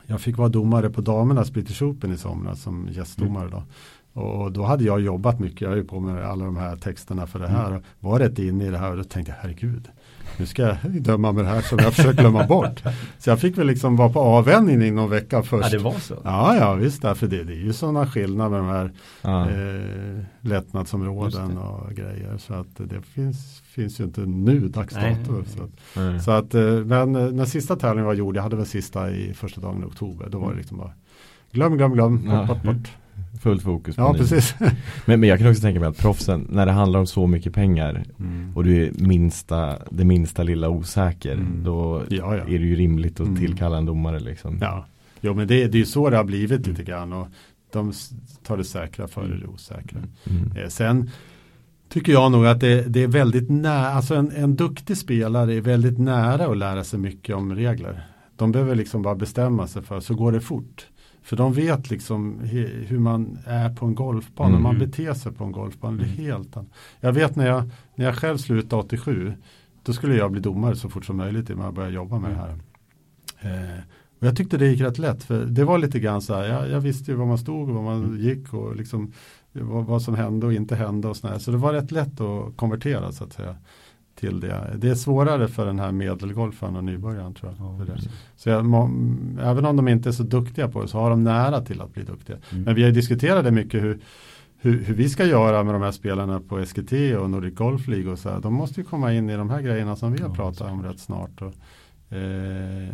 jag 0.06 0.22
fick 0.22 0.38
vara 0.38 0.50
domare 0.50 0.90
på 0.90 1.02
damernas 1.02 1.52
British 1.52 1.82
Open 1.82 2.14
i 2.14 2.18
somras 2.18 2.62
som 2.62 2.88
gästdomare. 2.92 3.48
Mm. 3.48 3.52
Då. 3.52 3.64
Och 4.20 4.52
då 4.52 4.64
hade 4.64 4.84
jag 4.84 5.02
jobbat 5.02 5.40
mycket, 5.40 5.62
jag 5.62 5.70
har 5.70 5.76
ju 5.76 5.84
på 5.84 6.00
med 6.00 6.26
alla 6.26 6.46
de 6.46 6.58
här 6.58 6.76
texterna 6.76 7.28
för 7.28 7.40
det 7.40 7.48
här. 7.48 7.68
Mm. 7.68 7.82
Var 8.00 8.20
rätt 8.20 8.40
inne 8.40 8.66
i 8.66 8.70
det 8.70 8.78
här 8.78 8.92
och 8.92 8.98
då 8.98 9.04
tänkte 9.04 9.32
jag, 9.32 9.38
herregud, 9.42 9.88
nu 10.38 10.46
ska 10.46 10.62
jag 10.62 10.78
döma 11.02 11.32
med 11.32 11.46
det 11.46 11.50
här 11.50 11.62
som 11.62 11.80
jag 11.80 11.94
försöker 11.94 12.22
glömma 12.22 12.48
bort. 12.48 12.84
Så 13.18 13.30
jag 13.30 13.40
fick 13.40 13.58
väl 13.58 13.68
liksom 13.68 13.96
vara 13.96 14.10
på 14.10 14.20
avvändning 14.20 14.82
i 14.82 14.92
någon 14.92 15.10
vecka 15.10 15.44
först. 15.44 15.74
Ja, 15.74 15.78
det 15.78 15.84
var 15.84 16.00
så? 16.00 16.16
Ja, 16.24 16.56
ja 16.56 16.74
visst, 16.74 17.02
därför 17.02 17.28
det, 17.28 17.44
det 17.44 17.54
är 17.54 17.64
ju 17.64 17.74
sådana 17.74 18.08
skillnader 18.08 18.50
med 18.50 18.60
de 18.60 18.68
här 18.68 18.92
ja. 19.22 19.50
eh, 19.50 20.24
lättnadsområden 20.42 21.58
och 21.58 21.92
grejer. 21.92 22.38
Så 22.38 22.54
att 22.54 22.78
det 22.78 23.02
finns, 23.02 23.62
finns 23.66 24.00
ju 24.00 24.04
inte 24.04 24.22
nu, 24.22 24.60
dags 24.60 24.96
dato. 24.96 25.44
Så 25.46 25.64
att, 25.64 26.24
så 26.24 26.32
att, 26.32 26.56
eh, 26.56 26.86
men 26.86 27.16
eh, 27.16 27.32
när 27.32 27.46
sista 27.46 27.76
tävlingen 27.76 28.06
var 28.06 28.14
gjord, 28.14 28.36
jag 28.36 28.44
hade 28.44 28.56
väl 28.56 28.66
sista 28.66 29.12
i 29.12 29.34
första 29.34 29.62
dagen 29.62 29.84
i 29.84 29.86
oktober, 29.86 30.30
då 30.30 30.38
var 30.38 30.46
det 30.46 30.52
mm. 30.52 30.58
liksom 30.58 30.78
bara 30.78 30.94
glöm, 31.52 31.78
glöm, 31.78 31.94
glöm, 31.94 32.26
bort, 32.26 32.48
bort, 32.48 32.64
bort. 32.64 32.90
Fullt 33.40 33.64
fokus 33.64 33.96
på 33.96 34.02
Ja, 34.02 34.14
precis. 34.14 34.56
men, 35.06 35.20
men 35.20 35.30
jag 35.30 35.40
kan 35.40 35.50
också 35.50 35.62
tänka 35.62 35.80
mig 35.80 35.90
att 35.90 35.98
proffsen, 35.98 36.48
när 36.50 36.66
det 36.66 36.72
handlar 36.72 37.00
om 37.00 37.08
så 37.08 37.28
mycket 37.28 37.54
pengar 37.54 38.04
mm. 38.20 38.52
och 38.56 38.64
du 38.64 38.86
är 38.86 38.92
minsta, 38.96 39.78
det 39.90 40.06
minsta 40.06 40.44
lilla 40.44 40.70
osäker, 40.70 41.34
mm. 41.34 41.64
då 41.64 42.04
ja, 42.10 42.36
ja. 42.36 42.44
är 42.44 42.60
det 42.60 42.66
ju 42.66 42.76
rimligt 42.76 43.20
att 43.20 43.28
mm. 43.28 43.40
tillkalla 43.40 43.78
en 43.78 43.86
domare 43.86 44.20
liksom. 44.20 44.58
Ja, 44.62 44.86
jo 45.22 45.34
men 45.34 45.48
det, 45.48 45.68
det 45.68 45.78
är 45.78 45.80
ju 45.80 45.86
så 45.86 46.10
det 46.10 46.18
har 46.18 46.24
blivit 46.24 46.68
lite 46.68 46.84
grann 46.84 47.14
och 47.14 47.28
de 47.72 47.94
tar 48.44 48.58
det 48.58 48.64
säkra 48.64 49.08
före 49.08 49.28
det 49.28 49.36
mm. 49.36 49.50
osäkra. 49.50 50.00
Mm. 50.24 50.52
Eh, 50.58 50.68
sen 50.68 51.10
tycker 51.90 52.12
jag 52.12 52.32
nog 52.32 52.46
att 52.46 52.60
det, 52.60 52.82
det 52.82 53.04
är 53.04 53.08
väldigt 53.08 53.50
nära, 53.50 53.90
alltså 53.90 54.16
en, 54.16 54.32
en 54.32 54.56
duktig 54.56 54.98
spelare 54.98 55.54
är 55.54 55.62
väldigt 55.62 55.98
nära 55.98 56.46
att 56.46 56.58
lära 56.58 56.84
sig 56.84 57.00
mycket 57.00 57.36
om 57.36 57.56
regler. 57.56 58.08
De 58.36 58.52
behöver 58.52 58.76
liksom 58.76 59.02
bara 59.02 59.16
bestämma 59.16 59.68
sig 59.68 59.82
för 59.82 60.00
så 60.00 60.16
går 60.16 60.32
det 60.32 60.42
fort. 60.42 60.88
För 61.22 61.36
de 61.36 61.54
vet 61.54 61.90
liksom 61.90 62.40
hur 62.88 63.00
man 63.00 63.40
är 63.46 63.76
på 63.76 63.86
en 63.86 63.96
golfbana, 63.96 64.50
mm. 64.50 64.64
man 64.64 64.80
beter 64.80 65.14
sig 65.14 65.32
på 65.32 65.44
en 65.44 65.52
golfbana. 65.52 65.98
Det 65.98 66.04
mm. 66.04 66.18
helt 66.18 66.58
Jag 67.00 67.14
vet 67.14 67.36
när 67.36 67.48
jag, 67.48 67.70
när 67.96 68.06
jag 68.06 68.16
själv 68.16 68.38
slutade 68.38 68.82
87, 68.82 69.34
då 69.84 69.94
skulle 69.94 70.16
jag 70.16 70.32
bli 70.32 70.42
domare 70.42 70.76
så 70.76 70.90
fort 70.90 71.06
som 71.06 71.18
möjligt 71.18 71.50
när 71.50 71.64
jag 71.64 71.74
började 71.74 71.96
jobba 71.96 72.20
med 72.20 72.32
det 72.32 72.36
här. 72.36 72.60
Eh, 73.42 73.80
och 74.20 74.28
jag 74.28 74.38
tyckte 74.38 74.58
det 74.58 74.68
gick 74.68 74.82
rätt 74.82 74.98
lätt, 74.98 75.24
för 75.24 75.46
det 75.46 75.64
var 75.64 75.78
lite 75.78 76.00
grann 76.00 76.22
så 76.22 76.34
här, 76.34 76.48
jag, 76.48 76.70
jag 76.70 76.82
visste 76.82 77.12
ju 77.12 77.18
var 77.18 77.26
man 77.26 77.38
stod 77.38 77.70
och 77.70 77.76
var 77.76 77.84
man 77.84 78.04
mm. 78.04 78.18
gick 78.18 78.54
och 78.54 78.76
liksom 78.76 79.14
vad, 79.52 79.86
vad 79.86 80.02
som 80.02 80.16
hände 80.16 80.46
och 80.46 80.54
inte 80.54 80.76
hände 80.76 81.08
och 81.08 81.18
sådär. 81.18 81.40
Så 81.40 81.52
det 81.52 81.58
var 81.58 81.74
rätt 81.74 81.92
lätt 81.92 82.22
att 82.22 82.58
konvertera 82.58 83.12
så 83.12 83.24
att 83.24 83.34
säga 83.34 83.56
till 84.20 84.40
det. 84.40 84.76
Det 84.78 84.90
är 84.90 84.96
svårare 84.96 85.48
för 85.48 85.66
den 85.66 85.80
här 85.80 85.92
medelgolfaren 85.92 86.76
och 86.76 86.84
nybörjaren 86.84 87.34
tror 87.34 87.54
jag. 87.58 87.88
Ja, 87.88 87.96
så 88.36 88.50
jag, 88.50 88.66
må, 88.66 88.90
även 89.42 89.66
om 89.66 89.76
de 89.76 89.88
inte 89.88 90.10
är 90.10 90.14
så 90.14 90.24
duktiga 90.24 90.68
på 90.68 90.82
det 90.82 90.88
så 90.88 90.98
har 90.98 91.10
de 91.10 91.24
nära 91.24 91.62
till 91.62 91.82
att 91.82 91.94
bli 91.94 92.04
duktiga. 92.04 92.38
Mm. 92.52 92.64
Men 92.64 92.76
vi 92.76 92.84
har 92.84 92.92
diskuterat 92.92 93.44
det 93.44 93.52
mycket 93.52 93.84
hur, 93.84 94.00
hur, 94.58 94.84
hur, 94.84 94.94
vi 94.94 95.10
ska 95.10 95.26
göra 95.26 95.64
med 95.64 95.76
de 95.76 95.82
här 95.82 95.92
spelarna 95.92 96.40
på 96.40 96.66
SKT 96.66 96.94
och 97.20 97.30
Nordic 97.30 97.56
Golf 97.56 97.88
League 97.88 98.12
och 98.12 98.20
så 98.20 98.30
här. 98.30 98.40
De 98.40 98.54
måste 98.54 98.82
ju 98.82 98.86
komma 98.86 99.14
in 99.14 99.30
i 99.30 99.36
de 99.36 99.50
här 99.50 99.62
grejerna 99.62 99.96
som 99.96 100.14
vi 100.14 100.22
har 100.22 100.30
pratat 100.30 100.72
om 100.72 100.84
rätt 100.84 101.00
snart. 101.00 101.42
Och, 101.42 101.54
eh, 102.18 102.90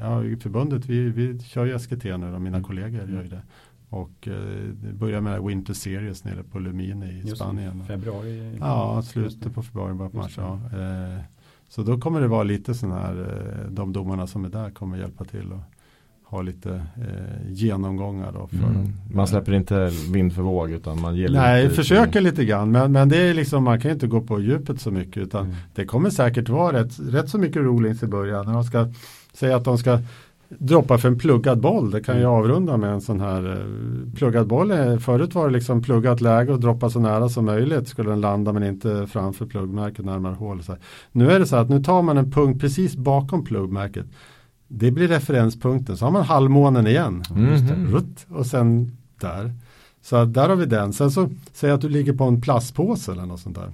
ja, 0.00 0.22
förbundet, 0.40 0.86
vi, 0.86 1.00
vi 1.00 1.38
kör 1.38 1.66
ju 1.66 1.78
SKT 1.78 2.04
nu 2.04 2.34
och 2.34 2.40
mina 2.40 2.56
mm. 2.56 2.62
kollegor 2.62 3.10
gör 3.10 3.22
ju 3.22 3.28
det. 3.28 3.42
Och 3.90 4.28
eh, 4.28 4.94
börjar 4.94 5.20
med 5.20 5.42
Winter 5.42 5.74
Series 5.74 6.24
nere 6.24 6.42
på 6.42 6.58
Lumini 6.58 7.06
i 7.06 7.20
Just 7.20 7.36
Spanien. 7.36 7.84
Februari? 7.86 8.56
Ja, 8.60 9.02
slutet 9.02 9.54
på 9.54 9.62
februari, 9.62 9.94
början 9.94 10.10
på 10.10 10.16
mars. 10.16 10.34
Ja. 10.36 10.52
Eh, 10.54 11.20
så 11.68 11.82
då 11.82 11.98
kommer 11.98 12.20
det 12.20 12.28
vara 12.28 12.42
lite 12.42 12.74
sådana 12.74 13.00
här, 13.00 13.20
eh, 13.20 13.70
de 13.70 13.92
domarna 13.92 14.26
som 14.26 14.44
är 14.44 14.48
där 14.48 14.70
kommer 14.70 14.98
hjälpa 14.98 15.24
till 15.24 15.52
och 15.52 15.60
ha 16.24 16.42
lite 16.42 16.86
genomgångar. 17.46 18.32
Då 18.32 18.46
för 18.46 18.56
mm. 18.56 18.92
Man 19.14 19.26
släpper 19.26 19.52
inte 19.52 19.90
vind 20.12 20.34
för 20.34 20.42
våg 20.42 20.70
utan 20.70 21.00
man 21.00 21.16
ger 21.16 21.28
Nej, 21.28 21.62
lite 21.62 21.74
försöker 21.74 22.20
lite 22.20 22.44
grann. 22.44 22.70
Men, 22.70 22.92
men 22.92 23.08
det 23.08 23.16
är 23.16 23.34
liksom, 23.34 23.64
man 23.64 23.80
kan 23.80 23.90
inte 23.90 24.06
gå 24.06 24.20
på 24.20 24.40
djupet 24.40 24.80
så 24.80 24.90
mycket. 24.90 25.16
Utan 25.16 25.44
mm. 25.44 25.56
det 25.74 25.84
kommer 25.84 26.10
säkert 26.10 26.48
vara 26.48 26.82
rätt, 26.82 26.98
rätt 27.00 27.28
så 27.28 27.38
mycket 27.38 27.62
rulings 27.62 28.02
i 28.02 28.06
början. 28.06 28.46
När 28.46 28.52
de 28.52 28.64
ska 28.64 28.88
säga 29.32 29.56
att 29.56 29.64
de 29.64 29.78
ska 29.78 29.98
droppa 30.48 30.98
för 30.98 31.08
en 31.08 31.18
pluggad 31.18 31.60
boll. 31.60 31.90
Det 31.90 32.00
kan 32.00 32.14
mm. 32.14 32.22
jag 32.22 32.34
avrunda 32.34 32.76
med 32.76 32.90
en 32.90 33.00
sån 33.00 33.20
här 33.20 33.50
eh, 33.50 34.12
pluggad 34.14 34.46
boll. 34.46 34.98
Förut 35.00 35.34
var 35.34 35.46
det 35.46 35.52
liksom 35.52 35.82
pluggat 35.82 36.20
läge 36.20 36.52
och 36.52 36.60
droppa 36.60 36.90
så 36.90 37.00
nära 37.00 37.28
som 37.28 37.44
möjligt 37.44 37.88
skulle 37.88 38.10
den 38.10 38.20
landa 38.20 38.52
men 38.52 38.62
inte 38.62 39.06
framför 39.06 39.46
pluggmärket 39.46 40.04
närmare 40.04 40.34
hål. 40.34 40.62
Nu 41.12 41.30
är 41.30 41.38
det 41.38 41.46
så 41.46 41.56
att 41.56 41.68
nu 41.68 41.82
tar 41.82 42.02
man 42.02 42.18
en 42.18 42.30
punkt 42.30 42.60
precis 42.60 42.96
bakom 42.96 43.44
pluggmärket. 43.44 44.06
Det 44.68 44.90
blir 44.90 45.08
referenspunkten. 45.08 45.96
Så 45.96 46.04
har 46.04 46.12
man 46.12 46.24
halvmånen 46.24 46.86
igen. 46.86 47.22
Mhm. 47.30 47.86
Rutt, 47.86 48.26
och 48.28 48.46
sen 48.46 48.96
där. 49.20 49.52
Så 50.02 50.24
där 50.24 50.48
har 50.48 50.56
vi 50.56 50.66
den. 50.66 50.92
Sen 50.92 51.10
så 51.10 51.30
säg 51.52 51.70
att 51.70 51.80
du 51.80 51.88
ligger 51.88 52.12
på 52.12 52.24
en 52.24 52.40
plastpåse 52.40 53.12
eller 53.12 53.26
något 53.26 53.40
sånt 53.40 53.56
där. 53.56 53.72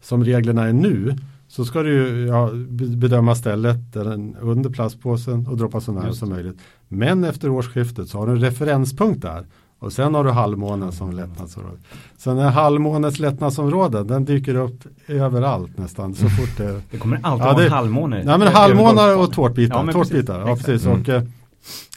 Som 0.00 0.24
reglerna 0.24 0.68
är 0.68 0.72
nu 0.72 1.16
så 1.52 1.64
ska 1.64 1.82
du 1.82 1.92
ju 1.92 2.26
ja, 2.26 2.50
be- 2.68 2.96
bedöma 2.96 3.34
stället 3.34 3.96
under 4.40 4.70
plastpåsen 4.70 5.46
och 5.46 5.56
droppa 5.56 5.80
så 5.80 5.92
nära 5.92 6.12
som 6.12 6.28
möjligt. 6.28 6.56
Men 6.88 7.24
efter 7.24 7.48
årsskiftet 7.50 8.08
så 8.08 8.18
har 8.18 8.26
du 8.26 8.32
en 8.32 8.40
referenspunkt 8.40 9.22
där. 9.22 9.46
Och 9.78 9.92
sen 9.92 10.14
har 10.14 10.24
du 10.24 10.30
halvmånen 10.30 10.82
Mm. 10.82 10.92
som 10.92 11.12
lättnadsområde. 11.12 11.76
Så 12.18 12.30
den 12.30 12.38
här 12.38 12.50
halvmånens 12.50 13.18
lättnadsområde 13.18 14.04
den 14.04 14.24
dyker 14.24 14.54
upp 14.54 14.84
överallt 15.06 15.78
nästan 15.78 16.14
så 16.14 16.28
fort 16.28 16.56
det 16.56 16.80
Det 16.90 16.98
kommer 16.98 17.20
alltid 17.22 17.46
Ja, 17.46 17.52
vara 17.54 17.68
halvmåne. 17.68 18.22
Nej 18.24 18.38
men 18.38 18.48
halvmånar 18.48 19.16
och 19.18 19.32
tårtbitar. 19.32 19.76
Ja, 19.76 19.82
men 19.82 19.94
tårtbitar. 19.94 20.44
precis. 20.44 20.48
Ja, 20.48 20.56
precis. 20.72 20.86
Mm. 20.86 21.00
Och, 21.00 21.08
eh, 21.08 21.22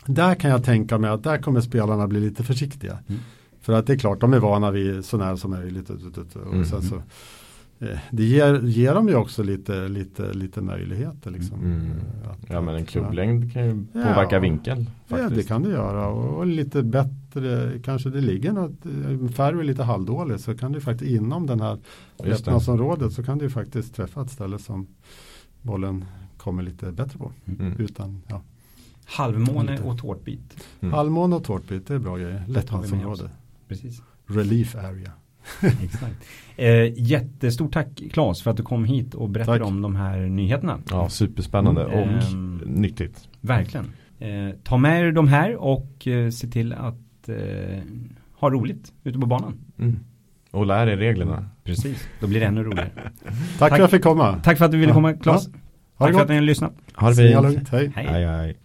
där 0.06 0.36
kan 0.36 0.52
jag 0.52 0.64
tänka 0.64 0.98
mig 0.98 1.10
att 1.10 1.24
där 1.24 1.38
kommer 1.38 1.62
spelarna 1.62 2.08
bli 2.08 2.20
lite 2.20 2.44
försiktiga. 2.44 2.98
Mm. 3.08 3.22
För 3.62 3.74
att 3.74 3.88
det 3.88 3.94
är 3.94 3.98
klart, 3.98 4.22
de 4.22 4.34
är 4.34 4.40
vana 4.40 4.72
vid 4.72 5.06
så 5.06 5.18
nära 5.18 5.38
som 5.38 5.52
möjligt. 5.52 5.90
Och, 5.90 5.96
och, 5.96 6.18
och, 6.36 6.48
och 6.48 6.54
Mm. 6.54 6.66
sen 6.66 6.82
så, 6.82 7.02
det 8.12 8.24
ger, 8.24 8.62
ger 8.62 8.94
dem 8.94 9.08
ju 9.08 9.16
också 9.16 9.44
lite, 9.44 9.88
lite, 9.88 10.34
lite 10.34 10.62
möjligheter. 10.62 11.32
Liksom, 11.32 11.60
Mm. 11.60 11.92
Att- 12.32 12.50
Ja 12.50 12.62
men 12.62 12.76
en 12.76 12.86
klubblängd 12.86 13.54
kan 13.54 13.66
ju 13.66 13.86
Ja. 13.94 14.04
påverka 14.04 14.40
vinkeln. 14.40 14.90
Ja, 15.08 15.18
Faktiskt. 15.18 15.36
det 15.36 15.44
kan 15.48 15.64
det 15.64 15.70
göra. 15.70 16.08
Och, 16.08 16.38
och 16.38 16.46
lite 16.46 16.84
bättre, 16.84 17.80
kanske 17.84 18.10
det 18.10 18.22
ligger 18.22 18.52
något, 18.52 18.86
eh, 18.86 19.28
färg 19.30 19.60
är 19.60 19.64
lite 19.64 19.84
halvdålig 19.84 20.40
så 20.40 20.58
kan 20.58 20.72
det 20.72 20.82
faktiskt 20.82 21.12
inom 21.12 21.46
den 21.48 21.62
här 21.62 21.78
lättnadsområdet 22.18 23.14
så 23.14 23.24
kan 23.24 23.38
det 23.38 23.44
ju 23.44 23.50
faktiskt 23.50 23.96
träffa 23.96 24.22
ett 24.22 24.30
ställe 24.32 24.60
som 24.60 24.88
bollen 25.62 26.06
kommer 26.38 26.64
lite 26.64 26.92
bättre 26.92 27.20
på. 27.20 27.32
Mm. 27.46 27.74
Utan, 27.80 28.22
ja. 28.28 28.42
Halvmåne 29.06 29.72
Lite. 29.72 29.84
och 29.84 29.98
tårtbit. 29.98 30.66
Mm. 30.80 30.94
Halvmåne 30.94 31.36
och 31.36 31.44
tårtbit, 31.44 31.88
det 31.88 31.94
är 31.94 32.00
bra 32.00 32.18
grejer. 32.18 32.44
Lättnadsområde. 32.48 33.30
Precis. 33.68 34.02
Relief 34.28 34.76
area. 34.76 35.12
Exakt. 35.84 36.26
Eh, 36.58 36.94
jättestort 37.00 37.74
tack 37.74 37.88
Claes 38.14 38.42
för 38.42 38.52
att 38.52 38.58
du 38.58 38.64
kom 38.64 38.86
hit 38.86 39.14
och 39.14 39.30
berättade 39.30 39.60
Tack. 39.60 39.68
om 39.68 39.82
de 39.82 39.96
här 39.96 40.18
nyheterna. 40.20 40.80
Ja, 40.92 41.10
superspännande 41.10 41.84
Mm. 41.84 42.00
och 42.00 42.24
Ehm. 42.24 42.58
nyttigt. 42.66 43.28
Verkligen. 43.42 43.86
Eh, 44.20 44.56
ta 44.64 44.78
med 44.78 45.02
er 45.02 45.12
de 45.12 45.28
här 45.28 45.56
och 45.56 46.08
eh, 46.08 46.30
se 46.30 46.48
till 46.48 46.74
att 46.74 47.30
eh, 47.30 47.36
ha 48.34 48.50
roligt 48.50 48.94
ute 49.04 49.20
på 49.20 49.26
banan. 49.26 49.54
Mm. 49.80 50.00
Och 50.52 50.66
lär 50.66 50.88
er 50.88 50.98
reglerna. 50.98 51.46
Precis. 51.64 52.08
Då 52.20 52.28
blir 52.28 52.40
det 52.40 52.46
ännu 52.46 52.64
roligare. 52.64 52.90
Tack, 52.94 53.14
Tack. 53.60 53.70
för 53.70 53.76
att 53.76 53.80
jag 53.80 53.92
fick 53.92 54.04
komma. 54.04 54.40
Tack 54.44 54.58
för 54.58 54.66
att 54.66 54.72
du 54.72 54.78
ville 54.78 54.90
Ja. 54.90 54.94
komma 54.96 55.14
Claes. 55.14 55.46
Det 55.46 55.52
Tack 55.98 56.14
för 56.14 56.22
att 56.22 56.30
ni 56.30 56.36
har 56.36 56.42
lyssnat. 56.42 56.74
Ha 56.96 57.10
det 57.10 57.16
fint. 57.16 57.70
Hej. 57.70 57.92
Hej. 57.96 58.06
Hej 58.08 58.26
hej. 58.26 58.58